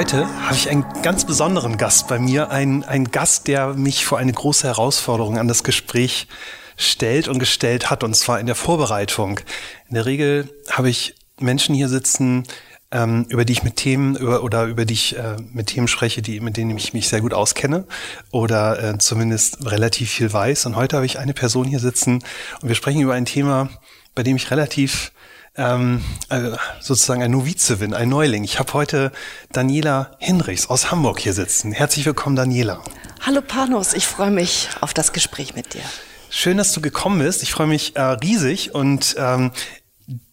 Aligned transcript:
Heute 0.00 0.26
habe 0.46 0.54
ich 0.54 0.70
einen 0.70 0.86
ganz 1.02 1.26
besonderen 1.26 1.76
Gast 1.76 2.08
bei 2.08 2.18
mir, 2.18 2.50
einen, 2.50 2.84
einen 2.84 3.10
Gast, 3.10 3.48
der 3.48 3.74
mich 3.74 4.06
vor 4.06 4.16
eine 4.16 4.32
große 4.32 4.66
Herausforderung 4.66 5.36
an 5.36 5.46
das 5.46 5.62
Gespräch 5.62 6.26
stellt 6.78 7.28
und 7.28 7.38
gestellt 7.38 7.90
hat, 7.90 8.02
und 8.02 8.16
zwar 8.16 8.40
in 8.40 8.46
der 8.46 8.54
Vorbereitung. 8.54 9.40
In 9.90 9.96
der 9.96 10.06
Regel 10.06 10.48
habe 10.70 10.88
ich 10.88 11.16
Menschen 11.38 11.74
hier 11.74 11.90
sitzen, 11.90 12.44
ähm, 12.90 13.26
über 13.28 13.44
die 13.44 13.52
ich 13.52 13.62
mit 13.62 13.76
Themen 13.76 14.16
über, 14.16 14.42
oder 14.42 14.64
über 14.64 14.86
die 14.86 14.94
ich 14.94 15.18
äh, 15.18 15.36
mit 15.52 15.66
Themen 15.66 15.86
spreche, 15.86 16.22
die, 16.22 16.40
mit 16.40 16.56
denen 16.56 16.78
ich 16.78 16.94
mich 16.94 17.06
sehr 17.06 17.20
gut 17.20 17.34
auskenne 17.34 17.84
oder 18.30 18.82
äh, 18.82 18.96
zumindest 18.96 19.66
relativ 19.66 20.10
viel 20.12 20.32
weiß. 20.32 20.64
Und 20.64 20.76
heute 20.76 20.96
habe 20.96 21.04
ich 21.04 21.18
eine 21.18 21.34
Person 21.34 21.66
hier 21.66 21.78
sitzen 21.78 22.24
und 22.62 22.68
wir 22.68 22.74
sprechen 22.74 23.02
über 23.02 23.12
ein 23.12 23.26
Thema, 23.26 23.68
bei 24.14 24.22
dem 24.22 24.36
ich 24.36 24.50
relativ 24.50 25.12
ähm, 25.60 26.02
äh, 26.30 26.52
sozusagen 26.80 27.22
ein 27.22 27.30
Novize 27.30 27.76
bin, 27.76 27.92
ein 27.92 28.08
Neuling. 28.08 28.44
Ich 28.44 28.58
habe 28.58 28.72
heute 28.72 29.12
Daniela 29.52 30.12
Hinrichs 30.18 30.68
aus 30.68 30.90
Hamburg 30.90 31.20
hier 31.20 31.34
sitzen. 31.34 31.72
Herzlich 31.72 32.06
willkommen, 32.06 32.34
Daniela. 32.34 32.82
Hallo 33.20 33.42
Panos, 33.42 33.92
ich 33.92 34.06
freue 34.06 34.30
mich 34.30 34.70
auf 34.80 34.94
das 34.94 35.12
Gespräch 35.12 35.54
mit 35.54 35.74
dir. 35.74 35.82
Schön, 36.30 36.56
dass 36.56 36.72
du 36.72 36.80
gekommen 36.80 37.18
bist. 37.18 37.42
Ich 37.42 37.52
freue 37.52 37.66
mich 37.66 37.94
äh, 37.96 38.00
riesig 38.00 38.74
und 38.74 39.16
ähm, 39.18 39.50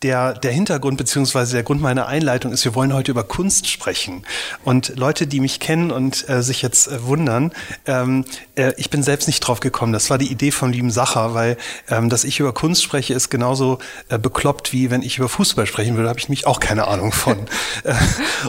der, 0.04 0.34
der 0.34 0.52
Hintergrund 0.52 0.98
beziehungsweise 0.98 1.54
der 1.54 1.64
Grund 1.64 1.82
meiner 1.82 2.08
Einleitung 2.08 2.52
ist, 2.52 2.64
wir 2.66 2.76
wollen 2.76 2.94
heute 2.94 3.12
über 3.12 3.24
Kunst 3.24 3.68
sprechen. 3.68 4.24
Und 4.64 4.94
Leute, 4.96 5.26
die 5.26 5.40
mich 5.40 5.60
kennen 5.60 5.92
und 5.92 6.30
äh, 6.30 6.44
sich 6.44 6.62
jetzt 6.62 6.88
äh, 6.88 7.04
wundern, 7.04 7.52
ähm, 7.88 8.24
äh, 8.56 8.74
ich 8.78 8.92
bin 8.92 9.02
selbst 9.02 9.26
nicht 9.26 9.40
drauf 9.40 9.60
gekommen. 9.60 9.94
Das 9.94 10.12
war 10.12 10.20
die 10.20 10.32
Idee 10.32 10.52
von 10.52 10.72
lieben 10.72 10.92
Sacher, 10.92 11.34
weil 11.34 11.58
ähm, 11.90 12.10
dass 12.10 12.26
ich 12.26 12.40
über 12.40 12.54
Kunst 12.54 12.84
spreche, 12.84 13.16
ist 13.16 13.30
genauso 13.30 13.80
äh, 14.10 14.20
bekloppt, 14.20 14.72
wie 14.72 14.92
wenn 14.92 15.02
ich 15.02 15.18
über 15.18 15.30
Fußball 15.30 15.66
sprechen 15.66 15.96
würde, 15.96 16.10
habe 16.10 16.20
ich 16.20 16.30
mich 16.30 16.46
auch 16.46 16.60
keine 16.60 16.88
Ahnung 16.88 17.12
von. 17.12 17.40
äh, 17.84 17.96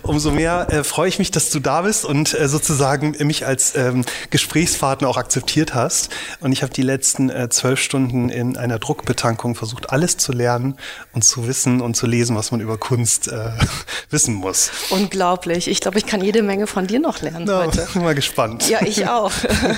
umso 0.03 0.31
mehr 0.31 0.67
äh, 0.71 0.85
freue 0.85 1.09
ich 1.09 1.19
mich, 1.19 1.31
dass 1.31 1.49
du 1.49 1.61
da 1.61 1.83
bist 1.83 2.05
und 2.05 2.39
äh, 2.39 2.47
sozusagen 2.47 3.17
mich 3.27 3.47
als 3.47 3.75
ähm, 3.75 4.05
Gesprächspartner 4.29 5.09
auch 5.09 5.17
akzeptiert 5.17 5.75
hast. 5.75 6.11
Und 6.41 6.53
ich 6.53 6.63
habe 6.63 6.75
die 6.75 6.83
letzten 6.83 7.31
äh, 7.31 7.49
zwölf 7.49 7.81
Stunden 7.81 8.29
in 8.29 8.59
einer 8.59 8.79
Druckbetankung 8.79 9.55
versucht, 9.55 9.91
alles 9.91 10.19
zu 10.19 10.33
lernen 10.33 10.77
und 11.15 11.25
zu 11.25 11.38
wissen 11.47 11.81
und 11.81 11.95
zu 11.95 12.07
lesen, 12.07 12.37
was 12.37 12.51
man 12.51 12.61
über 12.61 12.79
Kunst 12.79 13.29
äh, 13.29 13.51
wissen 14.11 14.35
muss. 14.35 14.71
Unglaublich. 14.91 15.69
Ich 15.69 15.81
glaube, 15.81 15.99
ich 15.99 16.07
kann 16.07 16.23
jede 16.23 16.43
Menge 16.43 16.67
von 16.67 16.87
dir 16.87 17.01
noch 17.01 17.21
lernen 17.21 17.45
Na, 17.47 17.65
heute. 17.67 17.87
Bin 17.93 18.03
mal 18.05 18.15
gespannt. 18.15 18.69
Ja, 18.69 18.81
ich 18.83 19.07
auch. 19.07 19.33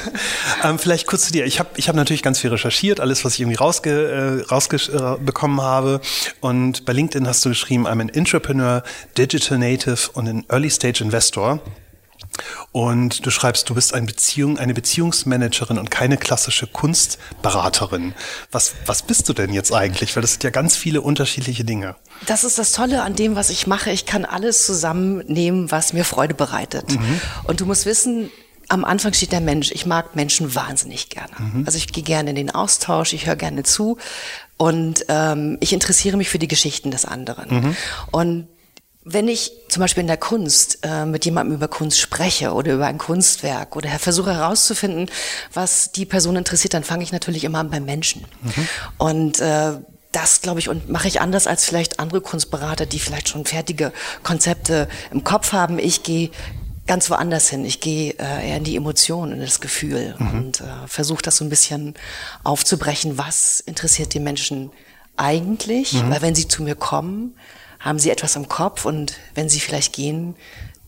ähm, 0.65 0.79
vielleicht 0.79 1.07
kurz 1.07 1.27
zu 1.27 1.33
dir. 1.33 1.45
Ich 1.45 1.59
habe 1.59 1.71
ich 1.77 1.89
hab 1.89 1.97
natürlich 1.97 2.23
ganz 2.23 2.39
viel 2.39 2.51
recherchiert, 2.51 3.01
alles, 3.01 3.25
was 3.25 3.35
ich 3.35 3.41
irgendwie 3.41 3.59
rausge, 3.59 4.43
äh, 4.47 4.51
rausbekommen 4.51 5.61
habe. 5.61 6.01
Und 6.41 6.85
bei 6.85 6.93
LinkedIn 6.93 7.27
hast 7.27 7.45
du 7.45 7.51
geschrieben, 7.51 7.87
I'm 7.87 8.01
an 8.01 8.09
Entrepreneur, 8.09 8.83
Digital 9.19 9.59
Native 9.59 10.11
und 10.15 10.29
an 10.29 10.45
Early 10.49 10.71
Stage 10.71 11.03
Investor. 11.03 11.61
Und 12.73 13.25
du 13.27 13.31
schreibst, 13.31 13.69
du 13.69 13.75
bist 13.75 13.95
eine 13.95 14.07
Beziehung, 14.07 14.59
eine 14.59 14.75
Beziehungsmanagerin 14.75 15.79
und 15.79 15.91
keine 15.91 16.17
klassische 16.17 16.67
Kunstberaterin. 16.67 18.15
Was, 18.53 18.75
was 18.87 19.03
bist 19.03 19.29
du 19.29 19.33
denn 19.33 19.53
jetzt 19.53 19.73
eigentlich? 19.73 20.15
Weil 20.15 20.23
das 20.23 20.33
sind 20.33 20.45
ja 20.45 20.51
ganz 20.51 20.77
viele 20.77 21.01
unterschiedliche 21.01 21.65
Dinge. 21.65 21.97
Das 22.27 22.45
ist 22.45 22.59
das 22.59 22.73
Tolle 22.73 23.03
an 23.03 23.15
dem, 23.15 23.35
was 23.35 23.51
ich 23.51 23.67
mache. 23.67 23.91
Ich 23.91 24.07
kann 24.07 24.25
alles 24.25 24.67
zusammennehmen, 24.67 25.71
was 25.71 25.93
mir 25.93 26.05
Freude 26.05 26.35
bereitet. 26.35 26.91
Mhm. 26.91 27.21
Und 27.45 27.61
du 27.61 27.67
musst 27.67 27.87
wissen, 27.87 28.31
am 28.69 28.85
Anfang 28.85 29.13
steht 29.13 29.33
der 29.33 29.41
Mensch. 29.41 29.73
Ich 29.73 29.85
mag 29.85 30.15
Menschen 30.15 30.55
wahnsinnig 30.55 31.09
gerne. 31.09 31.33
Mhm. 31.39 31.65
Also 31.67 31.77
ich 31.77 31.89
gehe 31.89 32.05
gerne 32.05 32.31
in 32.31 32.37
den 32.37 32.51
Austausch, 32.51 33.13
ich 33.13 33.27
höre 33.27 33.37
gerne 33.37 33.65
zu 33.65 33.99
und 34.57 35.05
ähm, 35.09 35.59
ich 35.61 35.73
interessiere 35.73 36.17
mich 36.17 36.29
für 36.29 36.39
die 36.39 36.49
Geschichten 36.49 36.91
des 36.91 37.05
anderen. 37.05 37.51
Mhm. 37.51 37.77
Und 38.13 38.49
wenn 39.13 39.29
ich 39.29 39.53
zum 39.69 39.81
Beispiel 39.81 40.03
in 40.03 40.07
der 40.07 40.17
Kunst 40.17 40.79
äh, 40.83 41.05
mit 41.05 41.25
jemandem 41.25 41.55
über 41.55 41.69
Kunst 41.69 41.99
spreche 41.99 42.53
oder 42.53 42.75
über 42.75 42.87
ein 42.87 42.99
Kunstwerk 42.99 43.77
oder 43.77 43.89
versuche 43.99 44.35
herauszufinden, 44.35 45.11
was 45.53 45.93
die 45.93 46.07
Person 46.07 46.37
interessiert, 46.37 46.75
dann 46.75 46.85
fange 46.85 47.03
ich 47.03 47.13
natürlich 47.13 47.45
immer 47.45 47.59
an 47.59 47.71
beim 47.71 47.85
Menschen. 47.85 48.25
Mhm. 48.43 48.69
Und 48.99 49.41
äh, 49.41 49.73
das 50.13 50.41
glaube 50.41 50.61
ich 50.61 50.69
und 50.69 50.89
mache 50.89 51.09
ich 51.09 51.21
anders 51.21 51.47
als 51.47 51.65
vielleicht 51.65 52.01
andere 52.01 52.21
Kunstberater, 52.21 52.87
die 52.87 52.99
vielleicht 52.99 53.29
schon 53.29 53.45
fertige 53.45 53.93
Konzepte 54.23 54.89
im 55.11 55.25
Kopf 55.25 55.53
haben. 55.53 55.79
Ich 55.79 56.03
gehe 56.03 56.31
ganz 56.87 57.11
woanders 57.11 57.49
hin. 57.49 57.65
Ich 57.65 57.81
gehe 57.81 58.13
äh, 58.19 58.49
eher 58.49 58.57
in 58.57 58.65
die 58.65 58.77
Emotionen, 58.77 59.33
in 59.33 59.41
das 59.41 59.61
Gefühl 59.61 60.15
mhm. 60.19 60.31
und 60.31 60.61
äh, 60.61 60.65
versuche 60.87 61.23
das 61.23 61.37
so 61.37 61.45
ein 61.45 61.51
bisschen 61.51 61.95
aufzubrechen. 62.43 63.19
Was 63.19 63.61
interessiert 63.61 64.15
die 64.15 64.21
Menschen 64.21 64.71
eigentlich? 65.17 65.93
Mhm. 65.93 66.11
Weil 66.11 66.23
wenn 66.23 66.35
sie 66.35 66.49
zu 66.49 66.63
mir 66.63 66.75
kommen, 66.75 67.35
haben 67.81 67.99
sie 67.99 68.11
etwas 68.11 68.37
im 68.37 68.49
Kopf 68.49 68.85
und 68.85 69.15
wenn 69.35 69.49
sie 69.49 69.59
vielleicht 69.61 69.93
gehen, 69.95 70.37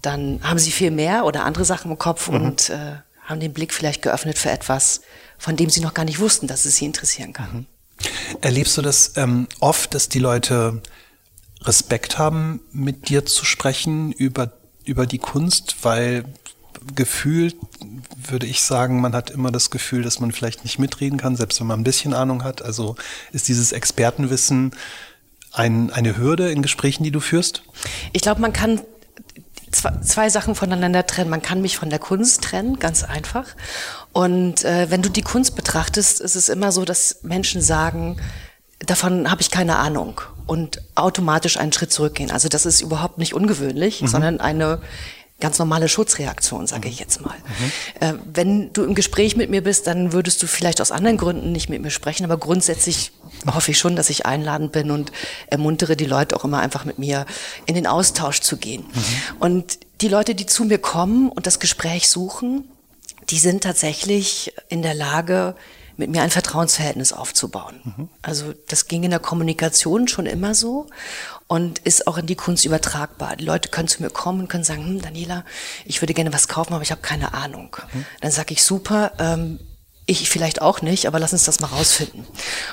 dann 0.02 0.40
haben 0.42 0.58
sie 0.58 0.70
viel 0.70 0.90
mehr 0.90 1.24
oder 1.24 1.44
andere 1.44 1.64
Sachen 1.64 1.90
im 1.90 1.98
Kopf 1.98 2.28
mhm. 2.28 2.34
und 2.34 2.70
äh, 2.70 2.96
haben 3.24 3.40
den 3.40 3.52
Blick 3.52 3.72
vielleicht 3.72 4.02
geöffnet 4.02 4.38
für 4.38 4.50
etwas, 4.50 5.00
von 5.38 5.56
dem 5.56 5.70
sie 5.70 5.80
noch 5.80 5.94
gar 5.94 6.04
nicht 6.04 6.20
wussten, 6.20 6.46
dass 6.46 6.64
es 6.64 6.76
sie 6.76 6.84
interessieren 6.84 7.32
kann. 7.32 7.52
Mhm. 7.52 7.66
Erlebst 8.40 8.76
du 8.76 8.82
das 8.82 9.12
ähm, 9.16 9.48
oft, 9.60 9.94
dass 9.94 10.08
die 10.08 10.18
Leute 10.18 10.82
Respekt 11.62 12.18
haben, 12.18 12.60
mit 12.72 13.08
dir 13.08 13.24
zu 13.24 13.44
sprechen 13.44 14.12
über, 14.12 14.52
über 14.84 15.06
die 15.06 15.18
Kunst, 15.18 15.76
weil 15.82 16.24
gefühlt 16.96 17.56
würde 18.16 18.46
ich 18.46 18.62
sagen, 18.62 19.00
man 19.00 19.14
hat 19.14 19.30
immer 19.30 19.52
das 19.52 19.70
Gefühl, 19.70 20.02
dass 20.02 20.18
man 20.18 20.32
vielleicht 20.32 20.64
nicht 20.64 20.80
mitreden 20.80 21.18
kann, 21.18 21.36
selbst 21.36 21.60
wenn 21.60 21.68
man 21.68 21.80
ein 21.80 21.84
bisschen 21.84 22.14
Ahnung 22.14 22.42
hat. 22.42 22.62
Also 22.62 22.96
ist 23.30 23.46
dieses 23.46 23.70
Expertenwissen 23.70 24.74
ein, 25.52 25.90
eine 25.90 26.16
Hürde 26.16 26.50
in 26.50 26.62
Gesprächen, 26.62 27.04
die 27.04 27.10
du 27.10 27.20
führst? 27.20 27.62
Ich 28.12 28.22
glaube, 28.22 28.40
man 28.40 28.52
kann 28.52 28.80
zwei, 29.72 30.28
Sachen 30.28 30.54
voneinander 30.54 31.06
trennen. 31.06 31.30
Man 31.30 31.42
kann 31.42 31.62
mich 31.62 31.76
von 31.76 31.90
der 31.90 31.98
Kunst 31.98 32.42
trennen, 32.42 32.78
ganz 32.78 33.04
einfach. 33.04 33.46
Und 34.12 34.64
äh, 34.64 34.90
wenn 34.90 35.02
du 35.02 35.08
die 35.08 35.22
Kunst 35.22 35.56
betrachtest, 35.56 36.20
ist 36.20 36.36
es 36.36 36.48
immer 36.48 36.72
so, 36.72 36.84
dass 36.84 37.20
Menschen 37.22 37.62
sagen, 37.62 38.18
davon 38.80 39.30
habe 39.30 39.40
ich 39.40 39.50
keine 39.50 39.76
Ahnung 39.76 40.20
und 40.46 40.82
automatisch 40.94 41.56
einen 41.56 41.72
Schritt 41.72 41.92
zurückgehen. 41.92 42.30
Also 42.30 42.48
das 42.48 42.66
ist 42.66 42.80
überhaupt 42.80 43.18
nicht 43.18 43.34
ungewöhnlich, 43.34 44.02
mhm. 44.02 44.06
sondern 44.08 44.40
eine 44.40 44.80
ganz 45.42 45.58
normale 45.58 45.88
Schutzreaktion, 45.88 46.66
sage 46.66 46.88
ich 46.88 47.00
jetzt 47.00 47.20
mal. 47.20 47.34
Mhm. 47.34 47.72
Äh, 48.00 48.14
wenn 48.32 48.72
du 48.72 48.84
im 48.84 48.94
Gespräch 48.94 49.36
mit 49.36 49.50
mir 49.50 49.62
bist, 49.62 49.88
dann 49.88 50.12
würdest 50.12 50.42
du 50.42 50.46
vielleicht 50.46 50.80
aus 50.80 50.92
anderen 50.92 51.18
Gründen 51.18 51.52
nicht 51.52 51.68
mit 51.68 51.82
mir 51.82 51.90
sprechen, 51.90 52.24
aber 52.24 52.38
grundsätzlich 52.38 53.12
hoffe 53.52 53.72
ich 53.72 53.78
schon, 53.78 53.96
dass 53.96 54.08
ich 54.08 54.24
einladend 54.24 54.70
bin 54.70 54.90
und 54.92 55.10
ermuntere 55.48 55.96
die 55.96 56.06
Leute 56.06 56.36
auch 56.36 56.44
immer 56.44 56.60
einfach 56.60 56.84
mit 56.84 56.98
mir 56.98 57.26
in 57.66 57.74
den 57.74 57.88
Austausch 57.88 58.40
zu 58.40 58.56
gehen. 58.56 58.84
Mhm. 58.84 59.36
Und 59.40 59.78
die 60.00 60.08
Leute, 60.08 60.34
die 60.36 60.46
zu 60.46 60.64
mir 60.64 60.78
kommen 60.78 61.28
und 61.28 61.46
das 61.46 61.58
Gespräch 61.58 62.08
suchen, 62.08 62.64
die 63.28 63.38
sind 63.38 63.64
tatsächlich 63.64 64.52
in 64.68 64.82
der 64.82 64.94
Lage, 64.94 65.56
mit 65.96 66.10
mir 66.10 66.22
ein 66.22 66.30
Vertrauensverhältnis 66.30 67.12
aufzubauen. 67.12 67.80
Mhm. 67.84 68.08
Also 68.22 68.54
das 68.68 68.88
ging 68.88 69.04
in 69.04 69.10
der 69.10 69.20
Kommunikation 69.20 70.08
schon 70.08 70.26
immer 70.26 70.54
so 70.54 70.86
und 71.46 71.78
ist 71.80 72.06
auch 72.06 72.18
in 72.18 72.26
die 72.26 72.34
Kunst 72.34 72.64
übertragbar. 72.64 73.36
Die 73.36 73.44
Leute 73.44 73.68
können 73.68 73.88
zu 73.88 74.02
mir 74.02 74.10
kommen 74.10 74.40
und 74.40 74.48
können 74.48 74.64
sagen, 74.64 74.84
hm, 74.84 75.02
Daniela, 75.02 75.44
ich 75.84 76.00
würde 76.00 76.14
gerne 76.14 76.32
was 76.32 76.48
kaufen, 76.48 76.74
aber 76.74 76.82
ich 76.82 76.90
habe 76.90 77.02
keine 77.02 77.34
Ahnung. 77.34 77.76
Mhm. 77.92 78.06
Dann 78.20 78.30
sage 78.30 78.54
ich, 78.54 78.62
super, 78.62 79.12
ähm, 79.18 79.58
ich 80.06 80.28
vielleicht 80.28 80.60
auch 80.60 80.82
nicht, 80.82 81.06
aber 81.06 81.20
lass 81.20 81.32
uns 81.32 81.44
das 81.44 81.60
mal 81.60 81.68
rausfinden. 81.68 82.26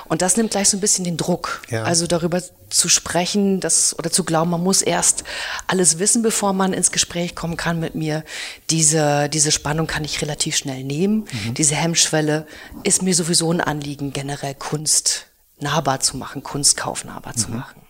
Und 0.07 0.21
das 0.21 0.35
nimmt 0.35 0.51
gleich 0.51 0.69
so 0.69 0.77
ein 0.77 0.79
bisschen 0.79 1.05
den 1.05 1.15
Druck. 1.15 1.61
Ja. 1.69 1.83
Also 1.83 2.07
darüber 2.07 2.41
zu 2.69 2.89
sprechen, 2.89 3.59
das, 3.59 3.97
oder 3.97 4.11
zu 4.11 4.23
glauben, 4.23 4.49
man 4.49 4.63
muss 4.63 4.81
erst 4.81 5.23
alles 5.67 5.99
wissen, 5.99 6.23
bevor 6.23 6.53
man 6.53 6.73
ins 6.73 6.91
Gespräch 6.91 7.35
kommen 7.35 7.55
kann 7.55 7.79
mit 7.79 7.93
mir. 7.93 8.23
Diese, 8.71 9.29
diese 9.29 9.51
Spannung 9.51 9.85
kann 9.85 10.03
ich 10.03 10.21
relativ 10.21 10.57
schnell 10.57 10.83
nehmen. 10.83 11.27
Mhm. 11.31 11.53
Diese 11.53 11.75
Hemmschwelle 11.75 12.47
ist 12.83 13.03
mir 13.03 13.13
sowieso 13.13 13.51
ein 13.51 13.61
Anliegen, 13.61 14.11
generell 14.11 14.55
Kunst 14.55 15.27
nahbar 15.59 15.99
zu 15.99 16.17
machen, 16.17 16.41
Kunstkauf 16.41 17.05
nahbar 17.05 17.33
mhm. 17.35 17.39
zu 17.39 17.51
machen. 17.51 17.81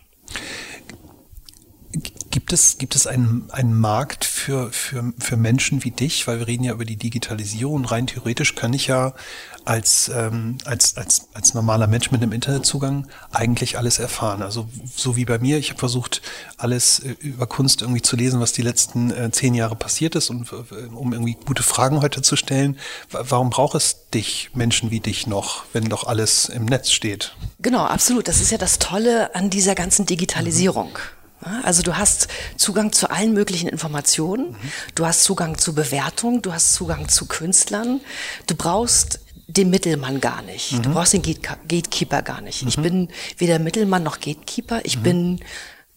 Gibt 2.50 2.60
es, 2.60 2.78
gibt 2.78 2.96
es 2.96 3.06
einen, 3.06 3.48
einen 3.52 3.78
Markt 3.78 4.24
für, 4.24 4.72
für, 4.72 5.12
für 5.20 5.36
Menschen 5.36 5.84
wie 5.84 5.92
dich? 5.92 6.26
Weil 6.26 6.40
wir 6.40 6.48
reden 6.48 6.64
ja 6.64 6.72
über 6.72 6.84
die 6.84 6.96
Digitalisierung. 6.96 7.84
Rein 7.84 8.08
theoretisch 8.08 8.56
kann 8.56 8.72
ich 8.72 8.88
ja 8.88 9.14
als, 9.64 10.10
ähm, 10.12 10.58
als, 10.64 10.96
als, 10.96 11.28
als 11.32 11.54
normaler 11.54 11.86
Mensch 11.86 12.10
mit 12.10 12.20
einem 12.20 12.32
Internetzugang 12.32 13.06
eigentlich 13.30 13.78
alles 13.78 14.00
erfahren. 14.00 14.42
Also 14.42 14.68
so 14.96 15.14
wie 15.14 15.26
bei 15.26 15.38
mir. 15.38 15.58
Ich 15.58 15.70
habe 15.70 15.78
versucht, 15.78 16.22
alles 16.56 16.98
äh, 16.98 17.14
über 17.20 17.46
Kunst 17.46 17.82
irgendwie 17.82 18.02
zu 18.02 18.16
lesen, 18.16 18.40
was 18.40 18.50
die 18.50 18.62
letzten 18.62 19.12
äh, 19.12 19.30
zehn 19.30 19.54
Jahre 19.54 19.76
passiert 19.76 20.16
ist 20.16 20.28
und 20.28 20.50
äh, 20.50 20.86
um 20.92 21.12
irgendwie 21.12 21.36
gute 21.46 21.62
Fragen 21.62 22.02
heute 22.02 22.20
zu 22.20 22.34
stellen. 22.34 22.80
Warum 23.12 23.50
braucht 23.50 23.76
es 23.76 24.08
dich, 24.12 24.50
Menschen 24.54 24.90
wie 24.90 24.98
dich 24.98 25.28
noch, 25.28 25.66
wenn 25.72 25.84
doch 25.84 26.02
alles 26.02 26.48
im 26.48 26.64
Netz 26.64 26.90
steht? 26.90 27.36
Genau, 27.60 27.84
absolut. 27.84 28.26
Das 28.26 28.40
ist 28.40 28.50
ja 28.50 28.58
das 28.58 28.80
Tolle 28.80 29.36
an 29.36 29.50
dieser 29.50 29.76
ganzen 29.76 30.04
Digitalisierung. 30.04 30.88
Mhm. 30.88 31.19
Also 31.62 31.82
du 31.82 31.96
hast 31.96 32.28
Zugang 32.56 32.92
zu 32.92 33.10
allen 33.10 33.32
möglichen 33.32 33.68
Informationen, 33.68 34.50
mhm. 34.50 34.56
du 34.94 35.06
hast 35.06 35.24
Zugang 35.24 35.56
zu 35.56 35.74
Bewertung, 35.74 36.42
du 36.42 36.52
hast 36.52 36.74
Zugang 36.74 37.08
zu 37.08 37.26
Künstlern, 37.26 38.00
du 38.46 38.54
brauchst 38.54 39.20
den 39.46 39.70
Mittelmann 39.70 40.20
gar 40.20 40.42
nicht, 40.42 40.72
mhm. 40.72 40.82
du 40.82 40.90
brauchst 40.90 41.12
den 41.12 41.22
Gatekeeper 41.22 42.22
gar 42.22 42.40
nicht. 42.40 42.62
Mhm. 42.62 42.68
Ich 42.68 42.76
bin 42.76 43.08
weder 43.38 43.58
Mittelmann 43.58 44.02
noch 44.02 44.20
Gatekeeper, 44.20 44.80
ich 44.84 44.98
mhm. 44.98 45.02
bin 45.02 45.40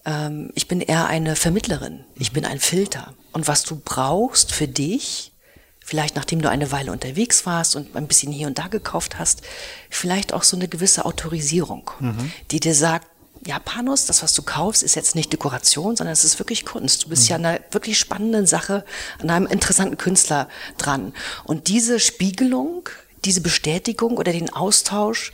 ähm, 0.06 0.50
ich 0.56 0.68
bin 0.68 0.82
eher 0.82 1.08
eine 1.08 1.36
Vermittlerin, 1.36 2.06
ich 2.18 2.32
bin 2.32 2.46
ein 2.46 2.60
Filter. 2.60 3.14
und 3.32 3.48
was 3.48 3.64
du 3.64 3.82
brauchst 3.84 4.52
für 4.52 4.68
dich, 4.68 5.32
vielleicht 5.80 6.16
nachdem 6.16 6.42
du 6.42 6.50
eine 6.50 6.72
Weile 6.72 6.92
unterwegs 6.92 7.46
warst 7.46 7.76
und 7.76 7.96
ein 7.96 8.08
bisschen 8.08 8.32
hier 8.32 8.48
und 8.48 8.58
da 8.58 8.68
gekauft 8.68 9.20
hast, 9.20 9.42
vielleicht 9.90 10.34
auch 10.34 10.44
so 10.44 10.56
eine 10.56 10.68
gewisse 10.68 11.06
Autorisierung, 11.06 11.92
mhm. 12.00 12.32
die 12.52 12.60
dir 12.60 12.76
sagt, 12.76 13.08
Japanos, 13.46 14.06
das, 14.06 14.24
was 14.24 14.34
du 14.34 14.42
kaufst, 14.42 14.84
ist 14.84 14.96
jetzt 14.96 15.16
nicht 15.16 15.32
Dekoration, 15.34 15.96
sondern 15.96 16.14
es 16.14 16.24
ist 16.24 16.40
wirklich 16.40 16.66
Kunst. 16.66 17.06
Du 17.06 17.10
bist 17.10 17.24
mhm. 17.24 17.30
ja 17.30 17.36
an 17.36 17.46
einer 17.46 17.60
wirklich 17.72 18.00
spannenden 18.00 18.46
Sache, 18.46 18.86
an 19.20 19.30
einem 19.30 19.48
interessanten 19.48 19.98
Künstler 19.98 20.48
dran. 20.78 21.14
Und 21.44 21.68
diese 21.68 22.00
Spiegelung, 22.00 22.90
diese 23.26 23.42
Bestätigung 23.42 24.18
oder 24.18 24.32
den 24.32 24.52
Austausch 24.52 25.34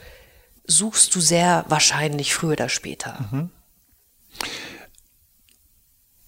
suchst 0.65 1.13
du 1.15 1.19
sehr 1.21 1.65
wahrscheinlich 1.67 2.33
früher 2.33 2.53
oder 2.53 2.69
später. 2.69 3.27
Mhm. 3.31 3.49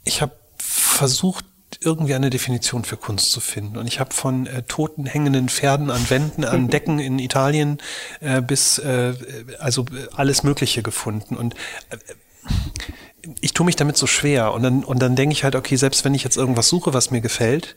Ich 0.04 0.22
habe 0.22 0.36
versucht, 0.58 1.46
irgendwie 1.84 2.14
eine 2.14 2.30
Definition 2.30 2.84
für 2.84 2.96
Kunst 2.98 3.32
zu 3.32 3.40
finden. 3.40 3.78
Und 3.78 3.88
ich 3.88 4.00
habe 4.00 4.14
von 4.14 4.46
äh, 4.46 4.64
toten 4.64 5.06
hängenden 5.06 5.50
Pferden 5.50 5.90
an 5.90 6.10
Wänden, 6.10 6.46
an 6.46 6.68
Decken 6.70 7.00
in 7.00 7.18
Italien 7.20 7.80
äh, 8.20 8.42
bis 8.42 8.78
äh, 8.78 9.14
also 9.60 9.86
alles 10.14 10.44
Mögliche 10.44 10.84
gefunden. 10.84 11.36
Und 11.36 11.56
äh, 11.90 11.98
ich 13.40 13.54
tue 13.54 13.66
mich 13.66 13.76
damit 13.76 13.98
so 13.98 14.06
schwer. 14.06 14.54
Und 14.54 14.64
dann, 14.64 14.84
und 14.84 15.00
dann 15.00 15.16
denke 15.16 15.34
ich 15.34 15.44
halt, 15.44 15.56
okay, 15.56 15.76
selbst 15.76 16.06
wenn 16.06 16.14
ich 16.14 16.24
jetzt 16.24 16.38
irgendwas 16.38 16.70
suche, 16.70 16.94
was 16.94 17.10
mir 17.10 17.22
gefällt, 17.22 17.76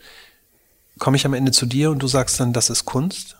komme 0.98 1.16
ich 1.16 1.24
am 1.24 1.34
Ende 1.34 1.52
zu 1.52 1.66
dir 1.66 1.90
und 1.90 2.00
du 2.00 2.06
sagst 2.06 2.38
dann, 2.38 2.52
das 2.52 2.70
ist 2.70 2.84
Kunst? 2.84 3.36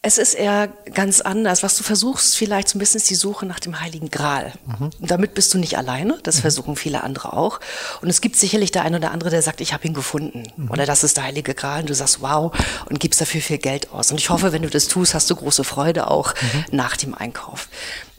Es 0.00 0.16
ist 0.16 0.34
eher 0.34 0.68
ganz 0.94 1.20
anders. 1.20 1.64
Was 1.64 1.76
du 1.76 1.82
versuchst, 1.82 2.36
vielleicht 2.36 2.68
so 2.68 2.76
ein 2.76 2.78
bisschen 2.78 2.98
ist 2.98 3.10
die 3.10 3.16
Suche 3.16 3.46
nach 3.46 3.58
dem 3.58 3.80
Heiligen 3.80 4.10
Gral. 4.10 4.52
Mhm. 4.64 4.90
Und 5.00 5.10
damit 5.10 5.34
bist 5.34 5.52
du 5.52 5.58
nicht 5.58 5.76
alleine. 5.76 6.20
Das 6.22 6.36
mhm. 6.36 6.40
versuchen 6.42 6.76
viele 6.76 7.02
andere 7.02 7.32
auch. 7.32 7.58
Und 8.00 8.08
es 8.08 8.20
gibt 8.20 8.36
sicherlich 8.36 8.70
der 8.70 8.82
eine 8.84 8.98
oder 8.98 9.10
andere, 9.10 9.30
der 9.30 9.42
sagt, 9.42 9.60
ich 9.60 9.72
habe 9.72 9.88
ihn 9.88 9.94
gefunden. 9.94 10.44
Mhm. 10.56 10.70
Oder 10.70 10.86
das 10.86 11.02
ist 11.02 11.16
der 11.16 11.24
Heilige 11.24 11.52
Gral. 11.52 11.80
Und 11.80 11.90
du 11.90 11.94
sagst, 11.94 12.22
wow, 12.22 12.52
und 12.88 13.00
gibst 13.00 13.20
dafür 13.20 13.40
viel 13.40 13.58
Geld 13.58 13.90
aus. 13.90 14.12
Und 14.12 14.18
ich 14.18 14.30
hoffe, 14.30 14.52
wenn 14.52 14.62
du 14.62 14.70
das 14.70 14.86
tust, 14.86 15.14
hast 15.14 15.28
du 15.30 15.36
große 15.36 15.64
Freude 15.64 16.08
auch 16.08 16.32
mhm. 16.34 16.64
nach 16.70 16.96
dem 16.96 17.14
Einkauf. 17.14 17.68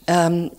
Ähm, 0.06 0.52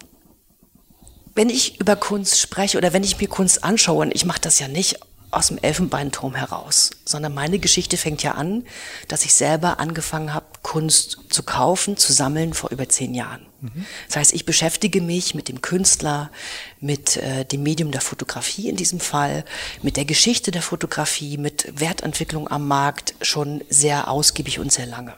wenn 1.35 1.51
ich 1.51 1.81
über 1.81 1.97
Kunst 1.97 2.41
spreche 2.41 2.79
oder 2.79 2.95
wenn 2.95 3.05
ich 3.05 3.21
mir 3.21 3.29
Kunst 3.29 3.63
anschaue, 3.63 4.03
und 4.03 4.15
ich 4.15 4.25
mache 4.25 4.41
das 4.41 4.59
ja 4.59 4.69
nicht 4.69 4.99
aus 5.31 5.49
dem 5.49 5.59
Elfenbeinturm 5.59 6.35
heraus, 6.35 6.91
sondern 7.05 7.35
meine 7.35 7.59
Geschichte 7.59 7.97
fängt 7.97 8.23
ja 8.23 8.33
an, 8.33 8.65
dass 9.09 9.25
ich 9.25 9.35
selber 9.35 9.79
angefangen 9.79 10.35
habe, 10.35 10.47
Kunst 10.71 11.19
zu 11.31 11.43
kaufen, 11.43 11.97
zu 11.97 12.13
sammeln 12.13 12.55
vor 12.55 12.71
über 12.71 12.89
zehn 12.89 13.13
Jahren. 13.13 13.45
Mhm. 13.61 13.87
Das 14.07 14.17
heißt, 14.19 14.35
ich 14.35 14.47
beschäftige 14.47 15.01
mich 15.01 15.35
mit 15.35 15.49
dem 15.49 15.63
Künstler, 15.63 16.31
mit 16.79 17.17
äh, 17.17 17.45
dem 17.45 17.65
Medium 17.65 17.91
der 17.91 18.01
Fotografie 18.01 18.69
in 18.69 18.77
diesem 18.77 19.01
Fall, 19.01 19.45
mit 19.83 19.97
der 19.97 20.05
Geschichte 20.05 20.53
der 20.53 20.63
Fotografie, 20.63 21.39
mit 21.39 21.73
Wertentwicklung 21.75 22.47
am 22.47 22.69
Markt 22.69 23.15
schon 23.21 23.65
sehr 23.69 24.07
ausgiebig 24.07 24.61
und 24.61 24.71
sehr 24.71 24.87
lange. 24.87 25.17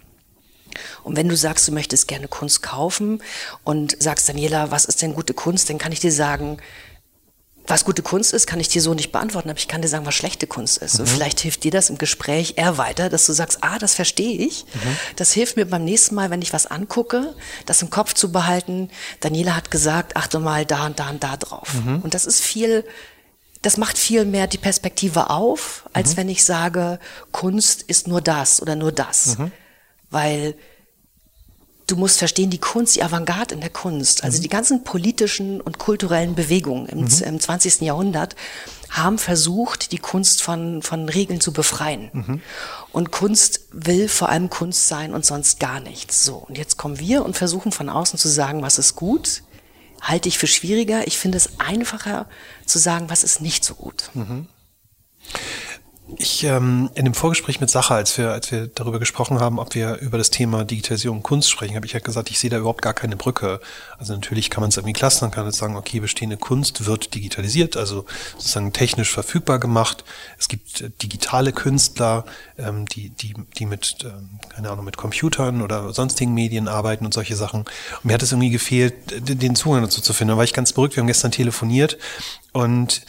Und 1.05 1.19
wenn 1.19 1.29
du 1.29 1.37
sagst, 1.37 1.69
du 1.69 1.73
möchtest 1.73 2.09
gerne 2.09 2.29
Kunst 2.29 2.63
kaufen 2.63 3.23
und 3.63 3.95
sagst, 4.03 4.31
Daniela, 4.31 4.71
was 4.71 4.87
ist 4.87 5.03
denn 5.03 5.13
gute 5.13 5.35
Kunst, 5.35 5.69
dann 5.69 5.77
kann 5.77 5.93
ich 5.93 6.01
dir 6.01 6.13
sagen, 6.13 6.63
was 7.67 7.85
gute 7.85 8.03
Kunst 8.03 8.33
ist, 8.33 8.47
kann 8.47 8.59
ich 8.61 8.69
dir 8.69 8.83
so 8.83 8.93
nicht 8.93 9.13
beantworten, 9.13 9.49
aber 9.49 9.59
ich 9.59 9.69
kann 9.69 9.83
dir 9.83 9.89
sagen, 9.89 10.05
was 10.05 10.15
schlechte 10.15 10.47
Kunst 10.47 10.79
ist. 10.79 10.95
Mhm. 10.95 11.01
Und 11.01 11.07
vielleicht 11.09 11.41
hilft 11.41 11.63
dir 11.65 11.71
das 11.71 11.91
im 11.91 11.99
Gespräch 11.99 12.55
eher 12.57 12.77
weiter, 12.77 13.09
dass 13.09 13.27
du 13.27 13.33
sagst, 13.33 13.59
ah, 13.61 13.79
das 13.79 13.95
verstehe 13.95 14.37
ich. 14.37 14.65
Mhm. 14.75 14.97
Das 15.17 15.33
hilft 15.33 15.57
mir 15.57 15.67
beim 15.67 15.85
nächsten 15.85 16.15
Mal, 16.15 16.31
wenn 16.31 16.43
ich 16.43 16.53
was 16.53 16.67
angucke, 16.67 17.35
das 17.67 17.81
im 17.83 17.91
Kopf 17.91 18.15
zu 18.15 18.33
behalten. 18.33 18.91
Daniela 19.21 19.55
hat 19.55 19.71
gesagt, 19.71 20.17
achte 20.17 20.41
mal 20.41 20.67
da 20.67 20.87
und 20.87 20.99
da 20.99 21.11
und 21.11 21.23
da 21.23 21.37
drauf. 21.37 21.73
Mhm. 21.75 22.01
Und 22.01 22.15
das 22.15 22.27
ist 22.27 22.41
viel, 22.41 22.85
das 23.63 23.77
macht 23.77 23.97
viel 23.97 24.25
mehr 24.25 24.49
die 24.49 24.59
Perspektive 24.59 25.31
auf, 25.31 25.89
als 25.93 26.13
mhm. 26.13 26.17
wenn 26.17 26.29
ich 26.31 26.45
sage, 26.45 26.99
Kunst 27.31 27.83
ist 27.83 28.09
nur 28.09 28.21
das 28.21 28.61
oder 28.61 28.75
nur 28.75 28.91
das. 28.91 29.39
Mhm. 29.39 29.53
Weil 30.11 30.55
du 31.93 31.99
musst 31.99 32.19
verstehen, 32.19 32.49
die 32.49 32.59
Kunst, 32.59 32.97
die 32.97 33.03
Avantgarde 33.03 33.55
in 33.55 33.61
der 33.61 33.69
Kunst, 33.69 34.25
also 34.25 34.39
mhm. 34.39 34.43
die 34.43 34.49
ganzen 34.49 34.83
politischen 34.83 35.61
und 35.61 35.79
kulturellen 35.79 36.35
Bewegungen 36.35 36.87
im, 36.87 37.01
mhm. 37.01 37.23
im 37.23 37.39
20. 37.39 37.83
Jahrhundert 37.83 38.35
haben 38.89 39.19
versucht, 39.19 39.93
die 39.93 39.99
Kunst 39.99 40.43
von, 40.43 40.81
von 40.81 41.09
Regeln 41.11 41.43
zu 41.43 41.53
befreien. 41.53 42.09
Mhm. 42.13 42.41
Und 42.93 43.13
Kunst 43.13 43.61
will 43.73 44.09
vor 44.09 44.31
allem 44.31 44.49
Kunst 44.49 44.89
sein 44.89 45.13
und 45.13 45.27
sonst 45.27 45.61
gar 45.61 45.81
nichts. 45.81 46.25
So. 46.25 46.37
Und 46.37 46.57
jetzt 46.57 46.79
kommen 46.79 46.99
wir 46.99 47.25
und 47.27 47.37
versuchen 47.37 47.73
von 47.73 47.91
außen 47.91 48.19
zu 48.19 48.29
sagen, 48.29 48.63
was 48.63 48.79
ist 48.79 48.97
gut, 48.97 49.43
halte 50.01 50.31
ich 50.31 50.39
für 50.39 50.47
schwieriger. 50.47 51.07
Ich 51.07 51.19
finde 51.19 51.37
es 51.37 51.61
einfacher 51.61 52.27
zu 52.65 52.79
sagen, 52.79 53.11
was 53.11 53.23
ist 53.23 53.43
nicht 53.43 53.65
so 53.65 53.75
gut. 53.75 54.11
Mhm. 54.15 54.49
Ich 56.19 56.45
ähm, 56.45 56.91
in 56.95 57.05
dem 57.05 57.15
Vorgespräch 57.15 57.61
mit 57.61 57.71
Sacha, 57.71 57.95
als 57.95 58.17
wir, 58.19 58.33
als 58.33 58.51
wir 58.51 58.67
darüber 58.67 58.99
gesprochen 58.99 59.41
haben, 59.41 59.59
ob 59.59 59.75
wir 59.75 59.97
über 59.99 60.19
das 60.19 60.31
Thema 60.31 60.65
Digitalisierung 60.65 61.19
und 61.19 61.23
Kunst 61.23 61.51
sprechen, 61.51 61.77
habe 61.77 61.87
ich 61.87 61.93
ja 61.93 62.01
gesagt, 62.01 62.31
ich 62.31 62.39
sehe 62.39 62.51
da 62.51 62.59
überhaupt 62.59 62.83
gar 62.83 62.95
keine 62.95 63.17
Brücke. 63.17 63.61
Also 63.99 64.13
natürlich 64.13 64.51
kann 64.51 64.61
man 64.61 64.69
es 64.69 64.77
irgendwie 64.77 64.93
clustern, 64.93 65.31
kann 65.31 65.47
jetzt 65.47 65.59
sagen, 65.59 65.77
okay, 65.77 66.01
bestehende 66.01 66.37
Kunst 66.37 66.87
wird 66.87 67.15
digitalisiert, 67.15 67.77
also 67.77 68.05
sozusagen 68.33 68.73
technisch 68.73 69.11
verfügbar 69.11 69.59
gemacht. 69.59 70.05
Es 70.39 70.49
gibt 70.49 70.81
äh, 70.81 70.91
digitale 71.03 71.53
Künstler, 71.53 72.25
ähm, 72.59 72.87
die, 72.87 73.11
die, 73.11 73.35
die 73.59 73.67
mit, 73.67 73.99
ähm, 74.05 74.39
keine 74.49 74.71
Ahnung, 74.71 74.85
mit 74.85 74.97
Computern 74.97 75.63
oder 75.63 75.93
sonstigen 75.93 76.35
Medien 76.35 76.69
arbeiten 76.69 77.05
und 77.05 77.15
solche 77.15 77.37
Sachen. 77.37 77.61
Und 77.63 78.05
mir 78.05 78.15
hat 78.15 78.23
es 78.23 78.33
irgendwie 78.33 78.51
gefehlt, 78.51 78.95
den 79.29 79.55
Zugang 79.57 79.83
dazu 79.83 80.01
zu 80.01 80.13
finden. 80.13 80.31
Da 80.31 80.37
war 80.37 80.45
ich 80.45 80.53
ganz 80.53 80.73
beruhigt. 80.73 80.97
Wir 80.97 81.03
haben 81.03 81.09
gestern 81.09 81.31
telefoniert 81.31 81.99
und 82.53 83.03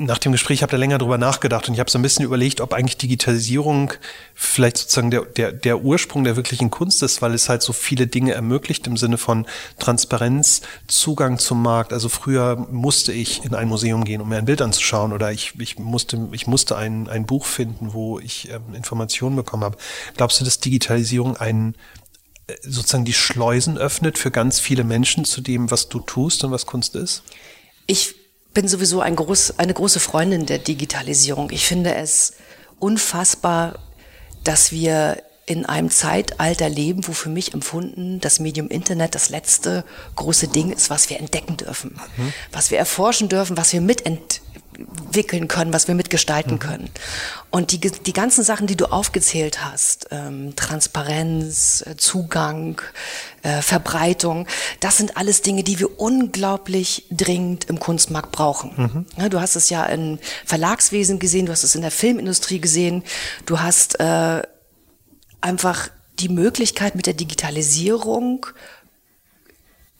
nach 0.00 0.18
dem 0.18 0.32
Gespräch 0.32 0.62
habe 0.62 0.74
ich 0.74 0.80
länger 0.80 0.98
drüber 0.98 1.18
nachgedacht 1.18 1.68
und 1.68 1.74
ich 1.74 1.80
habe 1.80 1.90
so 1.90 1.98
ein 1.98 2.02
bisschen 2.02 2.24
überlegt, 2.24 2.60
ob 2.60 2.72
eigentlich 2.72 2.96
Digitalisierung 2.96 3.92
vielleicht 4.34 4.78
sozusagen 4.78 5.10
der, 5.10 5.26
der, 5.26 5.52
der 5.52 5.82
Ursprung 5.82 6.24
der 6.24 6.36
wirklichen 6.36 6.70
Kunst 6.70 7.02
ist, 7.02 7.20
weil 7.20 7.34
es 7.34 7.48
halt 7.48 7.62
so 7.62 7.72
viele 7.72 8.06
Dinge 8.06 8.32
ermöglicht 8.32 8.86
im 8.86 8.96
Sinne 8.96 9.18
von 9.18 9.46
Transparenz, 9.78 10.62
Zugang 10.88 11.38
zum 11.38 11.62
Markt. 11.62 11.92
Also 11.92 12.08
früher 12.08 12.56
musste 12.70 13.12
ich 13.12 13.44
in 13.44 13.54
ein 13.54 13.68
Museum 13.68 14.04
gehen, 14.04 14.22
um 14.22 14.28
mir 14.30 14.38
ein 14.38 14.46
Bild 14.46 14.62
anzuschauen 14.62 15.12
oder 15.12 15.30
ich, 15.32 15.52
ich 15.60 15.78
musste, 15.78 16.28
ich 16.32 16.46
musste 16.46 16.76
ein, 16.76 17.08
ein 17.08 17.26
Buch 17.26 17.44
finden, 17.44 17.92
wo 17.92 18.18
ich 18.18 18.50
ähm, 18.50 18.74
Informationen 18.74 19.36
bekommen 19.36 19.64
habe. 19.64 19.76
Glaubst 20.16 20.40
du, 20.40 20.44
dass 20.44 20.60
Digitalisierung 20.60 21.36
einen 21.36 21.74
äh, 22.46 22.54
sozusagen 22.62 23.04
die 23.04 23.12
Schleusen 23.12 23.76
öffnet 23.76 24.16
für 24.16 24.30
ganz 24.30 24.60
viele 24.60 24.84
Menschen 24.84 25.26
zu 25.26 25.42
dem, 25.42 25.70
was 25.70 25.90
du 25.90 26.00
tust 26.00 26.42
und 26.42 26.52
was 26.52 26.64
Kunst 26.64 26.96
ist? 26.96 27.22
Ich 27.86 28.19
bin 28.54 28.68
sowieso 28.68 29.00
ein 29.00 29.16
groß, 29.16 29.58
eine 29.58 29.74
große 29.74 30.00
Freundin 30.00 30.46
der 30.46 30.58
Digitalisierung. 30.58 31.50
Ich 31.50 31.66
finde 31.66 31.94
es 31.94 32.34
unfassbar, 32.78 33.78
dass 34.44 34.72
wir 34.72 35.22
in 35.46 35.66
einem 35.66 35.90
Zeitalter 35.90 36.68
leben, 36.68 37.06
wo 37.08 37.12
für 37.12 37.28
mich 37.28 37.54
empfunden 37.54 38.20
das 38.20 38.38
Medium 38.38 38.68
Internet 38.68 39.14
das 39.14 39.30
letzte 39.30 39.84
große 40.14 40.48
Ding 40.48 40.70
ist, 40.70 40.90
was 40.90 41.10
wir 41.10 41.18
entdecken 41.18 41.56
dürfen, 41.56 41.98
mhm. 42.16 42.32
was 42.52 42.70
wir 42.70 42.78
erforschen 42.78 43.28
dürfen, 43.28 43.56
was 43.56 43.72
wir 43.72 43.80
mitentdecken 43.80 44.49
wickeln 45.12 45.48
können, 45.48 45.72
was 45.72 45.88
wir 45.88 45.94
mitgestalten 45.94 46.54
mhm. 46.54 46.58
können. 46.58 46.90
Und 47.50 47.72
die, 47.72 47.80
die 47.80 48.12
ganzen 48.12 48.44
Sachen, 48.44 48.66
die 48.66 48.76
du 48.76 48.86
aufgezählt 48.86 49.64
hast, 49.64 50.08
ähm, 50.10 50.54
Transparenz, 50.56 51.84
äh, 51.86 51.96
Zugang, 51.96 52.80
äh, 53.42 53.62
Verbreitung, 53.62 54.46
das 54.80 54.96
sind 54.96 55.16
alles 55.16 55.42
Dinge, 55.42 55.64
die 55.64 55.78
wir 55.80 56.00
unglaublich 56.00 57.06
dringend 57.10 57.64
im 57.64 57.80
Kunstmarkt 57.80 58.32
brauchen. 58.32 58.72
Mhm. 58.76 59.06
Ja, 59.16 59.28
du 59.28 59.40
hast 59.40 59.56
es 59.56 59.70
ja 59.70 59.84
im 59.86 60.18
Verlagswesen 60.44 61.18
gesehen, 61.18 61.46
du 61.46 61.52
hast 61.52 61.64
es 61.64 61.74
in 61.74 61.82
der 61.82 61.90
Filmindustrie 61.90 62.60
gesehen, 62.60 63.02
du 63.46 63.60
hast 63.60 63.98
äh, 63.98 64.42
einfach 65.40 65.88
die 66.20 66.28
Möglichkeit 66.28 66.94
mit 66.94 67.06
der 67.06 67.14
Digitalisierung 67.14 68.46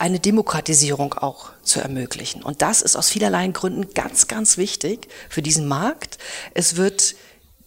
eine 0.00 0.18
Demokratisierung 0.18 1.12
auch 1.12 1.50
zu 1.62 1.80
ermöglichen. 1.80 2.42
Und 2.42 2.62
das 2.62 2.80
ist 2.80 2.96
aus 2.96 3.10
vielerlei 3.10 3.46
Gründen 3.48 3.92
ganz, 3.92 4.28
ganz 4.28 4.56
wichtig 4.56 5.08
für 5.28 5.42
diesen 5.42 5.68
Markt. 5.68 6.16
Es 6.54 6.76
wird 6.76 7.14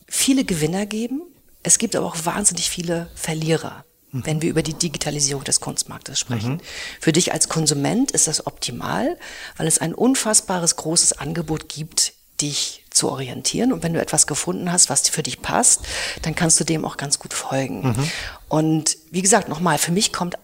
viele 0.07 0.43
Gewinner 0.43 0.87
geben. 0.87 1.21
Es 1.61 1.77
gibt 1.77 1.95
aber 1.95 2.07
auch 2.07 2.17
wahnsinnig 2.23 2.71
viele 2.71 3.07
Verlierer, 3.13 3.85
mhm. 4.11 4.25
wenn 4.25 4.41
wir 4.41 4.49
über 4.49 4.63
die 4.63 4.73
Digitalisierung 4.73 5.43
des 5.43 5.61
Kunstmarktes 5.61 6.19
sprechen. 6.19 6.53
Mhm. 6.53 6.61
Für 6.99 7.11
dich 7.11 7.33
als 7.33 7.49
Konsument 7.49 8.09
ist 8.11 8.27
das 8.27 8.47
optimal, 8.47 9.15
weil 9.57 9.67
es 9.67 9.77
ein 9.77 9.93
unfassbares 9.93 10.75
großes 10.75 11.13
Angebot 11.13 11.69
gibt, 11.69 12.13
dich 12.41 12.83
zu 12.89 13.11
orientieren. 13.11 13.71
Und 13.71 13.83
wenn 13.83 13.93
du 13.93 14.01
etwas 14.01 14.25
gefunden 14.25 14.71
hast, 14.71 14.89
was 14.89 15.07
für 15.07 15.21
dich 15.21 15.43
passt, 15.43 15.81
dann 16.23 16.33
kannst 16.33 16.59
du 16.59 16.63
dem 16.63 16.83
auch 16.83 16.97
ganz 16.97 17.19
gut 17.19 17.35
folgen. 17.35 17.89
Mhm. 17.89 18.11
Und 18.49 18.97
wie 19.11 19.21
gesagt, 19.21 19.49
nochmal, 19.49 19.77
für 19.77 19.91
mich 19.91 20.11
kommt 20.11 20.35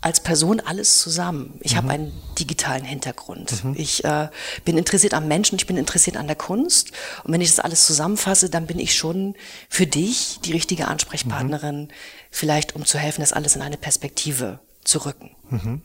als 0.00 0.20
Person 0.20 0.60
alles 0.60 0.98
zusammen. 0.98 1.58
Ich 1.60 1.72
mhm. 1.72 1.76
habe 1.76 1.90
einen 1.90 2.12
digitalen 2.38 2.84
Hintergrund. 2.84 3.64
Mhm. 3.64 3.74
Ich 3.76 4.04
äh, 4.04 4.28
bin 4.64 4.78
interessiert 4.78 5.12
am 5.14 5.28
Menschen, 5.28 5.56
ich 5.56 5.66
bin 5.66 5.76
interessiert 5.76 6.16
an 6.16 6.26
der 6.26 6.36
Kunst. 6.36 6.92
Und 7.24 7.32
wenn 7.32 7.40
ich 7.40 7.50
das 7.50 7.60
alles 7.60 7.86
zusammenfasse, 7.86 8.48
dann 8.48 8.66
bin 8.66 8.78
ich 8.78 8.94
schon 8.94 9.34
für 9.68 9.86
dich 9.86 10.40
die 10.44 10.52
richtige 10.52 10.88
Ansprechpartnerin, 10.88 11.82
mhm. 11.82 11.88
vielleicht 12.30 12.74
um 12.74 12.86
zu 12.86 12.98
helfen, 12.98 13.20
das 13.20 13.32
alles 13.32 13.56
in 13.56 13.62
eine 13.62 13.76
Perspektive 13.76 14.60
zu 14.84 15.04
rücken. 15.04 15.36
Mhm. 15.50 15.82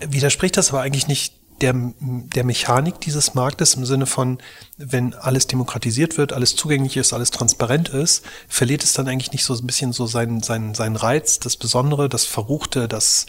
Widerspricht 0.00 0.56
das 0.56 0.68
aber 0.70 0.82
eigentlich 0.82 1.08
nicht 1.08 1.34
der, 1.62 1.74
der 2.00 2.44
Mechanik 2.44 3.00
dieses 3.00 3.34
Marktes 3.34 3.74
im 3.74 3.86
Sinne 3.86 4.06
von, 4.06 4.38
wenn 4.76 5.14
alles 5.14 5.46
demokratisiert 5.46 6.18
wird, 6.18 6.32
alles 6.32 6.56
zugänglich 6.56 6.96
ist, 6.96 7.12
alles 7.12 7.30
transparent 7.30 7.88
ist, 7.88 8.24
verliert 8.48 8.82
es 8.84 8.92
dann 8.92 9.08
eigentlich 9.08 9.32
nicht 9.32 9.44
so 9.44 9.54
ein 9.54 9.66
bisschen 9.66 9.92
so 9.92 10.06
seinen, 10.06 10.42
seinen, 10.42 10.74
seinen 10.74 10.96
Reiz, 10.96 11.38
das 11.38 11.56
Besondere, 11.56 12.08
das 12.08 12.24
Verruchte, 12.24 12.88
das 12.88 13.26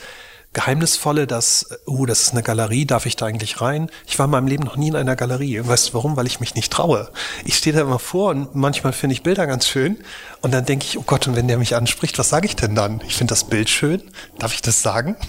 Geheimnisvolle, 0.53 1.25
dass, 1.25 1.67
oh, 1.87 2.05
das 2.05 2.21
ist 2.21 2.31
eine 2.31 2.43
Galerie, 2.43 2.85
darf 2.85 3.07
ich 3.07 3.15
da 3.15 3.25
eigentlich 3.25 3.59
rein? 3.59 3.89
Ich 4.05 4.19
war 4.19 4.25
in 4.25 4.31
meinem 4.31 4.47
Leben 4.47 4.63
noch 4.63 4.77
nie 4.77 4.87
in 4.87 4.95
einer 4.95 5.15
Galerie. 5.15 5.59
Weißt 5.63 5.89
du 5.89 5.93
warum? 5.95 6.15
Weil 6.15 6.27
ich 6.27 6.39
mich 6.39 6.53
nicht 6.53 6.71
traue. 6.71 7.09
Ich 7.43 7.57
stehe 7.57 7.75
da 7.75 7.81
immer 7.81 7.97
vor 7.97 8.29
und 8.29 8.53
manchmal 8.53 8.93
finde 8.93 9.15
ich 9.15 9.23
Bilder 9.23 9.47
ganz 9.47 9.67
schön 9.67 9.97
und 10.43 10.51
dann 10.51 10.65
denke 10.65 10.85
ich, 10.85 10.97
oh 10.97 11.03
Gott, 11.07 11.25
und 11.25 11.37
wenn 11.37 11.47
der 11.47 11.57
mich 11.57 11.73
anspricht, 11.73 12.19
was 12.19 12.27
sage 12.27 12.47
ich 12.47 12.57
denn 12.57 12.75
dann? 12.75 13.01
Ich 13.07 13.15
finde 13.15 13.31
das 13.31 13.45
Bild 13.45 13.69
schön. 13.69 14.03
Darf 14.39 14.53
ich 14.53 14.61
das 14.61 14.81
sagen? 14.81 15.15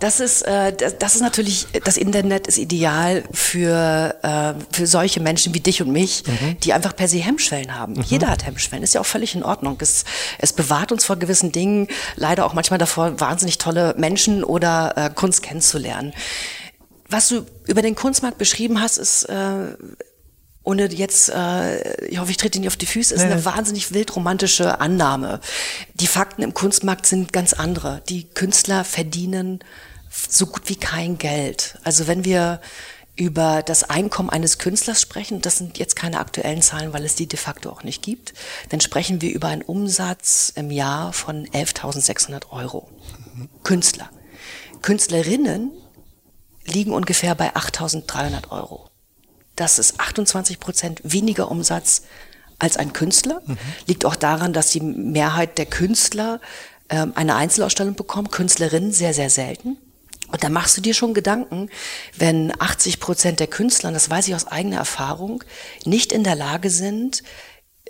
Das 0.00 0.18
ist, 0.18 0.42
äh, 0.42 0.72
das, 0.98 1.14
ist 1.14 1.20
natürlich, 1.20 1.68
das 1.84 1.96
Internet 1.96 2.48
ist 2.48 2.58
ideal 2.58 3.22
für, 3.32 4.16
äh, 4.24 4.54
für 4.72 4.88
solche 4.88 5.20
Menschen 5.20 5.54
wie 5.54 5.60
dich 5.60 5.80
und 5.80 5.92
mich, 5.92 6.24
mhm. 6.26 6.58
die 6.58 6.72
einfach 6.72 6.96
per 6.96 7.06
se 7.06 7.18
Hemmschwellen 7.18 7.78
haben. 7.78 7.92
Mhm. 7.92 8.02
Jeder 8.02 8.26
hat 8.26 8.44
Hemmschwellen, 8.44 8.82
ist 8.82 8.94
ja 8.94 9.00
auch 9.00 9.06
völlig 9.06 9.36
in 9.36 9.44
Ordnung. 9.44 9.76
Es, 9.80 10.04
es 10.38 10.54
bewahrt 10.54 10.90
uns 10.90 11.04
vor 11.04 11.14
gewissen 11.14 11.52
Dingen, 11.52 11.86
leider 12.16 12.44
auch 12.46 12.52
manchmal 12.52 12.78
davor, 12.80 13.20
wahnsinnig 13.20 13.58
tolle 13.58 13.94
Menschen 13.96 14.42
oder 14.42 14.92
äh, 14.96 15.10
Kunst 15.14 15.44
kennenzulernen. 15.44 16.12
Was 17.08 17.28
du 17.28 17.46
über 17.68 17.82
den 17.82 17.94
Kunstmarkt 17.94 18.38
beschrieben 18.38 18.80
hast, 18.80 18.96
ist 18.96 19.22
äh, 19.26 19.76
ohne 20.64 20.86
jetzt, 20.92 21.28
äh, 21.28 22.06
ich 22.06 22.18
hoffe, 22.18 22.30
ich 22.30 22.36
trete 22.36 22.58
nicht 22.60 22.68
auf 22.68 22.76
die 22.76 22.86
Füße, 22.86 23.14
ist 23.14 23.22
nee. 23.24 23.32
eine 23.32 23.44
wahnsinnig 23.44 23.92
wildromantische 23.92 24.80
Annahme. 24.80 25.40
Die 25.94 26.06
Fakten 26.06 26.42
im 26.42 26.54
Kunstmarkt 26.54 27.06
sind 27.06 27.32
ganz 27.32 27.52
andere. 27.52 28.02
Die 28.08 28.24
Künstler 28.24 28.84
verdienen 28.84 29.60
so 30.28 30.46
gut 30.46 30.68
wie 30.68 30.76
kein 30.76 31.18
Geld. 31.18 31.78
Also 31.84 32.06
wenn 32.06 32.24
wir 32.24 32.60
über 33.16 33.62
das 33.62 33.84
Einkommen 33.84 34.30
eines 34.30 34.58
Künstlers 34.58 35.00
sprechen, 35.00 35.42
das 35.42 35.58
sind 35.58 35.78
jetzt 35.78 35.96
keine 35.96 36.18
aktuellen 36.18 36.62
Zahlen, 36.62 36.92
weil 36.92 37.04
es 37.04 37.14
die 37.14 37.26
de 37.26 37.38
facto 37.38 37.70
auch 37.70 37.82
nicht 37.82 38.02
gibt, 38.02 38.32
dann 38.70 38.80
sprechen 38.80 39.20
wir 39.20 39.32
über 39.32 39.48
einen 39.48 39.62
Umsatz 39.62 40.52
im 40.54 40.70
Jahr 40.70 41.12
von 41.12 41.46
11.600 41.46 42.50
Euro. 42.50 42.88
Mhm. 43.34 43.48
Künstler. 43.64 44.10
Künstlerinnen 44.80 45.72
liegen 46.64 46.92
ungefähr 46.92 47.34
bei 47.34 47.54
8.300 47.54 48.50
Euro. 48.50 48.91
Das 49.56 49.78
ist 49.78 50.00
28 50.00 50.60
Prozent 50.60 51.00
weniger 51.04 51.50
Umsatz 51.50 52.02
als 52.58 52.76
ein 52.76 52.92
Künstler. 52.92 53.42
Mhm. 53.44 53.58
Liegt 53.86 54.04
auch 54.04 54.16
daran, 54.16 54.52
dass 54.52 54.70
die 54.70 54.80
Mehrheit 54.80 55.58
der 55.58 55.66
Künstler 55.66 56.40
ähm, 56.88 57.12
eine 57.14 57.34
Einzelausstellung 57.36 57.94
bekommen, 57.94 58.30
Künstlerinnen 58.30 58.92
sehr, 58.92 59.14
sehr 59.14 59.30
selten. 59.30 59.76
Und 60.28 60.42
da 60.42 60.48
machst 60.48 60.76
du 60.76 60.80
dir 60.80 60.94
schon 60.94 61.12
Gedanken, 61.12 61.68
wenn 62.16 62.52
80 62.58 63.00
Prozent 63.00 63.40
der 63.40 63.48
Künstler, 63.48 63.88
und 63.88 63.94
das 63.94 64.08
weiß 64.08 64.28
ich 64.28 64.34
aus 64.34 64.46
eigener 64.46 64.78
Erfahrung, 64.78 65.44
nicht 65.84 66.12
in 66.12 66.24
der 66.24 66.36
Lage 66.36 66.70
sind, 66.70 67.22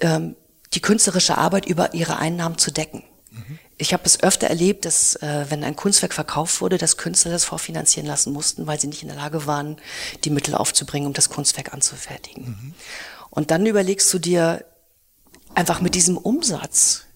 ähm, 0.00 0.34
die 0.74 0.80
künstlerische 0.80 1.38
Arbeit 1.38 1.66
über 1.66 1.94
ihre 1.94 2.18
Einnahmen 2.18 2.58
zu 2.58 2.72
decken. 2.72 3.04
Mhm. 3.30 3.58
Ich 3.82 3.92
habe 3.92 4.04
es 4.04 4.22
öfter 4.22 4.46
erlebt, 4.46 4.84
dass 4.84 5.16
äh, 5.16 5.46
wenn 5.48 5.64
ein 5.64 5.74
Kunstwerk 5.74 6.14
verkauft 6.14 6.60
wurde, 6.60 6.78
dass 6.78 6.96
Künstler 6.96 7.32
das 7.32 7.44
vorfinanzieren 7.44 8.06
lassen 8.06 8.32
mussten, 8.32 8.68
weil 8.68 8.78
sie 8.78 8.86
nicht 8.86 9.02
in 9.02 9.08
der 9.08 9.16
Lage 9.16 9.44
waren, 9.46 9.76
die 10.22 10.30
Mittel 10.30 10.54
aufzubringen, 10.54 11.08
um 11.08 11.14
das 11.14 11.30
Kunstwerk 11.30 11.74
anzufertigen. 11.74 12.44
Mhm. 12.44 12.74
Und 13.30 13.50
dann 13.50 13.66
überlegst 13.66 14.12
du 14.14 14.20
dir 14.20 14.64
einfach 15.56 15.80
mit 15.80 15.96
diesem 15.96 16.16
Umsatz, 16.16 17.06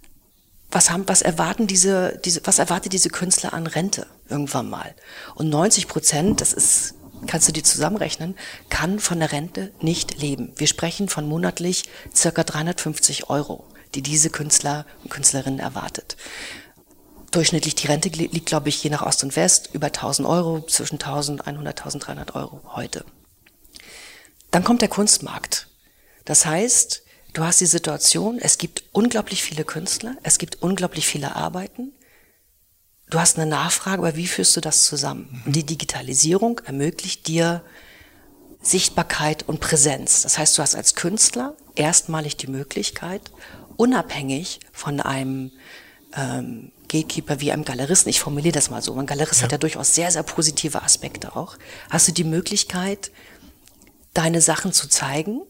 was 0.73 0.90
haben, 0.90 1.04
was 1.06 1.23
erwarten 1.23 1.68
diese, 1.68 2.20
diese, 2.25 2.40
was 2.44 2.58
erwartet 2.58 2.92
diese 2.92 3.11
Künstler 3.11 3.54
an 3.54 3.68
Rente 3.68 4.08
irgendwann 4.28 4.68
mal? 4.68 4.92
Und 5.37 5.49
90 5.49 5.87
Prozent, 5.87 6.40
das 6.40 6.52
ist, 6.52 6.94
kannst 7.28 7.46
du 7.46 7.52
dir 7.52 7.62
zusammenrechnen, 7.62 8.35
kann 8.70 8.99
von 8.99 9.20
der 9.20 9.30
Rente 9.30 9.70
nicht 9.80 10.20
leben. 10.20 10.52
Wir 10.56 10.66
sprechen 10.66 11.08
von 11.08 11.28
monatlich 11.28 11.85
circa 12.12 12.42
350 12.42 13.30
Euro, 13.30 13.64
die 13.95 14.02
diese 14.02 14.31
Künstler 14.31 14.87
und 15.02 15.11
Künstlerinnen 15.11 15.61
erwartet. 15.61 16.16
Durchschnittlich 17.31 17.75
die 17.75 17.87
Rente 17.87 18.09
liegt, 18.09 18.47
glaube 18.47 18.69
ich, 18.69 18.83
je 18.83 18.90
nach 18.90 19.02
Ost 19.02 19.25
und 19.25 19.37
West 19.37 19.71
über 19.73 19.87
1000 19.87 20.26
Euro, 20.26 20.64
zwischen 20.66 20.95
1100, 20.95 21.78
1300 21.78 22.35
Euro 22.35 22.61
heute. 22.75 23.05
Dann 24.50 24.64
kommt 24.64 24.81
der 24.81 24.88
Kunstmarkt. 24.88 25.69
Das 26.25 26.47
heißt, 26.47 27.02
Du 27.37 27.45
hast 27.45 27.61
die 27.61 27.66
Situation, 27.66 28.38
es 28.38 28.57
gibt 28.57 28.85
unglaublich 28.93 29.43
viele 29.43 29.66
Künstler, 29.66 30.16
es 30.23 30.38
gibt 30.38 30.62
unglaublich 30.62 31.07
viele 31.07 31.37
Arbeiten. 31.37 31.93
Du 33.11 33.21
hast 33.21 33.37
eine 33.37 33.45
Nachfrage, 33.45 33.99
aber 33.99 34.16
wie 34.16 34.26
führst 34.26 34.57
du 34.57 34.62
das 34.62 34.85
zusammen? 34.85 35.43
Und 35.45 35.55
die 35.55 35.66
Digitalisierung 35.66 36.62
ermöglicht 36.64 37.26
dir 37.28 37.62
Sichtbarkeit 38.62 39.47
und 39.47 39.61
Präsenz. 39.61 40.23
Das 40.23 40.38
heißt, 40.38 40.57
du 40.57 40.62
hast 40.62 40.75
als 40.75 40.95
Künstler 40.95 41.55
erstmalig 41.75 42.38
die 42.38 42.47
Möglichkeit, 42.47 43.21
unabhängig 43.76 44.61
von 44.73 45.00
einem 45.00 45.52
ähm, 46.16 46.73
Gatekeeper 46.88 47.40
wie 47.40 47.52
einem 47.52 47.64
Galeristen, 47.64 48.11
ich 48.11 48.21
formuliere 48.21 48.52
das 48.52 48.71
mal 48.71 48.83
so, 48.83 48.95
ein 48.95 49.06
Galerist 49.06 49.40
ja. 49.40 49.45
hat 49.45 49.52
ja 49.52 49.59
durchaus 49.59 49.95
sehr, 49.95 50.11
sehr 50.11 50.23
positive 50.23 50.83
Aspekte 50.83 51.37
auch, 51.37 51.56
hast 51.90 52.09
du 52.09 52.12
die 52.12 52.25
Möglichkeit, 52.25 53.11
deine 54.14 54.40
Sachen 54.40 54.73
zu 54.73 54.88
zeigen 54.88 55.42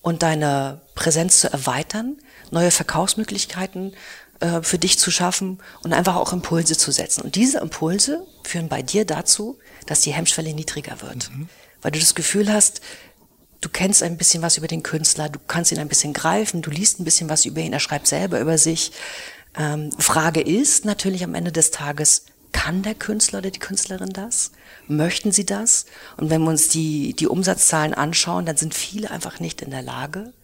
und 0.00 0.22
deine 0.22 0.82
Präsenz 0.94 1.40
zu 1.40 1.52
erweitern, 1.52 2.18
neue 2.50 2.70
Verkaufsmöglichkeiten 2.70 3.94
äh, 4.40 4.62
für 4.62 4.78
dich 4.78 4.98
zu 4.98 5.10
schaffen 5.10 5.58
und 5.82 5.92
einfach 5.92 6.16
auch 6.16 6.32
Impulse 6.32 6.76
zu 6.76 6.92
setzen. 6.92 7.22
Und 7.22 7.34
diese 7.34 7.58
Impulse 7.58 8.26
führen 8.44 8.68
bei 8.68 8.82
dir 8.82 9.04
dazu, 9.04 9.58
dass 9.86 10.02
die 10.02 10.12
Hemmschwelle 10.12 10.52
niedriger 10.54 11.00
wird, 11.02 11.30
mhm. 11.30 11.48
weil 11.82 11.90
du 11.90 11.98
das 11.98 12.14
Gefühl 12.14 12.52
hast, 12.52 12.80
du 13.64 13.70
kennst 13.70 14.02
ein 14.02 14.18
bisschen 14.18 14.42
was 14.42 14.58
über 14.58 14.66
den 14.66 14.82
Künstler, 14.82 15.30
du 15.30 15.38
kannst 15.46 15.72
ihn 15.72 15.78
ein 15.78 15.88
bisschen 15.88 16.12
greifen, 16.12 16.60
du 16.60 16.70
liest 16.70 17.00
ein 17.00 17.04
bisschen 17.04 17.30
was 17.30 17.46
über 17.46 17.60
ihn, 17.60 17.72
er 17.72 17.80
schreibt 17.80 18.06
selber 18.06 18.38
über 18.38 18.58
sich. 18.58 18.92
Ähm, 19.56 19.90
Frage 19.98 20.40
ist 20.42 20.84
natürlich 20.84 21.24
am 21.24 21.34
Ende 21.34 21.50
des 21.50 21.70
Tages, 21.70 22.26
kann 22.52 22.82
der 22.82 22.94
Künstler 22.94 23.38
oder 23.38 23.50
die 23.50 23.58
Künstlerin 23.58 24.10
das? 24.10 24.52
Möchten 24.86 25.32
sie 25.32 25.46
das? 25.46 25.86
Und 26.18 26.28
wenn 26.30 26.42
wir 26.42 26.50
uns 26.50 26.68
die, 26.68 27.14
die 27.14 27.26
Umsatzzahlen 27.26 27.94
anschauen, 27.94 28.44
dann 28.44 28.56
sind 28.56 28.74
viele 28.74 29.10
einfach 29.10 29.40
nicht 29.40 29.62
in 29.62 29.70
der 29.70 29.82
Lage, 29.82 30.34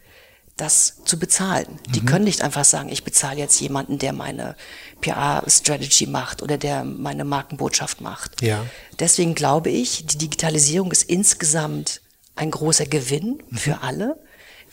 das 0.56 0.96
zu 1.04 1.18
bezahlen. 1.18 1.78
Mhm. 1.86 1.92
Die 1.92 2.04
können 2.04 2.24
nicht 2.24 2.42
einfach 2.42 2.64
sagen, 2.64 2.88
ich 2.88 3.04
bezahle 3.04 3.38
jetzt 3.38 3.60
jemanden, 3.60 3.98
der 3.98 4.12
meine 4.14 4.56
PR-Strategy 5.02 6.06
macht 6.06 6.42
oder 6.42 6.56
der 6.56 6.84
meine 6.84 7.24
Markenbotschaft 7.24 8.00
macht. 8.00 8.42
Ja. 8.42 8.64
Deswegen 8.98 9.34
glaube 9.34 9.70
ich, 9.70 10.06
die 10.06 10.18
Digitalisierung 10.18 10.90
ist 10.90 11.02
insgesamt 11.02 12.00
ein 12.37 12.50
großer 12.50 12.87
Gewinn 12.87 13.42
mhm. 13.49 13.56
für 13.56 13.82
alle, 13.82 14.16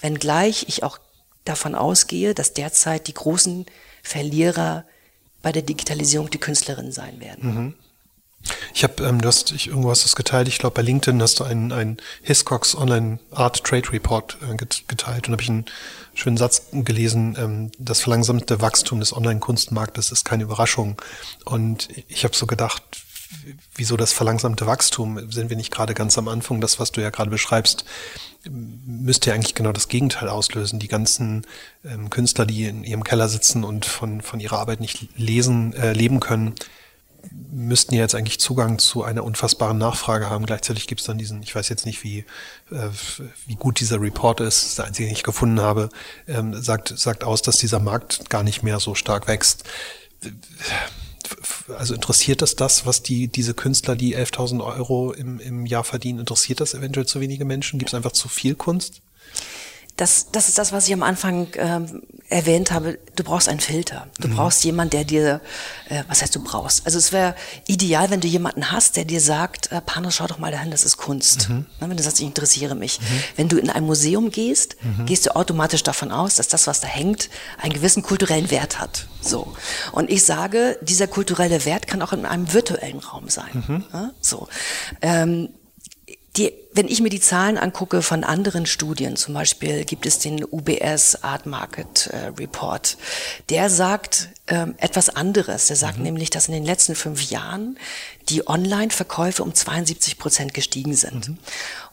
wenngleich 0.02 0.66
ich 0.68 0.84
auch 0.84 1.00
davon 1.46 1.76
ausgehe, 1.76 2.34
dass 2.34 2.54
derzeit 2.54 3.08
die 3.08 3.14
großen 3.14 3.66
Verlierer 4.04 4.86
bei 5.42 5.52
der 5.52 5.62
Digitalisierung 5.62 6.30
die 6.30 6.40
Künstlerinnen 6.40 6.92
sein 6.92 7.20
werden. 7.20 7.56
Mhm. 7.56 7.74
Ich 8.74 8.84
habe, 8.84 9.04
ähm, 9.04 9.22
du 9.22 9.28
hast, 9.28 9.52
ich, 9.52 9.68
irgendwo 9.68 9.90
hast 9.90 10.04
du 10.04 10.08
es 10.08 10.16
geteilt, 10.16 10.48
ich 10.48 10.60
glaube 10.60 10.76
bei 10.76 10.82
LinkedIn 10.82 11.22
hast 11.22 11.40
du 11.40 11.44
einen, 11.44 11.72
einen 11.72 11.98
Hiscox 12.22 12.76
Online 12.76 13.20
Art 13.32 13.64
Trade 13.64 13.92
Report 13.92 14.38
äh, 14.42 14.56
geteilt 14.56 15.28
und 15.28 15.34
habe 15.34 15.42
ich 15.42 15.50
einen 15.50 15.66
schönen 16.14 16.38
Satz 16.38 16.64
gelesen, 16.72 17.36
ähm, 17.40 17.72
das 17.78 18.02
verlangsamte 18.02 18.62
Wachstum 18.62 19.00
des 19.00 19.14
Online-Kunstmarktes 19.14 20.12
ist 20.12 20.24
keine 20.24 20.44
Überraschung. 20.44 21.02
Und 21.46 21.90
ich 22.08 22.24
habe 22.24 22.36
so 22.36 22.48
gedacht, 22.48 22.84
wieso 23.76 23.98
das 23.98 24.14
verlangsamte 24.14 24.66
Wachstum? 24.66 25.32
Sind 25.32 25.50
wir 25.50 25.58
nicht 25.58 25.72
gerade 25.72 25.94
ganz 25.94 26.18
am 26.18 26.28
Anfang? 26.28 26.62
Das, 26.62 26.80
was 26.80 26.92
du 26.92 27.02
ja 27.02 27.10
gerade 27.10 27.30
beschreibst, 27.30 27.86
müsste 28.50 29.30
ja 29.30 29.36
eigentlich 29.36 29.56
genau 29.56 29.72
das 29.72 29.88
Gegenteil 29.88 30.30
auslösen. 30.30 30.80
Die 30.80 30.88
ganzen 30.88 31.46
ähm, 31.84 32.10
Künstler, 32.10 32.46
die 32.46 32.66
in 32.66 32.84
ihrem 32.84 33.04
Keller 33.04 33.30
sitzen 33.30 33.64
und 33.64 33.86
von, 33.86 34.22
von 34.22 34.40
ihrer 34.40 34.60
Arbeit 34.60 34.80
nicht 34.80 35.08
lesen, 35.18 35.74
äh, 35.74 35.94
leben 35.94 36.20
können, 36.20 36.56
müssten 37.52 37.96
ja 37.96 38.02
jetzt 38.02 38.16
eigentlich 38.16 38.40
Zugang 38.40 38.80
zu 38.80 39.04
einer 39.04 39.24
unfassbaren 39.24 39.78
Nachfrage 39.78 40.30
haben. 40.30 40.46
Gleichzeitig 40.46 40.88
gibt 40.88 41.02
es 41.02 41.08
dann 41.08 41.18
diesen, 41.18 41.44
ich 41.44 41.54
weiß 41.56 41.68
jetzt 41.70 41.86
nicht, 41.86 42.04
wie, 42.04 42.20
äh, 42.72 42.90
wie 43.46 43.56
gut 43.56 43.80
dieser 43.80 44.00
Report 44.00 44.40
ist, 44.40 44.62
das 44.62 44.70
ist 44.70 44.78
der 44.78 44.86
einzige, 44.86 45.08
den 45.08 45.16
ich 45.16 45.24
gefunden 45.24 45.60
habe, 45.60 45.90
ähm, 46.28 46.54
sagt, 46.62 46.98
sagt 46.98 47.24
aus, 47.24 47.42
dass 47.42 47.58
dieser 47.58 47.80
Markt 47.80 48.30
gar 48.30 48.44
nicht 48.44 48.64
mehr 48.64 48.80
so 48.80 48.96
stark 48.96 49.28
wächst 49.28 49.64
also 51.78 51.94
interessiert 51.94 52.42
das 52.42 52.56
das, 52.56 52.86
was 52.86 53.04
die, 53.04 53.28
diese 53.28 53.54
Künstler, 53.54 53.96
die 53.96 54.16
11.000 54.16 54.64
Euro 54.64 55.12
im, 55.12 55.40
im 55.40 55.66
Jahr 55.66 55.84
verdienen, 55.84 56.20
interessiert 56.20 56.60
das 56.62 56.74
eventuell 56.74 57.06
zu 57.06 57.20
wenige 57.20 57.46
Menschen? 57.46 57.80
Gibt 57.80 57.90
es 57.90 57.96
einfach 57.96 58.12
zu 58.12 58.30
viel 58.30 58.56
Kunst? 58.56 59.02
Das, 59.98 60.28
das 60.32 60.48
ist 60.48 60.60
das, 60.60 60.72
was 60.72 60.88
ich 60.88 60.94
am 60.94 61.02
Anfang 61.02 61.48
ähm, 61.56 62.04
erwähnt 62.30 62.72
habe. 62.72 63.00
Du 63.16 63.24
brauchst 63.24 63.50
einen 63.50 63.60
Filter. 63.60 64.08
Du 64.20 64.28
mhm. 64.28 64.36
brauchst 64.36 64.64
jemanden, 64.64 64.92
der 64.92 65.06
dir, 65.06 65.42
äh, 65.90 66.04
was 66.08 66.22
heißt 66.22 66.36
du 66.36 66.44
brauchst? 66.44 66.86
Also 66.86 67.00
es 67.00 67.12
wäre 67.12 67.36
ideal, 67.66 68.12
wenn 68.12 68.22
du 68.22 68.28
jemanden 68.28 68.72
hast, 68.72 68.96
der 68.96 69.06
dir 69.06 69.20
sagt, 69.20 69.72
äh, 69.72 69.82
Panos, 69.82 70.16
schau 70.16 70.28
doch 70.28 70.38
mal 70.38 70.52
dahin, 70.52 70.70
das 70.70 70.84
ist 70.84 70.98
Kunst. 70.98 71.50
Mhm. 71.50 71.66
Na, 71.80 71.90
wenn 71.90 71.98
du 71.98 72.04
sagst, 72.04 72.20
ich 72.20 72.28
interessiere 72.28 72.76
mich. 72.76 73.02
Mhm. 73.02 73.24
Wenn 73.38 73.50
du 73.50 73.58
in 73.58 73.72
ein 73.72 73.86
Museum 73.86 74.30
gehst, 74.30 74.76
mhm. 74.84 75.08
gehst 75.08 75.26
du 75.26 75.36
automatisch 75.36 75.82
davon 75.82 76.12
aus, 76.12 76.36
dass 76.36 76.48
das, 76.48 76.68
was 76.68 76.80
da 76.80 76.88
hängt, 76.88 77.30
einen 77.60 77.74
gewissen 77.74 78.04
kulturellen 78.04 78.52
Wert 78.52 78.80
hat. 78.80 79.08
So. 79.22 79.54
Und 79.94 80.12
ich 80.12 80.24
sage, 80.24 80.78
dieser 80.82 81.08
kulturelle 81.08 81.66
Wert 81.66 81.88
kann 81.88 82.04
auch 82.04 82.14
in 82.14 82.26
einem 82.26 82.54
virtuellen 82.54 83.00
Raum 83.00 83.30
sein. 83.30 83.64
Ja? 83.92 84.00
Mhm. 84.00 84.12
So. 84.22 84.48
Ähm, 85.02 85.50
die, 86.38 86.54
wenn 86.74 86.88
ich 86.88 87.02
mir 87.02 87.10
die 87.10 87.20
Zahlen 87.20 87.58
angucke 87.58 88.02
von 88.02 88.24
anderen 88.24 88.66
Studien, 88.66 89.16
zum 89.16 89.34
Beispiel 89.34 89.84
gibt 89.86 90.06
es 90.06 90.20
den 90.20 90.44
UBS 90.44 91.24
Art 91.24 91.46
Market 91.46 92.08
äh, 92.08 92.28
Report, 92.38 92.98
der 93.50 93.70
sagt 93.70 94.30
ähm, 94.48 94.76
etwas 94.78 95.10
anderes. 95.10 95.68
Der 95.68 95.76
sagt 95.76 95.98
mhm. 95.98 96.04
nämlich, 96.04 96.30
dass 96.30 96.48
in 96.48 96.54
den 96.54 96.66
letzten 96.66 96.96
fünf 96.96 97.30
Jahren 97.30 97.78
die 98.30 98.48
Online-Verkäufe 98.48 99.44
um 99.44 99.54
72 99.54 100.18
Prozent 100.18 100.54
gestiegen 100.54 100.94
sind. 100.94 101.30
Mhm. 101.30 101.38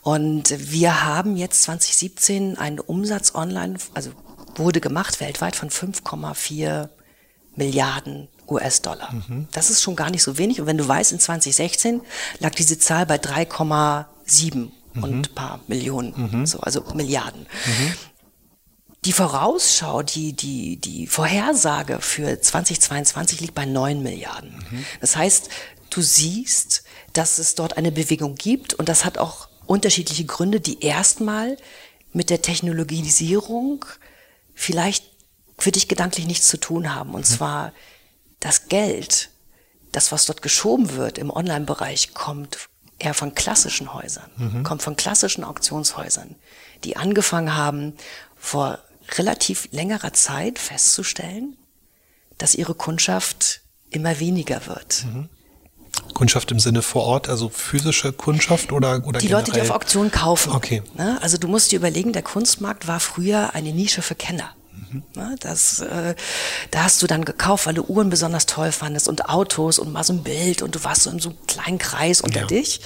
Und 0.03 0.71
wir 0.71 1.05
haben 1.05 1.37
jetzt 1.37 1.63
2017 1.63 2.59
einen 2.59 2.79
Umsatz 2.79 3.35
online, 3.35 3.79
also 3.95 4.11
wurde 4.57 4.81
gemacht 4.81 5.21
weltweit 5.21 5.57
von 5.57 5.71
5,4 5.71 6.89
Milliarden 7.57 8.29
US-Dollar. 8.49 9.13
Mhm. 9.13 9.49
Das 9.53 9.71
ist 9.71 9.83
schon 9.83 9.97
gar 9.97 10.11
nicht 10.11 10.23
so 10.23 10.39
wenig. 10.39 10.61
Und 10.61 10.67
wenn 10.67 10.79
du 10.79 10.87
weißt, 10.87 11.13
in 11.13 11.21
2016 11.21 12.03
lag 12.41 12.55
diese 12.55 12.79
Zahl 12.79 13.07
bei 13.07 13.19
3,7 14.27 14.71
mhm. 14.95 15.03
und 15.03 15.35
paar 15.35 15.61
Millionen, 15.67 16.15
mhm. 16.17 16.47
so, 16.47 16.61
also 16.61 16.83
Milliarden. 16.95 17.43
Mhm. 17.43 17.93
Die 19.05 19.13
Vorausschau, 19.13 20.03
die, 20.03 20.33
die, 20.33 20.79
die 20.79 21.07
Vorhersage 21.07 22.01
für 22.01 22.41
2022 22.41 23.41
liegt 23.43 23.55
bei 23.55 23.67
9 23.67 24.03
Milliarden. 24.03 24.65
Mhm. 24.71 24.85
Das 25.01 25.17
heißt, 25.17 25.51
du 25.91 26.01
siehst, 26.01 26.85
dass 27.13 27.39
es 27.39 27.55
dort 27.55 27.77
eine 27.77 27.93
Bewegung 27.93 28.35
gibt 28.35 28.75
und 28.75 28.89
das 28.89 29.05
hat 29.05 29.19
auch 29.19 29.49
unterschiedliche 29.67 30.25
Gründe, 30.25 30.61
die 30.61 30.83
erstmal 30.83 31.57
mit 32.13 32.31
der 32.31 32.43
Technologisierung 32.43 33.85
vielleicht 34.55 35.05
für 35.59 35.73
dich 35.73 35.89
gedanklich 35.89 36.27
nichts 36.27 36.49
zu 36.49 36.59
tun 36.59 36.95
haben. 36.95 37.15
Und 37.15 37.29
mhm. 37.29 37.35
zwar 37.35 37.73
das 38.41 38.69
Geld, 38.69 39.31
das, 39.93 40.13
was 40.13 40.27
dort 40.27 40.43
geschoben 40.43 40.93
wird 40.93 41.19
im 41.19 41.31
Online-Bereich, 41.31 42.15
kommt 42.15 42.69
eher 42.99 43.15
von 43.15 43.35
klassischen 43.35 43.93
Häusern, 43.93 44.31
mhm. 44.37 44.63
kommt 44.63 44.83
von 44.83 44.97
klassischen 44.97 45.45
Auktionshäusern, 45.45 46.35
die 46.85 46.97
angefangen 46.97 47.57
haben, 47.57 47.95
vor 48.37 48.79
relativ 49.17 49.69
längerer 49.73 50.13
Zeit 50.13 50.59
festzustellen, 50.59 51.57
dass 52.39 52.55
ihre 52.55 52.75
Kundschaft 52.75 53.61
immer 53.91 54.19
weniger 54.21 54.67
wird. 54.67 55.05
Mhm. 55.07 55.29
Kundschaft 56.13 56.51
im 56.51 56.59
Sinne 56.59 56.83
vor 56.83 57.05
Ort, 57.05 57.29
also 57.29 57.49
physische 57.49 58.13
Kundschaft 58.13 58.73
oder 58.73 59.05
oder 59.07 59.21
Die 59.21 59.29
generell? 59.29 59.47
Leute, 59.47 59.53
die 59.53 59.61
auf 59.61 59.71
Auktionen 59.71 60.11
kaufen. 60.11 60.53
Okay. 60.53 60.83
Ne? 60.97 61.19
Also 61.23 61.39
du 61.39 61.49
musst 61.49 61.73
dir 61.73 61.77
überlegen, 61.77 62.13
der 62.13 62.23
Kunstmarkt 62.23 62.87
war 62.89 63.01
früher 63.01 63.55
eine 63.55 63.73
Nische 63.73 64.03
für 64.03 64.15
Kenner. 64.15 64.55
Mhm. 64.95 65.37
Das, 65.41 65.81
äh, 65.81 66.15
da 66.71 66.85
hast 66.85 67.03
du 67.03 67.07
dann 67.07 67.25
gekauft, 67.25 67.67
weil 67.67 67.75
du 67.75 67.83
Uhren 67.83 68.11
besonders 68.11 68.47
toll 68.47 68.73
fandest 68.73 69.09
und 69.09 69.29
Autos 69.29 69.79
und 69.79 69.93
mal 69.93 70.05
so 70.05 70.13
ein 70.13 70.23
Bild 70.23 70.63
und 70.63 70.75
du 70.75 70.85
warst 70.85 71.03
so 71.03 71.11
in 71.11 71.19
so 71.19 71.31
einem 71.31 71.47
kleinen 71.47 71.79
Kreis 71.79 72.21
unter 72.21 72.41
ja. 72.41 72.47
dich 72.47 72.81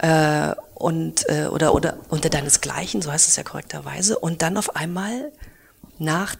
äh, 0.00 0.54
und 0.74 1.28
äh, 1.28 1.46
oder 1.46 1.74
oder 1.74 1.98
unter 2.08 2.28
deinesgleichen, 2.28 3.02
so 3.02 3.12
heißt 3.12 3.28
es 3.28 3.36
ja 3.36 3.42
korrekterweise. 3.42 4.18
Und 4.18 4.42
dann 4.42 4.56
auf 4.56 4.76
einmal 4.76 5.32
nach 5.98 6.34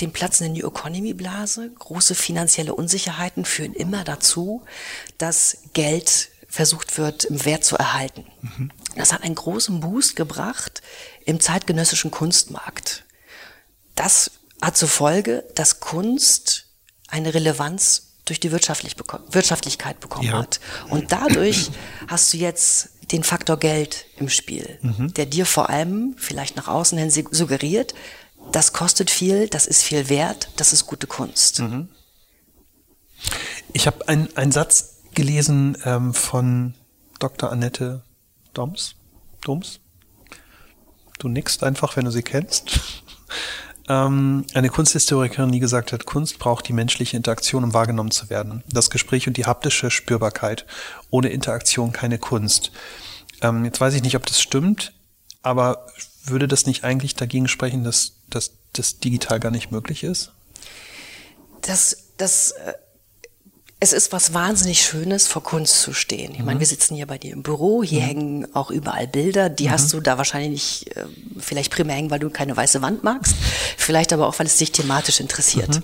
dem 0.00 0.12
Platz 0.12 0.40
in 0.40 0.54
der 0.54 0.62
New 0.62 0.68
Economy 0.68 1.14
Blase, 1.14 1.70
große 1.78 2.14
finanzielle 2.14 2.74
Unsicherheiten 2.74 3.44
führen 3.44 3.72
immer 3.72 4.04
dazu, 4.04 4.62
dass 5.18 5.58
Geld 5.74 6.30
versucht 6.48 6.98
wird, 6.98 7.24
im 7.24 7.44
Wert 7.44 7.64
zu 7.64 7.76
erhalten. 7.76 8.26
Mhm. 8.42 8.70
Das 8.96 9.12
hat 9.12 9.22
einen 9.22 9.34
großen 9.34 9.80
Boost 9.80 10.16
gebracht 10.16 10.82
im 11.24 11.40
zeitgenössischen 11.40 12.10
Kunstmarkt. 12.10 13.04
Das 14.02 14.32
hat 14.60 14.76
zur 14.76 14.88
Folge, 14.88 15.44
dass 15.54 15.78
Kunst 15.78 16.66
eine 17.06 17.34
Relevanz 17.34 18.14
durch 18.24 18.40
die 18.40 18.50
Wirtschaftlich 18.50 18.96
Wirtschaftlichkeit 19.30 20.00
bekommen 20.00 20.26
ja. 20.26 20.38
hat. 20.38 20.58
Und 20.88 21.12
dadurch 21.12 21.70
hast 22.08 22.32
du 22.32 22.36
jetzt 22.36 22.90
den 23.12 23.22
Faktor 23.22 23.58
Geld 23.58 24.06
im 24.16 24.28
Spiel, 24.28 24.78
mhm. 24.82 25.14
der 25.14 25.26
dir 25.26 25.46
vor 25.46 25.70
allem 25.70 26.16
vielleicht 26.18 26.56
nach 26.56 26.66
außen 26.66 26.98
hin 26.98 27.10
suggeriert, 27.10 27.94
das 28.50 28.72
kostet 28.72 29.08
viel, 29.08 29.48
das 29.48 29.66
ist 29.66 29.82
viel 29.82 30.08
wert, 30.08 30.48
das 30.56 30.72
ist 30.72 30.86
gute 30.86 31.06
Kunst. 31.06 31.60
Mhm. 31.60 31.88
Ich 33.72 33.86
habe 33.86 34.08
einen 34.08 34.50
Satz 34.50 34.96
gelesen 35.14 35.78
ähm, 35.84 36.12
von 36.12 36.74
Dr. 37.20 37.52
Annette 37.52 38.02
Doms. 38.52 38.96
Doms? 39.42 39.78
Du 41.20 41.28
nickst 41.28 41.62
einfach, 41.62 41.96
wenn 41.96 42.04
du 42.04 42.10
sie 42.10 42.24
kennst 42.24 42.80
ähm, 43.88 44.44
eine 44.54 44.68
Kunsthistorikerin, 44.68 45.52
die 45.52 45.60
gesagt 45.60 45.92
hat, 45.92 46.06
Kunst 46.06 46.38
braucht 46.38 46.68
die 46.68 46.72
menschliche 46.72 47.16
Interaktion, 47.16 47.64
um 47.64 47.74
wahrgenommen 47.74 48.10
zu 48.10 48.30
werden. 48.30 48.62
Das 48.68 48.90
Gespräch 48.90 49.26
und 49.26 49.36
die 49.36 49.46
haptische 49.46 49.90
Spürbarkeit. 49.90 50.66
Ohne 51.10 51.28
Interaktion 51.28 51.92
keine 51.92 52.18
Kunst. 52.18 52.72
Ähm, 53.40 53.64
jetzt 53.64 53.80
weiß 53.80 53.94
ich 53.94 54.02
nicht, 54.02 54.16
ob 54.16 54.26
das 54.26 54.40
stimmt, 54.40 54.92
aber 55.42 55.86
würde 56.24 56.46
das 56.46 56.66
nicht 56.66 56.84
eigentlich 56.84 57.16
dagegen 57.16 57.48
sprechen, 57.48 57.82
dass, 57.82 58.12
dass 58.30 58.52
das 58.72 58.98
digital 58.98 59.40
gar 59.40 59.50
nicht 59.50 59.72
möglich 59.72 60.04
ist? 60.04 60.32
Das, 61.62 61.96
das 62.16 62.52
äh, 62.52 62.74
es 63.82 63.92
ist 63.92 64.12
was 64.12 64.32
wahnsinnig 64.32 64.80
Schönes, 64.80 65.26
vor 65.26 65.42
Kunst 65.42 65.80
zu 65.80 65.92
stehen. 65.92 66.30
Ich 66.34 66.38
mhm. 66.38 66.44
meine, 66.44 66.60
wir 66.60 66.66
sitzen 66.68 66.94
hier 66.94 67.08
bei 67.08 67.18
dir 67.18 67.32
im 67.32 67.42
Büro, 67.42 67.82
hier 67.82 68.02
mhm. 68.02 68.06
hängen 68.06 68.54
auch 68.54 68.70
überall 68.70 69.08
Bilder, 69.08 69.48
die 69.48 69.66
mhm. 69.66 69.70
hast 69.72 69.92
du 69.92 70.00
da 70.00 70.18
wahrscheinlich 70.18 70.50
nicht, 70.84 70.96
äh, 70.96 71.06
vielleicht 71.40 71.72
primär 71.72 71.96
hängen, 71.96 72.12
weil 72.12 72.20
du 72.20 72.30
keine 72.30 72.56
weiße 72.56 72.80
Wand 72.80 73.02
magst, 73.02 73.34
vielleicht 73.76 74.12
aber 74.12 74.28
auch, 74.28 74.38
weil 74.38 74.46
es 74.46 74.56
dich 74.56 74.70
thematisch 74.70 75.18
interessiert. 75.18 75.68
Mhm. 75.68 75.82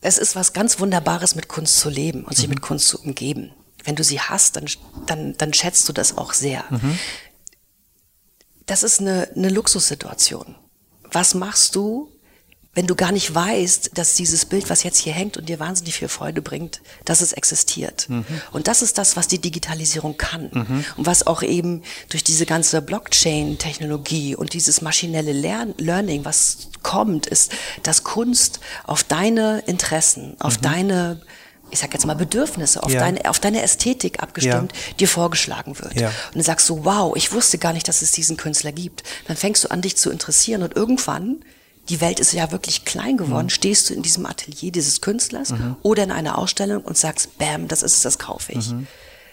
Es 0.00 0.16
ist 0.16 0.36
was 0.36 0.54
ganz 0.54 0.80
Wunderbares, 0.80 1.34
mit 1.34 1.48
Kunst 1.48 1.80
zu 1.80 1.90
leben 1.90 2.24
und 2.24 2.34
sich 2.34 2.46
mhm. 2.46 2.54
mit 2.54 2.62
Kunst 2.62 2.88
zu 2.88 2.98
umgeben. 2.98 3.52
Wenn 3.84 3.94
du 3.94 4.04
sie 4.04 4.18
hast, 4.18 4.56
dann, 4.56 4.64
dann, 5.04 5.36
dann 5.36 5.52
schätzt 5.52 5.86
du 5.90 5.92
das 5.92 6.16
auch 6.16 6.32
sehr. 6.32 6.64
Mhm. 6.70 6.98
Das 8.64 8.82
ist 8.82 9.00
eine, 9.00 9.28
eine 9.36 9.50
Luxussituation. 9.50 10.54
Was 11.10 11.34
machst 11.34 11.76
du, 11.76 12.10
wenn 12.74 12.86
du 12.86 12.94
gar 12.94 13.12
nicht 13.12 13.34
weißt, 13.34 13.90
dass 13.94 14.14
dieses 14.14 14.46
Bild, 14.46 14.70
was 14.70 14.82
jetzt 14.82 14.98
hier 14.98 15.12
hängt 15.12 15.36
und 15.36 15.48
dir 15.48 15.60
wahnsinnig 15.60 15.94
viel 15.94 16.08
Freude 16.08 16.40
bringt, 16.40 16.80
dass 17.04 17.20
es 17.20 17.34
existiert. 17.34 18.08
Mhm. 18.08 18.24
Und 18.50 18.66
das 18.66 18.80
ist 18.80 18.96
das, 18.96 19.14
was 19.14 19.28
die 19.28 19.38
Digitalisierung 19.38 20.16
kann. 20.16 20.50
Mhm. 20.52 20.84
Und 20.96 21.06
was 21.06 21.26
auch 21.26 21.42
eben 21.42 21.82
durch 22.08 22.24
diese 22.24 22.46
ganze 22.46 22.80
Blockchain-Technologie 22.80 24.36
und 24.36 24.54
dieses 24.54 24.80
maschinelle 24.80 25.32
Lern 25.32 25.74
Learning, 25.76 26.24
was 26.24 26.68
kommt, 26.82 27.26
ist, 27.26 27.52
dass 27.82 28.04
Kunst 28.04 28.60
auf 28.84 29.04
deine 29.04 29.62
Interessen, 29.66 30.36
auf 30.40 30.58
mhm. 30.58 30.62
deine 30.62 31.20
ich 31.70 31.78
sag 31.78 31.94
jetzt 31.94 32.04
mal 32.04 32.14
Bedürfnisse, 32.14 32.82
auf, 32.82 32.92
ja. 32.92 33.00
deine, 33.00 33.30
auf 33.30 33.40
deine 33.40 33.62
Ästhetik 33.62 34.22
abgestimmt, 34.22 34.72
ja. 34.74 34.94
dir 35.00 35.08
vorgeschlagen 35.08 35.78
wird. 35.78 35.98
Ja. 35.98 36.08
Und 36.08 36.34
dann 36.34 36.42
sagst 36.42 36.68
du, 36.68 36.84
wow, 36.84 37.16
ich 37.16 37.32
wusste 37.32 37.56
gar 37.56 37.72
nicht, 37.72 37.88
dass 37.88 38.02
es 38.02 38.12
diesen 38.12 38.36
Künstler 38.36 38.72
gibt. 38.72 39.02
Dann 39.26 39.38
fängst 39.38 39.64
du 39.64 39.70
an, 39.70 39.80
dich 39.80 39.96
zu 39.96 40.10
interessieren 40.10 40.62
und 40.62 40.76
irgendwann 40.76 41.42
die 41.88 42.00
Welt 42.00 42.20
ist 42.20 42.32
ja 42.32 42.52
wirklich 42.52 42.84
klein 42.84 43.16
geworden, 43.16 43.46
mhm. 43.46 43.50
stehst 43.50 43.90
du 43.90 43.94
in 43.94 44.02
diesem 44.02 44.26
Atelier 44.26 44.70
dieses 44.70 45.00
Künstlers 45.00 45.50
mhm. 45.50 45.76
oder 45.82 46.04
in 46.04 46.12
einer 46.12 46.38
Ausstellung 46.38 46.82
und 46.82 46.96
sagst, 46.96 47.38
bam, 47.38 47.68
das 47.68 47.82
ist 47.82 47.96
es, 47.96 48.02
das 48.02 48.18
kaufe 48.18 48.52
ich. 48.52 48.70
Mhm. 48.70 48.86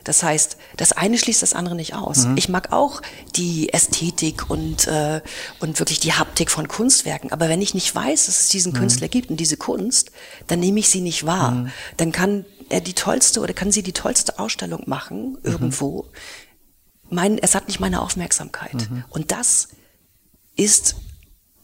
Das 0.03 0.23
heißt, 0.23 0.57
das 0.77 0.93
eine 0.93 1.17
schließt 1.17 1.41
das 1.43 1.53
andere 1.53 1.75
nicht 1.75 1.93
aus. 1.93 2.25
Mhm. 2.25 2.37
Ich 2.37 2.49
mag 2.49 2.71
auch 2.71 3.01
die 3.35 3.73
Ästhetik 3.73 4.49
und, 4.49 4.87
äh, 4.87 5.21
und 5.59 5.77
wirklich 5.77 5.99
die 5.99 6.13
Haptik 6.13 6.49
von 6.49 6.67
Kunstwerken. 6.67 7.31
Aber 7.31 7.49
wenn 7.49 7.61
ich 7.61 7.73
nicht 7.73 7.93
weiß, 7.93 8.25
dass 8.25 8.39
es 8.39 8.49
diesen 8.49 8.73
mhm. 8.73 8.77
Künstler 8.77 9.07
gibt 9.07 9.29
und 9.29 9.39
diese 9.39 9.57
Kunst, 9.57 10.11
dann 10.47 10.59
nehme 10.61 10.79
ich 10.79 10.89
sie 10.89 11.01
nicht 11.01 11.25
wahr. 11.25 11.51
Mhm. 11.51 11.71
Dann 11.97 12.11
kann 12.11 12.45
er 12.69 12.81
die 12.81 12.93
tollste 12.93 13.41
oder 13.41 13.53
kann 13.53 13.71
sie 13.71 13.83
die 13.83 13.93
tollste 13.93 14.39
Ausstellung 14.39 14.83
machen 14.85 15.37
irgendwo. 15.43 16.05
Mein, 17.09 17.37
es 17.37 17.53
hat 17.53 17.67
nicht 17.67 17.79
meine 17.79 18.01
Aufmerksamkeit. 18.01 18.87
Und 19.09 19.31
das 19.31 19.69
ist 20.55 20.95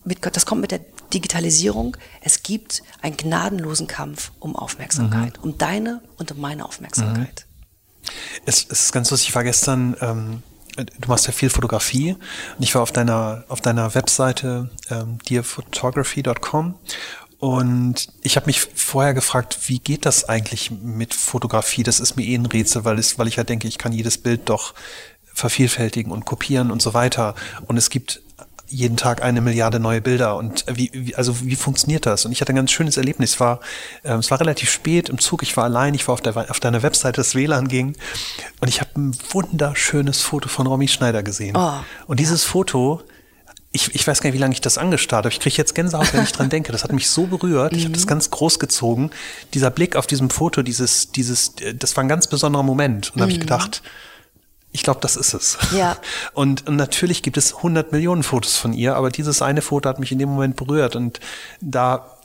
mit, 0.05 0.19
das 0.35 0.45
kommt 0.45 0.61
mit 0.61 0.71
der 0.71 0.81
Digitalisierung. 1.13 1.97
Es 2.21 2.43
gibt 2.43 2.83
einen 3.01 3.17
gnadenlosen 3.17 3.87
Kampf 3.87 4.31
um 4.39 4.55
Aufmerksamkeit, 4.55 5.37
mhm. 5.37 5.43
um 5.43 5.57
deine 5.57 6.01
und 6.17 6.31
um 6.31 6.39
meine 6.39 6.65
Aufmerksamkeit. 6.65 7.45
Mhm. 7.45 8.11
Es, 8.45 8.65
es 8.69 8.85
ist 8.85 8.91
ganz 8.91 9.09
lustig, 9.11 9.29
ich 9.29 9.35
war 9.35 9.43
gestern, 9.43 9.95
ähm, 9.99 10.43
du 10.75 11.09
machst 11.09 11.25
ja 11.25 11.33
viel 11.33 11.49
Fotografie 11.49 12.11
und 12.13 12.63
ich 12.63 12.75
war 12.75 12.83
auf 12.83 12.91
deiner, 12.91 13.43
auf 13.47 13.61
deiner 13.61 13.95
Webseite 13.95 14.69
ähm, 14.89 15.17
dearphotography.com 15.27 16.75
und 17.39 18.07
ich 18.21 18.37
habe 18.37 18.45
mich 18.45 18.61
vorher 18.61 19.13
gefragt, 19.13 19.59
wie 19.67 19.79
geht 19.79 20.05
das 20.05 20.27
eigentlich 20.27 20.71
mit 20.71 21.13
Fotografie? 21.13 21.83
Das 21.83 21.99
ist 21.99 22.15
mir 22.15 22.23
eh 22.23 22.35
ein 22.35 22.45
Rätsel, 22.45 22.85
weil, 22.85 22.97
es, 22.97 23.19
weil 23.19 23.27
ich 23.27 23.35
ja 23.35 23.43
denke, 23.43 23.67
ich 23.67 23.77
kann 23.77 23.91
jedes 23.91 24.17
Bild 24.17 24.49
doch 24.49 24.73
vervielfältigen 25.33 26.11
und 26.11 26.25
kopieren 26.25 26.71
und 26.71 26.81
so 26.81 26.93
weiter. 26.93 27.35
Und 27.67 27.77
es 27.77 27.89
gibt 27.89 28.21
jeden 28.67 28.97
Tag 28.97 29.21
eine 29.23 29.41
Milliarde 29.41 29.79
neue 29.79 30.01
Bilder 30.01 30.37
und 30.37 30.65
wie, 30.71 30.89
wie 30.93 31.15
also 31.15 31.41
wie 31.41 31.55
funktioniert 31.55 32.05
das? 32.05 32.25
Und 32.25 32.31
ich 32.31 32.41
hatte 32.41 32.53
ein 32.53 32.55
ganz 32.55 32.71
schönes 32.71 32.97
Erlebnis. 32.97 33.33
Es 33.33 33.39
war, 33.39 33.59
ähm, 34.03 34.19
es 34.19 34.31
war 34.31 34.39
relativ 34.39 34.69
spät 34.69 35.09
im 35.09 35.19
Zug. 35.19 35.43
Ich 35.43 35.55
war 35.57 35.65
allein. 35.65 35.93
Ich 35.93 36.07
war 36.07 36.13
auf, 36.13 36.21
der, 36.21 36.35
auf 36.49 36.59
deiner 36.59 36.83
Webseite, 36.83 37.17
das 37.17 37.35
WLAN 37.35 37.67
ging 37.67 37.95
und 38.59 38.67
ich 38.67 38.81
habe 38.81 38.91
ein 38.95 39.17
wunderschönes 39.31 40.21
Foto 40.21 40.49
von 40.49 40.67
Romy 40.67 40.87
Schneider 40.87 41.23
gesehen. 41.23 41.55
Oh, 41.57 41.73
und 42.07 42.19
dieses 42.19 42.43
ja. 42.43 42.49
Foto 42.49 43.01
ich, 43.75 43.93
ich 43.93 44.07
weiß 44.07 44.21
gar 44.21 44.29
nicht, 44.29 44.35
wie 44.35 44.41
lange 44.41 44.53
ich 44.53 44.61
das 44.61 44.77
angestarrt 44.77 45.25
habe. 45.25 45.33
Ich 45.33 45.41
kriege 45.41 45.57
jetzt 45.57 45.75
Gänsehaut, 45.75 46.13
wenn 46.13 46.23
ich 46.23 46.31
dran 46.31 46.49
denke. 46.49 46.71
Das 46.71 46.85
hat 46.85 46.93
mich 46.93 47.09
so 47.09 47.27
berührt. 47.27 47.73
Ich 47.73 47.83
habe 47.83 47.93
das 47.93 48.05
mhm. 48.05 48.09
ganz 48.09 48.29
groß 48.31 48.57
gezogen. 48.57 49.11
Dieser 49.53 49.69
Blick 49.69 49.97
auf 49.97 50.07
diesem 50.07 50.29
Foto, 50.29 50.61
dieses, 50.61 51.11
dieses, 51.11 51.55
das 51.73 51.97
war 51.97 52.03
ein 52.05 52.07
ganz 52.07 52.27
besonderer 52.27 52.63
Moment. 52.63 53.11
Und 53.11 53.17
da 53.17 53.23
habe 53.23 53.33
ich 53.33 53.37
mhm. 53.37 53.41
gedacht, 53.41 53.83
ich 54.75 54.83
glaube, 54.83 54.99
das 54.99 55.15
ist 55.15 55.33
es. 55.33 55.57
Ja. 55.71 55.95
Und, 56.33 56.67
und 56.67 56.75
natürlich 56.75 57.23
gibt 57.23 57.37
es 57.37 57.55
100 57.55 57.93
Millionen 57.93 58.23
Fotos 58.23 58.57
von 58.57 58.73
ihr, 58.73 58.97
aber 58.97 59.09
dieses 59.09 59.41
eine 59.41 59.61
Foto 59.61 59.87
hat 59.87 59.99
mich 59.99 60.11
in 60.11 60.19
dem 60.19 60.29
Moment 60.29 60.57
berührt 60.57 60.97
und 60.97 61.21
da 61.61 62.17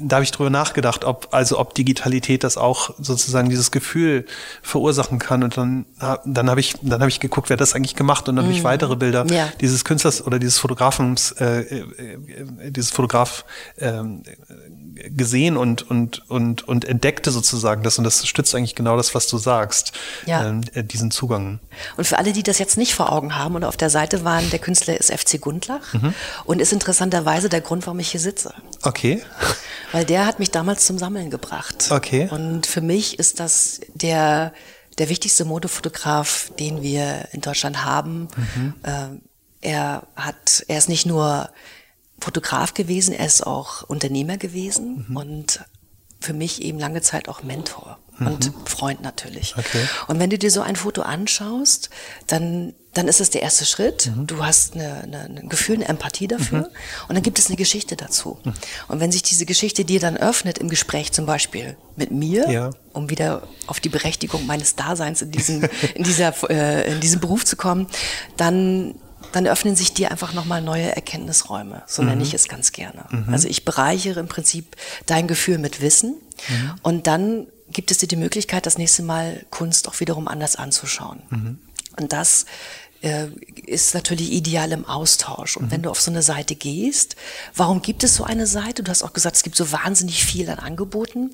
da 0.00 0.16
habe 0.16 0.24
ich 0.24 0.30
drüber 0.32 0.50
nachgedacht, 0.50 1.04
ob 1.04 1.28
also 1.30 1.58
ob 1.58 1.74
Digitalität 1.74 2.42
das 2.42 2.56
auch 2.56 2.94
sozusagen 2.98 3.48
dieses 3.48 3.70
Gefühl 3.70 4.26
verursachen 4.62 5.18
kann 5.18 5.42
und 5.42 5.56
dann 5.56 5.86
dann 6.24 6.50
habe 6.50 6.60
ich 6.60 6.74
dann 6.82 7.00
habe 7.00 7.10
ich 7.10 7.20
geguckt, 7.20 7.50
wer 7.50 7.56
das 7.56 7.74
eigentlich 7.74 7.94
gemacht 7.94 8.28
und 8.28 8.36
dann 8.36 8.44
mm. 8.44 8.48
habe 8.48 8.56
ich 8.56 8.62
mhm. 8.62 8.68
weitere 8.68 8.96
Bilder 8.96 9.26
ja. 9.26 9.48
dieses 9.60 9.84
Künstlers 9.84 10.26
oder 10.26 10.38
dieses 10.38 10.58
Fotografens 10.58 11.32
äh, 11.32 11.60
äh, 11.60 12.70
dieses 12.70 12.90
Fotograf 12.90 13.44
äh, 13.76 14.02
gesehen 14.94 15.56
und, 15.56 15.88
und, 15.90 16.28
und, 16.30 16.66
und 16.66 16.84
entdeckte 16.84 17.30
sozusagen 17.30 17.82
das. 17.82 17.98
Und 17.98 18.04
das 18.04 18.26
stützt 18.26 18.54
eigentlich 18.54 18.74
genau 18.74 18.96
das, 18.96 19.14
was 19.14 19.26
du 19.26 19.38
sagst, 19.38 19.92
ja. 20.26 20.46
Ähm, 20.46 20.62
äh, 20.74 20.84
diesen 20.84 21.10
Zugang. 21.10 21.60
Und 21.96 22.06
für 22.06 22.18
alle, 22.18 22.32
die 22.32 22.42
das 22.42 22.58
jetzt 22.58 22.76
nicht 22.76 22.94
vor 22.94 23.12
Augen 23.12 23.36
haben 23.36 23.54
und 23.54 23.64
auf 23.64 23.76
der 23.76 23.90
Seite 23.90 24.24
waren, 24.24 24.48
der 24.50 24.58
Künstler 24.58 24.98
ist 24.98 25.12
FC 25.12 25.40
Gundlach 25.40 25.92
mhm. 25.94 26.14
und 26.44 26.60
ist 26.60 26.72
interessanterweise 26.72 27.48
der 27.48 27.60
Grund, 27.60 27.86
warum 27.86 27.98
ich 27.98 28.10
hier 28.10 28.20
sitze. 28.20 28.54
Okay. 28.82 29.22
Weil 29.92 30.04
der 30.04 30.26
hat 30.26 30.38
mich 30.38 30.50
damals 30.50 30.86
zum 30.86 30.98
Sammeln 30.98 31.30
gebracht. 31.30 31.90
Okay. 31.90 32.28
Und 32.30 32.66
für 32.66 32.80
mich 32.80 33.18
ist 33.18 33.40
das 33.40 33.80
der, 33.94 34.52
der 34.98 35.08
wichtigste 35.08 35.44
Modefotograf, 35.44 36.50
den 36.58 36.82
wir 36.82 37.28
in 37.32 37.40
Deutschland 37.40 37.84
haben. 37.84 38.28
Mhm. 38.54 38.74
Äh, 38.82 39.08
er 39.60 40.06
hat, 40.16 40.64
er 40.68 40.78
ist 40.78 40.88
nicht 40.88 41.06
nur 41.06 41.50
Fotograf 42.20 42.74
gewesen, 42.74 43.14
er 43.14 43.26
ist 43.26 43.46
auch 43.46 43.82
Unternehmer 43.82 44.36
gewesen 44.36 45.06
mhm. 45.08 45.16
und 45.16 45.64
für 46.20 46.32
mich 46.32 46.62
eben 46.62 46.78
lange 46.78 47.02
Zeit 47.02 47.28
auch 47.28 47.42
Mentor 47.42 47.98
mhm. 48.18 48.26
und 48.26 48.52
Freund 48.66 49.02
natürlich. 49.02 49.54
Okay. 49.56 49.86
Und 50.08 50.18
wenn 50.18 50.30
du 50.30 50.38
dir 50.38 50.50
so 50.50 50.62
ein 50.62 50.76
Foto 50.76 51.02
anschaust, 51.02 51.90
dann, 52.26 52.74
dann 52.94 53.08
ist 53.08 53.20
es 53.20 53.30
der 53.30 53.42
erste 53.42 53.64
Schritt. 53.64 54.10
Mhm. 54.14 54.26
Du 54.26 54.44
hast 54.44 54.74
eine, 54.74 55.02
eine, 55.02 55.20
ein 55.20 55.48
Gefühl, 55.48 55.76
eine 55.76 55.88
Empathie 55.88 56.28
dafür 56.28 56.60
mhm. 56.60 57.08
und 57.08 57.14
dann 57.14 57.22
gibt 57.22 57.38
es 57.38 57.48
eine 57.48 57.56
Geschichte 57.56 57.96
dazu. 57.96 58.38
Mhm. 58.44 58.54
Und 58.88 59.00
wenn 59.00 59.12
sich 59.12 59.22
diese 59.22 59.46
Geschichte 59.46 59.84
dir 59.84 60.00
dann 60.00 60.16
öffnet 60.16 60.58
im 60.58 60.68
Gespräch 60.68 61.12
zum 61.12 61.26
Beispiel 61.26 61.76
mit 61.96 62.10
mir, 62.10 62.48
ja. 62.50 62.70
um 62.92 63.10
wieder 63.10 63.46
auf 63.66 63.80
die 63.80 63.88
Berechtigung 63.88 64.46
meines 64.46 64.76
Daseins 64.76 65.22
in, 65.22 65.30
diesen, 65.32 65.68
in, 65.94 66.04
dieser, 66.04 66.32
äh, 66.50 66.92
in 66.92 67.00
diesem 67.00 67.20
Beruf 67.20 67.44
zu 67.44 67.56
kommen, 67.56 67.88
dann 68.36 68.94
dann 69.32 69.48
öffnen 69.48 69.74
sich 69.74 69.92
dir 69.92 70.12
einfach 70.12 70.32
nochmal 70.32 70.62
neue 70.62 70.94
Erkenntnisräume. 70.94 71.82
So 71.86 72.02
mhm. 72.02 72.10
nenne 72.10 72.22
ich 72.22 72.34
es 72.34 72.46
ganz 72.46 72.70
gerne. 72.70 73.06
Mhm. 73.10 73.32
Also 73.32 73.48
ich 73.48 73.64
bereichere 73.64 74.20
im 74.20 74.28
Prinzip 74.28 74.76
dein 75.06 75.26
Gefühl 75.26 75.58
mit 75.58 75.80
Wissen 75.80 76.14
mhm. 76.48 76.74
und 76.82 77.06
dann 77.08 77.48
gibt 77.68 77.90
es 77.90 77.98
dir 77.98 78.06
die 78.06 78.16
Möglichkeit, 78.16 78.64
das 78.66 78.78
nächste 78.78 79.02
Mal 79.02 79.44
Kunst 79.50 79.88
auch 79.88 79.98
wiederum 79.98 80.28
anders 80.28 80.54
anzuschauen. 80.54 81.22
Mhm. 81.30 81.58
Und 81.96 82.12
das 82.12 82.46
äh, 83.04 83.28
ist 83.66 83.92
natürlich 83.94 84.32
ideal 84.32 84.72
im 84.72 84.86
Austausch. 84.86 85.58
Und 85.58 85.70
wenn 85.70 85.82
du 85.82 85.90
auf 85.90 86.00
so 86.00 86.10
eine 86.10 86.22
Seite 86.22 86.54
gehst, 86.54 87.16
warum 87.54 87.82
gibt 87.82 88.02
es 88.02 88.14
so 88.14 88.24
eine 88.24 88.46
Seite? 88.46 88.82
Du 88.82 88.90
hast 88.90 89.02
auch 89.02 89.12
gesagt, 89.12 89.36
es 89.36 89.42
gibt 89.42 89.56
so 89.56 89.72
wahnsinnig 89.72 90.24
viel 90.24 90.48
an 90.48 90.58
Angeboten. 90.58 91.30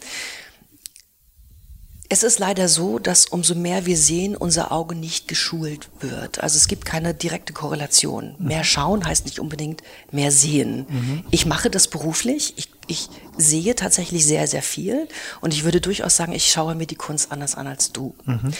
Es 2.09 2.24
ist 2.24 2.40
leider 2.40 2.66
so, 2.66 2.98
dass 2.98 3.26
umso 3.26 3.54
mehr 3.54 3.87
wir 3.87 3.96
sehen, 3.96 4.37
unser 4.37 4.72
Auge 4.72 4.96
nicht 4.96 5.28
geschult 5.28 5.88
wird. 6.00 6.42
Also 6.42 6.56
es 6.56 6.66
gibt 6.66 6.85
keine 6.85 7.14
direkte 7.14 7.52
Korrelation. 7.52 8.35
Mhm. 8.37 8.48
Mehr 8.48 8.64
schauen 8.64 9.06
heißt 9.06 9.26
nicht 9.26 9.38
unbedingt 9.38 9.83
mehr 10.11 10.33
sehen. 10.33 10.87
Mhm. 10.88 11.24
Ich 11.30 11.46
mache 11.46 11.70
das 11.70 11.87
beruflich. 11.87 12.54
Ich, 12.56 12.68
ich 12.88 13.09
sehe 13.38 13.76
tatsächlich 13.76 14.26
sehr, 14.26 14.48
sehr 14.48 14.62
viel. 14.62 15.06
Und 15.40 15.54
ich 15.54 15.62
würde 15.62 15.80
durchaus 15.80 16.16
sagen, 16.16 16.33
ich 16.33 16.50
schaue 16.50 16.74
mir 16.74 16.87
die 16.87 16.96
Kunst 16.96 17.30
anders 17.30 17.54
an 17.54 17.68
als 17.68 17.92
du. 17.92 18.16
Mhm. 18.24 18.50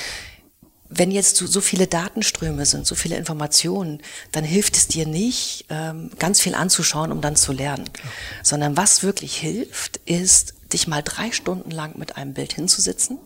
Wenn 0.93 1.13
jetzt 1.13 1.37
so, 1.37 1.47
so 1.47 1.61
viele 1.61 1.87
Datenströme 1.87 2.67
sind, 2.67 2.87
so 2.87 2.95
viele 2.95 3.17
Informationen, 3.17 4.03
dann 4.33 4.45
hilft 4.45 4.77
es 4.77 4.89
dir 4.89 5.07
nicht, 5.07 5.67
ähm, 5.71 6.11
ganz 6.19 6.41
viel 6.41 6.55
anzuschauen, 6.55 7.13
um 7.13 7.21
dann 7.21 7.37
zu 7.37 7.53
lernen. 7.53 7.93
Klar. 7.93 8.13
Sondern 8.43 8.77
was 8.77 9.03
wirklich 9.03 9.37
hilft, 9.37 9.99
ist, 9.99 10.55
dich 10.73 10.89
mal 10.89 11.03
drei 11.03 11.31
Stunden 11.33 11.71
lang 11.71 11.97
mit 11.97 12.17
einem 12.17 12.35
Bild 12.35 12.53
hinzusitzen 12.53 13.19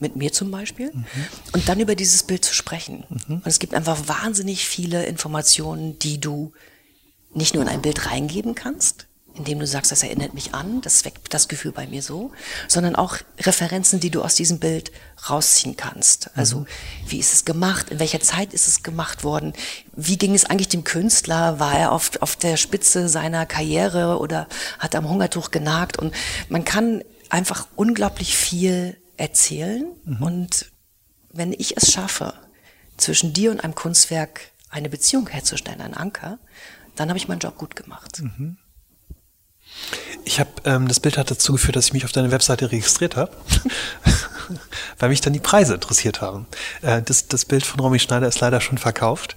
mit 0.00 0.16
mir 0.16 0.32
zum 0.32 0.50
Beispiel, 0.50 0.90
mhm. 0.92 1.04
und 1.52 1.68
dann 1.68 1.78
über 1.78 1.94
dieses 1.94 2.22
Bild 2.22 2.44
zu 2.44 2.54
sprechen. 2.54 3.04
Mhm. 3.08 3.34
Und 3.36 3.46
es 3.46 3.58
gibt 3.58 3.74
einfach 3.74 4.08
wahnsinnig 4.08 4.66
viele 4.66 5.04
Informationen, 5.04 5.98
die 5.98 6.18
du 6.18 6.52
nicht 7.34 7.54
nur 7.54 7.62
in 7.62 7.68
ein 7.68 7.82
Bild 7.82 8.06
reingeben 8.06 8.54
kannst, 8.54 9.06
indem 9.40 9.58
du 9.58 9.66
sagst, 9.66 9.90
das 9.90 10.02
erinnert 10.02 10.34
mich 10.34 10.54
an, 10.54 10.80
das 10.80 11.04
weckt 11.04 11.34
das 11.34 11.48
Gefühl 11.48 11.72
bei 11.72 11.86
mir 11.86 12.02
so, 12.02 12.30
sondern 12.68 12.94
auch 12.94 13.16
Referenzen, 13.40 14.00
die 14.00 14.10
du 14.10 14.22
aus 14.22 14.34
diesem 14.34 14.58
Bild 14.58 14.92
rausziehen 15.28 15.76
kannst. 15.76 16.30
Also, 16.36 16.60
mhm. 16.60 16.66
wie 17.06 17.18
ist 17.18 17.32
es 17.32 17.44
gemacht? 17.44 17.90
In 17.90 17.98
welcher 17.98 18.20
Zeit 18.20 18.54
ist 18.54 18.68
es 18.68 18.82
gemacht 18.82 19.24
worden? 19.24 19.52
Wie 19.96 20.18
ging 20.18 20.34
es 20.34 20.44
eigentlich 20.44 20.68
dem 20.68 20.84
Künstler? 20.84 21.58
War 21.58 21.74
er 21.76 21.92
auf, 21.92 22.12
auf 22.20 22.36
der 22.36 22.56
Spitze 22.56 23.08
seiner 23.08 23.46
Karriere 23.46 24.18
oder 24.18 24.46
hat 24.78 24.94
am 24.94 25.08
Hungertuch 25.08 25.50
genagt? 25.50 25.98
Und 25.98 26.14
man 26.48 26.64
kann 26.64 27.02
einfach 27.30 27.66
unglaublich 27.76 28.36
viel 28.36 28.96
erzählen. 29.16 29.86
Mhm. 30.04 30.22
Und 30.22 30.72
wenn 31.32 31.52
ich 31.52 31.76
es 31.76 31.92
schaffe, 31.92 32.34
zwischen 33.00 33.32
dir 33.32 33.50
und 33.50 33.64
einem 33.64 33.74
Kunstwerk 33.74 34.52
eine 34.68 34.88
Beziehung 34.88 35.28
herzustellen, 35.28 35.80
einen 35.80 35.94
Anker, 35.94 36.38
dann 36.96 37.08
habe 37.08 37.18
ich 37.18 37.28
meinen 37.28 37.40
Job 37.40 37.56
gut 37.56 37.74
gemacht. 37.76 38.20
Mhm. 38.20 38.58
Ich 40.24 40.38
habe 40.38 40.50
ähm, 40.64 40.86
das 40.86 41.00
Bild 41.00 41.18
hat 41.18 41.30
dazu 41.30 41.52
geführt, 41.52 41.76
dass 41.76 41.86
ich 41.86 41.92
mich 41.92 42.04
auf 42.04 42.12
deine 42.12 42.30
Webseite 42.30 42.70
registriert 42.70 43.16
habe, 43.16 43.32
weil 44.98 45.08
mich 45.08 45.20
dann 45.20 45.32
die 45.32 45.40
Preise 45.40 45.74
interessiert 45.74 46.20
haben. 46.20 46.46
Äh, 46.82 47.02
das, 47.02 47.26
das 47.26 47.44
Bild 47.44 47.64
von 47.64 47.80
Romy 47.80 47.98
Schneider 47.98 48.28
ist 48.28 48.40
leider 48.40 48.60
schon 48.60 48.78
verkauft, 48.78 49.36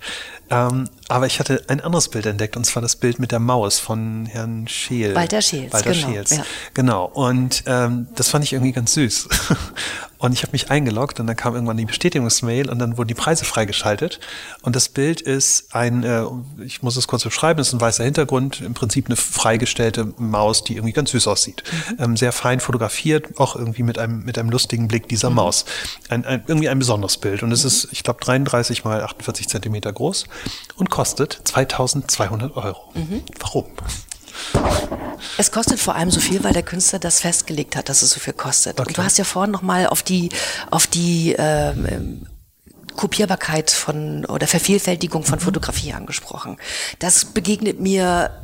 ähm, 0.54 0.90
aber 1.08 1.26
ich 1.26 1.40
hatte 1.40 1.64
ein 1.68 1.82
anderes 1.82 2.10
Bild 2.10 2.26
entdeckt, 2.26 2.58
und 2.58 2.66
zwar 2.66 2.82
das 2.82 2.96
Bild 2.96 3.20
mit 3.20 3.32
der 3.32 3.40
Maus 3.40 3.80
von 3.80 4.26
Herrn 4.26 4.68
Scheel. 4.68 5.16
Walter 5.16 5.42
Scheels. 5.42 5.74
Walter 5.74 5.92
genau, 5.92 6.08
Scheels. 6.08 6.38
Ja. 6.38 6.46
Genau. 6.74 7.06
Und 7.06 7.64
ähm, 7.68 8.08
das 8.16 8.30
fand 8.30 8.44
ich 8.44 8.54
irgendwie 8.54 8.72
ganz 8.72 8.94
süß. 8.94 9.30
Und 10.24 10.32
ich 10.32 10.42
habe 10.44 10.54
mich 10.54 10.72
eingeloggt 10.72 11.20
und 11.20 11.28
dann 11.28 11.36
kam 11.36 11.54
irgendwann 11.54 11.76
die 11.76 11.84
Bestätigungsmail 11.84 12.70
und 12.70 12.80
dann 12.80 12.98
wurden 12.98 13.10
die 13.10 13.14
Preise 13.14 13.44
freigeschaltet. 13.44 14.22
Und 14.62 14.74
das 14.74 14.88
Bild 14.88 15.20
ist 15.20 15.76
ein, 15.76 16.06
äh, 16.06 16.24
ich 16.64 16.82
muss 16.82 16.96
es 16.96 17.08
kurz 17.08 17.26
beschreiben, 17.26 17.60
ist 17.60 17.74
ein 17.74 17.82
weißer 17.82 18.06
Hintergrund, 18.06 18.62
im 18.62 18.74
Prinzip 18.74 19.08
eine 19.08 19.18
freigestellte 19.18 20.14
Maus, 20.16 20.64
die 20.64 20.76
irgendwie 20.76 20.94
ganz 20.94 21.12
süß 21.12 21.28
aussieht. 21.28 21.64
Mhm. 21.90 21.98
Ähm, 22.00 22.16
sehr 22.16 22.32
fein 22.32 22.62
fotografiert, 22.62 23.38
auch 23.38 23.58
irgendwie 23.58 23.84
mit 23.84 24.00
einem, 24.00 24.24
mit 24.24 24.38
einem 24.38 24.50
lustigen 24.50 24.88
Blick 24.88 25.10
dieser 25.10 25.30
mhm. 25.30 25.36
Maus. 25.36 25.66
Ein, 26.08 26.24
ein, 26.24 26.42
irgendwie 26.48 26.70
ein 26.70 26.80
besonderes 26.80 27.18
Bild. 27.18 27.44
Und 27.44 27.52
es 27.52 27.64
mhm. 27.64 27.68
ist, 27.68 27.90
ich 27.92 28.04
glaube, 28.04 28.24
33 28.24 28.86
mal 28.86 29.04
48 29.04 29.50
Zentimeter 29.50 29.92
groß 29.92 30.28
und 30.76 30.90
kostet 30.90 31.42
2200 31.46 32.56
Euro. 32.56 32.92
Mhm. 32.94 33.24
Warum? 33.40 33.66
Es 35.38 35.52
kostet 35.52 35.80
vor 35.80 35.96
allem 35.96 36.12
so 36.12 36.20
viel, 36.20 36.44
weil 36.44 36.54
der 36.54 36.64
Künstler 36.64 37.00
das 37.00 37.22
festgelegt 37.22 37.76
hat, 37.76 37.90
dass 37.90 38.02
es 38.02 38.12
so 38.12 38.20
viel 38.20 38.34
kostet. 38.34 38.80
Okay. 38.80 38.90
Und 38.90 38.98
du 38.98 39.04
hast 39.04 39.18
ja 39.18 39.24
vorhin 39.24 39.52
noch 39.52 39.62
mal 39.62 39.88
auf 39.88 40.04
die 40.04 40.30
auf 40.70 40.88
die 40.88 41.36
ähm, 41.38 42.28
Kopierbarkeit 42.96 43.72
von 43.72 44.26
oder 44.26 44.48
Vervielfältigung 44.48 45.24
von 45.24 45.40
mhm. 45.40 45.44
Fotografie 45.44 45.94
angesprochen. 45.94 46.58
Das 47.00 47.26
begegnet 47.26 47.80
mir 47.80 48.44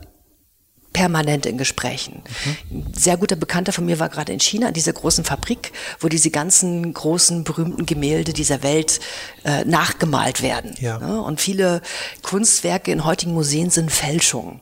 permanent 1.00 1.46
in 1.46 1.58
Gesprächen. 1.58 2.24
Mhm. 2.70 2.78
Ein 2.90 2.94
sehr 2.94 3.16
guter 3.16 3.38
Bekannter 3.38 3.72
von 3.72 3.86
mir 3.86 4.00
war 4.00 4.10
gerade 4.10 4.34
in 4.34 4.42
China, 4.42 4.68
in 4.68 4.74
dieser 4.74 4.92
großen 4.92 5.24
Fabrik, 5.24 5.72
wo 6.02 6.10
diese 6.10 6.30
ganzen 6.30 6.94
großen, 6.94 7.46
berühmten 7.46 7.86
Gemälde 7.86 8.34
dieser 8.34 8.64
Welt 8.64 9.00
äh, 9.46 9.64
nachgemalt 9.64 10.42
werden. 10.42 10.76
Ja. 10.82 10.98
Und 10.98 11.40
viele 11.40 11.82
Kunstwerke 12.22 12.92
in 12.92 13.06
heutigen 13.06 13.34
Museen 13.34 13.70
sind 13.70 13.94
Fälschungen. 13.94 14.60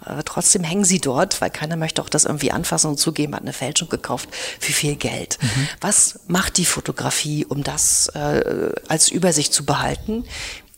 Aber 0.00 0.24
trotzdem 0.24 0.64
hängen 0.64 0.84
sie 0.84 0.98
dort, 0.98 1.40
weil 1.40 1.50
keiner 1.50 1.76
möchte 1.76 2.02
auch 2.02 2.08
das 2.08 2.24
irgendwie 2.24 2.50
anfassen 2.50 2.88
und 2.88 2.98
zugeben, 2.98 3.34
hat 3.36 3.42
eine 3.42 3.52
Fälschung 3.52 3.88
gekauft 3.88 4.30
für 4.58 4.72
viel 4.72 4.96
Geld. 4.96 5.38
Mhm. 5.40 5.68
Was 5.80 6.20
macht 6.26 6.56
die 6.56 6.64
Fotografie, 6.64 7.44
um 7.44 7.62
das 7.62 8.08
äh, 8.14 8.72
als 8.88 9.10
Übersicht 9.10 9.52
zu 9.52 9.64
behalten? 9.64 10.24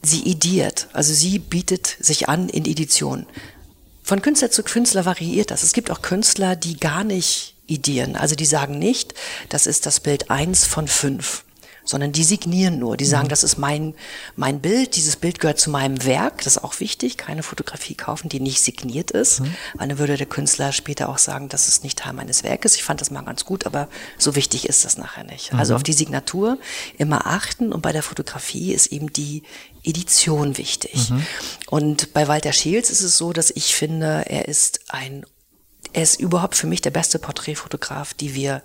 Sie 0.02 0.28
idiert, 0.28 0.88
also 0.92 1.14
sie 1.14 1.38
bietet 1.38 1.96
sich 2.00 2.28
an 2.28 2.48
in 2.48 2.66
Edition. 2.66 3.26
Von 4.10 4.22
Künstler 4.22 4.50
zu 4.50 4.64
Künstler 4.64 5.04
variiert 5.04 5.52
das. 5.52 5.62
Es 5.62 5.72
gibt 5.72 5.88
auch 5.88 6.02
Künstler, 6.02 6.56
die 6.56 6.80
gar 6.80 7.04
nicht 7.04 7.54
idieren. 7.68 8.16
Also 8.16 8.34
die 8.34 8.44
sagen 8.44 8.76
nicht, 8.76 9.14
das 9.50 9.68
ist 9.68 9.86
das 9.86 10.00
Bild 10.00 10.32
eins 10.32 10.66
von 10.66 10.88
fünf 10.88 11.44
sondern 11.90 12.12
die 12.12 12.24
signieren 12.24 12.78
nur. 12.78 12.96
Die 12.96 13.04
sagen, 13.04 13.26
mhm. 13.26 13.30
das 13.30 13.44
ist 13.44 13.58
mein, 13.58 13.94
mein 14.36 14.60
Bild, 14.60 14.96
dieses 14.96 15.16
Bild 15.16 15.40
gehört 15.40 15.58
zu 15.58 15.70
meinem 15.70 16.04
Werk, 16.04 16.38
das 16.44 16.56
ist 16.56 16.64
auch 16.64 16.80
wichtig, 16.80 17.16
keine 17.16 17.42
Fotografie 17.42 17.94
kaufen, 17.94 18.28
die 18.28 18.40
nicht 18.40 18.60
signiert 18.62 19.10
ist, 19.10 19.40
mhm. 19.40 19.54
weil 19.74 19.88
dann 19.88 19.98
würde 19.98 20.16
der 20.16 20.26
Künstler 20.26 20.72
später 20.72 21.08
auch 21.08 21.18
sagen, 21.18 21.48
das 21.48 21.68
ist 21.68 21.84
nicht 21.84 21.98
Teil 21.98 22.12
meines 22.12 22.42
Werkes. 22.42 22.76
Ich 22.76 22.82
fand 22.82 23.00
das 23.00 23.10
mal 23.10 23.22
ganz 23.22 23.44
gut, 23.44 23.66
aber 23.66 23.88
so 24.18 24.36
wichtig 24.36 24.68
ist 24.68 24.84
das 24.84 24.96
nachher 24.96 25.24
nicht. 25.24 25.52
Also 25.52 25.54
mhm. 25.54 25.60
Also 25.70 25.76
auf 25.76 25.82
die 25.84 25.92
Signatur 25.92 26.58
immer 26.98 27.26
achten 27.28 27.72
und 27.72 27.80
bei 27.80 27.92
der 27.92 28.02
Fotografie 28.02 28.72
ist 28.72 28.88
eben 28.88 29.12
die 29.12 29.44
Edition 29.84 30.58
wichtig. 30.58 31.10
Mhm. 31.10 31.26
Und 31.68 32.12
bei 32.12 32.26
Walter 32.26 32.52
Scheels 32.52 32.90
ist 32.90 33.02
es 33.02 33.16
so, 33.16 33.32
dass 33.32 33.50
ich 33.50 33.74
finde, 33.74 34.24
er 34.26 34.48
ist 34.48 34.80
ein, 34.88 35.24
er 35.92 36.02
ist 36.02 36.18
überhaupt 36.18 36.56
für 36.56 36.66
mich 36.66 36.80
der 36.80 36.90
beste 36.90 37.18
Porträtfotograf, 37.18 38.14
die 38.14 38.34
wir 38.34 38.62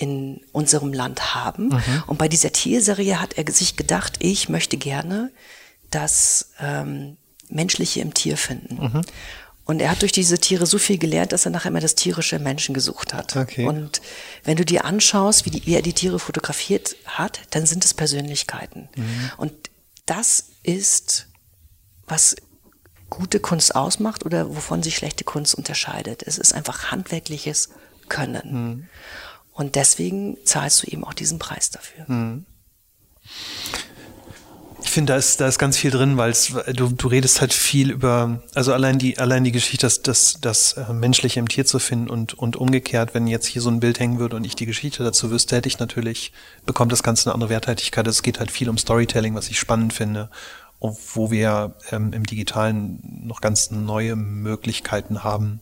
in 0.00 0.40
unserem 0.52 0.92
Land 0.92 1.34
haben. 1.34 1.68
Mhm. 1.68 2.04
Und 2.06 2.18
bei 2.18 2.28
dieser 2.28 2.52
Tierserie 2.52 3.20
hat 3.20 3.36
er 3.36 3.50
sich 3.52 3.76
gedacht, 3.76 4.16
ich 4.20 4.48
möchte 4.48 4.78
gerne 4.78 5.30
das 5.90 6.52
ähm, 6.58 7.18
Menschliche 7.48 8.00
im 8.00 8.14
Tier 8.14 8.38
finden. 8.38 8.76
Mhm. 8.76 9.02
Und 9.66 9.80
er 9.80 9.90
hat 9.90 10.00
durch 10.00 10.12
diese 10.12 10.38
Tiere 10.38 10.66
so 10.66 10.78
viel 10.78 10.96
gelernt, 10.96 11.32
dass 11.32 11.44
er 11.44 11.50
nachher 11.50 11.68
immer 11.68 11.80
das 11.80 11.94
tierische 11.94 12.38
Menschen 12.38 12.74
gesucht 12.74 13.12
hat. 13.12 13.36
Okay. 13.36 13.66
Und 13.66 14.00
wenn 14.42 14.56
du 14.56 14.64
dir 14.64 14.84
anschaust, 14.86 15.44
wie, 15.44 15.50
die, 15.50 15.66
wie 15.66 15.74
er 15.74 15.82
die 15.82 15.92
Tiere 15.92 16.18
fotografiert 16.18 16.96
hat, 17.04 17.40
dann 17.50 17.66
sind 17.66 17.84
es 17.84 17.92
Persönlichkeiten. 17.92 18.88
Mhm. 18.96 19.30
Und 19.36 19.52
das 20.06 20.46
ist, 20.62 21.28
was 22.06 22.36
gute 23.10 23.38
Kunst 23.38 23.74
ausmacht 23.74 24.24
oder 24.24 24.56
wovon 24.56 24.82
sich 24.82 24.96
schlechte 24.96 25.24
Kunst 25.24 25.54
unterscheidet. 25.54 26.22
Es 26.26 26.38
ist 26.38 26.54
einfach 26.54 26.90
handwerkliches 26.90 27.68
Können. 28.08 28.52
Mhm. 28.52 28.88
Und 29.60 29.74
deswegen 29.74 30.38
zahlst 30.42 30.82
du 30.82 30.86
eben 30.86 31.04
auch 31.04 31.12
diesen 31.12 31.38
Preis 31.38 31.68
dafür. 31.68 32.06
Mhm. 32.08 32.46
Ich 34.82 34.90
finde, 34.90 35.12
da 35.12 35.18
ist, 35.18 35.38
da 35.38 35.46
ist 35.46 35.58
ganz 35.58 35.76
viel 35.76 35.90
drin, 35.90 36.16
weil 36.16 36.32
du, 36.72 36.88
du 36.88 37.08
redest 37.08 37.42
halt 37.42 37.52
viel 37.52 37.90
über, 37.90 38.42
also 38.54 38.72
allein 38.72 38.98
die, 38.98 39.18
allein 39.18 39.44
die 39.44 39.52
Geschichte, 39.52 39.84
das, 39.84 40.00
das, 40.00 40.38
das 40.40 40.72
äh, 40.72 40.94
Menschliche 40.94 41.40
im 41.40 41.48
Tier 41.48 41.66
zu 41.66 41.78
finden 41.78 42.08
und, 42.08 42.32
und 42.32 42.56
umgekehrt, 42.56 43.12
wenn 43.12 43.26
jetzt 43.26 43.44
hier 43.44 43.60
so 43.60 43.68
ein 43.68 43.80
Bild 43.80 44.00
hängen 44.00 44.18
würde 44.18 44.36
und 44.36 44.46
ich 44.46 44.56
die 44.56 44.64
Geschichte 44.64 45.04
dazu 45.04 45.30
wüsste, 45.30 45.56
hätte 45.56 45.68
ich 45.68 45.78
natürlich, 45.78 46.32
bekommt 46.64 46.90
das 46.90 47.02
Ganze 47.02 47.26
eine 47.26 47.34
andere 47.34 47.50
Werthaltigkeit. 47.50 48.06
Es 48.06 48.22
geht 48.22 48.38
halt 48.38 48.50
viel 48.50 48.70
um 48.70 48.78
Storytelling, 48.78 49.34
was 49.34 49.50
ich 49.50 49.58
spannend 49.58 49.92
finde, 49.92 50.30
wo 50.80 51.30
wir 51.30 51.74
ähm, 51.90 52.14
im 52.14 52.24
Digitalen 52.24 53.26
noch 53.26 53.42
ganz 53.42 53.70
neue 53.70 54.16
Möglichkeiten 54.16 55.22
haben, 55.22 55.60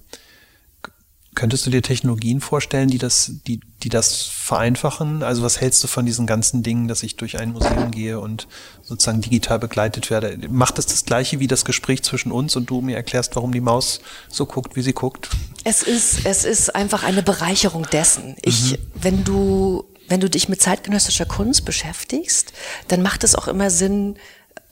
Könntest 1.38 1.64
du 1.64 1.70
dir 1.70 1.82
Technologien 1.82 2.40
vorstellen, 2.40 2.88
die 2.88 2.98
das, 2.98 3.30
die, 3.46 3.60
die 3.84 3.90
das 3.90 4.22
vereinfachen? 4.22 5.22
Also 5.22 5.44
was 5.44 5.60
hältst 5.60 5.84
du 5.84 5.86
von 5.86 6.04
diesen 6.04 6.26
ganzen 6.26 6.64
Dingen, 6.64 6.88
dass 6.88 7.04
ich 7.04 7.14
durch 7.14 7.38
ein 7.38 7.52
Museum 7.52 7.92
gehe 7.92 8.18
und 8.18 8.48
sozusagen 8.82 9.20
digital 9.20 9.60
begleitet 9.60 10.10
werde? 10.10 10.36
Macht 10.50 10.80
es 10.80 10.86
das, 10.86 10.94
das 10.96 11.04
gleiche 11.04 11.38
wie 11.38 11.46
das 11.46 11.64
Gespräch 11.64 12.02
zwischen 12.02 12.32
uns 12.32 12.56
und 12.56 12.68
du 12.68 12.80
mir 12.80 12.96
erklärst, 12.96 13.36
warum 13.36 13.52
die 13.52 13.60
Maus 13.60 14.00
so 14.28 14.46
guckt, 14.46 14.74
wie 14.74 14.82
sie 14.82 14.94
guckt? 14.94 15.28
Es 15.62 15.84
ist, 15.84 16.26
es 16.26 16.44
ist 16.44 16.74
einfach 16.74 17.04
eine 17.04 17.22
Bereicherung 17.22 17.86
dessen. 17.88 18.34
Ich, 18.42 18.72
mhm. 18.72 18.76
wenn 19.00 19.22
du, 19.22 19.84
wenn 20.08 20.18
du 20.18 20.28
dich 20.28 20.48
mit 20.48 20.60
zeitgenössischer 20.60 21.26
Kunst 21.26 21.64
beschäftigst, 21.64 22.52
dann 22.88 23.00
macht 23.00 23.22
es 23.22 23.36
auch 23.36 23.46
immer 23.46 23.70
Sinn, 23.70 24.18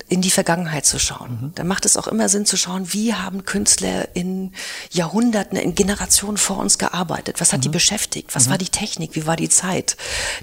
in 0.08 0.22
die 0.22 0.30
Vergangenheit 0.30 0.86
zu 0.86 0.98
schauen. 0.98 1.38
Mhm. 1.40 1.52
Da 1.54 1.64
macht 1.64 1.84
es 1.84 1.96
auch 1.96 2.06
immer 2.06 2.28
Sinn 2.28 2.46
zu 2.46 2.56
schauen, 2.56 2.92
wie 2.92 3.14
haben 3.14 3.44
Künstler 3.44 4.14
in 4.14 4.52
Jahrhunderten, 4.90 5.58
in 5.58 5.74
Generationen 5.74 6.36
vor 6.36 6.58
uns 6.58 6.78
gearbeitet? 6.78 7.40
Was 7.40 7.52
hat 7.52 7.60
mhm. 7.60 7.62
die 7.62 7.68
beschäftigt? 7.70 8.34
Was 8.34 8.46
mhm. 8.46 8.50
war 8.50 8.58
die 8.58 8.68
Technik? 8.68 9.14
Wie 9.14 9.26
war 9.26 9.36
die 9.36 9.48
Zeit? 9.48 9.96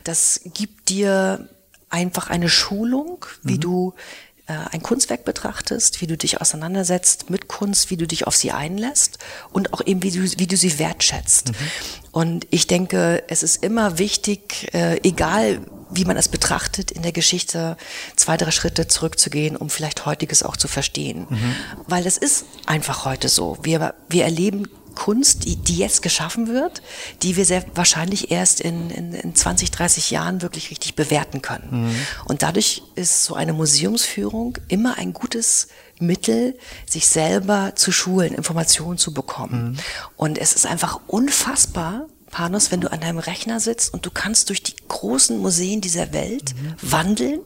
Das 0.03 0.41
gibt 0.53 0.89
dir 0.89 1.47
einfach 1.89 2.29
eine 2.29 2.49
Schulung, 2.49 3.25
wie 3.43 3.55
mhm. 3.55 3.61
du 3.61 3.93
ein 4.45 4.84
Kunstwerk 4.84 5.23
betrachtest, 5.23 6.01
wie 6.01 6.08
du 6.08 6.17
dich 6.17 6.41
auseinandersetzt 6.41 7.29
mit 7.29 7.47
Kunst, 7.47 7.89
wie 7.91 7.97
du 7.97 8.06
dich 8.06 8.27
auf 8.27 8.36
sie 8.36 8.51
einlässt 8.51 9.17
und 9.51 9.73
auch 9.73 9.82
eben, 9.86 10.03
wie 10.03 10.12
du, 10.12 10.21
wie 10.38 10.47
du 10.47 10.58
sie 10.58 10.79
wertschätzt. 10.79 11.49
Mhm. 11.49 11.56
Und 12.12 12.47
ich 12.49 12.67
denke, 12.67 13.23
es 13.29 13.41
ist 13.41 13.63
immer 13.63 13.99
wichtig, 13.99 14.73
äh, 14.73 14.99
egal 15.03 15.62
wie 15.89 16.06
man 16.06 16.17
es 16.17 16.27
betrachtet, 16.27 16.91
in 16.91 17.03
der 17.03 17.12
Geschichte 17.12 17.77
zwei, 18.15 18.36
drei 18.38 18.51
Schritte 18.51 18.88
zurückzugehen, 18.88 19.56
um 19.56 19.69
vielleicht 19.69 20.06
heutiges 20.06 20.43
auch 20.43 20.58
zu 20.58 20.67
verstehen. 20.67 21.27
Mhm. 21.29 21.56
Weil 21.88 22.06
es 22.06 22.17
ist 22.17 22.45
einfach 22.65 23.06
heute 23.06 23.29
so. 23.29 23.58
Wir, 23.62 23.93
wir 24.10 24.23
erleben 24.25 24.67
Kunst, 24.95 25.45
die, 25.45 25.56
die 25.56 25.77
jetzt 25.77 26.01
geschaffen 26.01 26.47
wird, 26.47 26.82
die 27.21 27.36
wir 27.36 27.45
sehr 27.45 27.65
wahrscheinlich 27.75 28.32
erst 28.32 28.62
in, 28.62 28.89
in, 28.89 29.13
in 29.13 29.36
20, 29.36 29.71
30 29.71 30.12
Jahren 30.12 30.41
wirklich 30.41 30.71
richtig 30.71 30.95
bewerten 30.95 31.41
können. 31.41 31.88
Mhm. 31.88 31.95
Und 32.25 32.43
dadurch 32.43 32.84
ist 32.95 33.25
so 33.25 33.36
eine 33.36 33.53
Museumsführung 33.53 34.58
immer 34.67 34.97
ein 34.97 35.13
gutes 35.13 35.67
Mittel, 35.99 36.58
sich 36.88 37.08
selber 37.08 37.73
zu 37.75 37.91
schulen, 37.91 38.34
Informationen 38.34 38.97
zu 38.97 39.13
bekommen. 39.13 39.71
Mhm. 39.71 39.77
Und 40.17 40.38
es 40.38 40.53
ist 40.53 40.65
einfach 40.65 40.99
unfassbar, 41.08 42.08
Panos, 42.32 42.71
wenn 42.71 42.82
du 42.82 42.91
an 42.91 42.99
deinem 42.99 43.19
Rechner 43.19 43.60
sitzt 43.60 43.93
und 43.93 44.08
du 44.08 44.12
kannst 44.12 44.49
durch 44.49 44.63
die 44.63 44.75
großen 44.88 45.38
Museen 45.38 45.82
dieser 45.82 46.13
Welt 46.13 46.56
mhm. 46.56 46.75
wandeln 46.82 47.39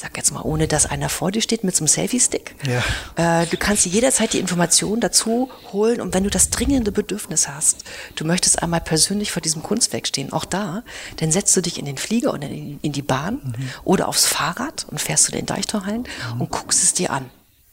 sag 0.00 0.16
jetzt 0.16 0.32
mal, 0.32 0.40
ohne 0.40 0.66
dass 0.66 0.86
einer 0.86 1.10
vor 1.10 1.30
dir 1.30 1.42
steht 1.42 1.62
mit 1.62 1.76
so 1.76 1.80
einem 1.80 1.88
Selfie-Stick. 1.88 2.54
Ja. 2.66 3.42
Äh, 3.42 3.46
du 3.46 3.58
kannst 3.58 3.84
dir 3.84 3.90
jederzeit 3.90 4.32
die 4.32 4.38
Informationen 4.38 5.02
dazu 5.02 5.50
holen 5.72 6.00
und 6.00 6.14
wenn 6.14 6.24
du 6.24 6.30
das 6.30 6.48
dringende 6.48 6.90
Bedürfnis 6.90 7.48
hast, 7.48 7.84
du 8.16 8.24
möchtest 8.24 8.62
einmal 8.62 8.80
persönlich 8.80 9.30
vor 9.30 9.42
diesem 9.42 9.62
Kunstwerk 9.62 10.06
stehen, 10.06 10.32
auch 10.32 10.46
da, 10.46 10.84
dann 11.16 11.30
setzt 11.30 11.54
du 11.54 11.60
dich 11.60 11.78
in 11.78 11.84
den 11.84 11.98
Flieger 11.98 12.32
oder 12.32 12.48
in, 12.48 12.80
in 12.80 12.92
die 12.92 13.02
Bahn 13.02 13.34
mhm. 13.44 13.68
oder 13.84 14.08
aufs 14.08 14.24
Fahrrad 14.24 14.86
und 14.90 15.02
fährst 15.02 15.24
zu 15.24 15.32
den 15.32 15.44
Deichtorhallen 15.44 16.04
mhm. 16.34 16.40
und 16.40 16.50
guckst 16.50 16.82
es 16.82 16.94
dir 16.94 17.10
an. 17.10 17.28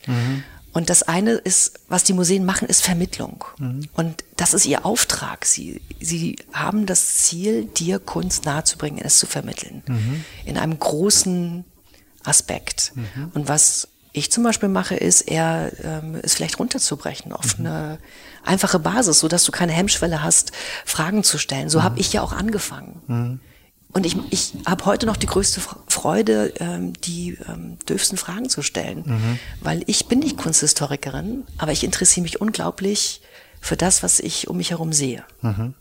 Mhm. 0.06 0.44
Und 0.74 0.90
das 0.90 1.04
eine 1.04 1.32
ist, 1.32 1.80
was 1.88 2.04
die 2.04 2.13
Museen 2.13 2.44
machen, 2.44 2.68
ist 2.68 2.84
Vermittlung. 2.84 3.46
Mhm. 3.58 3.88
Und 3.94 4.26
das 4.36 4.54
ist 4.54 4.66
ihr 4.66 4.86
Auftrag. 4.86 5.46
Sie, 5.46 5.82
sie 6.02 6.36
haben 6.52 6.86
das 6.86 7.16
Ziel, 7.16 7.66
dir 7.66 8.00
Kunst 8.00 8.44
nahezubringen, 8.46 9.00
es 9.02 9.18
zu 9.18 9.28
vermitteln. 9.28 9.82
Mhm. 9.88 10.26
In 10.46 10.58
einem 10.58 10.78
großen 10.78 11.63
Aspekt. 12.28 12.92
Mhm. 12.96 13.32
Und 13.34 13.48
was 13.48 13.88
ich 14.13 14.32
zum 14.32 14.44
Beispiel 14.44 14.70
mache, 14.70 14.96
ist 14.96 15.22
eher, 15.22 15.72
ähm, 15.84 16.20
es 16.22 16.36
vielleicht 16.36 16.60
runterzubrechen 16.60 17.32
auf 17.32 17.58
mhm. 17.58 17.66
eine 17.66 18.00
einfache 18.44 18.80
Basis, 18.80 19.20
so 19.20 19.28
dass 19.28 19.44
du 19.44 19.52
keine 19.52 19.74
Hemmschwelle 19.74 20.24
hast, 20.24 20.52
Fragen 20.86 21.24
zu 21.24 21.38
stellen. 21.38 21.70
So 21.70 21.80
mhm. 21.80 21.84
habe 21.84 22.00
ich 22.00 22.13
ja 22.13 22.22
auch 22.22 22.34
angefangen. 22.34 23.02
Mhm. 23.08 23.40
Und 23.94 24.06
ich, 24.06 24.18
ich 24.30 24.54
habe 24.66 24.86
heute 24.86 25.06
noch 25.06 25.18
die 25.18 25.28
größte 25.28 25.62
Freude, 25.88 26.54
ähm, 26.60 26.94
die 27.02 27.38
ähm, 27.48 27.80
dürfsten 27.88 28.18
Fragen 28.18 28.50
zu 28.50 28.62
stellen, 28.62 29.04
mhm. 29.06 29.40
weil 29.62 29.84
ich 29.88 30.08
bin 30.08 30.20
nicht 30.20 30.38
Kunsthistorikerin, 30.38 31.46
aber 31.58 31.72
ich 31.72 31.84
interessiere 31.84 32.24
mich 32.24 32.42
unglaublich 32.42 33.22
für 33.62 33.78
das, 33.78 34.04
was 34.04 34.20
ich 34.20 34.48
um 34.50 34.58
mich 34.58 34.72
herum 34.72 34.94
sehe. 34.94 35.24
Mhm. 35.42 35.74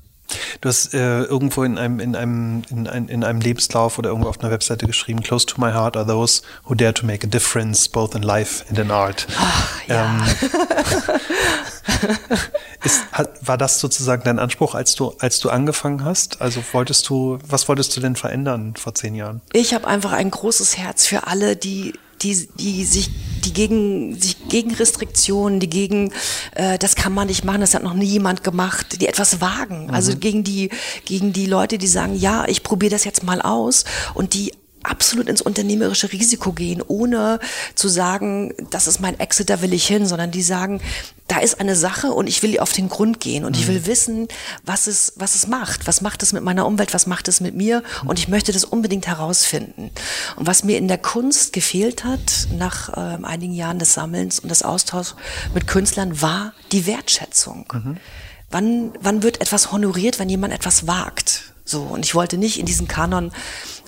Du 0.60 0.68
hast 0.68 0.94
äh, 0.94 1.22
irgendwo 1.22 1.62
in 1.62 1.78
einem, 1.78 2.00
in, 2.00 2.16
einem, 2.16 2.62
in, 2.70 2.88
ein, 2.88 3.08
in 3.08 3.24
einem 3.24 3.40
Lebenslauf 3.40 3.98
oder 3.98 4.10
irgendwo 4.10 4.28
auf 4.28 4.40
einer 4.40 4.50
Webseite 4.50 4.86
geschrieben, 4.86 5.22
Close 5.22 5.46
to 5.46 5.60
my 5.60 5.72
heart 5.72 5.96
are 5.96 6.06
those 6.06 6.42
who 6.64 6.74
dare 6.74 6.94
to 6.94 7.06
make 7.06 7.26
a 7.26 7.30
difference 7.30 7.88
both 7.88 8.14
in 8.14 8.22
life 8.22 8.64
and 8.68 8.78
in 8.78 8.90
art. 8.90 9.26
Ach, 9.38 9.86
ja. 9.86 10.06
Ähm, 10.06 10.22
ist, 12.84 13.04
hat, 13.12 13.46
war 13.46 13.58
das 13.58 13.80
sozusagen 13.80 14.22
dein 14.24 14.38
Anspruch, 14.38 14.74
als 14.74 14.94
du, 14.94 15.14
als 15.18 15.40
du 15.40 15.50
angefangen 15.50 16.04
hast? 16.04 16.40
Also 16.40 16.62
wolltest 16.72 17.08
du, 17.08 17.38
was 17.46 17.68
wolltest 17.68 17.96
du 17.96 18.00
denn 18.00 18.16
verändern 18.16 18.74
vor 18.76 18.94
zehn 18.94 19.14
Jahren? 19.14 19.42
Ich 19.52 19.74
habe 19.74 19.86
einfach 19.86 20.12
ein 20.12 20.30
großes 20.30 20.76
Herz 20.76 21.06
für 21.06 21.26
alle, 21.26 21.56
die 21.56 21.94
die, 22.22 22.48
die 22.58 22.84
sich, 22.84 23.10
die 23.44 23.52
gegen, 23.52 24.18
sich 24.20 24.48
gegen 24.48 24.74
Restriktionen, 24.74 25.60
die 25.60 25.70
gegen, 25.70 26.12
äh, 26.54 26.78
das 26.78 26.96
kann 26.96 27.12
man 27.12 27.26
nicht 27.26 27.44
machen, 27.44 27.60
das 27.60 27.74
hat 27.74 27.82
noch 27.82 27.94
nie 27.94 28.06
jemand 28.06 28.42
gemacht, 28.44 29.00
die 29.00 29.06
etwas 29.06 29.40
wagen. 29.40 29.90
Also 29.90 30.12
mhm. 30.12 30.20
Gegen 30.20 30.44
die, 30.44 30.70
gegen 31.04 31.32
die 31.32 31.46
Leute, 31.46 31.78
die 31.78 31.86
sagen, 31.86 32.16
ja, 32.16 32.46
ich 32.46 32.62
probiere 32.62 32.90
das 32.90 33.04
jetzt 33.04 33.22
mal 33.22 33.40
aus 33.40 33.84
und 34.14 34.34
die 34.34 34.52
absolut 34.86 35.28
ins 35.28 35.42
unternehmerische 35.42 36.12
Risiko 36.12 36.52
gehen, 36.52 36.82
ohne 36.86 37.40
zu 37.74 37.88
sagen, 37.88 38.54
das 38.70 38.86
ist 38.86 39.00
mein 39.00 39.18
Exit, 39.18 39.50
da 39.50 39.60
will 39.62 39.72
ich 39.72 39.86
hin, 39.86 40.06
sondern 40.06 40.30
die 40.30 40.42
sagen, 40.42 40.80
da 41.28 41.38
ist 41.38 41.60
eine 41.60 41.74
Sache 41.74 42.12
und 42.12 42.28
ich 42.28 42.42
will 42.42 42.58
auf 42.60 42.72
den 42.72 42.88
Grund 42.88 43.18
gehen 43.18 43.44
und 43.44 43.56
mhm. 43.56 43.62
ich 43.62 43.68
will 43.68 43.86
wissen, 43.86 44.28
was 44.64 44.86
es, 44.86 45.12
was 45.16 45.34
es 45.34 45.48
macht. 45.48 45.86
Was 45.86 46.00
macht 46.00 46.22
es 46.22 46.32
mit 46.32 46.42
meiner 46.42 46.66
Umwelt? 46.66 46.94
Was 46.94 47.06
macht 47.06 47.26
es 47.28 47.40
mit 47.40 47.54
mir? 47.54 47.82
Und 48.04 48.18
ich 48.18 48.28
möchte 48.28 48.52
das 48.52 48.64
unbedingt 48.64 49.06
herausfinden. 49.06 49.90
Und 50.36 50.46
was 50.46 50.62
mir 50.62 50.78
in 50.78 50.88
der 50.88 50.98
Kunst 50.98 51.52
gefehlt 51.52 52.04
hat, 52.04 52.48
nach 52.56 52.90
äh, 52.90 53.24
einigen 53.24 53.54
Jahren 53.54 53.78
des 53.78 53.94
Sammelns 53.94 54.38
und 54.38 54.50
des 54.50 54.62
Austauschs 54.62 55.16
mit 55.52 55.66
Künstlern, 55.66 56.22
war 56.22 56.52
die 56.70 56.86
Wertschätzung. 56.86 57.66
Mhm. 57.72 57.96
Wann, 58.50 58.92
wann 59.00 59.22
wird 59.24 59.40
etwas 59.40 59.72
honoriert, 59.72 60.20
wenn 60.20 60.28
jemand 60.28 60.54
etwas 60.54 60.86
wagt? 60.86 61.52
So, 61.64 61.82
und 61.82 62.04
ich 62.04 62.14
wollte 62.14 62.38
nicht 62.38 62.60
in 62.60 62.66
diesen 62.66 62.86
Kanon 62.86 63.32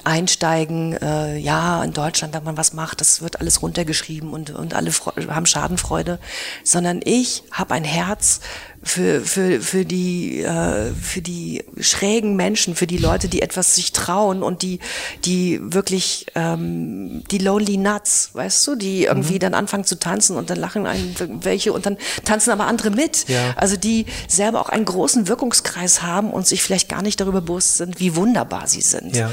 einsteigen, 0.09 0.94
äh, 0.94 1.37
ja, 1.37 1.85
in 1.85 1.92
Deutschland, 1.92 2.33
wenn 2.33 2.42
man 2.42 2.57
was 2.57 2.73
macht, 2.73 3.03
das 3.03 3.21
wird 3.21 3.40
alles 3.40 3.61
runtergeschrieben 3.61 4.31
und, 4.31 4.51
und 4.51 4.73
alle 4.73 4.90
haben 5.29 5.44
Schadenfreude, 5.44 6.18
sondern 6.64 7.01
ich 7.05 7.42
habe 7.53 7.75
ein 7.75 7.85
Herz 7.85 8.40
für, 8.83 9.21
für, 9.21 9.61
für, 9.61 9.85
die, 9.85 10.40
äh, 10.40 10.92
für 10.94 11.21
die 11.21 11.64
schrägen 11.81 12.37
Menschen, 12.37 12.75
für 12.75 12.87
die 12.87 12.97
Leute, 12.97 13.29
die 13.29 13.42
etwas 13.42 13.75
sich 13.75 13.92
trauen 13.92 14.42
und 14.42 14.62
die, 14.62 14.79
die 15.25 15.61
wirklich 15.61 16.27
ähm, 16.35 17.23
die 17.31 17.38
Lonely 17.38 17.77
Nuts, 17.77 18.31
weißt 18.33 18.66
du, 18.66 18.77
die 18.77 19.05
irgendwie 19.05 19.35
mhm. 19.35 19.40
dann 19.40 19.55
anfangen 19.55 19.85
zu 19.85 19.99
tanzen 19.99 20.37
und 20.37 20.49
dann 20.49 20.59
lachen 20.59 20.87
einen 20.87 21.14
welche 21.42 21.73
und 21.73 21.87
dann 21.87 21.99
tanzen 22.25 22.51
aber 22.51 22.66
andere 22.66 22.90
mit. 22.90 23.29
Ja. 23.29 23.55
Also 23.57 23.77
die 23.77 24.07
selber 24.29 24.61
auch 24.61 24.68
einen 24.68 24.85
großen 24.85 25.29
Wirkungskreis 25.29 26.03
haben 26.03 26.31
und 26.31 26.47
sich 26.47 26.62
vielleicht 26.62 26.88
gar 26.88 27.03
nicht 27.03 27.21
darüber 27.21 27.40
bewusst 27.40 27.77
sind, 27.79 28.01
wie 28.01 28.16
wunderbar 28.16 28.68
sie 28.68 28.83
sind. 28.83 29.16
Ja. 29.16 29.31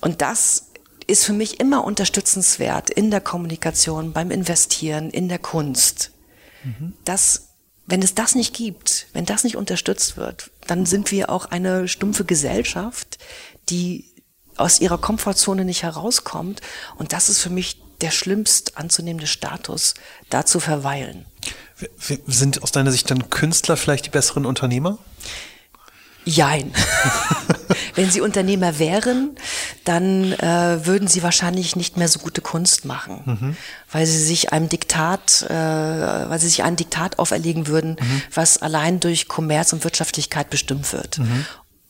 Und 0.00 0.17
das 0.18 0.70
ist 1.06 1.24
für 1.24 1.32
mich 1.32 1.60
immer 1.60 1.84
unterstützenswert 1.84 2.90
in 2.90 3.10
der 3.10 3.20
Kommunikation, 3.20 4.12
beim 4.12 4.30
Investieren, 4.30 5.10
in 5.10 5.28
der 5.28 5.38
Kunst. 5.38 6.10
Mhm. 6.64 6.92
Das 7.04 7.48
wenn 7.88 8.02
es 8.02 8.14
das 8.14 8.34
nicht 8.34 8.54
gibt, 8.54 9.06
wenn 9.14 9.24
das 9.24 9.44
nicht 9.44 9.56
unterstützt 9.56 10.18
wird, 10.18 10.50
dann 10.66 10.84
sind 10.84 11.10
wir 11.10 11.30
auch 11.30 11.46
eine 11.46 11.88
stumpfe 11.88 12.26
Gesellschaft, 12.26 13.16
die 13.70 14.04
aus 14.56 14.80
ihrer 14.80 14.98
Komfortzone 14.98 15.64
nicht 15.64 15.84
herauskommt. 15.84 16.60
Und 16.96 17.14
das 17.14 17.30
ist 17.30 17.40
für 17.40 17.48
mich 17.48 17.80
der 18.02 18.10
schlimmst 18.10 18.76
anzunehmende 18.76 19.26
Status, 19.26 19.94
da 20.28 20.44
zu 20.44 20.60
verweilen. 20.60 21.24
Sind 22.26 22.62
aus 22.62 22.72
deiner 22.72 22.92
Sicht 22.92 23.10
dann 23.10 23.30
Künstler 23.30 23.78
vielleicht 23.78 24.06
die 24.06 24.10
besseren 24.10 24.44
Unternehmer? 24.44 24.98
Jein. 26.24 26.74
Wenn 27.94 28.10
sie 28.10 28.20
Unternehmer 28.20 28.78
wären, 28.78 29.36
dann 29.88 30.34
äh, 30.34 30.84
würden 30.84 31.08
sie 31.08 31.22
wahrscheinlich 31.22 31.74
nicht 31.74 31.96
mehr 31.96 32.08
so 32.08 32.18
gute 32.18 32.42
Kunst 32.42 32.84
machen, 32.84 33.22
mhm. 33.24 33.56
weil 33.90 34.04
sie 34.04 34.22
sich 34.22 34.52
einem 34.52 34.68
Diktat, 34.68 35.46
äh, 35.48 35.54
weil 35.54 36.38
sie 36.38 36.48
sich 36.48 36.62
ein 36.62 36.76
Diktat 36.76 37.18
auferlegen 37.18 37.66
würden, 37.66 37.96
mhm. 37.98 38.22
was 38.34 38.58
allein 38.58 39.00
durch 39.00 39.28
Kommerz 39.28 39.72
und 39.72 39.84
Wirtschaftlichkeit 39.84 40.50
bestimmt 40.50 40.92
wird. 40.92 41.18
Mhm. 41.18 41.46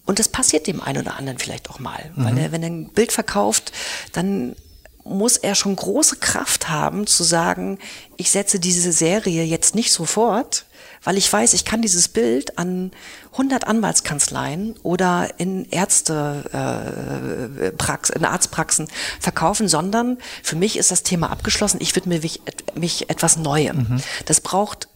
Und 0.06 0.20
das 0.20 0.28
passiert 0.28 0.68
dem 0.68 0.80
einen 0.80 1.02
oder 1.02 1.16
anderen 1.16 1.38
vielleicht 1.38 1.68
auch 1.70 1.80
mal, 1.80 2.10
weil 2.14 2.32
mhm. 2.32 2.38
er, 2.38 2.52
wenn 2.52 2.62
er 2.62 2.70
ein 2.70 2.92
Bild 2.92 3.10
verkauft, 3.10 3.72
dann 4.12 4.54
muss 5.02 5.36
er 5.36 5.56
schon 5.56 5.74
große 5.74 6.16
Kraft 6.16 6.68
haben 6.68 7.06
zu 7.06 7.24
sagen, 7.24 7.78
ich 8.16 8.30
setze 8.30 8.60
diese 8.60 8.92
Serie 8.92 9.42
jetzt 9.42 9.74
nicht 9.74 9.92
sofort, 9.92 10.66
weil 11.04 11.16
ich 11.16 11.32
weiß, 11.32 11.54
ich 11.54 11.64
kann 11.64 11.82
dieses 11.82 12.08
Bild 12.08 12.58
an 12.58 12.90
100 13.32 13.66
Anwaltskanzleien 13.66 14.76
oder 14.82 15.28
in 15.38 15.64
Ärzte, 15.70 16.44
äh, 16.52 17.70
Prax, 17.72 18.10
in 18.10 18.24
Arztpraxen 18.24 18.88
verkaufen, 19.20 19.68
sondern 19.68 20.18
für 20.42 20.56
mich 20.56 20.76
ist 20.76 20.90
das 20.90 21.02
Thema 21.02 21.30
abgeschlossen. 21.30 21.78
Ich 21.80 21.94
widme 21.94 22.18
mich, 22.20 22.42
mich 22.74 23.10
etwas 23.10 23.36
Neuem. 23.36 23.76
Mhm. 23.76 24.02
Das 24.26 24.40
braucht 24.40 24.88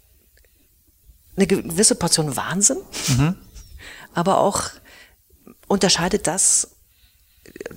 eine 1.37 1.47
gewisse 1.47 1.95
Portion 1.95 2.37
Wahnsinn, 2.37 2.79
mhm. 3.09 3.37
aber 4.15 4.39
auch 4.39 4.65
unterscheidet 5.69 6.27
das 6.27 6.69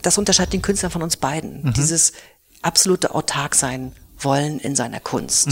das 0.01 0.17
unterscheidet 0.17 0.53
den 0.53 0.61
Künstler 0.61 0.89
von 0.89 1.01
uns 1.01 1.17
beiden. 1.17 1.63
Mhm. 1.63 1.73
Dieses 1.73 2.13
absolute 2.61 3.13
autark 3.13 3.55
sein 3.55 3.93
wollen 4.17 4.59
in 4.59 4.75
seiner 4.75 4.99
Kunst. 4.99 5.49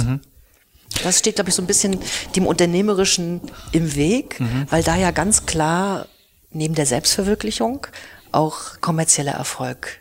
Das 1.01 1.19
steht, 1.19 1.35
glaube 1.35 1.49
ich, 1.49 1.55
so 1.55 1.61
ein 1.61 1.67
bisschen 1.67 1.99
dem 2.35 2.45
Unternehmerischen 2.45 3.41
im 3.71 3.95
Weg, 3.95 4.39
mhm. 4.39 4.67
weil 4.69 4.83
da 4.83 4.95
ja 4.95 5.11
ganz 5.11 5.45
klar 5.45 6.07
neben 6.51 6.75
der 6.75 6.85
Selbstverwirklichung 6.85 7.87
auch 8.31 8.79
kommerzieller 8.81 9.33
Erfolg 9.33 9.99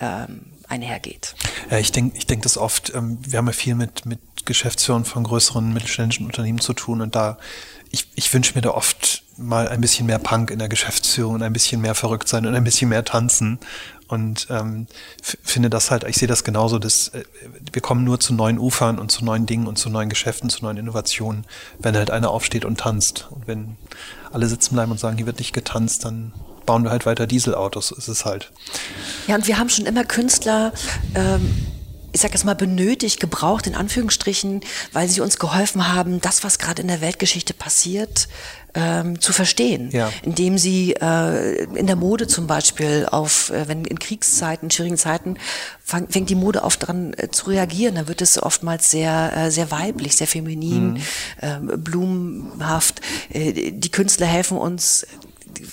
ähm, 0.00 0.52
einhergeht. 0.68 1.34
Ja, 1.70 1.78
ich 1.78 1.92
denke 1.92 2.16
ich 2.16 2.26
denk 2.26 2.42
das 2.42 2.56
oft, 2.56 2.94
ähm, 2.94 3.18
wir 3.26 3.38
haben 3.38 3.46
ja 3.46 3.52
viel 3.52 3.74
mit, 3.74 4.06
mit 4.06 4.20
Geschäftsführern 4.44 5.04
von 5.04 5.24
größeren 5.24 5.72
mittelständischen 5.72 6.26
Unternehmen 6.26 6.58
zu 6.58 6.72
tun 6.72 7.00
und 7.00 7.14
da, 7.14 7.38
ich, 7.90 8.08
ich 8.14 8.32
wünsche 8.32 8.54
mir 8.54 8.62
da 8.62 8.70
oft 8.70 9.22
mal 9.36 9.68
ein 9.68 9.80
bisschen 9.80 10.06
mehr 10.06 10.18
Punk 10.18 10.50
in 10.50 10.58
der 10.58 10.68
Geschäftsführung, 10.68 11.42
ein 11.42 11.52
bisschen 11.52 11.80
mehr 11.80 11.94
verrückt 11.94 12.28
sein 12.28 12.46
und 12.46 12.54
ein 12.54 12.64
bisschen 12.64 12.88
mehr 12.88 13.04
tanzen. 13.04 13.58
Und 14.12 14.48
ähm, 14.50 14.88
finde 15.22 15.70
das 15.70 15.90
halt, 15.90 16.04
ich 16.04 16.16
sehe 16.16 16.28
das 16.28 16.44
genauso, 16.44 16.78
dass 16.78 17.08
äh, 17.08 17.24
wir 17.72 17.80
kommen 17.80 18.04
nur 18.04 18.20
zu 18.20 18.34
neuen 18.34 18.58
Ufern 18.58 18.98
und 18.98 19.10
zu 19.10 19.24
neuen 19.24 19.46
Dingen 19.46 19.66
und 19.66 19.78
zu 19.78 19.88
neuen 19.88 20.10
Geschäften, 20.10 20.50
zu 20.50 20.62
neuen 20.62 20.76
Innovationen, 20.76 21.46
wenn 21.78 21.96
halt 21.96 22.10
einer 22.10 22.30
aufsteht 22.30 22.66
und 22.66 22.78
tanzt. 22.78 23.28
Und 23.30 23.46
wenn 23.46 23.78
alle 24.30 24.48
sitzen 24.48 24.74
bleiben 24.74 24.92
und 24.92 25.00
sagen, 25.00 25.16
hier 25.16 25.24
wird 25.24 25.38
nicht 25.38 25.54
getanzt, 25.54 26.04
dann 26.04 26.34
bauen 26.66 26.84
wir 26.84 26.90
halt 26.90 27.06
weiter 27.06 27.26
Dieselautos, 27.26 27.90
ist 27.90 28.08
es 28.08 28.26
halt. 28.26 28.52
Ja, 29.28 29.34
und 29.36 29.46
wir 29.46 29.56
haben 29.58 29.70
schon 29.70 29.86
immer 29.86 30.04
Künstler, 30.04 30.74
ähm, 31.14 31.66
ich 32.12 32.20
sag 32.20 32.32
jetzt 32.32 32.44
mal, 32.44 32.54
benötigt, 32.54 33.18
gebraucht, 33.18 33.66
in 33.66 33.74
Anführungsstrichen, 33.74 34.60
weil 34.92 35.08
sie 35.08 35.22
uns 35.22 35.38
geholfen 35.38 35.90
haben, 35.90 36.20
das, 36.20 36.44
was 36.44 36.58
gerade 36.58 36.82
in 36.82 36.88
der 36.88 37.00
Weltgeschichte 37.00 37.54
passiert, 37.54 38.28
ähm, 38.74 39.20
zu 39.20 39.32
verstehen, 39.32 39.90
ja. 39.90 40.10
indem 40.22 40.58
sie 40.58 40.94
äh, 40.94 41.64
in 41.74 41.86
der 41.86 41.96
Mode 41.96 42.26
zum 42.26 42.46
Beispiel 42.46 43.06
auf, 43.10 43.50
äh, 43.50 43.68
wenn 43.68 43.84
in 43.84 43.98
Kriegszeiten, 43.98 44.70
schwierigen 44.70 44.96
Zeiten, 44.96 45.36
fang, 45.82 46.08
fängt 46.08 46.30
die 46.30 46.34
Mode 46.34 46.62
oft 46.62 46.86
dran 46.86 47.14
äh, 47.16 47.28
zu 47.30 47.46
reagieren, 47.46 47.96
dann 47.96 48.08
wird 48.08 48.22
es 48.22 48.42
oftmals 48.42 48.90
sehr, 48.90 49.36
äh, 49.36 49.50
sehr 49.50 49.70
weiblich, 49.70 50.16
sehr 50.16 50.26
feminin, 50.26 50.92
mhm. 50.92 50.98
äh, 51.40 51.76
blumenhaft. 51.76 53.00
Äh, 53.30 53.72
die 53.72 53.90
Künstler 53.90 54.26
helfen 54.26 54.56
uns, 54.56 55.06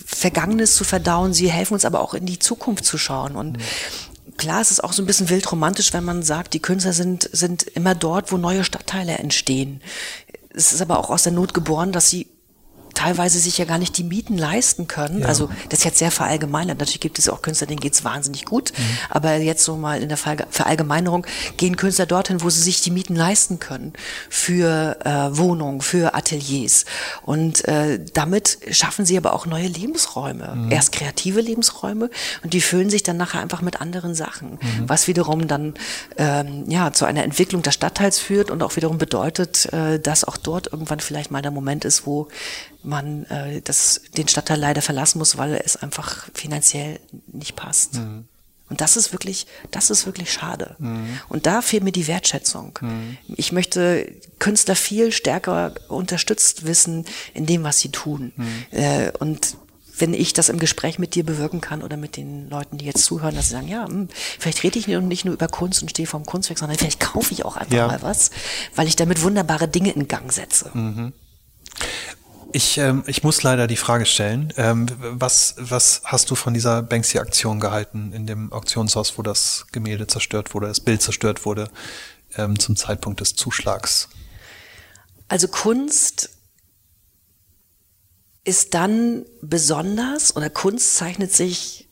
Vergangenes 0.06 0.76
zu 0.76 0.84
verdauen, 0.84 1.34
sie 1.34 1.50
helfen 1.50 1.74
uns 1.74 1.86
aber 1.86 2.02
auch 2.02 2.14
in 2.14 2.26
die 2.26 2.38
Zukunft 2.38 2.84
zu 2.84 2.98
schauen 2.98 3.36
und 3.36 3.58
mhm 3.58 3.64
klar, 4.40 4.62
es 4.62 4.72
ist 4.72 4.84
auch 4.84 4.94
so 4.94 5.04
ein 5.04 5.06
bisschen 5.06 5.30
wildromantisch, 5.30 5.94
wenn 5.94 6.06
man 6.06 6.24
sagt, 6.24 6.54
die 6.56 6.62
Künstler 6.62 6.94
sind, 6.94 7.30
sind 7.32 7.64
immer 7.64 7.94
dort, 7.94 8.32
wo 8.32 8.38
neue 8.38 8.64
Stadtteile 8.64 9.18
entstehen. 9.18 9.82
Es 10.52 10.72
ist 10.72 10.82
aber 10.82 10.98
auch 10.98 11.10
aus 11.12 11.24
der 11.24 11.34
Not 11.34 11.54
geboren, 11.54 11.92
dass 11.92 12.10
sie 12.10 12.28
teilweise 13.00 13.40
sich 13.40 13.58
ja 13.58 13.64
gar 13.64 13.78
nicht 13.78 13.98
die 13.98 14.04
Mieten 14.04 14.38
leisten 14.38 14.88
können. 14.88 15.22
Ja. 15.22 15.28
Also 15.28 15.50
das 15.70 15.80
ist 15.80 15.86
jetzt 15.86 16.00
sehr 16.00 16.12
verallgemeinert. 16.12 16.80
Natürlich 16.80 17.00
gibt 17.00 17.18
es 17.18 17.30
auch 17.30 17.42
Künstler, 17.42 17.66
denen 17.68 17.80
geht's 17.80 18.04
wahnsinnig 18.04 18.44
gut. 18.44 18.74
Mhm. 18.78 18.84
Aber 19.10 19.36
jetzt 19.38 19.64
so 19.64 19.78
mal 19.78 20.02
in 20.02 20.10
der 20.10 20.18
Verallgemeinerung 20.18 21.26
gehen 21.56 21.78
Künstler 21.78 22.06
dorthin, 22.06 22.42
wo 22.42 22.50
sie 22.50 22.62
sich 22.62 22.82
die 22.82 22.92
Mieten 22.92 23.16
leisten 23.16 23.60
können 23.60 23.94
für 24.30 24.98
äh, 25.06 25.38
Wohnungen, 25.38 25.80
für 25.80 26.14
Ateliers. 26.14 26.84
Und 27.22 27.66
äh, 27.70 28.04
damit 28.14 28.58
schaffen 28.70 29.06
sie 29.06 29.16
aber 29.16 29.34
auch 29.34 29.46
neue 29.46 29.68
Lebensräume. 29.68 30.56
Mhm. 30.56 30.72
Erst 30.72 30.92
kreative 30.92 31.40
Lebensräume 31.40 32.10
und 32.44 32.54
die 32.54 32.62
füllen 32.62 32.90
sich 32.90 33.04
dann 33.04 33.16
nachher 33.16 33.40
einfach 33.40 33.62
mit 33.62 33.80
anderen 33.80 34.14
Sachen. 34.14 34.52
Mhm. 34.52 34.88
Was 34.88 35.08
wiederum 35.08 35.48
dann 35.48 35.76
ähm, 36.18 36.66
ja 36.68 36.92
zu 36.92 37.06
einer 37.06 37.24
Entwicklung 37.24 37.62
des 37.62 37.76
Stadtteils 37.76 38.20
führt 38.20 38.52
und 38.52 38.62
auch 38.62 38.76
wiederum 38.76 38.98
bedeutet, 38.98 39.72
äh, 39.72 40.02
dass 40.02 40.26
auch 40.26 40.36
dort 40.36 40.74
irgendwann 40.74 41.00
vielleicht 41.00 41.32
mal 41.32 41.42
der 41.42 41.52
Moment 41.52 41.86
ist, 41.86 42.06
wo 42.06 42.28
man 42.90 43.26
äh, 43.26 43.62
das, 43.62 44.02
den 44.18 44.28
Stadtteil 44.28 44.60
leider 44.60 44.82
verlassen 44.82 45.20
muss, 45.20 45.38
weil 45.38 45.62
es 45.64 45.76
einfach 45.76 46.28
finanziell 46.34 47.00
nicht 47.28 47.56
passt. 47.56 47.96
Mhm. 47.96 48.26
Und 48.70 48.82
das 48.82 48.98
ist 48.98 49.12
wirklich, 49.14 49.48
das 49.72 49.90
ist 49.90 50.06
wirklich 50.06 50.32
schade. 50.32 50.76
Mhm. 50.78 51.20
Und 51.28 51.48
da 51.48 51.62
fehlt 51.62 51.84
mir 51.84 51.92
die 51.92 52.08
Wertschätzung. 52.08 52.78
Mhm. 52.82 53.18
Ich 53.36 53.52
möchte 53.52 54.12
Künstler 54.38 54.76
viel 54.76 55.12
stärker 55.12 55.74
unterstützt 55.88 56.66
wissen 56.66 57.06
in 57.34 57.46
dem, 57.46 57.64
was 57.64 57.80
sie 57.80 57.90
tun. 57.90 58.32
Mhm. 58.36 58.66
Äh, 58.72 59.12
und 59.20 59.58
wenn 59.98 60.14
ich 60.14 60.34
das 60.34 60.50
im 60.50 60.60
Gespräch 60.60 60.98
mit 61.00 61.16
dir 61.16 61.26
bewirken 61.26 61.62
kann 61.62 61.82
oder 61.82 61.98
mit 61.98 62.16
den 62.16 62.50
Leuten, 62.50 62.78
die 62.78 62.86
jetzt 62.86 63.04
zuhören, 63.04 63.36
dass 63.36 63.48
sie 63.48 63.54
sagen, 63.54 63.68
ja, 63.68 63.86
hm, 63.86 64.08
vielleicht 64.40 64.64
rede 64.64 64.80
ich 64.80 64.88
nicht 64.88 65.26
nur 65.26 65.34
über 65.34 65.48
Kunst 65.48 65.82
und 65.82 65.90
stehe 65.90 66.08
vorm 66.08 66.26
Kunstwerk, 66.26 66.60
sondern 66.60 66.78
vielleicht 66.78 67.00
kaufe 67.00 67.34
ich 67.34 67.44
auch 67.44 67.58
einfach 67.58 67.76
ja. 67.76 67.88
mal 67.88 68.02
was, 68.02 68.32
weil 68.76 68.88
ich 68.88 68.96
damit 68.96 69.24
wunderbare 69.24 69.68
Dinge 69.68 69.92
in 69.92 70.08
Gang 70.08 70.32
setze. 70.32 70.72
Mhm. 70.74 71.14
Ich, 72.52 72.78
ähm, 72.80 73.04
ich 73.06 73.24
muss 73.24 73.44
leider 73.44 73.68
die 73.68 73.76
Frage 73.76 74.06
stellen, 74.06 74.52
ähm, 74.58 74.88
was, 75.00 75.56
was 75.58 76.02
hast 76.06 76.32
du 76.32 76.36
von 76.36 76.54
dieser 76.54 76.82
Banksy-Aktion 76.82 77.60
gehalten 77.60 78.12
in 78.12 78.26
dem 78.26 78.52
Auktionshaus, 78.52 79.18
wo 79.18 79.22
das 79.22 79.68
Gemälde 79.72 80.08
zerstört 80.08 80.54
wurde, 80.54 80.68
das 80.68 80.80
Bild 80.80 81.02
zerstört 81.02 81.46
wurde, 81.46 81.70
ähm, 82.38 82.58
zum 82.58 82.76
Zeitpunkt 82.76 83.20
des 83.20 83.36
Zuschlags? 83.36 84.10
Also 85.28 85.48
Kunst 85.48 86.32
ist 88.44 88.74
dann 88.74 89.26
besonders 89.42 90.36
oder 90.36 90.50
Kunst 90.50 90.96
zeichnet 90.96 91.32
sich 91.32 91.88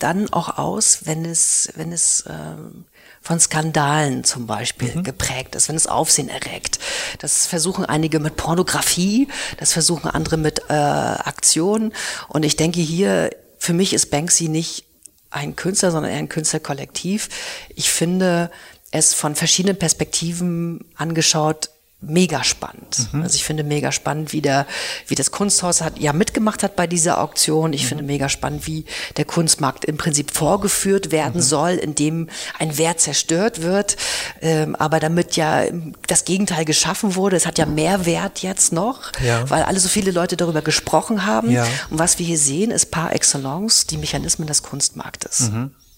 dann 0.00 0.32
auch 0.32 0.58
aus, 0.58 1.06
wenn 1.06 1.24
es, 1.24 1.72
wenn 1.76 1.92
es 1.92 2.24
ähm, 2.28 2.84
von 3.22 3.38
Skandalen 3.38 4.24
zum 4.24 4.46
Beispiel 4.46 4.96
mhm. 4.96 5.04
geprägt 5.04 5.54
ist, 5.54 5.68
wenn 5.68 5.76
es 5.76 5.86
Aufsehen 5.86 6.28
erregt. 6.28 6.80
Das 7.20 7.46
versuchen 7.46 7.84
einige 7.84 8.18
mit 8.18 8.36
Pornografie, 8.36 9.28
das 9.58 9.72
versuchen 9.72 10.08
andere 10.08 10.36
mit 10.36 10.62
äh, 10.68 10.72
Aktionen. 10.72 11.94
Und 12.28 12.44
ich 12.44 12.56
denke 12.56 12.80
hier, 12.80 13.30
für 13.58 13.72
mich 13.72 13.94
ist 13.94 14.10
Banksy 14.10 14.48
nicht 14.48 14.84
ein 15.30 15.56
Künstler, 15.56 15.92
sondern 15.92 16.10
eher 16.10 16.18
ein 16.18 16.28
Künstlerkollektiv. 16.28 17.28
Ich 17.74 17.90
finde 17.90 18.50
es 18.90 19.14
von 19.14 19.36
verschiedenen 19.36 19.78
Perspektiven 19.78 20.84
angeschaut 20.96 21.70
mega 22.02 22.42
spannend. 22.42 23.12
Mhm. 23.12 23.22
Also 23.22 23.36
ich 23.36 23.44
finde 23.44 23.62
mega 23.62 23.92
spannend, 23.92 24.32
wie 24.32 24.42
der, 24.42 24.66
wie 25.06 25.14
das 25.14 25.30
Kunsthaus 25.30 25.80
hat, 25.80 25.98
ja 25.98 26.12
mitgemacht 26.12 26.62
hat 26.62 26.76
bei 26.76 26.86
dieser 26.86 27.20
Auktion. 27.20 27.72
Ich 27.72 27.84
mhm. 27.84 27.88
finde 27.88 28.04
mega 28.04 28.28
spannend, 28.28 28.66
wie 28.66 28.84
der 29.16 29.24
Kunstmarkt 29.24 29.84
im 29.84 29.96
Prinzip 29.96 30.32
vorgeführt 30.32 31.12
werden 31.12 31.36
mhm. 31.36 31.42
soll, 31.42 31.70
indem 31.72 32.28
ein 32.58 32.76
Wert 32.76 33.00
zerstört 33.00 33.62
wird, 33.62 33.96
ähm, 34.40 34.74
aber 34.76 35.00
damit 35.00 35.36
ja 35.36 35.64
das 36.08 36.24
Gegenteil 36.24 36.64
geschaffen 36.64 37.14
wurde. 37.14 37.36
Es 37.36 37.46
hat 37.46 37.58
ja 37.58 37.66
mehr 37.66 38.04
Wert 38.04 38.40
jetzt 38.42 38.72
noch, 38.72 39.12
ja. 39.24 39.48
weil 39.48 39.62
alle 39.62 39.78
so 39.78 39.88
viele 39.88 40.10
Leute 40.10 40.36
darüber 40.36 40.62
gesprochen 40.62 41.24
haben. 41.24 41.50
Ja. 41.50 41.66
Und 41.90 41.98
was 41.98 42.18
wir 42.18 42.26
hier 42.26 42.38
sehen, 42.38 42.70
ist 42.70 42.90
par 42.90 43.14
excellence 43.14 43.86
die 43.86 43.96
Mechanismen 43.96 44.48
des 44.48 44.62
Kunstmarktes. 44.62 45.50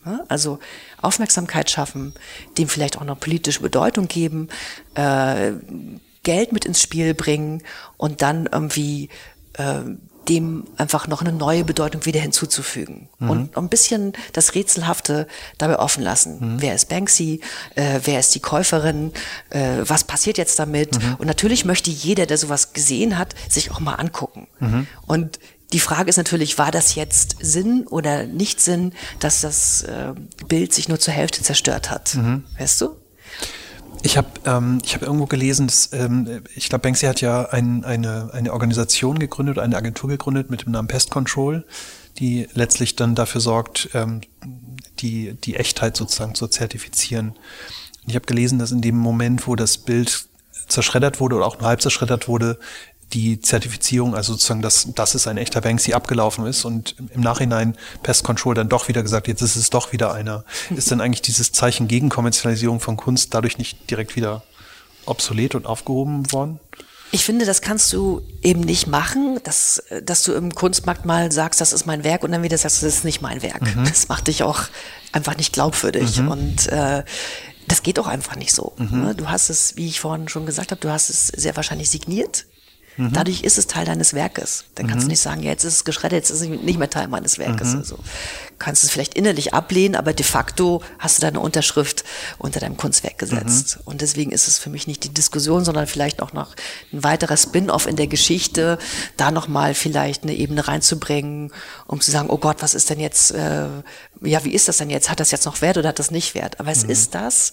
Mhm. 0.04 0.20
Also 0.28 0.58
Aufmerksamkeit 1.00 1.70
schaffen, 1.70 2.14
dem 2.58 2.68
vielleicht 2.68 2.98
auch 2.98 3.04
noch 3.04 3.18
politische 3.18 3.60
Bedeutung 3.60 4.08
geben, 4.08 4.48
äh, 4.94 5.52
Geld 6.22 6.52
mit 6.52 6.64
ins 6.64 6.80
Spiel 6.80 7.14
bringen 7.14 7.62
und 7.96 8.22
dann 8.22 8.48
irgendwie 8.50 9.10
äh, 9.54 9.82
dem 10.28 10.64
einfach 10.76 11.06
noch 11.06 11.20
eine 11.20 11.32
neue 11.32 11.64
Bedeutung 11.64 12.06
wieder 12.06 12.20
hinzuzufügen. 12.20 13.08
Mhm. 13.18 13.30
Und 13.30 13.56
ein 13.56 13.68
bisschen 13.68 14.12
das 14.32 14.54
Rätselhafte 14.54 15.26
dabei 15.58 15.78
offen 15.78 16.02
lassen. 16.02 16.54
Mhm. 16.54 16.62
Wer 16.62 16.74
ist 16.74 16.88
Banksy? 16.88 17.40
Äh, 17.74 18.00
wer 18.04 18.20
ist 18.20 18.34
die 18.34 18.40
Käuferin? 18.40 19.12
Äh, 19.50 19.82
was 19.86 20.04
passiert 20.04 20.38
jetzt 20.38 20.58
damit? 20.58 20.98
Mhm. 20.98 21.16
Und 21.18 21.26
natürlich 21.26 21.64
möchte 21.64 21.90
jeder, 21.90 22.26
der 22.26 22.38
sowas 22.38 22.72
gesehen 22.72 23.18
hat, 23.18 23.34
sich 23.48 23.70
auch 23.70 23.80
mal 23.80 23.94
angucken. 23.94 24.46
Mhm. 24.60 24.86
Und 25.06 25.38
die 25.74 25.80
Frage 25.80 26.08
ist 26.08 26.16
natürlich, 26.16 26.56
war 26.56 26.70
das 26.70 26.94
jetzt 26.94 27.36
Sinn 27.40 27.84
oder 27.88 28.26
nicht 28.26 28.60
Sinn, 28.60 28.92
dass 29.18 29.40
das 29.40 29.82
äh, 29.82 30.14
Bild 30.46 30.72
sich 30.72 30.88
nur 30.88 31.00
zur 31.00 31.12
Hälfte 31.12 31.42
zerstört 31.42 31.90
hat? 31.90 32.14
Mhm. 32.14 32.44
Weißt 32.56 32.80
du? 32.80 32.96
Ich 34.04 34.16
habe 34.16 34.28
ähm, 34.46 34.78
ich 34.84 34.94
hab 34.94 35.02
irgendwo 35.02 35.26
gelesen, 35.26 35.66
dass, 35.66 35.92
ähm, 35.92 36.42
ich 36.54 36.68
glaube, 36.68 36.82
Banksy 36.82 37.06
hat 37.06 37.20
ja 37.20 37.46
ein, 37.46 37.84
eine, 37.84 38.30
eine 38.32 38.52
Organisation 38.52 39.18
gegründet, 39.18 39.58
eine 39.58 39.76
Agentur 39.76 40.08
gegründet 40.08 40.48
mit 40.48 40.64
dem 40.64 40.70
Namen 40.70 40.86
Pest 40.86 41.10
Control, 41.10 41.66
die 42.18 42.46
letztlich 42.54 42.94
dann 42.94 43.16
dafür 43.16 43.40
sorgt, 43.40 43.88
ähm, 43.94 44.20
die, 45.00 45.34
die 45.34 45.56
Echtheit 45.56 45.96
sozusagen 45.96 46.36
zu 46.36 46.46
zertifizieren. 46.46 47.34
Ich 48.06 48.14
habe 48.14 48.26
gelesen, 48.26 48.60
dass 48.60 48.70
in 48.70 48.80
dem 48.80 48.96
Moment, 48.96 49.48
wo 49.48 49.56
das 49.56 49.78
Bild 49.78 50.28
zerschreddert 50.68 51.18
wurde 51.18 51.34
oder 51.34 51.46
auch 51.46 51.58
nur 51.58 51.68
halb 51.68 51.82
zerschreddert 51.82 52.28
wurde, 52.28 52.60
die 53.14 53.40
Zertifizierung, 53.40 54.14
also 54.14 54.32
sozusagen, 54.32 54.60
dass 54.60 54.88
das 54.94 55.14
ist 55.14 55.26
ein 55.26 55.36
echter 55.36 55.60
Banksy 55.60 55.94
abgelaufen 55.94 56.46
ist 56.46 56.64
und 56.64 56.96
im 57.14 57.20
Nachhinein 57.20 57.76
Pest 58.02 58.24
Control 58.24 58.54
dann 58.54 58.68
doch 58.68 58.88
wieder 58.88 59.02
gesagt, 59.02 59.28
jetzt 59.28 59.40
ist 59.40 59.56
es 59.56 59.70
doch 59.70 59.92
wieder 59.92 60.12
einer. 60.12 60.44
Ist 60.76 60.90
dann 60.90 61.00
eigentlich 61.00 61.22
dieses 61.22 61.52
Zeichen 61.52 61.88
gegen 61.88 62.08
Kommerzialisierung 62.08 62.80
von 62.80 62.96
Kunst 62.96 63.32
dadurch 63.32 63.58
nicht 63.58 63.90
direkt 63.90 64.16
wieder 64.16 64.42
obsolet 65.06 65.54
und 65.54 65.66
aufgehoben 65.66 66.30
worden? 66.32 66.58
Ich 67.12 67.24
finde, 67.24 67.44
das 67.44 67.60
kannst 67.60 67.92
du 67.92 68.22
eben 68.42 68.60
nicht 68.60 68.88
machen, 68.88 69.38
dass, 69.44 69.84
dass 70.02 70.24
du 70.24 70.32
im 70.32 70.52
Kunstmarkt 70.52 71.04
mal 71.04 71.30
sagst, 71.30 71.60
das 71.60 71.72
ist 71.72 71.86
mein 71.86 72.02
Werk 72.02 72.24
und 72.24 72.32
dann 72.32 72.42
wieder 72.42 72.58
sagst, 72.58 72.82
das 72.82 72.96
ist 72.96 73.04
nicht 73.04 73.22
mein 73.22 73.40
Werk. 73.42 73.62
Mhm. 73.62 73.84
Das 73.84 74.08
macht 74.08 74.26
dich 74.26 74.42
auch 74.42 74.64
einfach 75.12 75.36
nicht 75.36 75.52
glaubwürdig. 75.52 76.18
Mhm. 76.18 76.28
Und 76.28 76.66
äh, 76.68 77.04
das 77.68 77.82
geht 77.84 78.00
auch 78.00 78.08
einfach 78.08 78.34
nicht 78.34 78.52
so. 78.52 78.74
Mhm. 78.78 79.00
Ne? 79.00 79.14
Du 79.14 79.28
hast 79.28 79.48
es, 79.48 79.76
wie 79.76 79.86
ich 79.86 80.00
vorhin 80.00 80.28
schon 80.28 80.44
gesagt 80.44 80.72
habe, 80.72 80.80
du 80.80 80.90
hast 80.90 81.08
es 81.08 81.28
sehr 81.28 81.54
wahrscheinlich 81.54 81.88
signiert. 81.88 82.46
Mhm. 82.96 83.12
Dadurch 83.12 83.42
ist 83.42 83.58
es 83.58 83.66
Teil 83.66 83.84
deines 83.84 84.14
Werkes. 84.14 84.64
Dann 84.74 84.86
kannst 84.86 85.04
mhm. 85.04 85.08
du 85.08 85.12
nicht 85.12 85.20
sagen, 85.20 85.42
ja, 85.42 85.50
jetzt 85.50 85.64
ist 85.64 85.74
es 85.74 85.84
geschreddert, 85.84 86.18
jetzt 86.18 86.30
ist 86.30 86.40
es 86.40 86.48
nicht 86.48 86.78
mehr 86.78 86.90
Teil 86.90 87.08
meines 87.08 87.38
Werkes. 87.38 87.72
Mhm. 87.72 87.78
Also 87.78 87.98
kannst 88.58 88.84
es 88.84 88.90
vielleicht 88.90 89.14
innerlich 89.14 89.52
ablehnen, 89.52 89.96
aber 89.96 90.12
de 90.12 90.24
facto 90.24 90.82
hast 90.98 91.18
du 91.18 91.22
deine 91.22 91.40
Unterschrift 91.40 92.04
unter 92.38 92.60
deinem 92.60 92.76
Kunstwerk 92.76 93.18
gesetzt. 93.18 93.78
Mhm. 93.78 93.82
Und 93.84 94.00
deswegen 94.00 94.30
ist 94.30 94.48
es 94.48 94.58
für 94.58 94.70
mich 94.70 94.86
nicht 94.86 95.04
die 95.04 95.12
Diskussion, 95.12 95.64
sondern 95.64 95.86
vielleicht 95.86 96.22
auch 96.22 96.32
noch 96.32 96.54
ein 96.92 97.02
weiterer 97.02 97.36
Spin-off 97.36 97.86
in 97.86 97.96
der 97.96 98.06
Geschichte, 98.06 98.78
da 99.16 99.30
nochmal 99.30 99.74
vielleicht 99.74 100.22
eine 100.22 100.34
Ebene 100.34 100.66
reinzubringen, 100.68 101.52
um 101.86 102.00
zu 102.00 102.10
sagen, 102.10 102.30
oh 102.30 102.38
Gott, 102.38 102.58
was 102.60 102.74
ist 102.74 102.90
denn 102.90 103.00
jetzt, 103.00 103.32
äh, 103.32 103.66
ja, 104.22 104.44
wie 104.44 104.54
ist 104.54 104.68
das 104.68 104.78
denn 104.78 104.90
jetzt? 104.90 105.10
Hat 105.10 105.20
das 105.20 105.30
jetzt 105.30 105.46
noch 105.46 105.60
Wert 105.60 105.78
oder 105.78 105.88
hat 105.88 105.98
das 105.98 106.10
nicht 106.10 106.34
Wert? 106.34 106.60
Aber 106.60 106.70
es 106.70 106.84
mhm. 106.84 106.90
ist 106.90 107.14
das, 107.14 107.50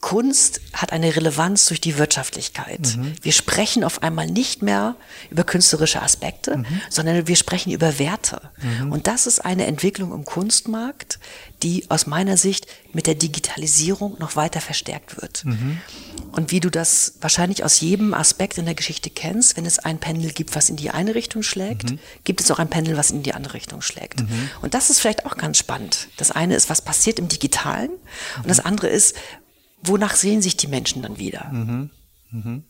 Kunst 0.00 0.62
hat 0.72 0.92
eine 0.92 1.14
Relevanz 1.14 1.66
durch 1.66 1.80
die 1.80 1.98
Wirtschaftlichkeit. 1.98 2.96
Mhm. 2.96 3.12
Wir 3.20 3.32
sprechen 3.32 3.84
auf 3.84 4.02
einmal 4.02 4.26
nicht 4.26 4.62
mehr 4.62 4.96
über 5.30 5.44
künstlerische 5.44 6.00
Aspekte, 6.00 6.58
mhm. 6.58 6.66
sondern 6.88 7.26
wir 7.28 7.36
sprechen 7.36 7.70
über 7.70 7.98
Werte. 7.98 8.50
Mhm. 8.62 8.92
Und 8.92 9.06
das 9.06 9.26
ist 9.26 9.44
eine 9.44 9.66
Entwicklung 9.66 10.12
im 10.12 10.24
Kunstmarkt, 10.24 11.18
die 11.62 11.84
aus 11.90 12.06
meiner 12.06 12.38
Sicht 12.38 12.66
mit 12.94 13.06
der 13.06 13.14
Digitalisierung 13.14 14.16
noch 14.18 14.36
weiter 14.36 14.62
verstärkt 14.62 15.20
wird. 15.20 15.44
Mhm. 15.44 15.78
Und 16.32 16.50
wie 16.50 16.60
du 16.60 16.70
das 16.70 17.14
wahrscheinlich 17.20 17.62
aus 17.62 17.80
jedem 17.80 18.14
Aspekt 18.14 18.56
in 18.56 18.64
der 18.64 18.74
Geschichte 18.74 19.10
kennst, 19.10 19.58
wenn 19.58 19.66
es 19.66 19.78
ein 19.78 19.98
Pendel 19.98 20.32
gibt, 20.32 20.56
was 20.56 20.70
in 20.70 20.76
die 20.76 20.90
eine 20.90 21.14
Richtung 21.14 21.42
schlägt, 21.42 21.90
mhm. 21.90 21.98
gibt 22.24 22.40
es 22.40 22.50
auch 22.50 22.58
ein 22.58 22.70
Pendel, 22.70 22.96
was 22.96 23.10
in 23.10 23.22
die 23.22 23.34
andere 23.34 23.52
Richtung 23.52 23.82
schlägt. 23.82 24.20
Mhm. 24.20 24.50
Und 24.62 24.72
das 24.72 24.88
ist 24.88 25.00
vielleicht 25.00 25.26
auch 25.26 25.36
ganz 25.36 25.58
spannend. 25.58 26.08
Das 26.16 26.30
eine 26.30 26.54
ist, 26.54 26.70
was 26.70 26.80
passiert 26.80 27.18
im 27.18 27.28
Digitalen 27.28 27.90
und 28.38 28.48
das 28.48 28.60
andere 28.60 28.88
ist, 28.88 29.14
wonach 29.82 30.14
sehen 30.14 30.42
sich 30.42 30.56
die 30.56 30.68
Menschen 30.68 31.02
dann 31.02 31.18
wieder? 31.18 31.48
Mhm. 31.52 31.90
Mhm. 32.30 32.64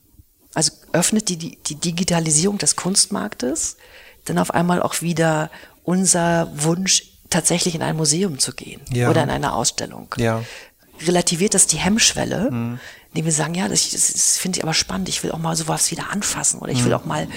Also 0.55 0.73
öffnet 0.93 1.29
die, 1.29 1.37
die, 1.37 1.57
die 1.57 1.77
Digitalisierung 1.77 2.59
des 2.59 2.77
Kunstmarktes 2.77 3.77
dann 4.25 4.39
auf 4.39 4.53
einmal 4.53 4.83
auch 4.83 5.01
wieder 5.01 5.51
unser 5.85 6.51
Wunsch, 6.55 7.05
tatsächlich 7.31 7.77
in 7.77 7.83
ein 7.83 7.97
Museum 7.97 8.39
zu 8.41 8.53
gehen 8.53 8.81
ja. 8.93 9.09
oder 9.09 9.23
in 9.23 9.31
eine 9.31 9.53
Ausstellung. 9.53 10.13
Ja. 10.17 10.43
Relativiert 11.07 11.55
das 11.55 11.69
die 11.69 11.79
Hemmschwelle, 11.79 12.51
mhm 12.51 12.81
indem 13.13 13.25
wir 13.25 13.33
sagen, 13.33 13.55
ja, 13.55 13.69
das, 13.69 13.91
das, 13.91 14.13
das 14.13 14.39
finde 14.39 14.59
ich 14.59 14.63
aber 14.63 14.73
spannend, 14.73 15.09
ich 15.09 15.23
will 15.25 15.33
auch 15.33 15.39
mal 15.39 15.57
sowas 15.57 15.91
wieder 15.91 16.11
anfassen 16.11 16.61
oder 16.61 16.71
ich 16.71 16.85
will 16.85 16.93
mhm. 16.93 16.97
auch 16.97 17.05
mal 17.05 17.29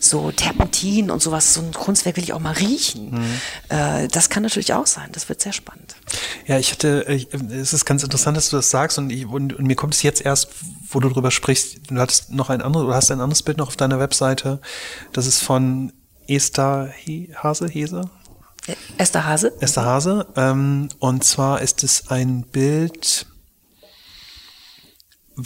so 0.00 0.32
Terpentin 0.32 1.10
und 1.10 1.22
sowas, 1.22 1.54
so 1.54 1.60
ein 1.60 1.72
Kunstwerk 1.72 2.16
will 2.16 2.24
ich 2.24 2.32
auch 2.32 2.40
mal 2.40 2.54
riechen. 2.54 3.12
Mhm. 3.12 3.40
Äh, 3.68 4.08
das 4.08 4.28
kann 4.28 4.42
natürlich 4.42 4.74
auch 4.74 4.86
sein, 4.86 5.08
das 5.12 5.28
wird 5.28 5.40
sehr 5.40 5.52
spannend. 5.52 5.94
Ja, 6.46 6.58
ich 6.58 6.72
hatte, 6.72 7.06
ich, 7.08 7.28
es 7.32 7.72
ist 7.72 7.84
ganz 7.84 8.02
interessant, 8.02 8.36
dass 8.36 8.50
du 8.50 8.56
das 8.56 8.70
sagst 8.70 8.98
und, 8.98 9.10
ich, 9.10 9.26
und, 9.26 9.52
und 9.52 9.66
mir 9.66 9.76
kommt 9.76 9.94
es 9.94 10.02
jetzt 10.02 10.20
erst, 10.20 10.48
wo 10.88 10.98
du 10.98 11.08
drüber 11.08 11.30
sprichst, 11.30 11.90
du 11.90 12.00
hattest 12.00 12.32
noch 12.32 12.50
ein 12.50 12.60
anderes, 12.60 12.86
du 12.86 12.94
hast 12.94 13.10
ein 13.12 13.20
anderes 13.20 13.42
Bild 13.42 13.58
noch 13.58 13.68
auf 13.68 13.76
deiner 13.76 14.00
Webseite, 14.00 14.60
das 15.12 15.26
ist 15.26 15.42
von 15.42 15.92
Esther 16.26 16.92
Hase, 17.36 17.68
Hese? 17.68 18.10
Esther 18.98 19.24
Hase. 19.24 19.52
Esther 19.60 19.84
Hase. 19.84 20.26
Ähm, 20.36 20.88
und 20.98 21.24
zwar 21.24 21.60
ist 21.60 21.82
es 21.82 22.08
ein 22.08 22.42
Bild, 22.42 23.26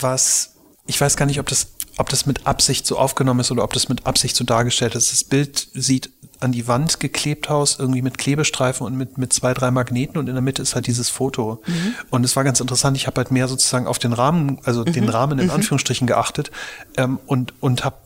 was, 0.01 0.55
ich 0.85 0.99
weiß 0.99 1.17
gar 1.17 1.25
nicht, 1.25 1.39
ob 1.39 1.47
das, 1.47 1.67
ob 1.97 2.09
das 2.09 2.25
mit 2.25 2.45
Absicht 2.45 2.85
so 2.85 2.97
aufgenommen 2.97 3.39
ist 3.39 3.51
oder 3.51 3.63
ob 3.63 3.73
das 3.73 3.89
mit 3.89 4.05
Absicht 4.05 4.35
so 4.35 4.43
dargestellt 4.43 4.95
ist. 4.95 5.11
Das 5.11 5.23
Bild 5.23 5.67
sieht 5.73 6.11
an 6.39 6.51
die 6.51 6.67
Wand 6.67 6.99
geklebt 6.99 7.49
aus, 7.49 7.79
irgendwie 7.79 8.01
mit 8.01 8.17
Klebestreifen 8.17 8.85
und 8.85 8.95
mit, 8.97 9.17
mit 9.17 9.31
zwei, 9.31 9.53
drei 9.53 9.71
Magneten 9.71 10.17
und 10.17 10.27
in 10.27 10.35
der 10.35 10.41
Mitte 10.41 10.61
ist 10.61 10.75
halt 10.75 10.87
dieses 10.87 11.09
Foto. 11.09 11.61
Mhm. 11.65 11.95
Und 12.09 12.23
es 12.25 12.35
war 12.35 12.43
ganz 12.43 12.59
interessant, 12.59 12.97
ich 12.97 13.07
habe 13.07 13.17
halt 13.17 13.31
mehr 13.31 13.47
sozusagen 13.47 13.87
auf 13.87 13.99
den 13.99 14.13
Rahmen, 14.13 14.59
also 14.63 14.81
mhm. 14.81 14.91
den 14.91 15.09
Rahmen 15.09 15.39
in 15.39 15.45
mhm. 15.45 15.53
Anführungsstrichen 15.53 16.07
geachtet 16.07 16.51
ähm, 16.97 17.19
und, 17.25 17.53
und 17.61 17.85
habe 17.85 17.97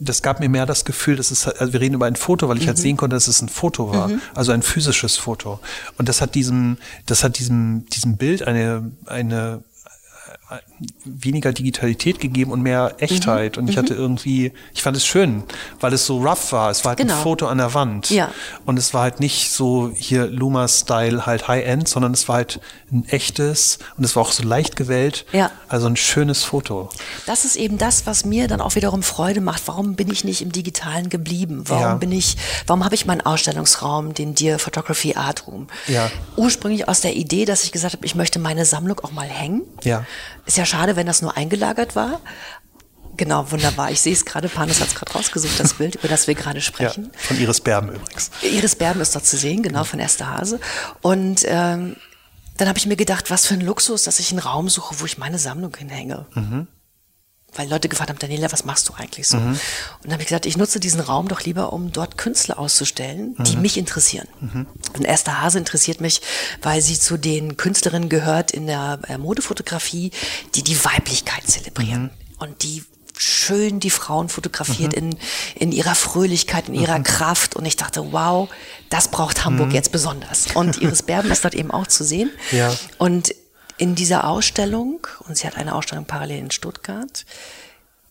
das 0.00 0.22
gab 0.22 0.40
mir 0.40 0.48
mehr 0.48 0.64
das 0.64 0.86
Gefühl, 0.86 1.16
dass 1.16 1.30
es, 1.30 1.46
also 1.46 1.72
wir 1.72 1.80
reden 1.80 1.94
über 1.94 2.06
ein 2.06 2.16
Foto, 2.16 2.48
weil 2.48 2.56
ich 2.56 2.62
halt 2.62 2.76
mhm. 2.76 2.78
halt 2.78 2.82
sehen 2.82 2.96
konnte, 2.96 3.14
dass 3.14 3.28
es 3.28 3.42
ein 3.42 3.50
Foto 3.50 3.92
war, 3.92 4.08
mhm. 4.08 4.20
also 4.34 4.52
ein 4.52 4.62
physisches 4.62 5.16
Foto. 5.16 5.60
Und 5.98 6.08
das 6.08 6.22
hat 6.22 6.34
diesem, 6.34 6.78
das 7.04 7.22
hat 7.22 7.38
diesem, 7.38 7.86
diesem 7.86 8.16
Bild 8.16 8.42
eine, 8.42 8.92
eine 9.04 9.62
weniger 11.04 11.52
Digitalität 11.52 12.20
gegeben 12.20 12.52
und 12.52 12.62
mehr 12.62 12.94
Echtheit. 12.98 13.56
Mhm. 13.56 13.62
Und 13.62 13.68
ich 13.68 13.76
mhm. 13.76 13.80
hatte 13.80 13.94
irgendwie, 13.94 14.52
ich 14.74 14.82
fand 14.82 14.96
es 14.96 15.04
schön, 15.04 15.42
weil 15.80 15.92
es 15.92 16.06
so 16.06 16.18
rough 16.18 16.52
war. 16.52 16.70
Es 16.70 16.84
war 16.84 16.90
halt 16.90 16.98
genau. 16.98 17.14
ein 17.14 17.22
Foto 17.22 17.46
an 17.48 17.58
der 17.58 17.74
Wand. 17.74 18.10
Ja. 18.10 18.30
Und 18.64 18.78
es 18.78 18.94
war 18.94 19.02
halt 19.02 19.18
nicht 19.18 19.50
so 19.50 19.90
hier 19.92 20.26
Luma-Style 20.26 21.26
halt 21.26 21.48
High-End, 21.48 21.88
sondern 21.88 22.12
es 22.12 22.28
war 22.28 22.36
halt 22.36 22.60
ein 22.92 23.04
echtes 23.08 23.80
und 23.96 24.04
es 24.04 24.14
war 24.14 24.22
auch 24.22 24.30
so 24.30 24.44
leicht 24.44 24.76
gewählt. 24.76 25.26
Ja. 25.32 25.50
Also 25.68 25.88
ein 25.88 25.96
schönes 25.96 26.44
Foto. 26.44 26.90
Das 27.26 27.44
ist 27.44 27.56
eben 27.56 27.76
das, 27.76 28.06
was 28.06 28.24
mir 28.24 28.46
dann 28.46 28.60
auch 28.60 28.76
wiederum 28.76 29.02
Freude 29.02 29.40
macht. 29.40 29.66
Warum 29.66 29.96
bin 29.96 30.10
ich 30.12 30.22
nicht 30.22 30.42
im 30.42 30.52
Digitalen 30.52 31.08
geblieben? 31.08 31.64
Warum 31.66 31.82
ja. 31.82 31.94
bin 31.96 32.12
ich, 32.12 32.36
warum 32.68 32.84
habe 32.84 32.94
ich 32.94 33.04
meinen 33.04 33.20
Ausstellungsraum, 33.20 34.14
den 34.14 34.36
Dear 34.36 34.60
Photography 34.60 35.16
Art 35.16 35.48
Room? 35.48 35.66
Ja. 35.88 36.08
Ursprünglich 36.36 36.88
aus 36.88 37.00
der 37.00 37.16
Idee, 37.16 37.46
dass 37.46 37.64
ich 37.64 37.72
gesagt 37.72 37.94
habe, 37.94 38.06
ich 38.06 38.14
möchte 38.14 38.38
meine 38.38 38.64
Sammlung 38.64 39.00
auch 39.00 39.10
mal 39.10 39.26
hängen. 39.26 39.62
Ja. 39.82 40.04
Ist 40.46 40.56
ja 40.56 40.64
schade, 40.64 40.96
wenn 40.96 41.06
das 41.06 41.22
nur 41.22 41.36
eingelagert 41.36 41.96
war. 41.96 42.20
Genau, 43.16 43.50
wunderbar. 43.50 43.90
Ich 43.90 44.00
sehe 44.00 44.12
es 44.12 44.24
gerade, 44.24 44.48
Panos 44.48 44.80
hat 44.80 44.88
es 44.88 44.94
gerade 44.94 45.12
rausgesucht, 45.12 45.58
das 45.58 45.74
Bild, 45.74 45.96
über 45.96 46.08
das 46.08 46.26
wir 46.26 46.34
gerade 46.34 46.60
sprechen. 46.60 47.10
Ja, 47.12 47.18
von 47.18 47.38
Iris 47.38 47.60
Berben 47.60 47.88
übrigens. 47.88 48.30
Iris 48.42 48.76
Berben 48.76 49.00
ist 49.00 49.14
dort 49.14 49.26
zu 49.26 49.36
sehen, 49.36 49.62
genau, 49.62 49.84
von 49.84 50.00
Esther 50.00 50.28
Hase. 50.28 50.60
Und 51.00 51.42
ähm, 51.46 51.96
dann 52.58 52.68
habe 52.68 52.78
ich 52.78 52.86
mir 52.86 52.96
gedacht, 52.96 53.30
was 53.30 53.46
für 53.46 53.54
ein 53.54 53.60
Luxus, 53.60 54.04
dass 54.04 54.18
ich 54.20 54.30
einen 54.30 54.38
Raum 54.38 54.68
suche, 54.68 54.96
wo 55.00 55.06
ich 55.06 55.18
meine 55.18 55.38
Sammlung 55.38 55.74
hinhänge. 55.76 56.26
Mhm. 56.34 56.66
Weil 57.56 57.68
Leute 57.68 57.88
gefragt 57.88 58.10
haben, 58.10 58.18
Daniela, 58.18 58.52
was 58.52 58.64
machst 58.64 58.88
du 58.88 58.94
eigentlich 58.94 59.26
so? 59.28 59.38
Mhm. 59.38 59.48
Und 59.50 59.58
dann 60.04 60.12
habe 60.12 60.22
ich 60.22 60.28
gesagt, 60.28 60.46
ich 60.46 60.56
nutze 60.56 60.80
diesen 60.80 61.00
Raum 61.00 61.28
doch 61.28 61.42
lieber, 61.42 61.72
um 61.72 61.92
dort 61.92 62.18
Künstler 62.18 62.58
auszustellen, 62.58 63.34
die 63.38 63.56
mhm. 63.56 63.62
mich 63.62 63.78
interessieren. 63.78 64.28
Mhm. 64.40 64.66
Und 64.94 65.04
Esther 65.04 65.40
Hase 65.40 65.58
interessiert 65.58 66.00
mich, 66.00 66.20
weil 66.62 66.80
sie 66.80 66.98
zu 66.98 67.16
den 67.16 67.56
Künstlerinnen 67.56 68.08
gehört 68.08 68.50
in 68.50 68.66
der 68.66 69.00
äh, 69.08 69.18
Modefotografie, 69.18 70.10
die 70.54 70.62
die 70.62 70.84
Weiblichkeit 70.84 71.46
zelebrieren 71.46 72.02
mhm. 72.02 72.10
und 72.38 72.62
die 72.62 72.84
schön 73.18 73.80
die 73.80 73.90
Frauen 73.90 74.28
fotografiert 74.28 74.92
mhm. 74.92 75.10
in, 75.10 75.18
in 75.54 75.72
ihrer 75.72 75.94
Fröhlichkeit, 75.94 76.68
in 76.68 76.74
ihrer 76.74 76.98
mhm. 76.98 77.04
Kraft. 77.04 77.56
Und 77.56 77.64
ich 77.64 77.76
dachte, 77.76 78.12
wow, 78.12 78.48
das 78.90 79.08
braucht 79.08 79.44
Hamburg 79.44 79.68
mhm. 79.68 79.74
jetzt 79.74 79.92
besonders. 79.92 80.48
Und 80.54 80.82
Iris 80.82 81.02
Berben 81.02 81.30
ist 81.30 81.44
dort 81.44 81.54
eben 81.54 81.70
auch 81.70 81.86
zu 81.86 82.04
sehen. 82.04 82.30
Ja. 82.52 82.74
Und 82.98 83.34
in 83.78 83.94
dieser 83.94 84.26
Ausstellung, 84.28 85.06
und 85.26 85.36
sie 85.36 85.46
hat 85.46 85.56
eine 85.56 85.74
Ausstellung 85.74 86.06
parallel 86.06 86.38
in 86.38 86.50
Stuttgart, 86.50 87.24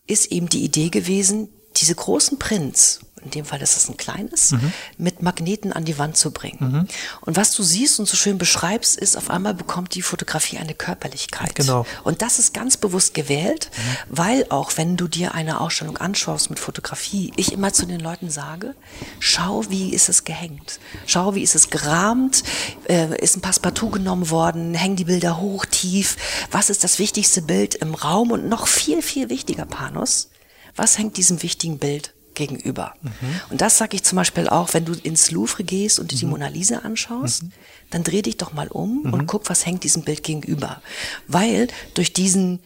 ist 0.06 0.30
eben 0.30 0.48
die 0.48 0.64
Idee 0.64 0.88
gewesen, 0.88 1.48
diese 1.76 1.94
großen 1.94 2.38
Prints 2.38 3.00
in 3.26 3.30
dem 3.30 3.44
Fall 3.44 3.60
ist 3.60 3.76
es 3.76 3.88
ein 3.88 3.96
kleines, 3.96 4.52
mhm. 4.52 4.72
mit 4.98 5.20
Magneten 5.20 5.72
an 5.72 5.84
die 5.84 5.98
Wand 5.98 6.16
zu 6.16 6.30
bringen. 6.30 6.58
Mhm. 6.60 6.88
Und 7.22 7.36
was 7.36 7.52
du 7.52 7.64
siehst 7.64 7.98
und 7.98 8.06
so 8.06 8.16
schön 8.16 8.38
beschreibst, 8.38 8.96
ist, 8.96 9.16
auf 9.16 9.30
einmal 9.30 9.52
bekommt 9.52 9.94
die 9.96 10.02
Fotografie 10.02 10.58
eine 10.58 10.74
Körperlichkeit. 10.74 11.56
Genau. 11.56 11.84
Und 12.04 12.22
das 12.22 12.38
ist 12.38 12.54
ganz 12.54 12.76
bewusst 12.76 13.14
gewählt, 13.14 13.70
mhm. 13.74 14.16
weil 14.16 14.46
auch 14.50 14.72
wenn 14.76 14.96
du 14.96 15.08
dir 15.08 15.34
eine 15.34 15.60
Ausstellung 15.60 15.98
anschaust 15.98 16.50
mit 16.50 16.60
Fotografie, 16.60 17.32
ich 17.36 17.52
immer 17.52 17.72
zu 17.72 17.84
den 17.84 17.98
Leuten 17.98 18.30
sage, 18.30 18.76
schau, 19.18 19.64
wie 19.68 19.92
ist 19.92 20.08
es 20.08 20.22
gehängt. 20.22 20.78
Schau, 21.06 21.34
wie 21.34 21.42
ist 21.42 21.56
es 21.56 21.68
gerahmt, 21.70 22.44
äh, 22.88 23.20
ist 23.20 23.36
ein 23.36 23.40
Passepartout 23.40 23.90
genommen 23.90 24.30
worden, 24.30 24.74
hängen 24.74 24.96
die 24.96 25.04
Bilder 25.04 25.40
hoch, 25.40 25.66
tief. 25.66 26.16
Was 26.52 26.70
ist 26.70 26.84
das 26.84 27.00
wichtigste 27.00 27.42
Bild 27.42 27.74
im 27.74 27.94
Raum? 27.94 28.30
Und 28.30 28.48
noch 28.48 28.68
viel, 28.68 29.02
viel 29.02 29.28
wichtiger, 29.30 29.66
Panos, 29.66 30.30
was 30.76 30.96
hängt 30.96 31.16
diesem 31.16 31.42
wichtigen 31.42 31.78
Bild 31.78 32.12
gegenüber. 32.36 32.94
Mhm. 33.02 33.10
Und 33.50 33.60
das 33.60 33.78
sage 33.78 33.96
ich 33.96 34.04
zum 34.04 34.16
Beispiel 34.16 34.48
auch, 34.48 34.72
wenn 34.74 34.84
du 34.84 34.92
ins 34.92 35.32
Louvre 35.32 35.64
gehst 35.64 35.98
und 35.98 36.12
dir 36.12 36.18
die 36.18 36.24
mhm. 36.24 36.32
Mona 36.32 36.48
Lisa 36.48 36.78
anschaust, 36.78 37.42
mhm. 37.42 37.52
dann 37.90 38.04
dreh 38.04 38.22
dich 38.22 38.36
doch 38.36 38.52
mal 38.52 38.68
um 38.68 39.00
und 39.02 39.22
mhm. 39.22 39.26
guck, 39.26 39.50
was 39.50 39.66
hängt 39.66 39.82
diesem 39.82 40.02
Bild 40.02 40.22
gegenüber. 40.22 40.80
Weil 41.26 41.66
durch 41.94 42.12
diesen 42.12 42.60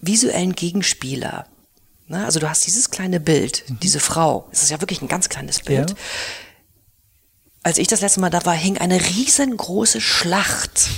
visuellen 0.00 0.52
Gegenspieler, 0.54 1.46
ne, 2.06 2.24
also 2.24 2.40
du 2.40 2.50
hast 2.50 2.66
dieses 2.66 2.90
kleine 2.90 3.20
Bild, 3.20 3.64
mhm. 3.68 3.80
diese 3.80 4.00
Frau, 4.00 4.48
es 4.52 4.62
ist 4.62 4.70
ja 4.70 4.80
wirklich 4.82 5.00
ein 5.00 5.08
ganz 5.08 5.30
kleines 5.30 5.60
Bild. 5.60 5.90
Ja. 5.90 5.96
Als 7.62 7.78
ich 7.78 7.88
das 7.88 8.02
letzte 8.02 8.20
Mal 8.20 8.30
da 8.30 8.44
war, 8.44 8.54
hing 8.54 8.78
eine 8.78 9.00
riesengroße 9.00 10.00
Schlacht 10.00 10.88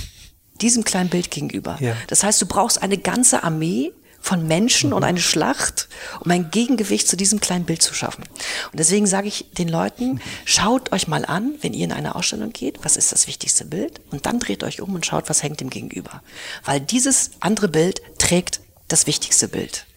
diesem 0.61 0.83
kleinen 0.83 1.09
Bild 1.09 1.31
gegenüber. 1.31 1.77
Ja. 1.79 1.95
Das 2.07 2.23
heißt, 2.23 2.41
du 2.41 2.45
brauchst 2.45 2.81
eine 2.81 2.97
ganze 2.97 3.43
Armee, 3.43 3.91
von 4.21 4.47
Menschen 4.47 4.91
mhm. 4.91 4.95
und 4.95 5.03
eine 5.03 5.19
Schlacht, 5.19 5.89
um 6.19 6.31
ein 6.31 6.51
Gegengewicht 6.51 7.07
zu 7.07 7.17
diesem 7.17 7.41
kleinen 7.41 7.65
Bild 7.65 7.81
zu 7.81 7.93
schaffen. 7.93 8.23
Und 8.71 8.79
deswegen 8.79 9.07
sage 9.07 9.27
ich 9.27 9.47
den 9.57 9.67
Leuten, 9.67 10.21
schaut 10.45 10.91
euch 10.91 11.07
mal 11.07 11.25
an, 11.25 11.55
wenn 11.61 11.73
ihr 11.73 11.85
in 11.85 11.91
eine 11.91 12.15
Ausstellung 12.15 12.53
geht, 12.53 12.79
was 12.83 12.97
ist 12.97 13.11
das 13.11 13.27
wichtigste 13.27 13.65
Bild? 13.65 13.99
Und 14.11 14.25
dann 14.27 14.39
dreht 14.39 14.63
euch 14.63 14.81
um 14.81 14.93
und 14.93 15.05
schaut, 15.05 15.29
was 15.29 15.43
hängt 15.43 15.59
dem 15.59 15.69
gegenüber. 15.69 16.21
Weil 16.63 16.79
dieses 16.79 17.31
andere 17.39 17.67
Bild 17.67 18.01
trägt 18.19 18.61
das 18.87 19.07
wichtigste 19.07 19.47
Bild. 19.47 19.87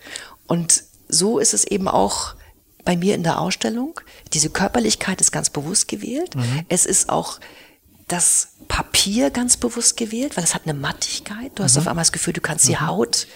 Und 0.47 0.85
so 1.09 1.39
ist 1.39 1.55
es 1.55 1.64
eben 1.64 1.87
auch 1.87 2.35
bei 2.85 2.97
mir 2.97 3.14
in 3.14 3.22
der 3.22 3.41
Ausstellung. 3.41 4.01
Diese 4.33 4.51
Körperlichkeit 4.51 5.20
ist 5.20 5.33
ganz 5.33 5.51
bewusst 5.51 5.89
gewählt. 5.89 6.35
Mhm. 6.35 6.64
Es 6.68 6.87
ist 6.87 7.09
auch 7.09 7.41
das 8.09 8.49
Papier 8.68 9.31
ganz 9.31 9.57
bewusst 9.57 9.97
gewählt, 9.97 10.37
weil 10.37 10.45
es 10.45 10.55
hat 10.55 10.62
eine 10.64 10.75
Mattigkeit. 10.75 11.53
Du 11.55 11.62
hast 11.62 11.75
mhm. 11.75 11.83
auf 11.83 11.89
einmal 11.89 12.03
das 12.03 12.12
Gefühl, 12.12 12.33
du 12.33 12.41
kannst 12.41 12.68
die 12.68 12.72
mhm. 12.72 12.87
Haut 12.87 13.27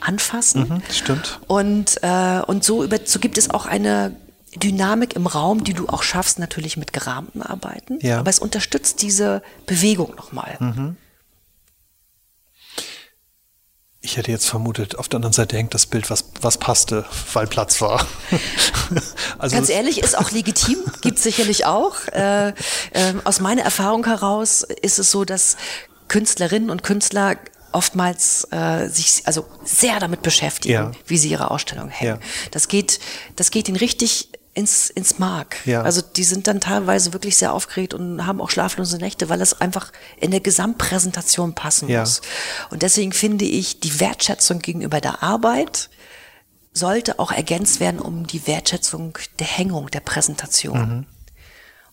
anfassen. 0.00 0.68
Mhm, 0.68 0.82
stimmt. 0.92 1.40
Und, 1.46 2.02
äh, 2.02 2.40
und 2.46 2.64
so, 2.64 2.84
über, 2.84 2.98
so 3.04 3.18
gibt 3.18 3.38
es 3.38 3.50
auch 3.50 3.66
eine 3.66 4.16
Dynamik 4.56 5.14
im 5.14 5.26
Raum, 5.26 5.64
die 5.64 5.74
du 5.74 5.88
auch 5.88 6.02
schaffst, 6.02 6.38
natürlich 6.38 6.76
mit 6.76 6.92
gerahmten 6.92 7.42
Arbeiten. 7.42 7.98
Ja. 8.00 8.20
Aber 8.20 8.30
es 8.30 8.38
unterstützt 8.38 9.02
diese 9.02 9.42
Bewegung 9.66 10.14
nochmal. 10.16 10.56
Mhm. 10.60 10.96
Ich 14.00 14.16
hätte 14.16 14.30
jetzt 14.30 14.48
vermutet, 14.48 14.96
auf 14.96 15.08
der 15.08 15.18
anderen 15.18 15.32
Seite 15.32 15.56
hängt 15.56 15.74
das 15.74 15.86
Bild, 15.86 16.08
was, 16.08 16.26
was 16.40 16.56
passte, 16.56 17.04
weil 17.32 17.46
Platz 17.46 17.80
war. 17.80 18.06
also 19.38 19.56
Ganz 19.56 19.68
ehrlich, 19.68 19.98
ist 19.98 20.16
auch 20.16 20.30
legitim, 20.30 20.78
gibt 21.02 21.18
sicherlich 21.18 21.66
auch. 21.66 22.06
Äh, 22.12 22.48
äh, 22.48 22.54
aus 23.24 23.40
meiner 23.40 23.62
Erfahrung 23.62 24.06
heraus 24.06 24.62
ist 24.62 24.98
es 24.98 25.10
so, 25.10 25.24
dass 25.24 25.56
Künstlerinnen 26.06 26.70
und 26.70 26.82
Künstler 26.82 27.36
oftmals 27.72 28.46
äh, 28.50 28.88
sich 28.88 29.22
also 29.24 29.46
sehr 29.64 30.00
damit 30.00 30.22
beschäftigen, 30.22 30.72
ja. 30.72 30.92
wie 31.06 31.18
sie 31.18 31.30
ihre 31.30 31.50
Ausstellung 31.50 31.88
hängen. 31.88 32.18
Ja. 32.20 32.26
Das 32.50 32.68
geht, 32.68 33.00
das 33.36 33.50
geht 33.50 33.68
ihnen 33.68 33.76
richtig 33.76 34.30
ins, 34.54 34.90
ins 34.90 35.18
Mark. 35.18 35.56
Ja. 35.66 35.82
Also 35.82 36.02
die 36.02 36.24
sind 36.24 36.48
dann 36.48 36.60
teilweise 36.60 37.12
wirklich 37.12 37.36
sehr 37.36 37.52
aufgeregt 37.52 37.94
und 37.94 38.26
haben 38.26 38.40
auch 38.40 38.50
schlaflose 38.50 38.98
Nächte, 38.98 39.28
weil 39.28 39.40
es 39.40 39.60
einfach 39.60 39.92
in 40.16 40.32
der 40.32 40.40
Gesamtpräsentation 40.40 41.54
passen 41.54 41.88
muss. 41.88 42.22
Und 42.70 42.82
deswegen 42.82 43.12
finde 43.12 43.44
ich, 43.44 43.78
die 43.78 44.00
Wertschätzung 44.00 44.58
gegenüber 44.58 45.00
der 45.00 45.22
Arbeit 45.22 45.90
sollte 46.72 47.18
auch 47.18 47.30
ergänzt 47.30 47.78
werden 47.80 48.00
um 48.00 48.26
die 48.26 48.46
Wertschätzung 48.46 49.16
der 49.38 49.46
Hängung, 49.46 49.90
der 49.90 50.00
Präsentation. 50.00 50.78
Mhm. 50.80 51.06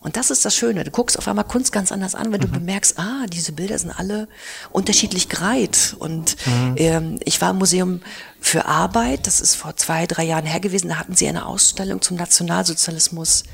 Und 0.06 0.18
das 0.18 0.30
ist 0.30 0.46
das 0.46 0.56
Schöne. 0.56 0.84
Du 0.84 0.92
guckst 0.92 1.18
auf 1.18 1.28
einmal 1.28 1.46
Kunst 1.46 1.72
ganz 1.72 1.92
anders 1.92 2.14
an, 2.14 2.32
wenn 2.32 2.40
du 2.40 2.48
mhm. 2.48 2.52
bemerkst, 2.52 3.00
ah, 3.00 3.26
diese 3.28 3.54
Bilder 3.54 3.80
sind 3.80 3.90
alle 3.90 4.28
unterschiedlich 4.72 5.30
gereiht. 5.30 5.96
Und 5.98 6.36
mhm. 6.46 6.76
ähm, 6.78 7.20
ich 7.26 7.42
war 7.42 7.50
im 7.50 7.58
Museum 7.58 8.02
für 8.40 8.68
Arbeit, 8.68 9.26
das 9.26 9.42
ist 9.42 9.56
vor 9.56 9.76
zwei, 9.78 10.06
drei 10.06 10.24
Jahren 10.24 10.46
her 10.46 10.60
gewesen, 10.60 10.90
da 10.90 10.98
hatten 10.98 11.16
sie 11.16 11.28
eine 11.28 11.48
Ausstellung 11.48 12.04
zum 12.04 12.18
Nationalsozialismus 12.18 13.46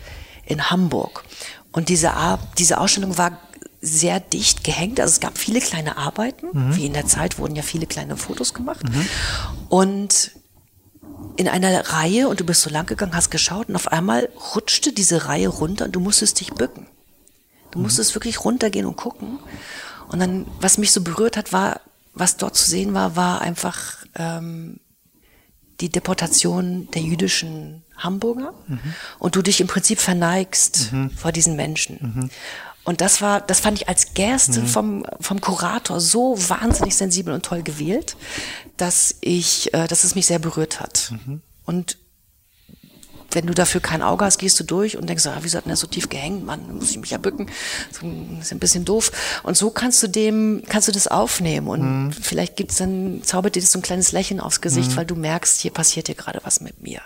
in 0.45 0.70
Hamburg. 0.70 1.24
Und 1.72 1.88
diese, 1.88 2.12
diese 2.58 2.82
Ausstellung 2.82 3.18
war 3.18 3.39
sehr 3.80 4.20
dicht 4.20 4.66
gehängt. 4.66 4.99
Also 4.99 5.14
es 5.14 5.20
gab 5.22 5.38
viele 5.38 5.62
kleine 5.62 5.95
Arbeiten. 5.95 6.47
Mhm. 6.52 6.76
Wie 6.76 6.86
in 6.86 6.91
der 6.91 7.08
Zeit 7.08 7.39
wurden 7.39 7.56
ja 7.56 7.64
viele 7.64 7.88
kleine 7.88 8.18
Fotos 8.18 8.54
gemacht. 8.54 8.84
Mhm. 8.84 9.08
Und 9.70 10.32
in 11.38 11.47
einer 11.47 11.89
Reihe 11.89 12.28
und 12.28 12.39
du 12.39 12.45
bist 12.45 12.61
so 12.61 12.69
lang 12.69 12.86
gegangen, 12.86 13.15
hast 13.15 13.32
geschaut 13.32 13.69
und 13.69 13.76
auf 13.76 13.88
einmal 13.88 14.30
rutschte 14.55 14.93
diese 14.93 15.26
Reihe 15.26 15.47
runter 15.47 15.86
und 15.86 15.91
du 15.93 15.99
musstest 15.99 16.39
dich 16.39 16.53
bücken. 16.53 16.88
Du 17.72 17.80
mhm. 17.80 17.84
musstest 17.84 18.15
wirklich 18.15 18.43
runtergehen 18.43 18.86
und 18.86 18.97
gucken. 18.97 19.39
Und 20.09 20.19
dann, 20.19 20.45
was 20.59 20.78
mich 20.78 20.91
so 20.91 21.01
berührt 21.01 21.38
hat, 21.38 21.53
war, 21.53 21.82
was 22.13 22.38
dort 22.38 22.55
zu 22.55 22.69
sehen 22.69 22.93
war, 22.93 23.15
war 23.15 23.41
einfach 23.41 24.05
ähm, 24.15 24.80
die 25.80 25.89
Deportation 25.89 26.89
der 26.93 27.01
jüdischen 27.01 27.84
Hamburger 27.97 28.53
mhm. 28.67 28.80
und 29.19 29.36
du 29.36 29.41
dich 29.41 29.61
im 29.61 29.67
Prinzip 29.67 29.99
verneigst 29.99 30.91
mhm. 30.91 31.11
vor 31.11 31.32
diesen 31.32 31.55
Menschen. 31.55 31.99
Mhm. 32.01 32.30
Und 32.84 32.99
das 32.99 33.22
war, 33.22 33.41
das 33.41 33.59
fand 33.59 33.80
ich 33.80 33.89
als 33.89 34.13
Gerste 34.15 34.61
mhm. 34.61 34.67
vom, 34.67 35.05
vom 35.19 35.39
Kurator 35.39 35.99
so 35.99 36.36
wahnsinnig 36.49 36.95
sensibel 36.95 37.34
und 37.34 37.45
toll 37.45 37.61
gewählt, 37.61 38.17
dass 38.82 39.15
ich, 39.21 39.73
äh, 39.73 39.88
dass 39.88 40.03
es 40.03 40.15
mich 40.15 40.25
sehr 40.25 40.39
berührt 40.39 40.79
hat. 40.79 41.11
Mhm. 41.11 41.41
Und 41.65 41.97
wenn 43.29 43.45
du 43.45 43.53
dafür 43.53 43.79
kein 43.79 44.01
Auge 44.01 44.25
hast, 44.25 44.39
gehst 44.39 44.59
du 44.59 44.63
durch 44.63 44.97
und 44.97 45.07
denkst, 45.07 45.25
ah, 45.27 45.38
wieso 45.41 45.57
hat 45.57 45.65
denn 45.65 45.69
der 45.69 45.77
so 45.77 45.88
tief 45.88 46.09
gehängt? 46.09 46.45
Mann, 46.45 46.75
muss 46.75 46.91
ich 46.91 46.97
mich 46.97 47.11
ja 47.11 47.17
bücken. 47.17 47.47
Das 47.89 48.01
ist 48.01 48.51
ein 48.51 48.59
bisschen 48.59 48.84
doof. 48.84 49.11
Und 49.43 49.55
so 49.55 49.69
kannst 49.69 50.03
du 50.03 50.07
dem, 50.07 50.63
kannst 50.67 50.88
du 50.88 50.91
das 50.91 51.07
aufnehmen 51.07 51.67
und 51.67 52.05
mhm. 52.05 52.11
vielleicht 52.11 52.57
gibt's 52.57 52.77
dann, 52.77 53.21
zaubert 53.23 53.55
dir 53.55 53.61
das 53.61 53.71
so 53.71 53.79
ein 53.79 53.84
kleines 53.84 54.11
Lächeln 54.11 54.39
aufs 54.39 54.61
Gesicht, 54.61 54.91
mhm. 54.91 54.95
weil 54.97 55.05
du 55.05 55.15
merkst, 55.15 55.61
hier 55.61 55.71
passiert 55.71 56.07
dir 56.07 56.15
gerade 56.15 56.41
was 56.43 56.59
mit 56.59 56.82
mir. 56.82 57.01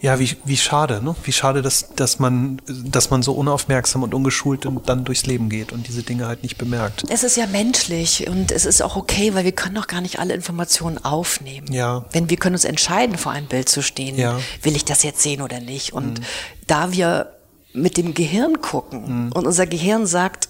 Ja, 0.00 0.18
wie, 0.18 0.36
wie 0.44 0.56
schade, 0.56 1.02
ne? 1.02 1.16
Wie 1.24 1.32
schade, 1.32 1.62
dass, 1.62 1.88
dass 1.96 2.18
man, 2.18 2.60
dass 2.66 3.10
man 3.10 3.22
so 3.22 3.32
unaufmerksam 3.32 4.02
und 4.02 4.14
ungeschult 4.14 4.66
und 4.66 4.88
dann 4.88 5.04
durchs 5.04 5.26
Leben 5.26 5.48
geht 5.48 5.72
und 5.72 5.88
diese 5.88 6.02
Dinge 6.02 6.26
halt 6.26 6.42
nicht 6.42 6.58
bemerkt. 6.58 7.04
Es 7.08 7.24
ist 7.24 7.36
ja 7.36 7.46
menschlich 7.46 8.28
und 8.28 8.52
es 8.52 8.66
ist 8.66 8.82
auch 8.82 8.96
okay, 8.96 9.34
weil 9.34 9.44
wir 9.44 9.52
können 9.52 9.74
doch 9.74 9.86
gar 9.86 10.00
nicht 10.00 10.18
alle 10.18 10.34
Informationen 10.34 11.02
aufnehmen. 11.02 11.72
Ja. 11.72 12.04
Wenn 12.12 12.28
wir 12.28 12.36
können 12.36 12.54
uns 12.54 12.64
entscheiden, 12.64 13.16
vor 13.16 13.32
einem 13.32 13.46
Bild 13.46 13.68
zu 13.68 13.82
stehen, 13.82 14.16
ja. 14.16 14.38
will 14.62 14.76
ich 14.76 14.84
das 14.84 15.02
jetzt 15.02 15.22
sehen 15.22 15.40
oder 15.40 15.60
nicht. 15.60 15.92
Und 15.92 16.20
mhm. 16.20 16.24
da 16.66 16.92
wir 16.92 17.32
mit 17.72 17.96
dem 17.96 18.14
Gehirn 18.14 18.60
gucken 18.60 19.26
mhm. 19.26 19.32
und 19.32 19.46
unser 19.46 19.66
Gehirn 19.66 20.06
sagt, 20.06 20.48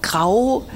grau, 0.00 0.66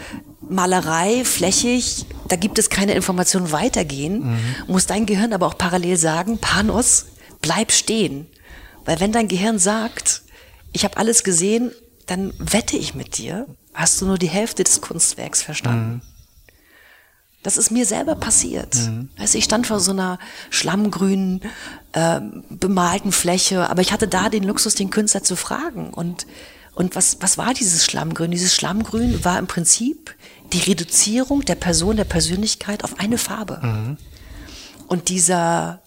Malerei, 0.49 1.25
flächig, 1.25 2.07
da 2.29 2.37
gibt 2.37 2.59
es 2.59 2.71
keine 2.71 2.95
Informationen 2.95 3.53
weitergehen, 3.53 4.33
mhm. 4.33 4.39
muss 4.67 4.87
dein 4.87 5.07
Gehirn 5.07 5.33
aber 5.33 5.47
auch 5.47 5.59
parallel 5.59 5.97
sagen, 5.97 6.39
Panos, 6.39 7.07
bleib 7.41 7.73
stehen. 7.73 8.27
Weil 8.85 9.01
wenn 9.01 9.13
dein 9.13 9.29
Gehirn 9.29 9.59
sagt, 9.59 10.23
ich 10.73 10.85
habe 10.85 10.97
alles 10.97 11.25
gesehen, 11.25 11.73
dann 12.07 12.33
wette 12.39 12.77
ich 12.77 12.95
mit 12.95 13.19
dir, 13.19 13.47
hast 13.75 14.01
du 14.01 14.07
nur 14.07 14.19
die 14.19 14.29
Hälfte 14.29 14.65
des 14.65 14.81
Kunstwerks 14.81 15.43
verstanden. 15.43 15.95
Mhm. 15.95 16.03
Das 17.43 17.57
ist 17.57 17.71
mir 17.71 17.87
selber 17.87 18.17
passiert. 18.17 18.75
Mhm. 18.75 19.09
Also 19.17 19.39
ich 19.39 19.45
stand 19.45 19.69
vor 19.69 19.79
so 19.79 19.93
einer 19.93 20.19
schlammgrünen, 20.51 21.43
äh, 21.93 22.21
bemalten 22.51 23.13
Fläche, 23.13 23.71
aber 23.71 23.83
ich 23.83 23.93
hatte 23.93 24.09
da 24.09 24.29
den 24.29 24.43
Luxus, 24.43 24.75
den 24.75 24.91
Künstler 24.91 25.23
zu 25.23 25.37
fragen. 25.37 25.91
Und, 25.91 26.27
und 26.75 26.97
was, 26.97 27.19
was 27.21 27.39
war 27.39 27.55
dieses 27.55 27.85
Schlammgrün? 27.85 28.33
Dieses 28.33 28.55
Schlammgrün 28.55 29.25
war 29.25 29.39
im 29.39 29.47
Prinzip 29.47 30.15
die 30.53 30.61
Reduzierung 30.61 31.45
der 31.45 31.55
Person, 31.55 31.97
der 31.97 32.05
Persönlichkeit 32.05 32.85
auf 32.85 32.99
eine 32.99 33.19
Farbe. 33.19 33.61
Mhm. 33.63 33.97
Und 34.89 35.09
dieser 35.09 35.83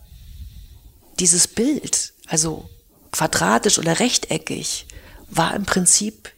dieses 1.20 1.48
Bild, 1.48 2.14
also 2.28 2.70
quadratisch 3.12 3.78
oder 3.78 4.00
rechteckig, 4.00 4.88
war 5.30 5.54
im 5.54 5.66
Prinzip 5.66 6.32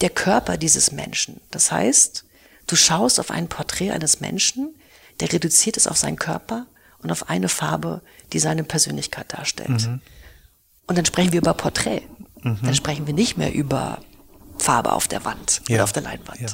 der 0.00 0.10
Körper 0.10 0.56
dieses 0.56 0.92
Menschen. 0.92 1.40
Das 1.50 1.72
heißt, 1.72 2.24
du 2.66 2.76
schaust 2.76 3.18
auf 3.20 3.30
ein 3.30 3.48
Porträt 3.48 3.90
eines 3.90 4.20
Menschen, 4.20 4.74
der 5.20 5.32
reduziert 5.32 5.76
ist 5.76 5.86
auf 5.86 5.98
seinen 5.98 6.16
Körper 6.16 6.66
und 7.02 7.10
auf 7.10 7.28
eine 7.28 7.48
Farbe, 7.48 8.02
die 8.32 8.38
seine 8.38 8.64
Persönlichkeit 8.64 9.32
darstellt. 9.32 9.86
Mhm. 9.86 10.00
Und 10.86 10.96
dann 10.96 11.04
sprechen 11.04 11.32
wir 11.32 11.40
über 11.40 11.54
Porträt. 11.54 12.02
Mhm. 12.42 12.58
Dann 12.62 12.74
sprechen 12.74 13.06
wir 13.06 13.14
nicht 13.14 13.36
mehr 13.36 13.52
über 13.52 13.98
Farbe 14.58 14.92
auf 14.92 15.08
der 15.08 15.24
Wand 15.24 15.62
ja. 15.68 15.76
oder 15.76 15.84
auf 15.84 15.92
der 15.92 16.02
Leinwand. 16.02 16.40
Ja. 16.40 16.48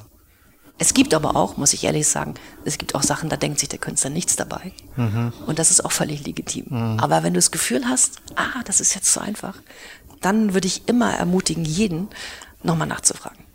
Es 0.78 0.92
gibt 0.92 1.14
aber 1.14 1.36
auch, 1.36 1.56
muss 1.56 1.72
ich 1.72 1.84
ehrlich 1.84 2.06
sagen, 2.06 2.34
es 2.64 2.76
gibt 2.76 2.94
auch 2.94 3.02
Sachen, 3.02 3.30
da 3.30 3.36
denkt 3.36 3.60
sich 3.60 3.68
der 3.68 3.78
Künstler 3.78 4.10
nichts 4.10 4.36
dabei. 4.36 4.72
Mhm. 4.96 5.32
Und 5.46 5.58
das 5.58 5.70
ist 5.70 5.84
auch 5.84 5.92
völlig 5.92 6.26
legitim. 6.26 6.66
Mhm. 6.68 7.00
Aber 7.00 7.22
wenn 7.22 7.32
du 7.32 7.38
das 7.38 7.50
Gefühl 7.50 7.86
hast, 7.86 8.20
ah, 8.34 8.62
das 8.66 8.80
ist 8.80 8.94
jetzt 8.94 9.12
zu 9.12 9.20
einfach, 9.20 9.56
dann 10.20 10.54
würde 10.54 10.66
ich 10.66 10.86
immer 10.88 11.14
ermutigen, 11.14 11.64
jeden 11.64 12.08
nochmal 12.62 12.88
nachzufragen. 12.88 13.46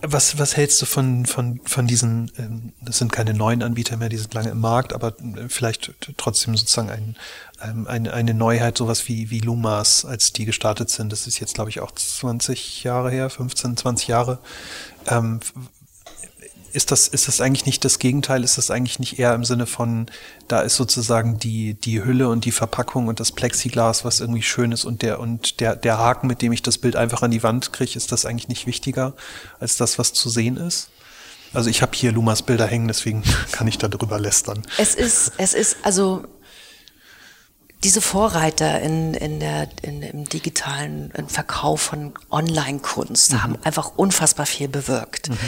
Was, 0.00 0.38
was 0.38 0.56
hältst 0.56 0.82
du 0.82 0.86
von, 0.86 1.26
von, 1.26 1.60
von 1.64 1.86
diesen, 1.86 2.30
ähm, 2.36 2.72
das 2.80 2.98
sind 2.98 3.12
keine 3.12 3.34
neuen 3.34 3.62
Anbieter 3.62 3.96
mehr, 3.96 4.08
die 4.08 4.16
sind 4.16 4.34
lange 4.34 4.50
im 4.50 4.60
Markt, 4.60 4.92
aber 4.92 5.16
äh, 5.20 5.48
vielleicht 5.48 5.92
trotzdem 6.16 6.56
sozusagen 6.56 6.90
ein, 6.90 7.16
ähm, 7.62 7.86
eine, 7.86 8.12
eine 8.12 8.34
Neuheit, 8.34 8.78
sowas 8.78 9.08
wie, 9.08 9.30
wie 9.30 9.40
Lumas, 9.40 10.04
als 10.04 10.32
die 10.32 10.44
gestartet 10.44 10.90
sind. 10.90 11.12
Das 11.12 11.26
ist 11.26 11.38
jetzt, 11.38 11.54
glaube 11.54 11.70
ich, 11.70 11.80
auch 11.80 11.92
20 11.92 12.82
Jahre 12.84 13.10
her, 13.10 13.30
15, 13.30 13.76
20 13.76 14.08
Jahre. 14.08 14.38
Ähm, 15.06 15.40
ist 16.78 16.92
das, 16.92 17.08
ist 17.08 17.26
das 17.26 17.40
eigentlich 17.40 17.66
nicht 17.66 17.84
das 17.84 17.98
Gegenteil? 17.98 18.44
Ist 18.44 18.56
das 18.56 18.70
eigentlich 18.70 19.00
nicht 19.00 19.18
eher 19.18 19.34
im 19.34 19.44
Sinne 19.44 19.66
von, 19.66 20.06
da 20.46 20.60
ist 20.60 20.76
sozusagen 20.76 21.36
die, 21.36 21.74
die 21.74 22.04
Hülle 22.04 22.28
und 22.28 22.44
die 22.44 22.52
Verpackung 22.52 23.08
und 23.08 23.18
das 23.18 23.32
Plexiglas, 23.32 24.04
was 24.04 24.20
irgendwie 24.20 24.42
schön 24.42 24.70
ist 24.70 24.84
und 24.84 25.02
der, 25.02 25.18
und 25.18 25.58
der, 25.58 25.74
der 25.74 25.98
Haken, 25.98 26.28
mit 26.28 26.40
dem 26.40 26.52
ich 26.52 26.62
das 26.62 26.78
Bild 26.78 26.94
einfach 26.94 27.22
an 27.22 27.32
die 27.32 27.42
Wand 27.42 27.72
kriege, 27.72 27.96
ist 27.96 28.12
das 28.12 28.24
eigentlich 28.24 28.46
nicht 28.46 28.68
wichtiger 28.68 29.14
als 29.58 29.76
das, 29.76 29.98
was 29.98 30.12
zu 30.12 30.30
sehen 30.30 30.56
ist? 30.56 30.90
Also 31.52 31.68
ich 31.68 31.82
habe 31.82 31.96
hier 31.96 32.12
Lumas 32.12 32.42
Bilder 32.42 32.68
hängen, 32.68 32.86
deswegen 32.86 33.24
kann 33.50 33.66
ich 33.66 33.78
da 33.78 33.88
drüber 33.88 34.20
lästern. 34.20 34.62
Es 34.78 34.94
ist, 34.94 35.32
es 35.36 35.54
ist, 35.54 35.78
also 35.82 36.26
diese 37.82 38.00
Vorreiter 38.00 38.80
in, 38.80 39.14
in 39.14 39.40
der, 39.40 39.68
in, 39.82 40.02
im 40.02 40.28
digitalen 40.28 41.12
Verkauf 41.26 41.80
von 41.80 42.14
Online-Kunst 42.30 43.32
mhm. 43.32 43.42
haben 43.42 43.58
einfach 43.64 43.92
unfassbar 43.96 44.46
viel 44.46 44.68
bewirkt. 44.68 45.30
Mhm. 45.30 45.38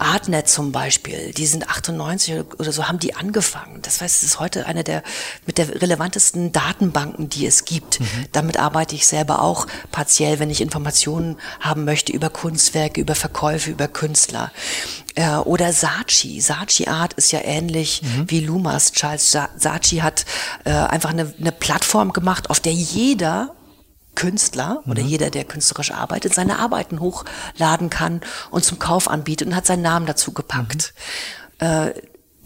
Artnet 0.00 0.48
zum 0.48 0.72
Beispiel, 0.72 1.32
die 1.32 1.46
sind 1.46 1.68
98 1.68 2.44
oder 2.58 2.72
so 2.72 2.88
haben 2.88 2.98
die 2.98 3.14
angefangen. 3.14 3.80
Das 3.82 4.00
heißt, 4.00 4.22
es 4.22 4.22
ist 4.22 4.40
heute 4.40 4.66
eine 4.66 4.84
der 4.84 5.02
mit 5.46 5.58
der 5.58 5.80
relevantesten 5.80 6.52
Datenbanken, 6.52 7.28
die 7.28 7.46
es 7.46 7.64
gibt. 7.64 8.00
Mhm. 8.00 8.06
Damit 8.32 8.58
arbeite 8.58 8.94
ich 8.94 9.06
selber 9.06 9.42
auch 9.42 9.66
partiell, 9.90 10.38
wenn 10.38 10.50
ich 10.50 10.60
Informationen 10.60 11.36
haben 11.60 11.84
möchte 11.84 12.12
über 12.12 12.30
Kunstwerke, 12.30 13.00
über 13.00 13.14
Verkäufe, 13.14 13.70
über 13.70 13.88
Künstler. 13.88 14.50
Äh, 15.14 15.36
oder 15.36 15.72
Saatchi. 15.72 16.40
Saatchi 16.40 16.86
Art 16.88 17.14
ist 17.14 17.32
ja 17.32 17.40
ähnlich 17.42 18.02
mhm. 18.02 18.30
wie 18.30 18.40
Lumas. 18.40 18.92
Charles 18.92 19.30
Saatchi 19.30 19.98
hat 19.98 20.24
äh, 20.64 20.70
einfach 20.70 21.10
eine, 21.10 21.32
eine 21.38 21.52
Plattform 21.52 22.12
gemacht, 22.12 22.50
auf 22.50 22.60
der 22.60 22.72
jeder 22.72 23.54
Künstler 24.20 24.82
oder 24.86 25.02
mhm. 25.02 25.08
jeder, 25.08 25.30
der 25.30 25.44
künstlerisch 25.44 25.92
arbeitet, 25.92 26.34
seine 26.34 26.58
Arbeiten 26.58 27.00
hochladen 27.00 27.88
kann 27.88 28.20
und 28.50 28.66
zum 28.66 28.78
Kauf 28.78 29.08
anbietet 29.08 29.48
und 29.48 29.56
hat 29.56 29.64
seinen 29.64 29.80
Namen 29.80 30.04
dazu 30.04 30.32
gepackt. 30.32 30.92
Mhm. 31.58 31.66
Äh, 31.66 31.94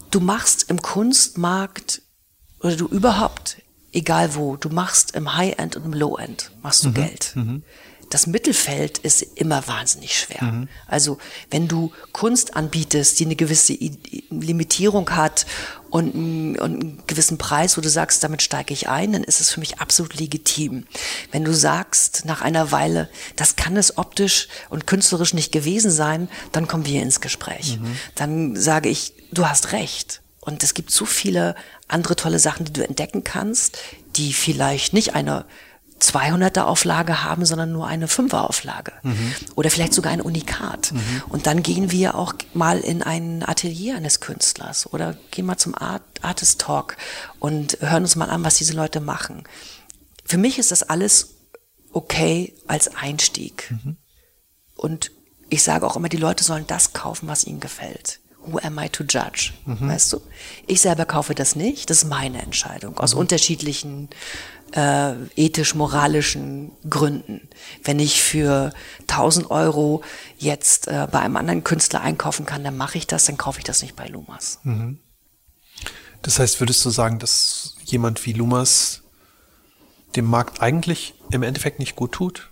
du 0.09 0.21
machst 0.21 0.69
im 0.69 0.81
Kunstmarkt 0.81 2.01
oder 2.61 2.77
du 2.77 2.87
überhaupt, 2.87 3.57
egal 3.91 4.35
wo, 4.35 4.55
du 4.55 4.69
machst 4.69 5.15
im 5.15 5.35
High-End 5.35 5.75
und 5.75 5.83
im 5.83 5.91
Low-End, 5.93 6.51
machst 6.61 6.85
du 6.85 6.89
mhm. 6.89 6.93
Geld. 6.93 7.33
Das 8.09 8.27
Mittelfeld 8.27 8.99
ist 8.99 9.21
immer 9.21 9.67
wahnsinnig 9.67 10.17
schwer. 10.17 10.43
Mhm. 10.43 10.67
Also 10.87 11.17
wenn 11.49 11.67
du 11.67 11.91
Kunst 12.11 12.55
anbietest, 12.55 13.19
die 13.19 13.25
eine 13.25 13.35
gewisse 13.35 13.77
Limitierung 14.29 15.09
hat 15.11 15.45
und, 15.89 16.11
und 16.13 16.59
einen 16.59 17.03
gewissen 17.07 17.37
Preis, 17.37 17.77
wo 17.77 17.81
du 17.81 17.89
sagst, 17.89 18.23
damit 18.23 18.41
steige 18.41 18.73
ich 18.73 18.89
ein, 18.89 19.13
dann 19.13 19.23
ist 19.23 19.41
es 19.41 19.51
für 19.51 19.59
mich 19.59 19.79
absolut 19.79 20.19
legitim. 20.19 20.85
Wenn 21.31 21.43
du 21.43 21.53
sagst, 21.53 22.25
nach 22.25 22.41
einer 22.41 22.71
Weile, 22.71 23.09
das 23.35 23.55
kann 23.55 23.77
es 23.77 23.97
optisch 23.97 24.47
und 24.69 24.87
künstlerisch 24.87 25.33
nicht 25.33 25.51
gewesen 25.51 25.91
sein, 25.91 26.29
dann 26.51 26.67
kommen 26.67 26.85
wir 26.85 27.01
ins 27.01 27.21
Gespräch. 27.21 27.79
Mhm. 27.79 27.97
Dann 28.15 28.55
sage 28.55 28.89
ich, 28.89 29.13
du 29.31 29.47
hast 29.47 29.71
recht. 29.71 30.21
Und 30.41 30.63
es 30.63 30.75
gibt 30.75 30.91
so 30.91 31.05
viele 31.05 31.55
andere 31.87 32.15
tolle 32.15 32.39
Sachen, 32.39 32.65
die 32.65 32.73
du 32.73 32.85
entdecken 32.85 33.23
kannst, 33.23 33.79
die 34.15 34.31
vielleicht 34.31 34.93
nicht 34.93 35.15
eine 35.15 35.45
200er 36.01 36.63
Auflage 36.63 37.23
haben, 37.23 37.45
sondern 37.45 37.71
nur 37.71 37.87
eine 37.87 38.07
5er 38.07 38.41
Auflage 38.41 38.91
mhm. 39.03 39.33
oder 39.55 39.69
vielleicht 39.69 39.93
sogar 39.93 40.11
ein 40.11 40.21
Unikat. 40.21 40.91
Mhm. 40.91 41.23
Und 41.29 41.47
dann 41.47 41.63
gehen 41.63 41.91
wir 41.91 42.15
auch 42.15 42.33
mal 42.53 42.79
in 42.79 43.01
ein 43.01 43.43
Atelier 43.47 43.95
eines 43.95 44.19
Künstlers 44.19 44.91
oder 44.91 45.15
gehen 45.31 45.45
mal 45.45 45.57
zum 45.57 45.73
Art 45.73 46.03
Artist 46.21 46.59
Talk 46.59 46.97
und 47.39 47.77
hören 47.79 48.03
uns 48.03 48.15
mal 48.15 48.29
an, 48.29 48.43
was 48.43 48.55
diese 48.55 48.73
Leute 48.73 48.99
machen. 48.99 49.43
Für 50.25 50.37
mich 50.37 50.59
ist 50.59 50.71
das 50.71 50.83
alles 50.83 51.35
okay 51.93 52.53
als 52.67 52.95
Einstieg. 52.95 53.71
Mhm. 53.71 53.97
Und 54.75 55.11
ich 55.49 55.63
sage 55.63 55.87
auch 55.87 55.95
immer, 55.95 56.09
die 56.09 56.17
Leute 56.17 56.43
sollen 56.43 56.67
das 56.67 56.93
kaufen, 56.93 57.27
was 57.27 57.45
ihnen 57.45 57.59
gefällt. 57.61 58.19
Who 58.45 58.59
am 58.59 58.77
I 58.77 58.89
to 58.89 59.03
judge? 59.03 59.53
Mhm. 59.65 59.89
Weißt 59.89 60.13
du? 60.13 60.21
Ich 60.67 60.81
selber 60.81 61.05
kaufe 61.05 61.33
das 61.33 61.55
nicht. 61.55 61.89
Das 61.89 62.03
ist 62.03 62.09
meine 62.09 62.41
Entscheidung. 62.41 62.97
Aus 62.97 63.13
mhm. 63.13 63.21
unterschiedlichen 63.21 64.09
äh, 64.73 65.13
ethisch-moralischen 65.35 66.71
Gründen. 66.89 67.47
Wenn 67.83 67.99
ich 67.99 68.21
für 68.21 68.73
1000 69.01 69.51
Euro 69.51 70.03
jetzt 70.37 70.87
äh, 70.87 71.07
bei 71.11 71.19
einem 71.19 71.37
anderen 71.37 71.63
Künstler 71.63 72.01
einkaufen 72.01 72.45
kann, 72.45 72.63
dann 72.63 72.77
mache 72.77 72.97
ich 72.97 73.07
das, 73.07 73.25
dann 73.25 73.37
kaufe 73.37 73.59
ich 73.59 73.63
das 73.63 73.81
nicht 73.81 73.95
bei 73.95 74.07
Lumas. 74.07 74.59
Mhm. 74.63 74.99
Das 76.21 76.39
heißt, 76.39 76.59
würdest 76.59 76.83
du 76.83 76.89
sagen, 76.89 77.19
dass 77.19 77.75
jemand 77.85 78.25
wie 78.25 78.33
Lumas 78.33 79.03
dem 80.15 80.25
Markt 80.25 80.61
eigentlich 80.61 81.13
im 81.31 81.43
Endeffekt 81.43 81.79
nicht 81.79 81.95
gut 81.95 82.13
tut? 82.13 82.51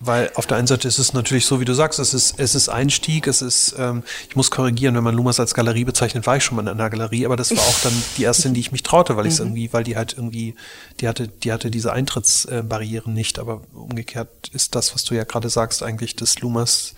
Weil 0.00 0.30
auf 0.36 0.46
der 0.46 0.58
einen 0.58 0.68
Seite 0.68 0.86
ist 0.86 0.98
es 0.98 1.12
natürlich 1.12 1.44
so, 1.46 1.58
wie 1.58 1.64
du 1.64 1.74
sagst, 1.74 1.98
es 1.98 2.14
ist, 2.14 2.38
es 2.38 2.54
ist 2.54 2.68
Einstieg, 2.68 3.26
es 3.26 3.42
ist, 3.42 3.74
ähm, 3.76 4.04
ich 4.28 4.36
muss 4.36 4.52
korrigieren, 4.52 4.94
wenn 4.94 5.02
man 5.02 5.14
Lumas 5.14 5.40
als 5.40 5.54
Galerie 5.54 5.84
bezeichnet, 5.84 6.24
war 6.24 6.36
ich 6.36 6.44
schon 6.44 6.54
mal 6.54 6.62
in 6.62 6.68
einer 6.68 6.88
Galerie, 6.88 7.26
aber 7.26 7.36
das 7.36 7.50
war 7.50 7.64
auch 7.64 7.80
dann 7.80 7.92
die 8.16 8.22
erste, 8.22 8.46
in 8.46 8.54
die 8.54 8.60
ich 8.60 8.70
mich 8.70 8.84
traute, 8.84 9.16
weil 9.16 9.26
ich 9.26 9.32
es 9.32 9.40
mhm. 9.40 9.46
irgendwie, 9.46 9.72
weil 9.72 9.82
die 9.82 9.96
halt 9.96 10.12
irgendwie, 10.12 10.54
die 11.00 11.08
hatte, 11.08 11.26
die 11.26 11.52
hatte 11.52 11.72
diese 11.72 11.92
Eintrittsbarrieren 11.92 13.12
nicht, 13.12 13.40
aber 13.40 13.62
umgekehrt 13.74 14.28
ist 14.52 14.76
das, 14.76 14.94
was 14.94 15.02
du 15.02 15.16
ja 15.16 15.24
gerade 15.24 15.48
sagst, 15.48 15.82
eigentlich 15.82 16.14
des 16.14 16.38
Lumas, 16.38 16.94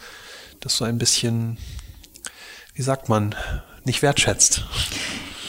das 0.61 0.76
so 0.76 0.84
ein 0.84 0.98
bisschen, 0.98 1.57
wie 2.74 2.82
sagt 2.82 3.09
man, 3.09 3.34
nicht 3.84 4.03
wertschätzt. 4.03 4.66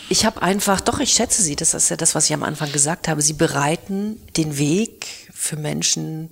Ich 0.08 0.26
habe 0.26 0.42
einfach, 0.42 0.80
doch, 0.80 1.00
ich 1.00 1.12
schätze 1.12 1.42
sie, 1.42 1.58
das 1.58 1.74
ist 1.74 1.90
ja 1.90 1.98
das, 1.98 2.16
was 2.16 2.26
ich 2.26 2.34
am 2.34 2.44
Anfang 2.44 2.72
gesagt 2.72 3.10
habe, 3.10 3.22
sie 3.22 3.34
bereiten 3.34 4.22
den 4.38 4.58
Weg 4.58 5.06
für 5.34 5.58
Menschen, 5.58 6.30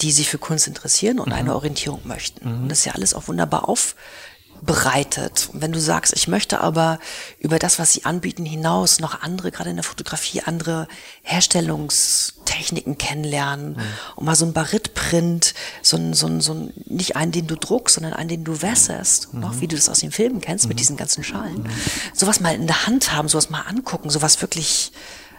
die 0.00 0.12
sich 0.12 0.28
für 0.28 0.38
Kunst 0.38 0.66
interessieren 0.66 1.18
und 1.18 1.28
mhm. 1.28 1.34
eine 1.34 1.54
Orientierung 1.54 2.00
möchten. 2.04 2.48
Mhm. 2.48 2.62
Und 2.62 2.68
das 2.68 2.80
ist 2.80 2.84
ja 2.86 2.92
alles 2.92 3.14
auch 3.14 3.28
wunderbar 3.28 3.68
aufbereitet. 3.68 5.50
Und 5.52 5.60
wenn 5.60 5.72
du 5.72 5.80
sagst, 5.80 6.14
ich 6.14 6.28
möchte 6.28 6.60
aber 6.60 6.98
über 7.38 7.58
das, 7.58 7.78
was 7.78 7.92
sie 7.92 8.04
anbieten, 8.04 8.44
hinaus 8.44 9.00
noch 9.00 9.22
andere, 9.22 9.50
gerade 9.50 9.70
in 9.70 9.76
der 9.76 9.84
Fotografie, 9.84 10.42
andere 10.42 10.88
Herstellungstechniken 11.22 12.96
kennenlernen 12.96 13.72
mhm. 13.72 13.82
und 14.16 14.24
mal 14.24 14.36
so 14.36 14.46
ein 14.46 14.52
Baritprint, 14.52 15.54
so 15.82 15.96
ein, 15.96 16.14
so 16.14 16.26
ein, 16.26 16.40
so 16.40 16.54
ein, 16.54 16.72
nicht 16.86 17.16
einen, 17.16 17.32
den 17.32 17.46
du 17.46 17.56
druckst, 17.56 17.96
sondern 17.96 18.14
einen, 18.14 18.28
den 18.28 18.44
du 18.44 18.62
wässerst, 18.62 19.34
mhm. 19.34 19.40
noch 19.40 19.60
wie 19.60 19.68
du 19.68 19.76
das 19.76 19.88
aus 19.88 20.00
den 20.00 20.12
Filmen 20.12 20.40
kennst, 20.40 20.66
mit 20.66 20.76
mhm. 20.76 20.78
diesen 20.78 20.96
ganzen 20.96 21.24
Schalen. 21.24 21.64
Mhm. 21.64 21.70
Sowas 22.14 22.40
mal 22.40 22.54
in 22.54 22.66
der 22.66 22.86
Hand 22.86 23.12
haben, 23.12 23.28
sowas 23.28 23.50
mal 23.50 23.62
angucken, 23.62 24.08
sowas 24.08 24.40
wirklich 24.40 24.92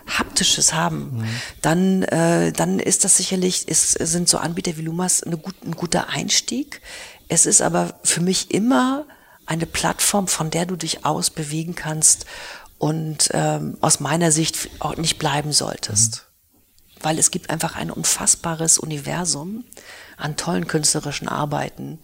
Haptisches 0.08 0.74
haben, 0.74 1.20
mhm. 1.20 1.28
dann, 1.62 2.04
äh, 2.04 2.52
dann 2.52 2.80
ist 2.80 3.04
das 3.04 3.18
sicherlich, 3.18 3.68
ist, 3.68 3.92
sind 3.94 4.28
so 4.30 4.38
Anbieter 4.38 4.78
wie 4.78 4.82
Lumas 4.82 5.24
eine 5.24 5.38
gut, 5.38 5.56
ein 5.64 5.76
guter 5.76 6.10
Einstieg. 6.10 6.82
Es 7.28 7.46
ist 7.46 7.62
aber 7.62 8.00
für 8.04 8.22
mich 8.22 8.52
immer 8.52 9.06
eine 9.46 9.66
Plattform, 9.66 10.28
von 10.28 10.50
der 10.50 10.66
du 10.66 10.76
dich 10.76 11.06
aus 11.06 11.30
bewegen 11.30 11.76
kannst 11.76 12.26
und 12.78 13.30
ähm, 13.34 13.78
aus 13.82 14.00
meiner 14.00 14.32
Sicht 14.32 14.70
auch 14.80 14.98
nicht 14.98 15.20
bleiben 15.20 15.52
solltest. 15.52 16.16
Mhm. 16.16 17.04
Weil 17.04 17.20
es 17.20 17.32
gibt 17.32 17.50
einfach 17.50 17.76
ein 17.76 17.92
unfassbares 17.92 18.78
Universum 18.78 19.66
an 20.18 20.38
tollen 20.38 20.68
künstlerischen 20.68 21.28
Arbeiten, 21.28 22.00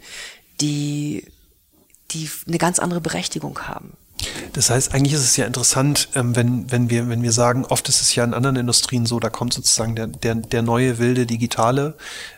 die, 0.62 1.32
die 2.12 2.30
eine 2.48 2.58
ganz 2.58 2.80
andere 2.80 3.02
Berechtigung 3.02 3.60
haben. 3.68 3.96
Das 4.54 4.70
heißt, 4.70 4.94
eigentlich 4.94 5.14
ist 5.14 5.24
es 5.24 5.38
ja 5.38 5.46
interessant, 5.46 6.10
ähm, 6.16 6.36
wenn, 6.36 6.72
wenn, 6.72 6.90
wir, 6.90 7.10
wenn 7.10 7.22
wir 7.22 7.32
sagen, 7.32 7.66
oft 7.66 7.88
ist 7.90 8.02
es 8.02 8.16
ja 8.16 8.24
in 8.24 8.34
anderen 8.34 8.56
Industrien 8.56 9.06
so, 9.06 9.20
da 9.20 9.30
kommt 9.30 9.54
sozusagen 9.54 9.96
der, 9.96 10.08
der, 10.08 10.36
der 10.36 10.62
neue 10.62 10.98
wilde 10.98 11.26
Digitale, 11.26 11.96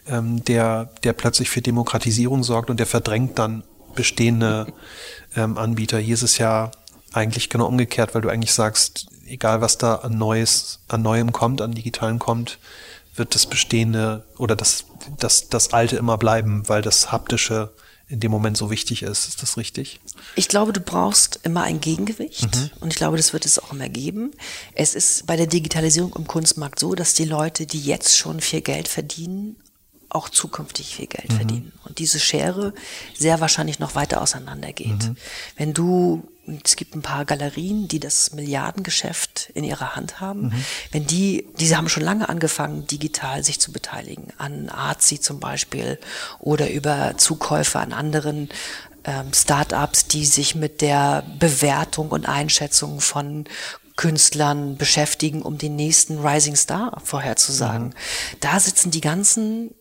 ähm, 0.08 0.44
der, 0.44 0.90
der 1.04 1.14
plötzlich 1.14 1.50
für 1.50 1.62
Demokratisierung 1.62 2.44
sorgt 2.44 2.70
und 2.70 2.80
der 2.80 2.88
verdrängt 2.88 3.40
dann 3.40 3.64
bestehende 3.96 4.68
ähm, 5.36 5.58
Anbieter. 5.58 6.00
Hier 6.00 6.14
ist 6.14 6.24
es 6.24 6.38
ja 6.38 6.72
eigentlich 7.14 7.50
genau 7.50 7.68
umgekehrt, 7.68 8.14
weil 8.14 8.22
du 8.22 8.30
eigentlich 8.30 8.54
sagst, 8.54 9.08
egal 9.26 9.62
was 9.62 9.78
da 9.78 9.96
an 9.96 10.18
Neues, 10.18 10.80
an 10.88 11.02
Neuem 11.02 11.32
kommt, 11.32 11.62
an 11.62 11.74
Digitalen 11.74 12.20
kommt, 12.20 12.60
wird 13.16 13.36
das 13.36 13.46
Bestehende 13.46 14.26
oder 14.38 14.56
das, 14.56 14.86
das, 15.18 15.50
das 15.50 15.74
Alte 15.74 15.98
immer 15.98 16.18
bleiben, 16.18 16.68
weil 16.68 16.82
das 16.82 17.12
Haptische 17.12 17.72
in 18.10 18.20
dem 18.20 18.32
Moment 18.32 18.57
so 18.57 18.72
wichtig 18.72 19.03
ist. 19.03 19.28
Ist 19.28 19.41
das 19.41 19.55
richtig? 19.55 19.99
Ich 20.36 20.47
glaube, 20.47 20.74
du 20.74 20.80
brauchst 20.80 21.39
immer 21.43 21.64
ein 21.64 21.80
Gegengewicht 21.80 22.55
mhm. 22.55 22.72
und 22.82 22.91
ich 22.91 22.97
glaube, 22.97 23.18
das 23.18 23.34
wird 23.34 23.45
es 23.45 23.60
auch 23.60 23.72
immer 23.72 23.88
geben. 23.88 24.32
Es 24.74 24.95
ist 24.95 25.28
bei 25.28 25.36
der 25.36 25.47
Digitalisierung 25.47 26.14
im 26.16 26.28
Kunstmarkt 26.28 26.80
so, 26.80 26.95
dass 26.95 27.14
die 27.14 27.26
Leute, 27.26 27.68
die 27.68 27.82
jetzt 27.82 28.18
schon 28.18 28.41
viel 28.41 28.62
Geld 28.62 28.88
verdienen, 28.88 29.55
auch 30.10 30.30
zukünftig 30.30 30.95
viel 30.95 31.07
Geld 31.07 31.32
mhm. 31.32 31.36
verdienen. 31.36 31.72
Und 31.86 31.99
diese 31.99 32.20
Schere 32.20 32.74
sehr 33.16 33.39
wahrscheinlich 33.39 33.80
noch 33.80 33.95
weiter 33.95 34.22
auseinandergeht. 34.22 35.10
Mhm. 35.10 35.18
Wenn 35.55 35.74
du 35.74 36.24
es 36.64 36.76
gibt 36.76 36.95
ein 36.95 37.01
paar 37.01 37.26
Galerien, 37.26 37.88
die 37.88 37.99
das 37.99 38.34
Milliardengeschäft 38.34 39.51
in 39.53 39.64
ihrer 39.64 39.95
Hand 39.95 40.20
haben. 40.20 40.45
Mhm. 40.45 40.66
Wenn 40.91 41.05
die, 41.05 41.45
diese 41.60 41.78
haben 41.78 41.89
schon 41.89 42.03
lange 42.03 42.28
angefangen, 42.28 42.88
digital 42.88 43.43
sich 43.43 43.60
zu 43.60 43.72
beteiligen, 43.72 44.34
an 44.38 44.70
Artsy 44.70 45.20
zum 45.20 45.39
Beispiel 45.39 45.99
oder 46.39 46.72
über 46.72 47.18
Zukäufe 47.18 47.80
an 47.80 47.93
anderen 47.93 48.49
ähm, 49.03 49.32
Startups, 49.34 50.07
die 50.07 50.26
sich 50.26 50.55
mit 50.55 50.82
der 50.82 51.24
Bewertung 51.38 52.10
und 52.10 52.28
Einschätzung 52.28 52.99
von 52.99 53.45
Künstlern 53.95 54.78
beschäftigen, 54.78 55.41
um 55.41 55.57
den 55.57 55.76
nächsten 55.76 56.20
Rising 56.26 56.55
Star 56.55 57.01
vorherzusagen. 57.03 57.88
Mhm. 57.88 57.93
Da 58.39 58.60
sitzen 58.60 58.91
die 58.91 59.01
ganzen 59.01 59.72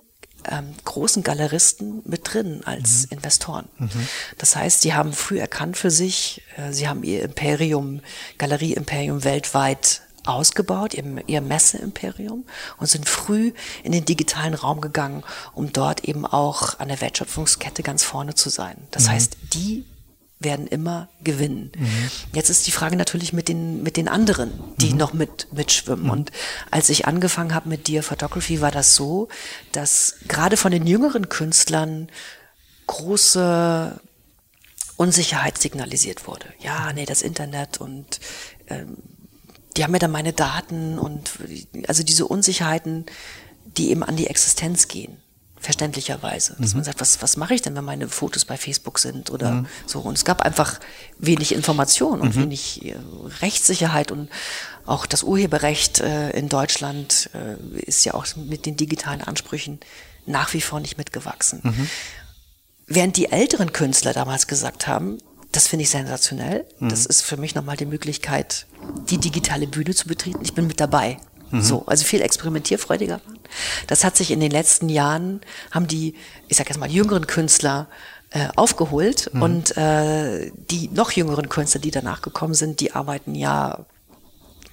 ähm, 0.51 0.74
großen 0.84 1.22
Galeristen 1.22 2.03
mit 2.05 2.32
drin 2.32 2.62
als 2.64 3.03
mhm. 3.03 3.18
Investoren. 3.18 3.68
Mhm. 3.78 4.09
Das 4.38 4.57
heißt, 4.57 4.84
die 4.84 4.94
haben 4.94 5.12
früh 5.12 5.38
erkannt 5.38 5.76
für 5.76 5.90
sich, 5.90 6.42
äh, 6.57 6.72
sie 6.72 6.88
haben 6.88 7.03
ihr 7.03 7.22
Imperium, 7.22 8.01
Galerie-Imperium 8.38 9.24
weltweit 9.24 10.03
ausgebaut, 10.24 10.94
ihr, 10.94 11.05
ihr 11.26 11.40
Messe-Imperium 11.40 12.44
und 12.78 12.86
sind 12.86 13.09
früh 13.09 13.53
in 13.82 13.92
den 13.92 14.05
digitalen 14.05 14.55
Raum 14.55 14.80
gegangen, 14.80 15.24
um 15.55 15.72
dort 15.72 16.05
eben 16.05 16.26
auch 16.26 16.78
an 16.78 16.88
der 16.88 17.01
Wertschöpfungskette 17.01 17.82
ganz 17.82 18.05
vorne 18.05 18.34
zu 18.34 18.51
sein. 18.51 18.76
Das 18.90 19.05
mhm. 19.05 19.11
heißt, 19.11 19.36
die 19.55 19.84
werden 20.41 20.66
immer 20.66 21.09
gewinnen. 21.22 21.72
Mhm. 21.76 22.11
Jetzt 22.32 22.49
ist 22.49 22.66
die 22.66 22.70
Frage 22.70 22.97
natürlich 22.97 23.32
mit 23.32 23.49
den, 23.49 23.82
mit 23.82 23.97
den 23.97 24.09
anderen, 24.09 24.53
die 24.76 24.91
mhm. 24.91 24.97
noch 24.97 25.12
mit, 25.12 25.53
mitschwimmen. 25.53 26.05
Mhm. 26.05 26.11
Und 26.11 26.32
als 26.70 26.89
ich 26.89 27.07
angefangen 27.07 27.55
habe 27.55 27.68
mit 27.68 27.89
Dear 27.89 28.03
Photography, 28.03 28.61
war 28.61 28.70
das 28.70 28.95
so, 28.95 29.28
dass 29.72 30.16
gerade 30.28 30.57
von 30.57 30.70
den 30.70 30.86
jüngeren 30.86 31.28
Künstlern 31.28 32.09
große 32.86 34.01
Unsicherheit 34.97 35.59
signalisiert 35.59 36.26
wurde. 36.26 36.47
Ja, 36.61 36.93
nee, 36.93 37.05
das 37.05 37.22
Internet 37.22 37.78
und 37.78 38.20
ähm, 38.68 38.97
die 39.76 39.84
haben 39.84 39.93
mir 39.93 40.01
dann 40.01 40.11
meine 40.11 40.32
Daten 40.32 40.99
und 40.99 41.30
also 41.86 42.03
diese 42.03 42.26
Unsicherheiten, 42.26 43.07
die 43.76 43.91
eben 43.91 44.03
an 44.03 44.16
die 44.16 44.26
Existenz 44.26 44.89
gehen 44.89 45.18
verständlicherweise. 45.61 46.56
Dass 46.59 46.70
mhm. 46.70 46.78
man 46.78 46.84
sagt, 46.84 47.00
was, 47.00 47.20
was 47.22 47.36
mache 47.36 47.54
ich 47.54 47.62
denn, 47.62 47.74
wenn 47.74 47.84
meine 47.84 48.09
Fotos 48.09 48.44
bei 48.44 48.56
Facebook 48.56 48.98
sind 48.98 49.30
oder 49.30 49.52
mhm. 49.52 49.66
so. 49.86 50.00
Und 50.00 50.16
es 50.16 50.24
gab 50.24 50.42
einfach 50.42 50.78
wenig 51.18 51.54
Information 51.54 52.20
und 52.20 52.36
mhm. 52.36 52.42
wenig 52.42 52.84
äh, 52.84 52.96
Rechtssicherheit 53.40 54.12
und 54.12 54.28
auch 54.86 55.04
das 55.04 55.22
Urheberrecht 55.22 56.00
äh, 56.00 56.30
in 56.30 56.48
Deutschland 56.48 57.30
äh, 57.34 57.80
ist 57.80 58.04
ja 58.04 58.14
auch 58.14 58.26
mit 58.36 58.66
den 58.66 58.76
digitalen 58.76 59.20
Ansprüchen 59.20 59.80
nach 60.26 60.54
wie 60.54 60.61
vor 60.61 60.80
nicht 60.80 60.96
mitgewachsen. 60.98 61.61
Mhm. 61.62 61.90
Während 62.86 63.16
die 63.16 63.30
älteren 63.30 63.72
Künstler 63.72 64.14
damals 64.14 64.46
gesagt 64.46 64.86
haben, 64.86 65.18
das 65.52 65.66
finde 65.66 65.82
ich 65.84 65.90
sensationell. 65.90 66.64
Mhm. 66.78 66.88
Das 66.88 67.06
ist 67.06 67.22
für 67.22 67.36
mich 67.36 67.54
nochmal 67.54 67.76
die 67.76 67.86
Möglichkeit, 67.86 68.66
die 69.11 69.18
digitale 69.18 69.66
Bühne 69.66 69.94
zu 69.94 70.06
betreten. 70.06 70.38
Ich 70.42 70.54
bin 70.54 70.66
mit 70.66 70.80
dabei. 70.80 71.18
Mhm. 71.51 71.62
So, 71.62 71.84
also 71.86 72.05
viel 72.05 72.20
experimentierfreudiger 72.20 73.20
waren. 73.24 73.38
Das 73.86 74.05
hat 74.05 74.16
sich 74.16 74.30
in 74.30 74.40
den 74.40 74.51
letzten 74.51 74.88
Jahren, 74.88 75.40
haben 75.70 75.86
die, 75.86 76.14
ich 76.49 76.57
sag 76.57 76.68
jetzt 76.68 76.78
mal, 76.78 76.90
jüngeren 76.90 77.26
Künstler 77.26 77.88
äh, 78.30 78.49
aufgeholt 78.57 79.30
mhm. 79.32 79.42
und 79.42 79.76
äh, 79.76 80.51
die 80.70 80.88
noch 80.92 81.12
jüngeren 81.12 81.49
Künstler, 81.49 81.80
die 81.80 81.90
danach 81.90 82.22
gekommen 82.22 82.55
sind, 82.55 82.80
die 82.80 82.92
arbeiten 82.92 83.34
ja 83.34 83.86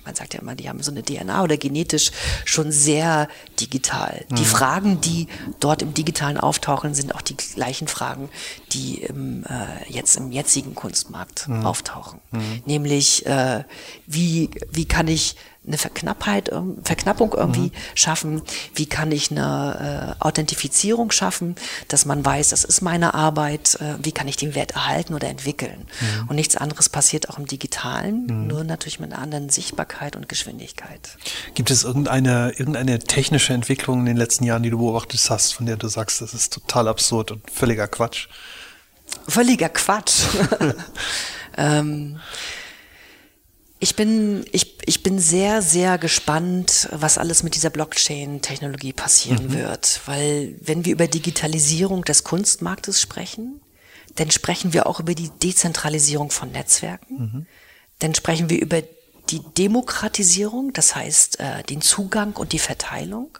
man 0.06 0.16
sagt 0.16 0.34
ja 0.36 0.40
immer, 0.40 0.56
die 0.56 0.70
haben 0.70 0.82
so 0.84 0.92
eine 0.92 1.04
DNA 1.04 1.44
oder 1.44 1.58
genetisch 1.58 2.12
schon 2.46 2.72
sehr 2.72 3.28
digital. 3.60 4.26
Mhm. 4.30 4.36
Die 4.36 4.46
Fragen, 4.46 5.02
die 5.02 5.28
dort 5.60 5.82
im 5.82 5.94
Digitalen 5.94 6.38
auftauchen, 6.38 6.94
sind 6.94 7.16
auch 7.16 7.22
die 7.22 7.36
gleichen 7.36 7.88
Fragen, 7.88 8.30
die 8.72 9.02
im, 9.02 9.44
äh, 9.46 9.92
jetzt 9.92 10.16
im 10.16 10.32
jetzigen 10.32 10.76
Kunstmarkt 10.76 11.48
mhm. 11.48 11.66
auftauchen. 11.66 12.22
Mhm. 12.32 12.62
Nämlich, 12.66 13.26
äh, 13.26 13.64
wie, 14.06 14.52
wie 14.72 14.86
kann 14.86 15.08
ich 15.08 15.36
eine 15.68 15.78
Verknappheit, 15.78 16.52
Verknappung 16.84 17.34
irgendwie 17.34 17.68
mhm. 17.68 17.72
schaffen? 17.96 18.42
Wie 18.74 18.86
kann 18.86 19.12
ich 19.12 19.32
eine 19.32 20.16
äh, 20.20 20.24
Authentifizierung 20.24 21.12
schaffen, 21.12 21.56
dass 21.88 22.06
man 22.06 22.24
weiß, 22.24 22.50
das 22.50 22.64
ist 22.64 22.82
meine 22.82 23.14
Arbeit? 23.14 23.76
Äh, 23.82 23.96
wie 24.04 24.12
kann 24.12 24.28
ich 24.28 24.38
den 24.38 24.56
Wert 24.56 24.72
erhalten 24.72 25.14
oder 25.14 25.28
entwickeln? 25.28 25.86
Mhm. 26.00 26.30
Und 26.30 26.36
nichts 26.36 26.56
anderes 26.56 26.90
passiert 26.90 27.30
auch 27.30 27.38
im 27.38 27.48
Digitalen, 27.48 28.26
mhm. 28.26 28.48
nur 28.48 28.64
natürlich 28.64 29.00
mit 29.00 29.14
einer 29.14 29.22
anderen 29.22 29.50
Sichtbarkeit 29.50 30.16
und 30.16 30.30
Geschwindigkeit. 30.30 31.18
Gibt 31.54 31.72
es 31.72 31.84
irgendeine, 31.84 32.52
irgendeine 32.58 33.00
technische 33.00 33.54
Entwicklung 33.54 34.02
in 34.02 34.06
den 34.06 34.18
letzten 34.18 34.44
Jahren, 34.44 34.64
die 34.64 34.70
du 34.70 34.78
beobachtet 34.78 35.22
hast, 35.30 35.54
von 35.54 35.66
der 35.66 35.78
du 35.78 35.88
sagst, 35.88 36.22
das 36.22 36.34
ist 36.34 36.54
total 36.54 36.88
absurd 36.88 37.32
und 37.32 37.50
völliger 37.50 37.88
Quatsch? 37.88 38.28
Völliger 39.28 39.70
Quatsch. 39.70 40.24
ähm, 41.58 42.20
ich 43.86 43.96
bin, 43.96 44.44
ich, 44.52 44.78
ich 44.88 45.04
bin 45.04 45.20
sehr, 45.20 45.62
sehr 45.62 46.00
gespannt, 46.00 46.90
was 46.92 47.20
alles 47.20 47.44
mit 47.44 47.54
dieser 47.54 47.70
Blockchain-Technologie 47.70 48.94
passieren 48.94 49.50
mhm. 49.50 49.54
wird. 49.54 50.02
Weil 50.08 50.56
wenn 50.60 50.86
wir 50.86 50.94
über 50.94 51.06
Digitalisierung 51.06 52.04
des 52.04 52.24
Kunstmarktes 52.24 53.00
sprechen, 53.00 53.62
dann 54.16 54.32
sprechen 54.32 54.74
wir 54.74 54.88
auch 54.88 55.00
über 55.00 55.14
die 55.14 55.30
Dezentralisierung 55.30 56.32
von 56.32 56.52
Netzwerken. 56.52 57.16
Mhm. 57.16 57.46
Dann 58.00 58.16
sprechen 58.16 58.50
wir 58.50 58.60
über 58.60 58.82
die 59.30 59.42
Demokratisierung, 59.56 60.74
das 60.74 60.96
heißt 60.96 61.40
äh, 61.40 61.62
den 61.62 61.82
Zugang 61.82 62.34
und 62.34 62.54
die 62.54 62.60
Verteilung. 62.60 63.38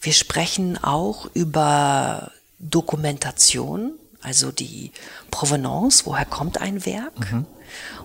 Wir 0.00 0.14
sprechen 0.14 0.82
auch 0.82 1.30
über 1.32 2.32
Dokumentation, 2.58 3.92
also 4.20 4.50
die 4.50 4.90
Provenance, 5.30 6.06
woher 6.06 6.26
kommt 6.26 6.60
ein 6.60 6.84
Werk. 6.84 7.20
Mhm. 7.20 7.46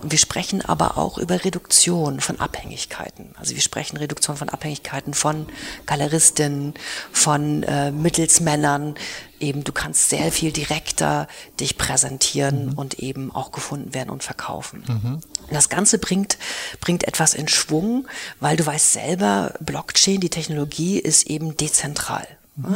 Und 0.02 0.12
wir 0.12 0.18
sprechen 0.18 0.62
aber 0.62 0.98
auch 0.98 1.18
über 1.18 1.44
Reduktion 1.44 2.20
von 2.20 2.40
Abhängigkeiten. 2.40 3.30
Also 3.38 3.54
wir 3.54 3.62
sprechen 3.62 3.96
Reduktion 3.96 4.36
von 4.36 4.48
Abhängigkeiten 4.48 5.14
von 5.14 5.46
Galeristinnen, 5.86 6.74
von 7.12 7.62
äh, 7.62 7.90
Mittelsmännern. 7.90 8.94
Eben, 9.38 9.64
du 9.64 9.72
kannst 9.72 10.08
sehr 10.08 10.32
viel 10.32 10.52
direkter 10.52 11.28
dich 11.60 11.76
präsentieren 11.76 12.70
mhm. 12.70 12.72
und 12.74 12.98
eben 13.00 13.34
auch 13.34 13.52
gefunden 13.52 13.92
werden 13.94 14.10
und 14.10 14.22
verkaufen. 14.22 14.84
Mhm. 14.86 15.20
Das 15.50 15.68
Ganze 15.68 15.98
bringt, 15.98 16.38
bringt 16.80 17.04
etwas 17.04 17.34
in 17.34 17.48
Schwung, 17.48 18.08
weil 18.40 18.56
du 18.56 18.64
weißt 18.64 18.94
selber, 18.94 19.54
Blockchain, 19.60 20.20
die 20.20 20.30
Technologie 20.30 20.98
ist 20.98 21.26
eben 21.26 21.56
dezentral. 21.56 22.26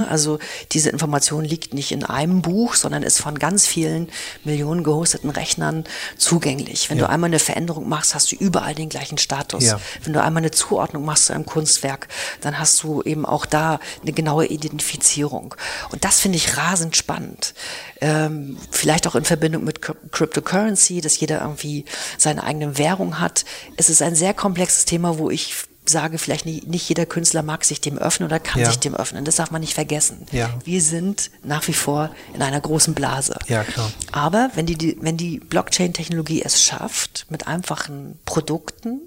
Also 0.09 0.39
diese 0.72 0.91
Information 0.91 1.43
liegt 1.43 1.72
nicht 1.72 1.91
in 1.91 2.05
einem 2.05 2.43
Buch, 2.43 2.74
sondern 2.74 3.03
ist 3.03 3.18
von 3.18 3.39
ganz 3.39 3.66
vielen 3.66 4.11
Millionen 4.45 4.85
gehosteten 4.85 5.31
Rechnern 5.31 5.85
zugänglich. 6.18 6.91
Wenn 6.91 6.99
ja. 6.99 7.07
du 7.07 7.11
einmal 7.11 7.28
eine 7.28 7.39
Veränderung 7.39 7.89
machst, 7.89 8.14
hast 8.14 8.31
du 8.31 8.37
überall 8.37 8.74
den 8.74 8.91
gleichen 8.91 9.16
Status. 9.16 9.64
Ja. 9.64 9.81
Wenn 10.05 10.12
du 10.12 10.22
einmal 10.22 10.43
eine 10.43 10.51
Zuordnung 10.51 11.07
machst 11.07 11.26
zu 11.26 11.33
einem 11.33 11.47
Kunstwerk, 11.47 12.09
dann 12.43 12.59
hast 12.59 12.83
du 12.83 13.01
eben 13.03 13.24
auch 13.24 13.47
da 13.47 13.81
eine 14.03 14.12
genaue 14.12 14.47
Identifizierung. 14.47 15.55
Und 15.91 16.05
das 16.05 16.20
finde 16.20 16.37
ich 16.37 16.59
rasend 16.59 16.95
spannend. 16.95 17.55
Ähm, 18.03 18.59
vielleicht 18.70 19.07
auch 19.07 19.14
in 19.14 19.24
Verbindung 19.24 19.64
mit 19.64 19.81
Cryptocurrency, 19.81 21.01
dass 21.01 21.18
jeder 21.18 21.41
irgendwie 21.41 21.87
seine 22.18 22.45
eigene 22.45 22.76
Währung 22.76 23.18
hat. 23.18 23.47
Es 23.78 23.89
ist 23.89 24.03
ein 24.03 24.14
sehr 24.14 24.35
komplexes 24.35 24.85
Thema, 24.85 25.18
wo 25.18 25.31
ich 25.31 25.55
sage, 25.85 26.18
vielleicht 26.18 26.47
nicht, 26.47 26.66
nicht 26.66 26.89
jeder 26.89 27.07
Künstler 27.07 27.43
mag 27.43 27.64
sich 27.64 27.81
dem 27.81 27.99
öffnen 27.99 28.28
oder 28.28 28.39
kann 28.39 28.61
ja. 28.61 28.68
sich 28.68 28.78
dem 28.78 28.95
öffnen. 28.95 29.24
Das 29.24 29.37
darf 29.37 29.51
man 29.51 29.61
nicht 29.61 29.74
vergessen. 29.74 30.26
Ja. 30.33 30.53
Wir 30.64 30.83
sind 30.83 31.31
nach 31.43 31.66
wie 31.68 31.72
vor 31.72 32.14
in 32.35 32.43
einer 32.43 32.61
großen 32.61 32.95
Blase. 32.95 33.39
Ja, 33.49 33.64
klar. 33.64 33.91
Aber 34.12 34.51
wenn 34.55 34.66
die, 34.66 34.97
wenn 35.01 35.16
die 35.16 35.39
Blockchain-Technologie 35.39 36.43
es 36.43 36.62
schafft, 36.62 37.26
mit 37.31 37.47
einfachen 37.47 38.18
Produkten 38.24 39.01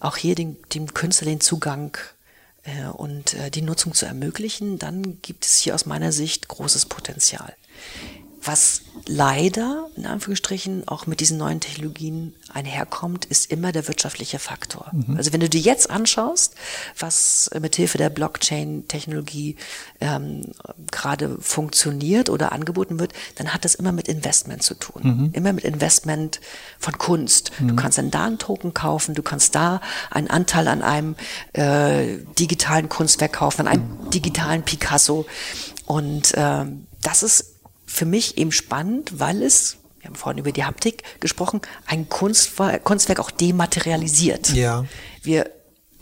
auch 0.00 0.16
hier 0.16 0.34
den, 0.34 0.56
dem 0.74 0.92
Künstler 0.92 1.26
den 1.26 1.40
Zugang 1.40 1.96
äh, 2.64 2.86
und 2.86 3.34
äh, 3.34 3.50
die 3.50 3.62
Nutzung 3.62 3.94
zu 3.94 4.06
ermöglichen, 4.06 4.78
dann 4.78 5.20
gibt 5.22 5.46
es 5.46 5.58
hier 5.58 5.74
aus 5.74 5.86
meiner 5.86 6.12
Sicht 6.12 6.48
großes 6.48 6.86
Potenzial 6.86 7.54
was 8.46 8.82
leider, 9.06 9.88
in 9.96 10.06
Anführungsstrichen, 10.06 10.86
auch 10.88 11.06
mit 11.06 11.20
diesen 11.20 11.38
neuen 11.38 11.60
Technologien 11.60 12.34
einherkommt, 12.52 13.24
ist 13.24 13.50
immer 13.50 13.72
der 13.72 13.88
wirtschaftliche 13.88 14.38
Faktor. 14.38 14.90
Mhm. 14.92 15.16
Also 15.16 15.32
wenn 15.32 15.40
du 15.40 15.48
dir 15.48 15.60
jetzt 15.60 15.90
anschaust, 15.90 16.54
was 16.98 17.50
mithilfe 17.58 17.98
der 17.98 18.10
Blockchain-Technologie 18.10 19.56
ähm, 20.00 20.52
gerade 20.90 21.38
funktioniert 21.40 22.30
oder 22.30 22.52
angeboten 22.52 22.98
wird, 22.98 23.12
dann 23.36 23.52
hat 23.52 23.64
das 23.64 23.74
immer 23.74 23.92
mit 23.92 24.08
Investment 24.08 24.62
zu 24.62 24.74
tun. 24.74 25.02
Mhm. 25.02 25.30
Immer 25.32 25.52
mit 25.52 25.64
Investment 25.64 26.40
von 26.78 26.96
Kunst. 26.98 27.52
Mhm. 27.60 27.68
Du 27.68 27.76
kannst 27.76 27.98
dann 27.98 28.10
da 28.10 28.26
einen 28.26 28.38
Token 28.38 28.74
kaufen, 28.74 29.14
du 29.14 29.22
kannst 29.22 29.54
da 29.54 29.80
einen 30.10 30.28
Anteil 30.28 30.68
an 30.68 30.82
einem 30.82 31.16
äh, 31.52 32.18
digitalen 32.38 32.88
Kunstwerk 32.88 33.34
kaufen, 33.34 33.62
an 33.62 33.68
einem 33.68 34.04
mhm. 34.04 34.10
digitalen 34.10 34.62
Picasso. 34.62 35.26
Und 35.86 36.32
ähm, 36.36 36.86
das 37.02 37.22
ist 37.22 37.53
für 37.94 38.06
mich 38.06 38.38
eben 38.38 38.50
spannend, 38.50 39.20
weil 39.20 39.40
es, 39.40 39.76
wir 40.00 40.08
haben 40.08 40.16
vorhin 40.16 40.38
über 40.40 40.50
die 40.50 40.64
Haptik 40.64 41.04
gesprochen, 41.20 41.60
ein 41.86 42.08
Kunstwerk, 42.08 42.82
Kunstwerk 42.82 43.20
auch 43.20 43.30
dematerialisiert. 43.30 44.52
Ja. 44.52 44.84
Wir 45.22 45.48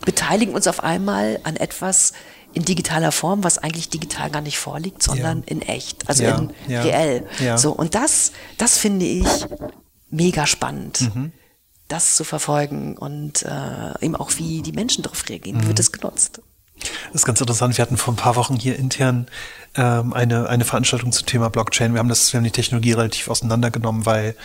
beteiligen 0.03 0.55
uns 0.55 0.65
auf 0.65 0.83
einmal 0.83 1.39
an 1.43 1.55
etwas 1.55 2.13
in 2.53 2.65
digitaler 2.65 3.11
Form, 3.11 3.43
was 3.43 3.59
eigentlich 3.59 3.89
digital 3.89 4.31
gar 4.31 4.41
nicht 4.41 4.57
vorliegt, 4.57 5.03
sondern 5.03 5.39
ja. 5.39 5.43
in 5.45 5.61
echt, 5.61 6.09
also 6.09 6.23
ja. 6.23 6.37
in 6.37 6.51
ja. 6.67 6.81
reell. 6.81 7.27
So 7.57 7.71
und 7.71 7.93
das, 7.93 8.31
das 8.57 8.79
finde 8.79 9.05
ich 9.05 9.27
mega 10.09 10.47
spannend. 10.47 11.13
Mhm. 11.13 11.31
Das 11.89 12.15
zu 12.15 12.23
verfolgen 12.23 12.97
und 12.97 13.43
äh, 13.43 14.03
eben 14.03 14.15
auch, 14.15 14.31
wie 14.37 14.63
die 14.63 14.71
Menschen 14.71 15.03
darauf 15.03 15.29
reagieren. 15.29 15.59
Wie 15.61 15.67
wird 15.67 15.73
mhm. 15.73 15.75
das 15.75 15.91
genutzt? 15.91 16.41
Das 17.11 17.21
ist 17.21 17.25
ganz 17.25 17.39
interessant. 17.39 17.77
Wir 17.77 17.81
hatten 17.81 17.97
vor 17.97 18.13
ein 18.13 18.17
paar 18.17 18.35
Wochen 18.35 18.55
hier 18.55 18.77
intern 18.77 19.27
ähm, 19.75 20.13
eine, 20.13 20.49
eine 20.49 20.65
Veranstaltung 20.65 21.11
zum 21.11 21.25
Thema 21.25 21.49
Blockchain. 21.49 21.93
Wir 21.93 21.99
haben 21.99 22.09
das, 22.09 22.31
wir 22.33 22.37
haben 22.37 22.45
die 22.45 22.51
Technologie 22.51 22.93
relativ 22.93 23.29
auseinandergenommen, 23.29 24.05
weil 24.05 24.35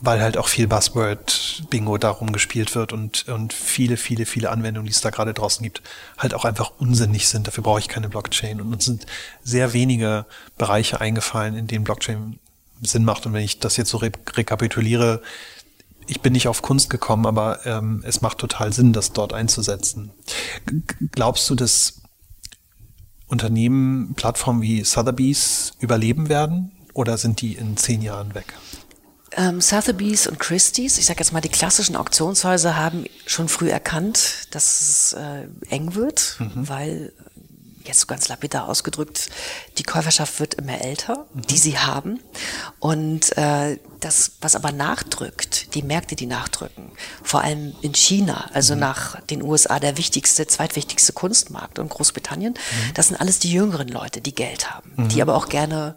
weil 0.00 0.20
halt 0.20 0.36
auch 0.36 0.48
viel 0.48 0.66
Buzzword-Bingo 0.66 1.96
darum 1.98 2.32
gespielt 2.32 2.74
wird 2.74 2.92
und, 2.92 3.26
und 3.28 3.52
viele, 3.52 3.96
viele, 3.96 4.26
viele 4.26 4.50
Anwendungen, 4.50 4.86
die 4.86 4.92
es 4.92 5.00
da 5.00 5.10
gerade 5.10 5.32
draußen 5.32 5.62
gibt, 5.62 5.82
halt 6.18 6.34
auch 6.34 6.44
einfach 6.44 6.72
unsinnig 6.78 7.28
sind. 7.28 7.46
Dafür 7.46 7.64
brauche 7.64 7.78
ich 7.78 7.88
keine 7.88 8.08
Blockchain. 8.08 8.60
Und 8.60 8.72
uns 8.72 8.84
sind 8.84 9.06
sehr 9.42 9.72
wenige 9.72 10.26
Bereiche 10.58 11.00
eingefallen, 11.00 11.56
in 11.56 11.66
denen 11.68 11.84
Blockchain 11.84 12.38
Sinn 12.82 13.04
macht. 13.04 13.24
Und 13.24 13.32
wenn 13.32 13.44
ich 13.44 13.60
das 13.60 13.76
jetzt 13.76 13.90
so 13.90 13.98
re 13.98 14.10
rekapituliere, 14.34 15.22
ich 16.06 16.20
bin 16.20 16.32
nicht 16.32 16.48
auf 16.48 16.62
Kunst 16.62 16.90
gekommen, 16.90 17.26
aber 17.26 17.64
ähm, 17.66 18.02
es 18.06 18.20
macht 18.20 18.38
total 18.38 18.72
Sinn, 18.72 18.92
das 18.92 19.12
dort 19.12 19.32
einzusetzen. 19.32 20.12
G 20.66 20.82
glaubst 21.12 21.48
du, 21.50 21.54
dass 21.54 22.02
Unternehmen, 23.26 24.14
Plattformen 24.14 24.62
wie 24.62 24.84
Sotheby's 24.84 25.72
überleben 25.80 26.28
werden 26.28 26.72
oder 26.92 27.18
sind 27.18 27.40
die 27.40 27.54
in 27.54 27.76
zehn 27.76 28.02
Jahren 28.02 28.34
weg? 28.34 28.54
Ähm, 29.36 29.60
Sotheby's 29.60 30.26
und 30.26 30.38
Christie's, 30.38 30.98
ich 30.98 31.06
sage 31.06 31.20
jetzt 31.20 31.32
mal, 31.32 31.40
die 31.40 31.48
klassischen 31.48 31.96
Auktionshäuser 31.96 32.76
haben 32.76 33.04
schon 33.26 33.48
früh 33.48 33.70
erkannt, 33.70 34.46
dass 34.52 34.80
es 34.80 35.12
äh, 35.14 35.48
eng 35.70 35.94
wird, 35.94 36.36
mhm. 36.38 36.68
weil 36.68 37.12
jetzt 37.84 38.00
so 38.00 38.06
ganz 38.06 38.28
lapidar 38.28 38.68
ausgedrückt, 38.68 39.30
die 39.78 39.82
Käuferschaft 39.82 40.40
wird 40.40 40.54
immer 40.54 40.80
älter, 40.80 41.26
mhm. 41.34 41.42
die 41.42 41.58
sie 41.58 41.78
haben. 41.78 42.20
Und 42.80 43.36
äh, 43.36 43.78
das, 44.00 44.32
was 44.40 44.56
aber 44.56 44.72
nachdrückt, 44.72 45.74
die 45.74 45.82
Märkte, 45.82 46.16
die 46.16 46.26
nachdrücken, 46.26 46.90
vor 47.22 47.42
allem 47.42 47.74
in 47.82 47.94
China, 47.94 48.50
also 48.52 48.74
mhm. 48.74 48.80
nach 48.80 49.20
den 49.22 49.42
USA 49.42 49.78
der 49.78 49.96
wichtigste, 49.96 50.46
zweitwichtigste 50.46 51.12
Kunstmarkt 51.12 51.78
und 51.78 51.88
Großbritannien, 51.90 52.54
mhm. 52.54 52.94
das 52.94 53.08
sind 53.08 53.20
alles 53.20 53.38
die 53.38 53.52
jüngeren 53.52 53.88
Leute, 53.88 54.20
die 54.20 54.34
Geld 54.34 54.70
haben, 54.70 55.08
die 55.08 55.16
mhm. 55.16 55.22
aber 55.22 55.36
auch 55.36 55.48
gerne 55.48 55.96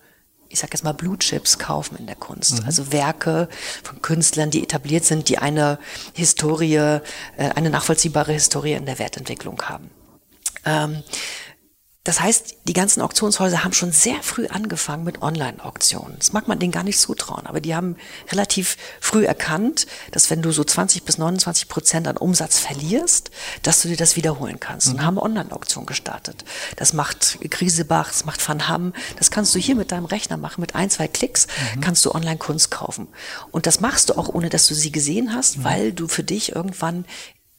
ich 0.50 0.60
sag 0.60 0.74
jetzt 0.74 0.84
mal 0.84 0.94
Blue 0.94 1.18
Chips 1.18 1.60
kaufen 1.60 1.98
in 1.98 2.06
der 2.06 2.16
Kunst. 2.16 2.62
Mhm. 2.62 2.68
Also 2.68 2.92
Werke 2.92 3.50
von 3.84 4.02
Künstlern, 4.02 4.50
die 4.50 4.64
etabliert 4.64 5.04
sind, 5.04 5.30
die 5.30 5.38
eine 5.38 5.80
Historie, 6.14 6.76
äh, 6.76 7.02
eine 7.38 7.70
nachvollziehbare 7.70 8.32
Historie 8.32 8.74
in 8.74 8.86
der 8.86 9.00
Wertentwicklung 9.00 9.62
haben. 9.64 9.90
Ähm, 10.66 11.04
das 12.08 12.22
heißt, 12.22 12.56
die 12.64 12.74
ganzen 12.74 13.02
Auktionshäuser 13.02 13.66
haben 13.66 13.74
schon 13.74 13.92
sehr 13.92 14.24
früh 14.24 14.48
angefangen 14.48 15.04
mit 15.04 15.22
Online-Auktionen. 15.22 16.16
Das 16.18 16.32
mag 16.32 16.48
man 16.48 16.58
denen 16.58 16.72
gar 16.72 16.84
nicht 16.84 17.00
zutrauen, 17.00 17.46
aber 17.46 17.60
die 17.60 17.76
haben 17.76 17.98
relativ 18.32 18.78
früh 19.02 19.26
erkannt, 19.26 19.88
dass 20.12 20.30
wenn 20.30 20.42
du 20.42 20.54
so 20.54 20.64
20 20.64 21.04
bis 21.04 21.18
29 21.18 21.68
Prozent 21.68 22.08
an 22.08 22.16
Umsatz 22.16 22.60
verlierst, 22.60 23.30
dass 23.62 23.82
du 23.82 23.90
dir 23.90 23.98
das 23.98 24.16
wiederholen 24.16 24.58
kannst 24.58 24.88
mhm. 24.88 24.94
und 24.94 25.06
haben 25.06 25.18
Online-Auktionen 25.18 25.86
gestartet. 25.86 26.46
Das 26.78 26.94
macht 26.94 27.40
Griesebach, 27.42 28.08
das 28.08 28.24
macht 28.24 28.48
Van 28.48 28.70
Hamm, 28.70 28.94
das 29.18 29.30
kannst 29.30 29.54
du 29.54 29.60
hier 29.60 29.76
mit 29.76 29.92
deinem 29.92 30.06
Rechner 30.06 30.38
machen. 30.38 30.62
Mit 30.62 30.76
ein, 30.76 30.90
zwei 30.90 31.10
Klicks 31.10 31.48
mhm. 31.76 31.82
kannst 31.82 32.06
du 32.06 32.16
Online-Kunst 32.16 32.72
kaufen. 32.72 33.10
Und 33.52 33.66
das 33.66 33.82
machst 33.82 34.10
du 34.10 34.18
auch, 34.18 34.30
ohne 34.30 34.48
dass 34.48 34.66
du 34.68 34.76
sie 34.76 34.94
gesehen 34.94 35.34
hast, 35.34 35.58
mhm. 35.58 35.64
weil 35.66 35.92
du 35.92 36.08
für 36.08 36.24
dich 36.24 36.56
irgendwann 36.56 37.04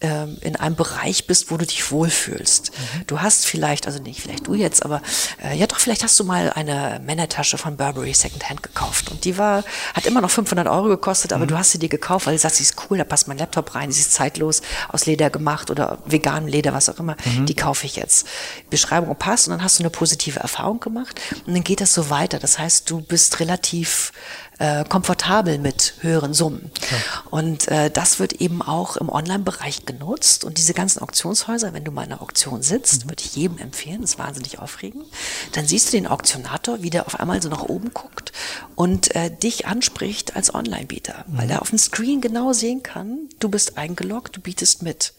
ähm, 0.01 0.38
in 0.42 0.55
einem 0.55 0.76
Bereich 0.76 1.26
bist, 1.26 1.51
wo 1.51 1.57
du 1.57 1.66
dich 1.66 1.90
wohlfühlst. 1.90 2.70
Mhm. 2.70 3.07
Du 3.09 3.20
hast 3.20 3.46
vielleicht, 3.46 3.86
also 3.88 4.01
nicht 4.01 4.20
vielleicht 4.20 4.46
du 4.46 4.55
jetzt, 4.55 4.84
aber 4.84 5.03
äh, 5.42 5.57
ja 5.57 5.66
doch, 5.66 5.80
vielleicht 5.80 6.05
hast 6.05 6.18
du 6.20 6.24
mal 6.24 6.53
eine 6.53 7.01
Männertasche 7.05 7.59
von 7.59 7.76
Burberry 7.76 8.14
Secondhand 8.14 8.62
gekauft 8.62 9.11
und 9.11 9.24
die 9.24 9.38
war, 9.38 9.64
hat 9.94 10.07
immer 10.07 10.20
noch 10.20 10.30
500 10.30 10.68
Euro 10.68 10.84
gekostet, 10.84 11.32
aber 11.32 11.44
mhm. 11.44 11.49
du 11.49 11.59
hast 11.59 11.72
sie 11.72 11.80
dir 11.80 11.88
gekauft, 11.88 12.26
weil 12.26 12.34
du 12.34 12.38
sagst, 12.38 12.59
sie 12.59 12.62
ist 12.62 12.76
cool, 12.88 12.99
da 12.99 13.03
passt 13.03 13.26
mein 13.26 13.38
Laptop 13.38 13.74
rein, 13.74 13.90
sie 13.90 14.01
ist 14.01 14.12
zeitlos, 14.12 14.62
aus 14.88 15.07
Leder 15.07 15.30
gemacht 15.30 15.68
oder 15.68 15.99
veganem 16.07 16.49
Leder, 16.49 16.72
was 16.72 16.88
auch 16.88 17.01
immer, 17.01 17.16
mhm. 17.24 17.46
die 17.46 17.55
kaufe 17.55 17.84
ich 17.84 17.96
jetzt. 17.96 18.28
Beschreibung 18.70 19.16
passt 19.16 19.49
und 19.49 19.53
dann 19.53 19.64
hast 19.64 19.80
du 19.80 19.82
eine 19.82 19.90
positive 19.90 20.38
Erfahrung 20.38 20.78
gemacht 20.78 21.20
und 21.44 21.55
dann 21.55 21.64
geht 21.64 21.80
das 21.80 21.92
so 21.92 22.09
weiter. 22.09 22.38
Das 22.38 22.61
heißt, 22.61 22.88
du 22.88 23.01
bist 23.01 23.40
relativ 23.40 24.12
äh, 24.59 24.84
komfortabel 24.84 25.59
mit 25.59 25.94
höheren 26.00 26.34
Summen. 26.34 26.70
Ja. 26.90 26.96
Und 27.30 27.68
äh, 27.68 27.90
das 27.90 28.18
wird 28.18 28.34
eben 28.34 28.61
auch 28.61 28.96
im 28.96 29.09
Online-Bereich 29.09 29.86
genutzt. 29.86 30.44
Und 30.44 30.59
diese 30.59 30.74
ganzen 30.74 31.00
Auktionshäuser, 31.00 31.72
wenn 31.72 31.84
du 31.84 31.92
mal 31.92 32.04
in 32.04 32.12
einer 32.12 32.22
Auktion 32.22 32.62
sitzt, 32.62 33.04
mhm. 33.04 33.11
würde 33.11 33.22
ich 33.24 33.36
jedem 33.36 33.59
empfehlen, 33.59 34.02
das 34.02 34.12
ist 34.12 34.18
wahnsinnig 34.18 34.59
aufregend, 34.59 35.04
dann 35.52 35.66
siehst 35.66 35.88
du 35.88 35.96
den 35.96 36.06
Auktionator, 36.06 36.82
wie 36.82 36.90
der 36.90 37.06
auf 37.06 37.20
einmal 37.20 37.40
so 37.40 37.48
nach 37.48 37.62
oben 37.62 37.92
guckt 37.94 38.32
und 38.74 39.14
äh, 39.14 39.30
dich 39.30 39.66
anspricht 39.66 40.36
als 40.36 40.54
Online-Bieter, 40.54 41.24
mhm. 41.26 41.38
weil 41.38 41.50
er 41.50 41.62
auf 41.62 41.70
dem 41.70 41.78
Screen 41.78 42.20
genau 42.20 42.52
sehen 42.52 42.82
kann, 42.82 43.28
du 43.38 43.48
bist 43.48 43.78
eingeloggt, 43.78 44.36
du 44.36 44.40
bietest 44.40 44.82
mit. 44.82 45.14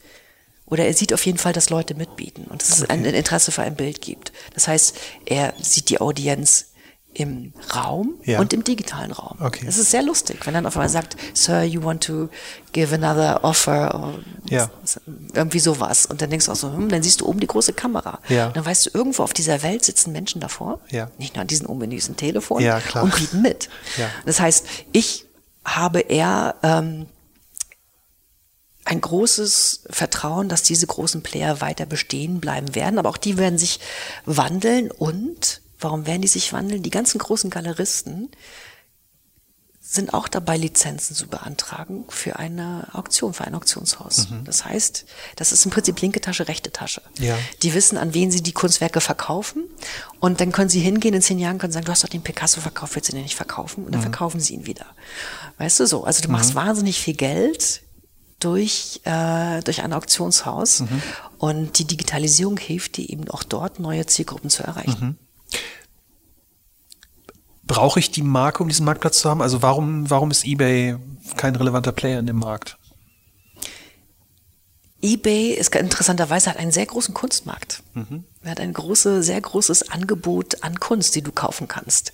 Oder 0.69 0.85
er 0.85 0.93
sieht 0.93 1.13
auf 1.13 1.25
jeden 1.25 1.39
Fall, 1.39 1.53
dass 1.53 1.71
Leute 1.71 1.95
mitbieten 1.95 2.43
und 2.43 2.61
dass 2.61 2.69
es 2.69 2.89
ein 2.89 3.03
Interesse 3.03 3.51
für 3.51 3.63
ein 3.63 3.75
Bild 3.75 4.01
gibt. 4.01 4.31
Das 4.53 4.67
heißt, 4.67 4.95
er 5.25 5.53
sieht 5.59 5.89
die 5.89 5.99
Audienz 5.99 6.67
im 7.19 7.51
Raum 7.75 8.15
ja. 8.23 8.39
und 8.39 8.53
im 8.53 8.63
digitalen 8.63 9.11
Raum. 9.11 9.37
Okay. 9.41 9.65
Das 9.65 9.77
ist 9.77 9.91
sehr 9.91 10.01
lustig, 10.01 10.45
wenn 10.45 10.53
dann 10.53 10.65
auf 10.65 10.77
einmal 10.77 10.89
sagt, 10.89 11.17
Sir, 11.33 11.63
you 11.63 11.83
want 11.83 12.03
to 12.03 12.29
give 12.71 12.95
another 12.95 13.43
offer 13.43 14.13
ja. 14.45 14.69
irgendwie 15.33 15.59
sowas. 15.59 16.05
Und 16.05 16.21
dann 16.21 16.29
denkst 16.29 16.45
du 16.45 16.53
auch 16.53 16.55
so, 16.55 16.71
hm, 16.71 16.87
dann 16.87 17.03
siehst 17.03 17.21
du 17.21 17.27
oben 17.27 17.41
die 17.41 17.47
große 17.47 17.73
Kamera. 17.73 18.19
Ja. 18.29 18.47
Und 18.47 18.55
dann 18.55 18.65
weißt 18.65 18.85
du, 18.85 18.91
irgendwo 18.93 19.23
auf 19.23 19.33
dieser 19.33 19.61
Welt 19.63 19.83
sitzen 19.83 20.13
Menschen 20.13 20.39
davor, 20.39 20.79
ja. 20.89 21.11
nicht 21.17 21.35
nur 21.35 21.41
an 21.41 21.47
diesen 21.47 21.67
ominösen 21.67 22.15
Telefon 22.15 22.61
ja, 22.61 22.79
klar. 22.79 23.03
und 23.03 23.15
bieten 23.15 23.41
mit. 23.41 23.67
Ja. 23.97 24.09
Das 24.25 24.39
heißt, 24.39 24.65
ich 24.93 25.25
habe 25.65 25.99
eher 25.99 26.55
ähm, 26.63 27.07
ein 28.85 29.01
großes 29.01 29.83
Vertrauen, 29.89 30.47
dass 30.47 30.63
diese 30.63 30.87
großen 30.87 31.21
Player 31.21 31.59
weiter 31.59 31.85
bestehen 31.85 32.39
bleiben 32.39 32.75
werden, 32.75 32.97
aber 32.97 33.09
auch 33.09 33.17
die 33.17 33.37
werden 33.37 33.59
sich 33.59 33.81
wandeln 34.25 34.89
und 34.89 35.61
Warum 35.79 36.05
werden 36.05 36.21
die 36.21 36.27
sich 36.27 36.53
wandeln? 36.53 36.83
Die 36.83 36.89
ganzen 36.89 37.19
großen 37.19 37.49
Galeristen 37.49 38.29
sind 39.91 40.13
auch 40.13 40.27
dabei, 40.27 40.55
Lizenzen 40.55 41.15
zu 41.15 41.27
beantragen 41.27 42.05
für 42.09 42.37
eine 42.37 42.89
Auktion, 42.93 43.33
für 43.33 43.45
ein 43.45 43.55
Auktionshaus. 43.55 44.29
Mhm. 44.29 44.43
Das 44.43 44.63
heißt, 44.63 45.05
das 45.35 45.51
ist 45.51 45.65
im 45.65 45.71
Prinzip 45.71 45.99
linke 45.99 46.21
Tasche, 46.21 46.47
rechte 46.47 46.71
Tasche. 46.71 47.01
Ja. 47.17 47.35
Die 47.63 47.73
wissen, 47.73 47.97
an 47.97 48.13
wen 48.13 48.29
sie 48.29 48.43
die 48.43 48.51
Kunstwerke 48.51 49.01
verkaufen 49.01 49.63
und 50.19 50.41
dann 50.41 50.51
können 50.51 50.69
sie 50.69 50.79
hingehen 50.79 51.15
in 51.15 51.23
zehn 51.23 51.39
Jahren 51.39 51.59
und 51.59 51.71
sagen, 51.71 51.85
du 51.85 51.91
hast 51.91 52.03
doch 52.03 52.09
den 52.09 52.21
Picasso 52.21 52.61
verkauft, 52.61 52.93
willst 52.95 53.09
du 53.09 53.13
den 53.13 53.23
nicht 53.23 53.35
verkaufen? 53.35 53.83
Und 53.83 53.93
dann 53.93 54.01
mhm. 54.01 54.03
verkaufen 54.03 54.39
sie 54.39 54.53
ihn 54.53 54.67
wieder. 54.67 54.85
Weißt 55.57 55.79
du 55.79 55.87
so? 55.87 56.03
Also 56.03 56.21
du 56.21 56.27
mhm. 56.27 56.33
machst 56.33 56.53
wahnsinnig 56.53 56.99
viel 56.99 57.15
Geld 57.15 57.81
durch, 58.39 59.01
äh, 59.05 59.61
durch 59.61 59.81
ein 59.81 59.93
Auktionshaus 59.93 60.81
mhm. 60.81 61.01
und 61.39 61.79
die 61.79 61.85
Digitalisierung 61.85 62.57
hilft 62.57 62.97
dir 62.97 63.09
eben 63.09 63.27
auch 63.31 63.41
dort, 63.41 63.79
neue 63.79 64.05
Zielgruppen 64.05 64.51
zu 64.51 64.61
erreichen. 64.61 65.17
Brauche 67.69 67.99
ich 67.99 68.09
die 68.09 68.23
Marke, 68.23 68.63
um 68.63 68.67
diesen 68.67 68.83
Marktplatz 68.83 69.19
zu 69.19 69.29
haben? 69.29 69.43
Also 69.43 69.61
warum, 69.61 70.09
warum 70.09 70.31
ist 70.31 70.43
eBay 70.43 70.97
kein 71.37 71.55
relevanter 71.55 71.91
Player 71.91 72.17
in 72.19 72.25
dem 72.25 72.39
Markt? 72.39 72.79
eBay 75.01 75.51
ist 75.51 75.73
interessanterweise 75.75 76.49
hat 76.49 76.57
einen 76.57 76.71
sehr 76.71 76.85
großen 76.85 77.13
Kunstmarkt. 77.13 77.83
Mhm. 77.93 78.25
Er 78.41 78.51
hat 78.51 78.59
ein 78.59 78.73
große, 78.73 79.21
sehr 79.21 79.39
großes 79.39 79.89
Angebot 79.89 80.63
an 80.63 80.79
Kunst, 80.79 81.13
die 81.15 81.21
du 81.21 81.31
kaufen 81.31 81.67
kannst. 81.67 82.13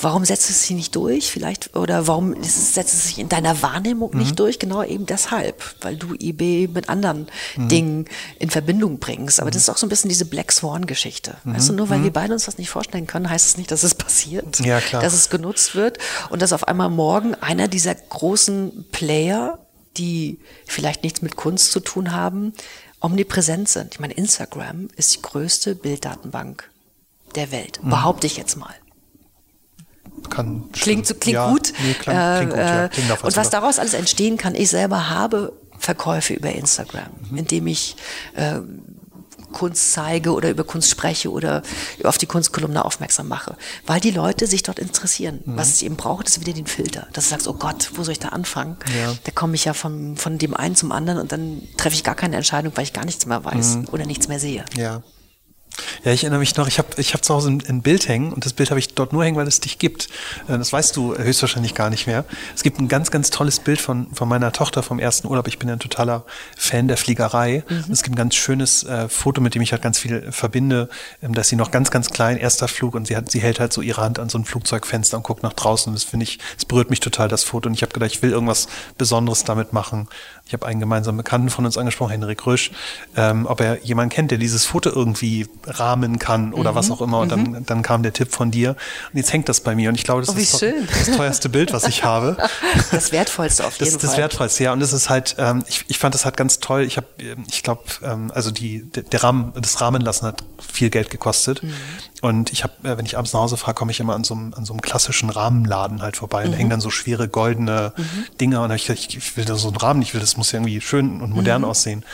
Warum 0.00 0.24
setzt 0.24 0.50
es 0.50 0.62
sich 0.62 0.76
nicht 0.76 0.94
durch? 0.94 1.30
Vielleicht, 1.30 1.76
oder 1.76 2.06
warum 2.06 2.40
setzt 2.42 2.94
es 2.94 3.06
sich 3.06 3.18
in 3.18 3.28
deiner 3.28 3.60
Wahrnehmung 3.62 4.12
mhm. 4.12 4.18
nicht 4.18 4.38
durch? 4.38 4.58
Genau 4.58 4.84
eben 4.84 5.06
deshalb, 5.06 5.74
weil 5.80 5.96
du 5.96 6.14
eBay 6.14 6.68
mit 6.68 6.88
anderen 6.88 7.26
mhm. 7.56 7.68
Dingen 7.68 8.04
in 8.38 8.50
Verbindung 8.50 8.98
bringst. 8.98 9.40
Aber 9.40 9.50
das 9.50 9.62
ist 9.62 9.68
auch 9.68 9.76
so 9.76 9.86
ein 9.86 9.88
bisschen 9.88 10.08
diese 10.08 10.26
Black 10.26 10.52
Swan-Geschichte. 10.52 11.36
Weißt 11.44 11.68
du, 11.68 11.72
nur 11.72 11.88
weil 11.88 11.98
mhm. 11.98 12.04
wir 12.04 12.12
beide 12.12 12.32
uns 12.32 12.44
das 12.44 12.58
nicht 12.58 12.70
vorstellen 12.70 13.06
können, 13.06 13.28
heißt 13.28 13.46
es 13.46 13.52
das 13.52 13.58
nicht, 13.58 13.70
dass 13.70 13.82
es 13.82 13.94
passiert. 13.94 14.60
Ja. 14.60 14.80
Dass 14.92 15.12
es 15.12 15.28
genutzt 15.30 15.74
wird 15.74 15.98
und 16.30 16.42
dass 16.42 16.52
auf 16.52 16.66
einmal 16.66 16.90
morgen 16.90 17.34
einer 17.34 17.66
dieser 17.66 17.94
großen 17.94 18.86
Player 18.92 19.58
die 19.96 20.38
vielleicht 20.66 21.02
nichts 21.02 21.22
mit 21.22 21.36
Kunst 21.36 21.72
zu 21.72 21.80
tun 21.80 22.12
haben, 22.12 22.52
omnipräsent 23.00 23.68
sind. 23.68 23.94
Ich 23.94 24.00
meine, 24.00 24.14
Instagram 24.14 24.88
ist 24.96 25.16
die 25.16 25.22
größte 25.22 25.74
Bilddatenbank 25.74 26.70
der 27.34 27.50
Welt, 27.52 27.80
mhm. 27.82 27.90
behaupte 27.90 28.26
ich 28.26 28.36
jetzt 28.36 28.56
mal. 28.56 28.74
Kann 30.30 30.70
klingt, 30.72 31.06
so, 31.06 31.14
klingt 31.14 31.34
ja, 31.34 31.50
gut. 31.50 31.72
Nee, 31.82 31.94
klingt, 31.94 32.18
äh, 32.18 32.36
klingt 32.38 32.50
gut 32.50 32.58
ja. 32.58 32.88
klingt 32.88 33.24
und 33.24 33.36
was 33.36 33.50
daraus 33.50 33.78
alles 33.78 33.94
entstehen 33.94 34.36
kann, 34.36 34.54
ich 34.54 34.68
selber 34.68 35.08
habe 35.10 35.52
Verkäufe 35.78 36.34
über 36.34 36.50
Instagram, 36.50 37.10
mhm. 37.30 37.38
indem 37.38 37.66
ich 37.68 37.96
äh, 38.34 38.60
Kunst 39.52 39.92
zeige 39.92 40.32
oder 40.32 40.50
über 40.50 40.64
Kunst 40.64 40.90
spreche 40.90 41.30
oder 41.30 41.62
auf 42.04 42.18
die 42.18 42.26
Kunstkolumne 42.26 42.84
aufmerksam 42.84 43.28
mache. 43.28 43.56
Weil 43.86 44.00
die 44.00 44.10
Leute 44.10 44.46
sich 44.46 44.62
dort 44.62 44.78
interessieren. 44.78 45.40
Mhm. 45.44 45.56
Was 45.56 45.68
es 45.68 45.82
eben 45.82 45.96
braucht, 45.96 46.28
ist 46.28 46.40
wieder 46.40 46.52
den 46.52 46.66
Filter. 46.66 47.06
Dass 47.12 47.24
du 47.24 47.30
sagst, 47.30 47.48
oh 47.48 47.54
Gott, 47.54 47.90
wo 47.94 48.02
soll 48.02 48.12
ich 48.12 48.18
da 48.18 48.28
anfangen? 48.28 48.76
Ja. 48.98 49.14
Da 49.24 49.32
komme 49.32 49.54
ich 49.54 49.64
ja 49.64 49.72
von, 49.72 50.16
von 50.16 50.38
dem 50.38 50.54
einen 50.54 50.76
zum 50.76 50.92
anderen 50.92 51.18
und 51.18 51.32
dann 51.32 51.62
treffe 51.76 51.94
ich 51.94 52.04
gar 52.04 52.14
keine 52.14 52.36
Entscheidung, 52.36 52.72
weil 52.76 52.84
ich 52.84 52.92
gar 52.92 53.04
nichts 53.04 53.26
mehr 53.26 53.44
weiß 53.44 53.76
mhm. 53.76 53.88
oder 53.92 54.06
nichts 54.06 54.28
mehr 54.28 54.40
sehe. 54.40 54.64
Ja. 54.76 55.02
Ja, 56.04 56.12
ich 56.12 56.24
erinnere 56.24 56.40
mich 56.40 56.56
noch, 56.56 56.68
ich 56.68 56.78
habe 56.78 56.88
ich 56.96 57.14
hab 57.14 57.24
zu 57.24 57.34
Hause 57.34 57.50
ein, 57.50 57.62
ein 57.68 57.82
Bild 57.82 58.08
hängen 58.08 58.32
und 58.32 58.44
das 58.44 58.52
Bild 58.52 58.70
habe 58.70 58.78
ich 58.78 58.94
dort 58.94 59.12
nur 59.12 59.24
hängen, 59.24 59.36
weil 59.36 59.46
es 59.46 59.60
dich 59.60 59.78
gibt. 59.78 60.08
Äh, 60.48 60.58
das 60.58 60.72
weißt 60.72 60.96
du 60.96 61.16
höchstwahrscheinlich 61.16 61.74
gar 61.74 61.90
nicht 61.90 62.06
mehr. 62.06 62.24
Es 62.54 62.62
gibt 62.62 62.78
ein 62.78 62.88
ganz, 62.88 63.10
ganz 63.10 63.30
tolles 63.30 63.60
Bild 63.60 63.80
von, 63.80 64.12
von 64.12 64.28
meiner 64.28 64.52
Tochter 64.52 64.82
vom 64.82 64.98
ersten 64.98 65.28
Urlaub. 65.28 65.48
Ich 65.48 65.58
bin 65.58 65.68
ja 65.68 65.74
ein 65.74 65.80
totaler 65.80 66.24
Fan 66.56 66.88
der 66.88 66.96
Fliegerei. 66.96 67.64
Mhm. 67.68 67.92
Es 67.92 68.02
gibt 68.02 68.14
ein 68.14 68.18
ganz 68.18 68.34
schönes 68.34 68.84
äh, 68.84 69.08
Foto, 69.08 69.40
mit 69.40 69.54
dem 69.54 69.62
ich 69.62 69.72
halt 69.72 69.82
ganz 69.82 69.98
viel 69.98 70.30
verbinde. 70.32 70.88
Ähm, 71.22 71.34
da 71.34 71.40
ist 71.40 71.48
sie 71.48 71.56
noch 71.56 71.70
ganz, 71.70 71.90
ganz 71.90 72.10
klein, 72.10 72.36
erster 72.36 72.68
Flug 72.68 72.94
und 72.94 73.06
sie, 73.06 73.16
hat, 73.16 73.30
sie 73.30 73.40
hält 73.40 73.60
halt 73.60 73.72
so 73.72 73.80
ihre 73.82 74.02
Hand 74.02 74.18
an 74.18 74.28
so 74.28 74.38
ein 74.38 74.44
Flugzeugfenster 74.44 75.16
und 75.16 75.22
guckt 75.22 75.42
nach 75.42 75.52
draußen. 75.52 75.90
Und 75.90 75.94
das 75.94 76.04
finde 76.04 76.24
ich, 76.24 76.38
es 76.56 76.64
berührt 76.64 76.90
mich 76.90 77.00
total, 77.00 77.28
das 77.28 77.44
Foto. 77.44 77.68
Und 77.68 77.74
ich 77.74 77.82
habe 77.82 77.92
gedacht, 77.92 78.10
ich 78.10 78.22
will 78.22 78.30
irgendwas 78.30 78.68
Besonderes 78.96 79.44
damit 79.44 79.72
machen. 79.72 80.08
Ich 80.48 80.54
habe 80.54 80.64
einen 80.64 80.80
gemeinsamen 80.80 81.18
Bekannten 81.18 81.50
von 81.50 81.66
uns 81.66 81.76
angesprochen, 81.76 82.10
Henrik 82.10 82.46
Rösch, 82.46 82.70
ähm, 83.16 83.44
ob 83.44 83.60
er 83.60 83.84
jemanden 83.84 84.08
kennt, 84.08 84.30
der 84.30 84.38
dieses 84.38 84.64
Foto 84.64 84.88
irgendwie 84.88 85.46
rahmen 85.66 86.18
kann 86.18 86.54
oder 86.54 86.72
mhm. 86.72 86.76
was 86.76 86.90
auch 86.90 87.02
immer. 87.02 87.20
Und 87.20 87.36
mhm. 87.36 87.52
dann, 87.52 87.66
dann 87.66 87.82
kam 87.82 88.02
der 88.02 88.14
Tipp 88.14 88.32
von 88.32 88.50
dir. 88.50 88.70
Und 89.12 89.18
jetzt 89.18 89.30
hängt 89.30 89.50
das 89.50 89.60
bei 89.60 89.74
mir. 89.74 89.90
Und 89.90 89.96
ich 89.96 90.04
glaube, 90.04 90.22
das 90.22 90.34
oh, 90.34 90.38
ist 90.38 90.62
das 90.62 91.16
teuerste 91.16 91.50
Bild, 91.50 91.74
was 91.74 91.84
ich 91.84 92.02
habe. 92.02 92.36
Das 92.90 93.12
wertvollste 93.12 93.66
auf 93.66 93.78
jeden 93.78 93.92
das, 93.92 94.00
Fall. 94.00 94.08
Das 94.08 94.16
wertvollste, 94.16 94.64
ja. 94.64 94.72
Und 94.72 94.80
das 94.80 94.92
ist 94.92 95.10
halt, 95.10 95.36
ähm, 95.38 95.64
ich, 95.68 95.84
ich 95.88 95.98
fand 95.98 96.14
das 96.14 96.24
halt 96.24 96.36
ganz 96.36 96.60
toll. 96.60 96.82
Ich 96.82 96.96
habe, 96.96 97.06
ähm, 97.18 97.44
ich 97.48 97.62
glaube, 97.62 97.82
ähm, 98.02 98.32
also 98.34 98.50
die, 98.50 98.84
der 98.90 99.22
Rahmen, 99.22 99.52
das 99.60 99.80
Rahmenlassen 99.80 100.26
hat 100.26 100.42
viel 100.58 100.88
Geld 100.90 101.10
gekostet. 101.10 101.62
Mhm. 101.62 101.74
Und 102.20 102.52
ich 102.52 102.64
habe, 102.64 102.72
äh, 102.82 102.96
wenn 102.96 103.04
ich 103.04 103.16
abends 103.16 103.32
nach 103.32 103.40
Hause 103.40 103.56
fahre, 103.56 103.74
komme 103.74 103.92
ich 103.92 104.00
immer 104.00 104.14
an 104.14 104.24
so, 104.24 104.34
einem, 104.34 104.54
an 104.54 104.64
so 104.64 104.72
einem 104.72 104.80
klassischen 104.80 105.30
Rahmenladen 105.30 106.02
halt 106.02 106.16
vorbei. 106.16 106.44
Und 106.44 106.52
da 106.52 106.58
hängen 106.58 106.70
dann 106.70 106.80
so 106.80 106.90
schwere 106.90 107.28
goldene 107.28 107.92
mhm. 107.96 108.24
Dinger. 108.40 108.62
Und 108.62 108.72
ich, 108.72 108.88
ich 108.88 109.36
will 109.36 109.44
da 109.44 109.56
so 109.56 109.68
einen 109.68 109.76
Rahmen, 109.76 110.02
ich 110.02 110.14
will 110.14 110.20
das 110.20 110.36
muss 110.38 110.52
irgendwie 110.52 110.80
schön 110.80 111.20
und 111.20 111.34
modern 111.34 111.62
mhm. 111.62 111.68
aussehen. 111.68 112.04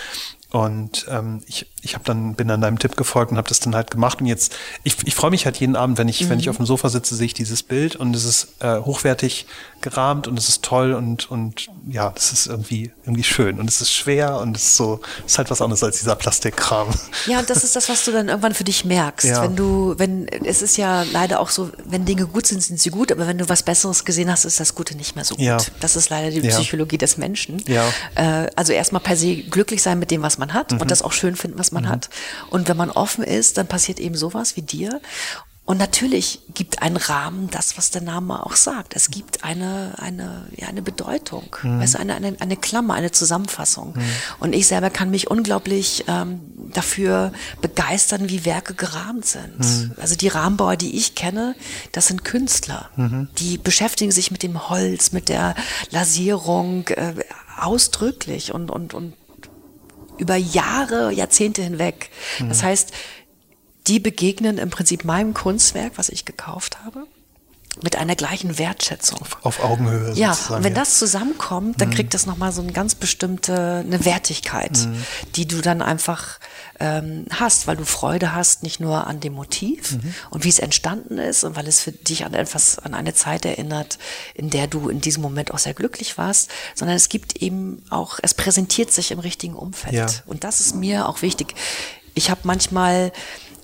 Und 0.50 1.06
ähm, 1.10 1.42
ich, 1.48 1.66
ich 1.82 1.94
habe 1.94 2.04
dann 2.04 2.36
bin 2.36 2.46
dann 2.46 2.60
deinem 2.60 2.78
Tipp 2.78 2.96
gefolgt 2.96 3.32
und 3.32 3.38
habe 3.38 3.48
das 3.48 3.58
dann 3.58 3.74
halt 3.74 3.90
gemacht. 3.90 4.20
Und 4.20 4.26
jetzt 4.26 4.54
ich, 4.84 4.96
ich 5.04 5.14
freue 5.16 5.30
mich 5.30 5.46
halt 5.46 5.56
jeden 5.56 5.74
Abend, 5.74 5.98
wenn 5.98 6.08
ich 6.08 6.22
mhm. 6.22 6.30
wenn 6.30 6.38
ich 6.38 6.46
mhm. 6.46 6.50
auf 6.50 6.56
dem 6.58 6.66
Sofa 6.66 6.90
sitze, 6.90 7.16
sehe 7.16 7.26
ich 7.26 7.34
dieses 7.34 7.64
Bild 7.64 7.96
und 7.96 8.14
es 8.14 8.24
ist 8.24 8.54
äh, 8.60 8.78
hochwertig 8.78 9.46
gerahmt 9.84 10.28
und 10.28 10.38
es 10.38 10.48
ist 10.48 10.62
toll 10.62 10.92
und 10.92 11.30
und 11.30 11.68
ja, 11.88 12.10
das 12.10 12.32
ist 12.32 12.46
irgendwie 12.46 12.92
irgendwie 13.02 13.24
schön 13.24 13.58
und 13.58 13.68
es 13.68 13.80
ist 13.80 13.92
schwer 13.92 14.38
und 14.38 14.56
es 14.56 14.64
ist 14.64 14.76
so 14.76 15.00
es 15.24 15.32
ist 15.32 15.38
halt 15.38 15.50
was 15.50 15.60
anderes 15.60 15.82
als 15.82 15.98
dieser 15.98 16.16
Plastikkram. 16.16 16.88
Ja, 17.26 17.38
und 17.38 17.48
das 17.48 17.64
ist 17.64 17.74
das, 17.74 17.88
was 17.88 18.04
du 18.04 18.12
dann 18.12 18.28
irgendwann 18.28 18.54
für 18.54 18.64
dich 18.64 18.84
merkst, 18.84 19.26
ja. 19.26 19.42
wenn 19.42 19.56
du 19.56 19.94
wenn 19.96 20.28
es 20.28 20.60
ist 20.60 20.76
ja 20.76 21.04
leider 21.04 21.40
auch 21.40 21.48
so, 21.48 21.70
wenn 21.84 22.04
Dinge 22.04 22.26
gut 22.26 22.46
sind, 22.46 22.62
sind 22.62 22.78
sie 22.78 22.90
gut, 22.90 23.10
aber 23.10 23.26
wenn 23.26 23.38
du 23.38 23.48
was 23.48 23.62
Besseres 23.62 24.04
gesehen 24.04 24.30
hast, 24.30 24.44
ist 24.44 24.60
das 24.60 24.74
Gute 24.74 24.94
nicht 24.94 25.16
mehr 25.16 25.24
so 25.24 25.36
gut. 25.36 25.44
Ja. 25.44 25.56
Das 25.80 25.96
ist 25.96 26.10
leider 26.10 26.30
die 26.30 26.46
Psychologie 26.46 26.98
des 26.98 27.16
Menschen. 27.16 27.62
Ja. 27.66 27.84
Äh, 28.14 28.50
also 28.56 28.72
erstmal 28.72 29.00
per 29.00 29.16
se 29.16 29.36
glücklich 29.36 29.82
sein 29.82 29.98
mit 29.98 30.10
dem, 30.10 30.22
was 30.22 30.38
man 30.38 30.44
man 30.44 30.54
hat 30.54 30.72
mhm. 30.72 30.80
und 30.80 30.90
das 30.90 31.02
auch 31.02 31.12
schön 31.12 31.36
finden, 31.36 31.58
was 31.58 31.72
man 31.72 31.84
mhm. 31.84 31.88
hat. 31.88 32.10
Und 32.50 32.68
wenn 32.68 32.76
man 32.76 32.90
offen 32.90 33.24
ist, 33.24 33.56
dann 33.58 33.66
passiert 33.66 33.98
eben 33.98 34.14
sowas 34.14 34.56
wie 34.56 34.62
dir. 34.62 35.00
Und 35.66 35.78
natürlich 35.78 36.40
gibt 36.52 36.82
ein 36.82 36.96
Rahmen 36.98 37.48
das, 37.50 37.78
was 37.78 37.90
der 37.90 38.02
Name 38.02 38.44
auch 38.44 38.54
sagt. 38.54 38.94
Es 38.94 39.10
gibt 39.10 39.44
eine, 39.44 39.94
eine, 39.96 40.46
ja, 40.54 40.68
eine 40.68 40.82
Bedeutung, 40.82 41.56
mhm. 41.62 41.80
du, 41.80 41.98
eine, 41.98 42.14
eine, 42.14 42.36
eine 42.38 42.56
Klammer, 42.56 42.92
eine 42.92 43.12
Zusammenfassung. 43.12 43.94
Mhm. 43.96 44.02
Und 44.40 44.52
ich 44.54 44.66
selber 44.66 44.90
kann 44.90 45.10
mich 45.10 45.30
unglaublich 45.30 46.04
ähm, 46.06 46.40
dafür 46.74 47.32
begeistern, 47.62 48.28
wie 48.28 48.44
Werke 48.44 48.74
gerahmt 48.74 49.24
sind. 49.24 49.58
Mhm. 49.58 49.92
Also 49.98 50.16
die 50.16 50.28
Rahmenbauer, 50.28 50.76
die 50.76 50.96
ich 50.96 51.14
kenne, 51.14 51.56
das 51.92 52.08
sind 52.08 52.24
Künstler. 52.24 52.90
Mhm. 52.96 53.28
Die 53.38 53.56
beschäftigen 53.56 54.12
sich 54.12 54.30
mit 54.30 54.42
dem 54.42 54.68
Holz, 54.68 55.12
mit 55.12 55.30
der 55.30 55.54
Lasierung 55.90 56.88
äh, 56.88 57.14
ausdrücklich 57.58 58.52
und, 58.52 58.70
und, 58.70 58.92
und 58.92 59.14
über 60.18 60.36
Jahre, 60.36 61.10
Jahrzehnte 61.10 61.62
hinweg. 61.62 62.10
Mhm. 62.38 62.50
Das 62.50 62.62
heißt, 62.62 62.92
die 63.86 64.00
begegnen 64.00 64.58
im 64.58 64.70
Prinzip 64.70 65.04
meinem 65.04 65.34
Kunstwerk, 65.34 65.92
was 65.96 66.08
ich 66.08 66.24
gekauft 66.24 66.78
habe, 66.84 67.06
mit 67.82 67.96
einer 67.96 68.14
gleichen 68.14 68.58
Wertschätzung. 68.58 69.20
Auf, 69.42 69.62
Augenhöhe. 69.62 70.12
Ja, 70.14 70.36
und 70.50 70.62
wenn 70.62 70.74
das 70.74 70.98
zusammenkommt, 70.98 71.80
dann 71.80 71.88
mhm. 71.88 71.94
kriegt 71.94 72.14
das 72.14 72.24
nochmal 72.24 72.52
so 72.52 72.62
eine 72.62 72.72
ganz 72.72 72.94
bestimmte 72.94 73.82
eine 73.84 74.04
Wertigkeit, 74.04 74.78
mhm. 74.78 75.04
die 75.34 75.48
du 75.48 75.60
dann 75.60 75.82
einfach 75.82 76.38
ähm, 76.78 77.26
hast, 77.30 77.66
weil 77.66 77.76
du 77.76 77.84
Freude 77.84 78.32
hast, 78.32 78.62
nicht 78.62 78.78
nur 78.78 79.06
an 79.06 79.18
dem 79.20 79.32
Motiv 79.32 79.92
mhm. 79.92 80.14
und 80.30 80.44
wie 80.44 80.48
es 80.48 80.60
entstanden 80.60 81.18
ist 81.18 81.42
und 81.42 81.56
weil 81.56 81.66
es 81.66 81.80
für 81.80 81.92
dich 81.92 82.24
an 82.24 82.34
etwas, 82.34 82.78
an 82.78 82.94
eine 82.94 83.12
Zeit 83.12 83.44
erinnert, 83.44 83.98
in 84.34 84.50
der 84.50 84.68
du 84.68 84.88
in 84.88 85.00
diesem 85.00 85.22
Moment 85.22 85.52
auch 85.52 85.58
sehr 85.58 85.74
glücklich 85.74 86.16
warst, 86.16 86.50
sondern 86.74 86.96
es 86.96 87.08
gibt 87.08 87.42
eben 87.42 87.82
auch, 87.90 88.20
es 88.22 88.34
präsentiert 88.34 88.92
sich 88.92 89.10
im 89.10 89.18
richtigen 89.18 89.54
Umfeld. 89.54 89.94
Ja. 89.94 90.06
Und 90.26 90.44
das 90.44 90.60
ist 90.60 90.76
mir 90.76 91.08
auch 91.08 91.22
wichtig. 91.22 91.54
Ich 92.14 92.30
habe 92.30 92.42
manchmal, 92.44 93.12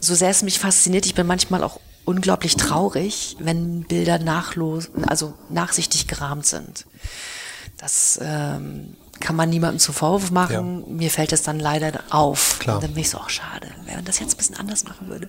so 0.01 0.14
sehr 0.14 0.30
es 0.30 0.42
mich 0.42 0.59
fasziniert, 0.59 1.07
ich 1.07 1.14
bin 1.14 1.26
manchmal 1.26 1.62
auch 1.62 1.80
unglaublich 2.05 2.57
traurig, 2.57 3.36
wenn 3.38 3.82
Bilder 3.84 4.18
nachlos, 4.18 4.90
also 5.07 5.34
nachsichtig 5.48 6.09
gerahmt 6.09 6.46
sind. 6.46 6.86
Das 7.78 8.18
ähm, 8.22 8.96
kann 9.20 9.36
man 9.36 9.48
niemandem 9.48 9.78
zu 9.78 9.92
Vorwurf 9.92 10.30
machen. 10.30 10.80
Ja. 10.80 10.92
Mir 10.92 11.11
fällt 11.11 11.32
es 11.32 11.42
dann 11.42 11.61
leider 11.61 12.01
auf. 12.11 12.59
Klar. 12.59 12.76
Und 12.76 12.84
dann 12.84 12.92
bin 12.92 13.03
ich 13.03 13.11
so, 13.11 13.18
auch 13.18 13.30
schade. 13.30 13.68
Wenn 13.84 13.96
man 13.96 14.05
das 14.05 14.18
jetzt 14.18 14.34
ein 14.34 14.38
bisschen 14.38 14.57
anders 14.57 14.84
machen 14.84 15.09
würde, 15.09 15.28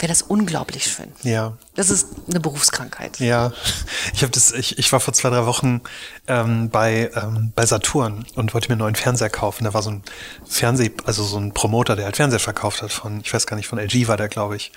wäre 0.00 0.08
das 0.08 0.22
unglaublich 0.22 0.84
schön. 0.84 1.12
Ja. 1.22 1.56
Das 1.74 1.90
ist 1.90 2.08
eine 2.28 2.40
Berufskrankheit. 2.40 3.20
Ja, 3.20 3.52
ich 4.14 4.22
habe 4.22 4.32
das. 4.32 4.52
Ich, 4.52 4.78
ich 4.78 4.92
war 4.92 5.00
vor 5.00 5.14
zwei 5.14 5.30
drei 5.30 5.46
Wochen 5.46 5.80
ähm, 6.26 6.70
bei 6.70 7.10
ähm, 7.14 7.52
bei 7.54 7.66
Saturn 7.66 8.24
und 8.34 8.54
wollte 8.54 8.68
mir 8.68 8.74
einen 8.74 8.80
neuen 8.80 8.94
Fernseher 8.94 9.30
kaufen. 9.30 9.64
Da 9.64 9.74
war 9.74 9.82
so 9.82 9.90
ein 9.90 10.02
Fernseh, 10.46 10.90
also 11.04 11.22
so 11.22 11.38
ein 11.38 11.52
Promoter, 11.52 11.96
der 11.96 12.06
halt 12.06 12.16
Fernseher 12.16 12.40
verkauft 12.40 12.82
hat 12.82 12.92
von, 12.92 13.20
ich 13.20 13.32
weiß 13.32 13.46
gar 13.46 13.56
nicht, 13.56 13.68
von 13.68 13.78
LG 13.78 14.08
war 14.08 14.16
der, 14.16 14.28
glaube 14.28 14.56
ich. 14.56 14.72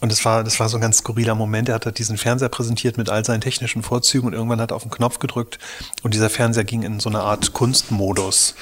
Und 0.00 0.12
das 0.12 0.24
war, 0.24 0.44
das 0.44 0.60
war 0.60 0.68
so 0.68 0.76
ein 0.76 0.80
ganz 0.80 0.98
skurriler 0.98 1.34
Moment. 1.34 1.68
Er 1.68 1.76
hat 1.76 1.86
halt 1.86 1.98
diesen 1.98 2.18
Fernseher 2.18 2.48
präsentiert 2.48 2.98
mit 2.98 3.08
all 3.08 3.24
seinen 3.24 3.40
technischen 3.40 3.82
Vorzügen 3.82 4.26
und 4.26 4.34
irgendwann 4.34 4.60
hat 4.60 4.70
er 4.70 4.76
auf 4.76 4.82
den 4.82 4.90
Knopf 4.90 5.18
gedrückt 5.18 5.58
und 6.02 6.14
dieser 6.14 6.30
Fernseher 6.30 6.64
ging 6.64 6.82
in 6.82 7.00
so 7.00 7.08
eine 7.08 7.20
Art 7.20 7.52
Kunstmodus. 7.52 8.54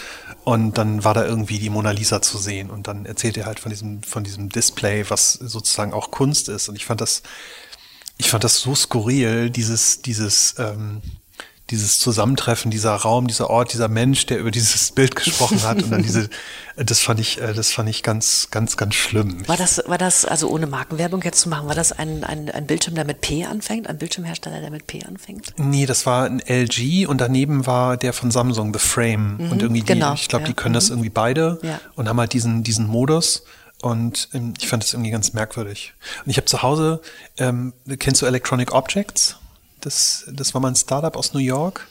Und 0.45 0.76
dann 0.76 1.05
war 1.05 1.14
da 1.14 1.24
irgendwie 1.24 1.59
die 1.59 1.70
Mona 1.70 1.93
Lisa 1.93 2.20
zu 2.20 2.36
sehen 2.36 2.70
und 2.70 2.88
dann 2.88 3.07
erzählt 3.07 3.36
er 3.36 3.47
halt 3.47 3.61
von 3.61 3.70
diesem, 3.70 4.03
von 4.03 4.24
diesem 4.24 4.49
Display, 4.49 5.09
was 5.09 5.34
sozusagen 5.34 5.93
auch 5.93 6.11
Kunst 6.11 6.49
ist. 6.49 6.68
Und 6.68 6.74
ich 6.74 6.84
fand 6.84 7.01
das, 7.01 7.22
ich 8.18 8.28
fand 8.28 8.43
das 8.43 8.59
so 8.59 8.74
skurril, 8.74 9.51
dieses, 9.51 10.03
dieses, 10.03 10.57
ähm, 10.59 11.01
dieses 11.73 11.99
Zusammentreffen, 11.99 12.70
dieser 12.70 12.95
Raum, 12.95 13.27
dieser 13.27 13.49
Ort, 13.49 13.73
dieser 13.73 13.89
Mensch, 13.89 14.27
der 14.27 14.39
über 14.39 14.51
dieses 14.51 14.93
Bild 14.93 15.16
gesprochen 15.16 15.62
hat 15.62 15.83
und 15.83 15.91
dann 15.91 16.03
diese, 16.03 16.29
das 16.77 17.01
fand 17.01 17.18
ich, 17.18 17.41
äh, 17.41 17.55
das 17.55 17.73
fand 17.73 17.89
ich 17.89 18.03
ganz, 18.03 18.49
ganz, 18.51 18.77
ganz 18.77 18.95
schlimm. 18.95 19.49
War 19.49 19.57
das, 19.57 19.83
war 19.87 19.97
das, 19.97 20.27
also 20.27 20.49
ohne 20.51 20.66
Markenwerbung 20.66 21.23
jetzt 21.23 21.41
zu 21.41 21.49
machen, 21.49 21.66
war 21.66 21.75
das 21.75 21.93
ein, 21.93 22.25
ein, 22.25 22.51
ein 22.51 22.66
Bildschirm, 22.66 22.95
der 22.95 23.07
mit 23.07 23.23
P 23.23 23.45
anfängt, 23.45 23.89
ein 23.89 23.97
Bildschirmhersteller, 23.97 24.61
der 24.61 24.70
mit 24.70 24.87
P 24.87 25.03
anfängt? 25.03 25.55
Nee, 25.57 25.87
das 25.87 26.05
war 26.05 26.27
ein 26.27 26.41
LG 26.41 27.09
und 27.09 27.20
daneben 27.20 27.66
war 27.66 27.97
der 27.97 28.12
von 28.12 28.31
Samsung, 28.31 28.73
The 28.75 28.79
Frame. 28.79 29.39
Mhm, 29.39 29.53
und 29.53 29.62
irgendwie 29.62 29.81
die, 29.81 29.95
genau, 29.95 30.12
ich 30.12 30.29
glaube, 30.29 30.45
ja. 30.45 30.49
die 30.49 30.55
können 30.55 30.73
mhm. 30.73 30.77
das 30.77 30.91
irgendwie 30.91 31.11
beide 31.11 31.59
ja. 31.62 31.81
und 31.95 32.09
haben 32.09 32.20
halt 32.20 32.35
diesen, 32.35 32.62
diesen 32.62 32.87
Modus. 32.87 33.45
Und 33.81 34.29
ähm, 34.33 34.55
ich 34.61 34.68
fand 34.68 34.85
das 34.85 34.93
irgendwie 34.93 35.11
ganz 35.11 35.33
merkwürdig. 35.33 35.95
Und 36.25 36.31
ich 36.31 36.37
habe 36.37 36.45
zu 36.45 36.62
Hause, 36.62 37.01
ähm, 37.39 37.73
kennst 37.99 38.23
du 38.23 38.27
Electronic 38.27 38.73
Objects? 38.73 39.39
Das, 39.83 40.24
das 40.33 40.55
war 40.55 40.61
mal 40.61 40.68
ein 40.68 40.76
Startup 40.76 41.16
aus 41.16 41.35
New 41.35 41.41
York. 41.41 41.89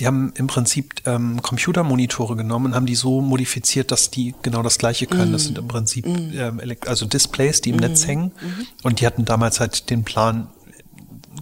Die 0.00 0.06
haben 0.06 0.32
im 0.34 0.48
Prinzip 0.48 1.02
ähm, 1.06 1.40
Computermonitore 1.40 2.34
genommen 2.34 2.66
und 2.66 2.74
haben 2.74 2.86
die 2.86 2.96
so 2.96 3.20
modifiziert, 3.20 3.92
dass 3.92 4.10
die 4.10 4.34
genau 4.42 4.62
das 4.62 4.78
Gleiche 4.78 5.06
können. 5.06 5.30
Mm. 5.30 5.32
Das 5.32 5.44
sind 5.44 5.56
im 5.56 5.68
Prinzip 5.68 6.06
mm. 6.06 6.32
ähm, 6.34 6.76
also 6.86 7.06
Displays, 7.06 7.60
die 7.60 7.70
im 7.70 7.76
mm. 7.76 7.80
Netz 7.80 8.06
hängen. 8.06 8.32
-hmm. 8.32 8.66
Und 8.82 9.00
die 9.00 9.06
hatten 9.06 9.24
damals 9.24 9.60
halt 9.60 9.90
den 9.90 10.02
Plan, 10.02 10.48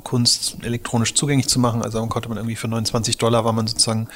Kunst 0.05 0.59
elektronisch 0.63 1.15
zugänglich 1.15 1.49
zu 1.49 1.59
machen. 1.59 1.83
Also 1.83 1.99
dann 1.99 2.11
konnte 2.11 2.29
man 2.29 2.37
irgendwie 2.37 2.57
für 2.57 2.69
29 2.69 3.17
Dollar 3.17 3.45
war 3.45 3.53
man 3.53 3.67
sozusagen 3.67 4.09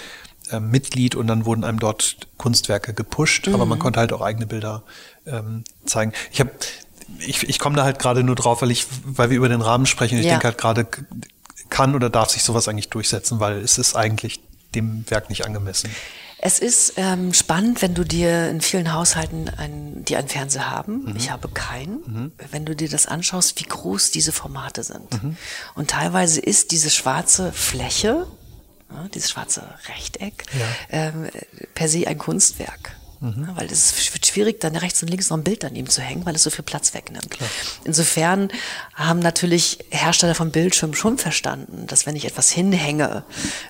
äh, 0.50 0.60
Mitglied 0.60 1.14
und 1.14 1.26
dann 1.26 1.44
wurden 1.44 1.64
einem 1.64 1.78
dort 1.78 2.18
Kunstwerke 2.36 2.94
gepusht, 2.94 3.48
aber 3.48 3.66
man 3.66 3.78
konnte 3.78 4.00
halt 4.00 4.12
auch 4.12 4.20
eigene 4.20 4.46
Bilder 4.46 4.82
ähm, 5.26 5.64
zeigen. 5.84 6.12
Ich 6.30 6.40
habe 6.40 6.50
ich, 7.18 7.48
ich 7.48 7.58
komme 7.58 7.76
da 7.76 7.84
halt 7.84 7.98
gerade 7.98 8.24
nur 8.24 8.34
drauf, 8.34 8.62
weil 8.62 8.70
ich, 8.70 8.86
weil 9.04 9.30
wir 9.30 9.36
über 9.36 9.48
den 9.48 9.60
Rahmen 9.60 9.86
sprechen. 9.86 10.18
Ich 10.18 10.24
ja. 10.24 10.32
denke 10.32 10.48
halt 10.48 10.58
gerade, 10.58 10.86
kann 11.70 11.94
oder 11.94 12.10
darf 12.10 12.30
sich 12.30 12.42
sowas 12.42 12.68
eigentlich 12.68 12.88
durchsetzen, 12.88 13.40
weil 13.40 13.58
es 13.58 13.78
ist 13.78 13.96
eigentlich 13.96 14.40
dem 14.74 15.08
Werk 15.10 15.30
nicht 15.30 15.44
angemessen. 15.44 15.90
Es 16.38 16.58
ist 16.58 16.94
ähm, 16.96 17.32
spannend, 17.32 17.80
wenn 17.80 17.94
du 17.94 18.04
dir 18.04 18.50
in 18.50 18.60
vielen 18.60 18.92
Haushalten 18.92 19.48
ein, 19.48 20.04
die 20.04 20.16
einen 20.16 20.28
Fernseher 20.28 20.70
haben. 20.70 21.04
Mhm. 21.04 21.16
Ich 21.16 21.30
habe 21.30 21.48
keinen. 21.48 21.94
Mhm. 22.06 22.32
Wenn 22.50 22.66
du 22.66 22.76
dir 22.76 22.88
das 22.88 23.06
anschaust, 23.06 23.58
wie 23.58 23.64
groß 23.64 24.10
diese 24.10 24.32
Formate 24.32 24.82
sind. 24.82 25.22
Mhm. 25.22 25.36
Und 25.74 25.90
teilweise 25.90 26.40
ist 26.40 26.72
diese 26.72 26.90
schwarze 26.90 27.52
Fläche, 27.52 28.26
ja, 28.90 29.08
dieses 29.14 29.30
schwarze 29.30 29.62
Rechteck, 29.88 30.44
ja. 30.52 30.66
ähm, 30.90 31.28
per 31.74 31.88
se 31.88 32.06
ein 32.06 32.18
Kunstwerk. 32.18 32.96
Mhm. 33.20 33.48
Weil 33.54 33.66
es 33.66 34.12
wird 34.12 34.26
schwierig, 34.26 34.60
dann 34.60 34.76
rechts 34.76 35.02
und 35.02 35.08
links 35.08 35.30
noch 35.30 35.38
ein 35.38 35.44
Bild 35.44 35.62
daneben 35.62 35.88
zu 35.88 36.02
hängen, 36.02 36.26
weil 36.26 36.34
es 36.34 36.42
so 36.42 36.50
viel 36.50 36.64
Platz 36.64 36.94
wegnimmt. 36.94 37.30
Klar. 37.30 37.48
Insofern 37.84 38.48
haben 38.94 39.20
natürlich 39.20 39.78
Hersteller 39.90 40.34
von 40.34 40.50
Bildschirmen 40.50 40.94
schon 40.94 41.18
verstanden, 41.18 41.86
dass 41.86 42.06
wenn 42.06 42.16
ich 42.16 42.26
etwas 42.26 42.50
hinhänge 42.50 43.24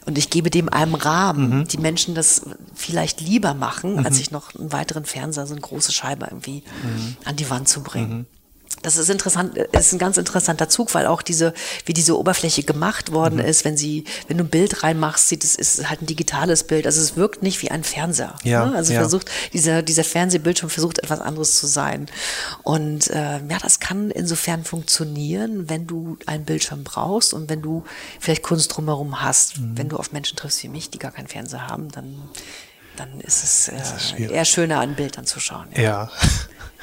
und 0.05 0.19
ich 0.19 0.31
gebe 0.31 0.51
dem 0.51 0.69
einen 0.69 0.95
Rahmen, 0.95 1.61
mhm. 1.61 1.69
die 1.69 1.79
Menschen 1.79 2.15
das 2.15 2.43
vielleicht 2.75 3.21
lieber 3.21 3.55
machen, 3.55 3.97
mhm. 3.97 4.07
als 4.07 4.19
ich 4.19 4.31
noch 4.31 4.55
einen 4.55 4.73
weiteren 4.73 5.05
Fernseher, 5.05 5.47
so 5.47 5.55
eine 5.55 5.61
große 5.61 5.93
Scheibe 5.93 6.27
irgendwie 6.27 6.63
mhm. 6.83 7.17
an 7.25 7.37
die 7.37 7.49
Wand 7.49 7.69
zu 7.69 7.83
bringen. 7.83 8.27
Das 8.87 8.99
ist 8.99 9.11
interessant, 9.11 9.57
ist 9.57 9.93
ein 9.93 9.99
ganz 9.99 10.17
interessanter 10.17 10.69
Zug, 10.69 10.95
weil 10.95 11.09
auch 11.09 11.21
diese, 11.21 11.55
wie 11.87 11.93
diese 11.93 12.17
Oberfläche 12.17 12.63
gemacht 12.63 13.11
worden 13.11 13.41
mhm. 13.41 13.45
ist, 13.45 13.65
wenn 13.65 13.77
sie, 13.77 14.05
wenn 14.29 14.39
du 14.39 14.45
ein 14.45 14.49
Bild 14.49 14.85
reinmachst, 14.85 15.29
sieht 15.29 15.43
es 15.43 15.57
ist 15.57 15.91
halt 15.91 16.03
ein 16.03 16.07
digitales 16.07 16.63
Bild. 16.63 16.87
Also 16.87 17.01
es 17.01 17.17
wirkt 17.17 17.43
nicht 17.43 17.61
wie 17.63 17.71
ein 17.73 17.83
Fernseher. 17.83 18.37
Ja, 18.45 18.65
ne? 18.65 18.77
Also 18.77 18.93
ja. 18.93 19.01
versucht, 19.01 19.29
dieser, 19.53 19.83
dieser 19.83 20.05
Fernsehbildschirm 20.05 20.71
versucht 20.71 21.01
etwas 21.01 21.21
anderes 21.21 21.57
zu 21.57 21.67
sein. 21.67 22.07
Und 22.63 23.11
äh, 23.11 23.41
ja, 23.49 23.59
das 23.61 23.81
kann 23.81 24.13
insofern 24.13 24.63
funktionieren, 24.63 25.69
wenn 25.69 25.89
du 25.89 26.17
einen 26.27 26.45
Bildschirm 26.45 26.85
brauchst 26.85 27.35
und 27.35 27.51
wenn 27.51 27.63
du 27.63 27.83
vielleicht 28.21 28.45
Kunst 28.45 28.77
drumherum 28.77 29.21
hast. 29.21 29.59
Mhm. 29.59 29.79
Wenn 29.79 29.89
du 29.89 29.97
auf 29.97 30.13
Menschen 30.13 30.37
triffst 30.37 30.63
wie 30.63 30.69
mich, 30.69 30.91
die 30.91 31.01
gar 31.01 31.11
keinen 31.11 31.27
Fernseher 31.27 31.67
haben, 31.67 31.91
dann 31.91 32.15
dann 32.97 33.21
ist 33.21 33.43
es 33.43 33.69
äh, 33.69 33.77
ist 33.77 34.19
eher 34.19 34.45
schöner, 34.45 34.79
an 34.81 34.95
Bildern 34.95 35.27
zu 35.27 35.41
schauen. 35.41 35.67
Ja. 35.75 35.83
ja. 35.83 36.11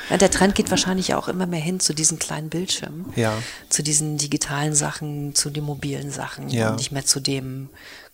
Ja, 0.10 0.18
der 0.18 0.32
Trend 0.32 0.56
geht 0.56 0.70
wahrscheinlich 0.70 1.14
auch 1.14 1.28
immer 1.28 1.46
mehr 1.46 1.60
hin 1.60 1.80
zu 1.80 1.94
diesen 1.94 2.20
kleinen 2.20 2.50
Bildschirmen, 2.50 3.12
ja. 3.16 3.34
zu 3.70 3.84
diesen 3.84 4.18
digitalen 4.18 4.76
Sachen, 4.76 5.34
zu 5.36 5.50
den 5.50 5.64
mobilen 5.64 6.12
Sachen 6.12 6.50
ja. 6.50 6.70
und 6.70 6.78
nicht 6.78 6.92
mehr 6.92 7.06
zu 7.06 7.20
dem 7.20 7.70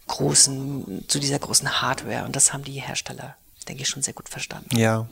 großen, 0.08 1.06
zu 1.08 1.20
dieser 1.20 1.40
großen 1.40 1.82
Hardware. 1.82 2.26
Und 2.26 2.36
das 2.36 2.54
haben 2.54 2.64
die 2.64 2.80
Hersteller, 2.82 3.36
denke 3.68 3.84
ich, 3.84 3.90
schon 3.90 4.04
sehr 4.04 4.14
gut 4.14 4.30
verstanden. 4.30 4.76
Ja. 4.78 5.08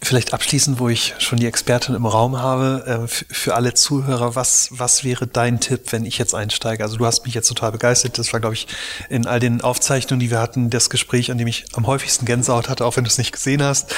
Vielleicht 0.00 0.32
abschließend, 0.32 0.78
wo 0.78 0.88
ich 0.88 1.14
schon 1.18 1.40
die 1.40 1.46
Expertin 1.46 1.96
im 1.96 2.06
Raum 2.06 2.38
habe, 2.38 3.08
äh, 3.08 3.08
für 3.08 3.56
alle 3.56 3.74
Zuhörer, 3.74 4.36
was, 4.36 4.68
was 4.70 5.02
wäre 5.02 5.26
dein 5.26 5.58
Tipp, 5.58 5.90
wenn 5.90 6.04
ich 6.04 6.18
jetzt 6.18 6.36
einsteige? 6.36 6.84
Also 6.84 6.96
du 6.96 7.04
hast 7.04 7.24
mich 7.24 7.34
jetzt 7.34 7.48
total 7.48 7.72
begeistert. 7.72 8.16
Das 8.16 8.32
war, 8.32 8.38
glaube 8.38 8.54
ich, 8.54 8.68
in 9.08 9.26
all 9.26 9.40
den 9.40 9.60
Aufzeichnungen, 9.60 10.20
die 10.20 10.30
wir 10.30 10.38
hatten, 10.38 10.70
das 10.70 10.88
Gespräch, 10.88 11.32
an 11.32 11.38
dem 11.38 11.48
ich 11.48 11.64
am 11.72 11.88
häufigsten 11.88 12.26
Gänsehaut 12.26 12.68
hatte, 12.68 12.86
auch 12.86 12.96
wenn 12.96 13.02
du 13.02 13.10
es 13.10 13.18
nicht 13.18 13.32
gesehen 13.32 13.60
hast. 13.60 13.92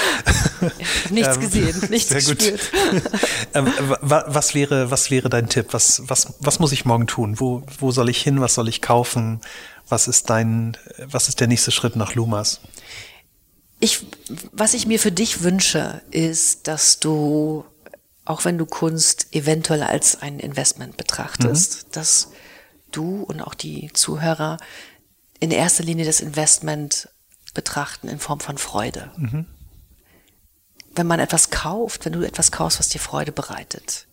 Nichts 1.10 1.34
ähm, 1.36 1.40
gesehen, 1.40 1.82
nichts 1.90 2.08
sehr 2.08 2.22
gut. 2.22 2.38
gespürt. 2.38 2.60
ähm, 3.52 3.72
was 4.00 4.54
wäre, 4.54 4.90
was 4.90 5.10
wäre 5.10 5.28
dein 5.28 5.50
Tipp? 5.50 5.68
Was, 5.72 6.02
was, 6.06 6.32
was 6.40 6.58
muss 6.60 6.72
ich 6.72 6.86
morgen 6.86 7.08
tun? 7.08 7.38
Wo, 7.38 7.62
wo 7.78 7.92
soll 7.92 8.08
ich 8.08 8.22
hin? 8.22 8.40
Was 8.40 8.54
soll 8.54 8.68
ich 8.68 8.80
kaufen? 8.80 9.40
Was 9.90 10.08
ist 10.08 10.30
dein, 10.30 10.78
was 11.04 11.28
ist 11.28 11.40
der 11.40 11.46
nächste 11.46 11.72
Schritt 11.72 11.96
nach 11.96 12.14
Lumas? 12.14 12.60
Ich, 13.80 14.06
was 14.52 14.74
ich 14.74 14.86
mir 14.86 15.00
für 15.00 15.10
dich 15.10 15.42
wünsche, 15.42 16.02
ist, 16.10 16.68
dass 16.68 17.00
du, 17.00 17.64
auch 18.26 18.44
wenn 18.44 18.58
du 18.58 18.66
Kunst 18.66 19.34
eventuell 19.34 19.82
als 19.82 20.20
ein 20.20 20.38
Investment 20.38 20.96
betrachtest, 20.96 21.86
mhm. 21.86 21.92
dass 21.92 22.28
du 22.92 23.22
und 23.22 23.40
auch 23.40 23.54
die 23.54 23.90
Zuhörer 23.92 24.58
in 25.40 25.50
erster 25.50 25.82
Linie 25.82 26.04
das 26.04 26.20
Investment 26.20 27.08
betrachten 27.54 28.08
in 28.08 28.18
Form 28.18 28.40
von 28.40 28.58
Freude. 28.58 29.10
Mhm. 29.16 29.46
Wenn 30.94 31.06
man 31.06 31.20
etwas 31.20 31.50
kauft, 31.50 32.04
wenn 32.04 32.12
du 32.12 32.22
etwas 32.22 32.52
kaufst, 32.52 32.78
was 32.78 32.90
dir 32.90 33.00
Freude 33.00 33.32
bereitet, 33.32 34.06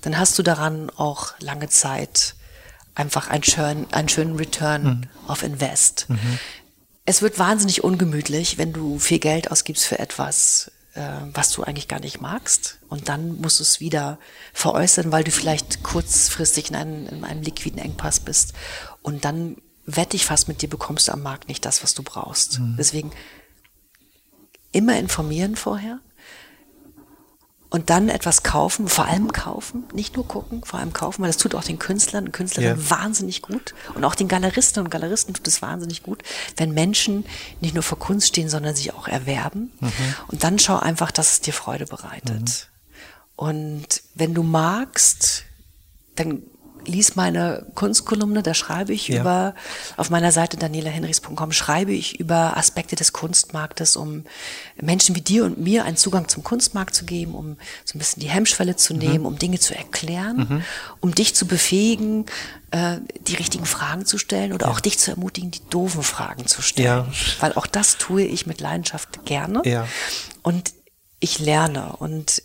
dann 0.00 0.18
hast 0.18 0.38
du 0.38 0.42
daran 0.42 0.90
auch 0.90 1.34
lange 1.40 1.68
Zeit 1.68 2.34
einfach 2.94 3.28
einen 3.28 3.44
schönen, 3.44 3.86
einen 3.92 4.08
schönen 4.08 4.36
Return 4.36 4.82
mhm. 4.82 5.02
auf 5.26 5.42
Invest. 5.42 6.06
Mhm 6.08 6.38
es 7.08 7.22
wird 7.22 7.38
wahnsinnig 7.38 7.82
ungemütlich, 7.82 8.58
wenn 8.58 8.74
du 8.74 8.98
viel 8.98 9.18
Geld 9.18 9.50
ausgibst 9.50 9.86
für 9.86 9.98
etwas, 9.98 10.70
äh, 10.92 11.00
was 11.32 11.50
du 11.52 11.62
eigentlich 11.62 11.88
gar 11.88 12.00
nicht 12.00 12.20
magst. 12.20 12.80
Und 12.90 13.08
dann 13.08 13.40
musst 13.40 13.60
du 13.60 13.62
es 13.62 13.80
wieder 13.80 14.18
veräußern, 14.52 15.10
weil 15.10 15.24
du 15.24 15.30
vielleicht 15.30 15.82
kurzfristig 15.82 16.68
in 16.68 16.76
einem, 16.76 17.06
in 17.08 17.24
einem 17.24 17.40
liquiden 17.40 17.78
Engpass 17.78 18.20
bist. 18.20 18.52
Und 19.00 19.24
dann 19.24 19.56
wette 19.86 20.16
ich 20.16 20.26
fast 20.26 20.48
mit 20.48 20.60
dir, 20.60 20.68
bekommst 20.68 21.08
du 21.08 21.12
am 21.12 21.22
Markt 21.22 21.48
nicht 21.48 21.64
das, 21.64 21.82
was 21.82 21.94
du 21.94 22.02
brauchst. 22.02 22.58
Mhm. 22.58 22.76
Deswegen 22.78 23.10
immer 24.72 24.98
informieren 24.98 25.56
vorher 25.56 26.00
und 27.70 27.90
dann 27.90 28.08
etwas 28.08 28.42
kaufen, 28.42 28.88
vor 28.88 29.06
allem 29.06 29.32
kaufen, 29.32 29.84
nicht 29.92 30.16
nur 30.16 30.26
gucken, 30.26 30.62
vor 30.64 30.80
allem 30.80 30.92
kaufen, 30.92 31.22
weil 31.22 31.28
das 31.28 31.36
tut 31.36 31.54
auch 31.54 31.64
den 31.64 31.78
Künstlern 31.78 32.26
und 32.26 32.32
Künstlerinnen 32.32 32.78
yeah. 32.78 32.90
wahnsinnig 32.90 33.42
gut 33.42 33.74
und 33.94 34.04
auch 34.04 34.14
den 34.14 34.28
Galeristen 34.28 34.82
und 34.82 34.90
Galeristen 34.90 35.34
tut 35.34 35.46
es 35.46 35.60
wahnsinnig 35.60 36.02
gut, 36.02 36.22
wenn 36.56 36.72
Menschen 36.72 37.26
nicht 37.60 37.74
nur 37.74 37.82
vor 37.82 37.98
Kunst 37.98 38.28
stehen, 38.28 38.48
sondern 38.48 38.74
sich 38.74 38.94
auch 38.94 39.06
erwerben. 39.06 39.70
Mhm. 39.80 40.14
Und 40.28 40.44
dann 40.44 40.58
schau 40.58 40.78
einfach, 40.78 41.10
dass 41.10 41.32
es 41.32 41.40
dir 41.40 41.52
Freude 41.52 41.86
bereitet. 41.86 42.40
Mhm. 42.40 42.78
Und 43.36 44.02
wenn 44.14 44.34
du 44.34 44.42
magst, 44.42 45.44
dann 46.16 46.42
lies 46.88 47.14
meine 47.14 47.66
Kunstkolumne, 47.74 48.42
da 48.42 48.54
schreibe 48.54 48.92
ich 48.92 49.08
ja. 49.08 49.20
über, 49.20 49.54
auf 49.96 50.10
meiner 50.10 50.32
Seite 50.32 50.56
danielahenrichs.com 50.56 51.52
schreibe 51.52 51.92
ich 51.92 52.18
über 52.18 52.56
Aspekte 52.56 52.96
des 52.96 53.12
Kunstmarktes, 53.12 53.96
um 53.96 54.24
Menschen 54.80 55.14
wie 55.14 55.20
dir 55.20 55.44
und 55.44 55.58
mir 55.58 55.84
einen 55.84 55.96
Zugang 55.96 56.28
zum 56.28 56.42
Kunstmarkt 56.42 56.94
zu 56.94 57.04
geben, 57.04 57.34
um 57.34 57.56
so 57.84 57.96
ein 57.96 57.98
bisschen 57.98 58.20
die 58.20 58.28
Hemmschwelle 58.28 58.76
zu 58.76 58.94
mhm. 58.94 58.98
nehmen, 59.00 59.26
um 59.26 59.38
Dinge 59.38 59.60
zu 59.60 59.76
erklären, 59.76 60.36
mhm. 60.48 60.64
um 61.00 61.14
dich 61.14 61.34
zu 61.34 61.46
befähigen, 61.46 62.26
äh, 62.70 62.96
die 63.20 63.34
richtigen 63.36 63.66
Fragen 63.66 64.06
zu 64.06 64.18
stellen 64.18 64.52
oder 64.52 64.66
ja. 64.66 64.72
auch 64.72 64.80
dich 64.80 64.98
zu 64.98 65.10
ermutigen, 65.10 65.50
die 65.50 65.60
doofen 65.70 66.02
Fragen 66.02 66.46
zu 66.46 66.62
stellen. 66.62 66.86
Ja. 66.86 67.12
Weil 67.40 67.52
auch 67.54 67.66
das 67.66 67.98
tue 67.98 68.22
ich 68.22 68.46
mit 68.46 68.60
Leidenschaft 68.60 69.24
gerne. 69.24 69.62
Ja. 69.64 69.86
Und 70.42 70.72
ich 71.20 71.38
lerne 71.38 71.96
und 71.96 72.42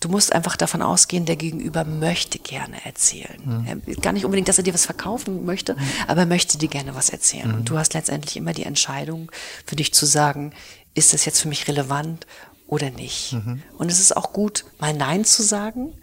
Du 0.00 0.08
musst 0.08 0.32
einfach 0.32 0.56
davon 0.56 0.80
ausgehen, 0.80 1.24
der 1.24 1.36
Gegenüber 1.36 1.84
möchte 1.84 2.38
gerne 2.38 2.84
erzählen. 2.84 3.40
Mhm. 3.44 4.00
Gar 4.00 4.12
nicht 4.12 4.24
unbedingt, 4.24 4.48
dass 4.48 4.58
er 4.58 4.64
dir 4.64 4.74
was 4.74 4.86
verkaufen 4.86 5.44
möchte, 5.44 5.74
mhm. 5.74 5.80
aber 6.06 6.20
er 6.20 6.26
möchte 6.26 6.56
dir 6.56 6.68
gerne 6.68 6.94
was 6.94 7.10
erzählen. 7.10 7.48
Mhm. 7.48 7.54
Und 7.54 7.70
du 7.70 7.78
hast 7.78 7.94
letztendlich 7.94 8.36
immer 8.36 8.52
die 8.52 8.62
Entscheidung 8.62 9.30
für 9.66 9.74
dich 9.74 9.92
zu 9.92 10.06
sagen, 10.06 10.52
ist 10.94 11.12
das 11.14 11.24
jetzt 11.24 11.40
für 11.40 11.48
mich 11.48 11.66
relevant 11.66 12.26
oder 12.68 12.90
nicht? 12.90 13.32
Mhm. 13.32 13.62
Und 13.76 13.90
es 13.90 13.98
ist 13.98 14.16
auch 14.16 14.32
gut, 14.32 14.64
mal 14.78 14.94
Nein 14.94 15.24
zu 15.24 15.42
sagen 15.42 15.94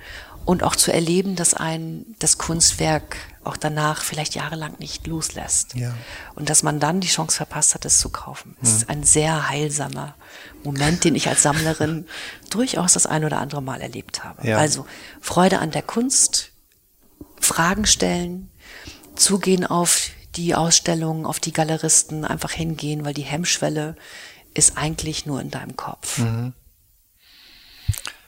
und 0.44 0.64
auch 0.64 0.76
zu 0.76 0.92
erleben, 0.92 1.36
dass 1.36 1.54
ein 1.54 2.06
das 2.20 2.38
Kunstwerk 2.38 3.18
auch 3.46 3.58
danach 3.58 4.04
vielleicht 4.04 4.36
jahrelang 4.36 4.76
nicht 4.80 5.08
loslässt. 5.08 5.76
Ja. 5.76 5.94
Und 6.36 6.50
dass 6.50 6.64
man 6.64 6.80
dann 6.80 7.00
die 7.00 7.08
Chance 7.08 7.38
verpasst 7.38 7.74
hat, 7.74 7.86
es 7.86 8.00
zu 8.00 8.10
kaufen. 8.10 8.56
Das 8.62 8.72
ist 8.72 8.90
ein 8.90 9.04
sehr 9.04 9.50
heilsamer 9.50 10.16
Moment, 10.64 11.04
den 11.04 11.16
ich 11.16 11.28
als 11.28 11.44
Sammlerin 11.44 12.08
durchaus 12.50 12.94
das 12.94 13.06
ein 13.06 13.24
oder 13.24 13.40
andere 13.40 13.62
Mal 13.62 13.82
erlebt 13.82 14.24
habe. 14.24 14.48
Ja. 14.48 14.58
Also 14.58 14.86
Freude 15.22 15.60
an 15.60 15.72
der 15.72 15.84
Kunst, 15.84 16.52
Fragen 17.40 17.86
stellen, 17.86 18.50
zugehen 19.16 19.66
auf 19.66 20.10
die 20.36 20.56
Ausstellungen, 20.56 21.26
auf 21.26 21.40
die 21.40 21.54
Galeristen, 21.54 22.26
einfach 22.26 22.52
hingehen, 22.52 23.06
weil 23.06 23.14
die 23.14 23.22
Hemmschwelle 23.22 23.96
ist 24.54 24.78
eigentlich 24.78 25.26
nur 25.26 25.42
in 25.42 25.52
deinem 25.52 25.76
Kopf. 25.76 26.18
Mhm. 26.18 26.54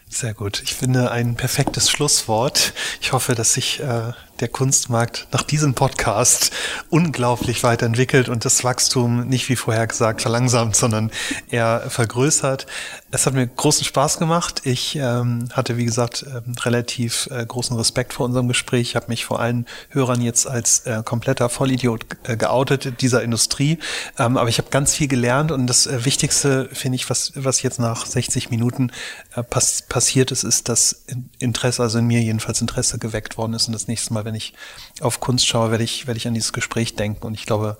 Sehr 0.09 0.33
gut. 0.33 0.61
Ich 0.63 0.73
finde 0.73 1.11
ein 1.11 1.35
perfektes 1.35 1.89
Schlusswort. 1.89 2.73
Ich 3.01 3.11
hoffe, 3.11 3.35
dass 3.35 3.53
sich 3.53 3.81
äh, 3.81 4.13
der 4.39 4.47
Kunstmarkt 4.47 5.27
nach 5.31 5.43
diesem 5.43 5.73
Podcast 5.73 6.51
unglaublich 6.89 7.63
weiterentwickelt 7.63 8.29
und 8.29 8.45
das 8.45 8.63
Wachstum 8.63 9.27
nicht 9.27 9.49
wie 9.49 9.55
vorher 9.55 9.87
gesagt 9.87 10.21
verlangsamt, 10.21 10.75
sondern 10.75 11.11
eher 11.49 11.83
vergrößert. 11.89 12.67
Es 13.09 13.25
hat 13.25 13.33
mir 13.33 13.47
großen 13.47 13.85
Spaß 13.85 14.19
gemacht. 14.19 14.61
Ich 14.65 14.95
ähm, 14.95 15.49
hatte, 15.53 15.77
wie 15.77 15.85
gesagt, 15.85 16.23
äh, 16.23 16.41
relativ 16.61 17.27
äh, 17.31 17.45
großen 17.45 17.75
Respekt 17.77 18.13
vor 18.13 18.25
unserem 18.25 18.47
Gespräch. 18.47 18.89
Ich 18.89 18.95
habe 18.95 19.07
mich 19.07 19.25
vor 19.25 19.39
allen 19.39 19.65
Hörern 19.89 20.21
jetzt 20.21 20.45
als 20.45 20.79
äh, 20.81 21.01
kompletter 21.03 21.49
Vollidiot 21.49 22.05
äh, 22.23 22.37
geoutet 22.37 23.01
dieser 23.01 23.23
Industrie. 23.23 23.79
Ähm, 24.19 24.37
aber 24.37 24.49
ich 24.49 24.57
habe 24.57 24.69
ganz 24.69 24.93
viel 24.93 25.07
gelernt 25.07 25.51
und 25.51 25.67
das 25.67 25.87
äh, 25.87 26.05
Wichtigste, 26.05 26.69
finde 26.73 26.97
ich, 26.97 27.09
was, 27.09 27.31
was 27.35 27.61
jetzt 27.61 27.79
nach 27.79 28.05
60 28.05 28.49
Minuten 28.49 28.91
äh, 29.35 29.43
pass 29.43 29.83
passiert 29.87 30.31
ist, 30.31 30.43
ist, 30.43 30.69
dass 30.69 31.05
Interesse, 31.39 31.81
also 31.81 31.99
in 31.99 32.07
mir 32.07 32.21
jedenfalls 32.21 32.61
Interesse 32.61 32.99
geweckt 32.99 33.37
worden 33.37 33.53
ist 33.53 33.67
und 33.67 33.73
das 33.73 33.87
nächste 33.87 34.13
Mal 34.13 34.25
wenn 34.27 34.35
ich 34.35 34.53
auf 35.01 35.19
Kunst 35.19 35.47
schaue, 35.47 35.71
werde 35.71 35.83
ich, 35.83 36.05
werde 36.05 36.17
ich 36.17 36.27
an 36.27 36.35
dieses 36.35 36.53
Gespräch 36.53 36.95
denken. 36.95 37.25
Und 37.25 37.33
ich 37.33 37.45
glaube, 37.45 37.77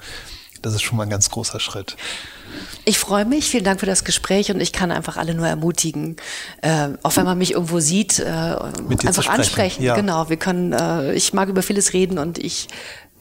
das 0.62 0.74
ist 0.74 0.82
schon 0.82 0.98
mal 0.98 1.04
ein 1.04 1.10
ganz 1.10 1.30
großer 1.30 1.60
Schritt. 1.60 1.96
Ich 2.86 2.98
freue 2.98 3.26
mich, 3.26 3.50
vielen 3.50 3.64
Dank 3.64 3.80
für 3.80 3.86
das 3.86 4.04
Gespräch 4.04 4.50
und 4.52 4.60
ich 4.60 4.72
kann 4.72 4.92
einfach 4.92 5.18
alle 5.18 5.34
nur 5.34 5.48
ermutigen, 5.48 6.16
äh, 6.62 6.90
auch 7.04 7.16
wenn 7.18 7.26
man 7.26 7.38
mich 7.38 7.52
irgendwo 7.52 7.80
sieht, 7.80 8.20
äh, 8.20 8.24
einfach 8.26 9.28
ansprechen. 9.28 9.84
Ja. 9.84 9.96
Genau, 9.96 10.30
wir 10.30 10.38
können, 10.38 10.74
äh, 10.74 11.14
ich 11.14 11.34
mag 11.34 11.50
über 11.50 11.62
vieles 11.62 11.94
reden 11.94 12.18
und 12.18 12.38
ich, 12.40 12.68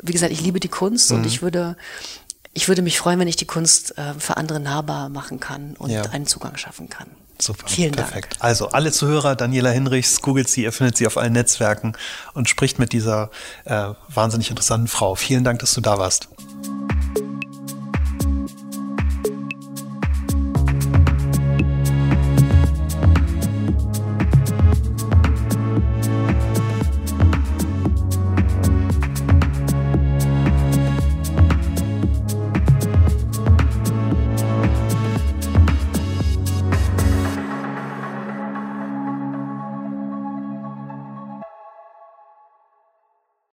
wie 0.03 0.12
gesagt, 0.12 0.32
ich 0.32 0.40
liebe 0.40 0.61
die 0.61 0.69
Kunst 0.69 1.11
mhm. 1.11 1.19
und 1.19 1.27
ich 1.27 1.43
würde, 1.43 1.77
ich 2.53 2.69
würde 2.69 2.82
mich 2.82 2.98
freuen, 2.98 3.19
wenn 3.19 3.28
ich 3.28 3.36
die 3.36 3.47
Kunst 3.47 3.98
äh, 3.98 4.15
für 4.19 4.36
andere 4.36 4.61
nahbar 4.61 5.09
machen 5.09 5.40
kann 5.40 5.74
und 5.77 5.90
ja. 5.90 6.03
einen 6.03 6.27
Zugang 6.27 6.57
schaffen 6.57 6.89
kann. 6.89 7.09
Super, 7.40 7.68
Vielen 7.68 7.92
perfekt. 7.92 8.34
Dank. 8.34 8.44
Also 8.44 8.68
alle 8.70 8.92
Zuhörer, 8.92 9.36
Daniela 9.36 9.70
Hinrichs, 9.70 10.22
googelt 10.22 10.48
sie, 10.48 10.62
ihr 10.62 10.72
findet 10.72 10.96
sie 10.96 11.06
auf 11.06 11.16
allen 11.16 11.34
Netzwerken 11.34 11.92
und 12.34 12.48
spricht 12.48 12.78
mit 12.78 12.92
dieser 12.92 13.30
äh, 13.64 13.88
wahnsinnig 14.08 14.50
interessanten 14.50 14.88
Frau. 14.88 15.14
Vielen 15.14 15.44
Dank, 15.44 15.58
dass 15.60 15.74
du 15.74 15.80
da 15.80 15.98
warst. 15.98 16.28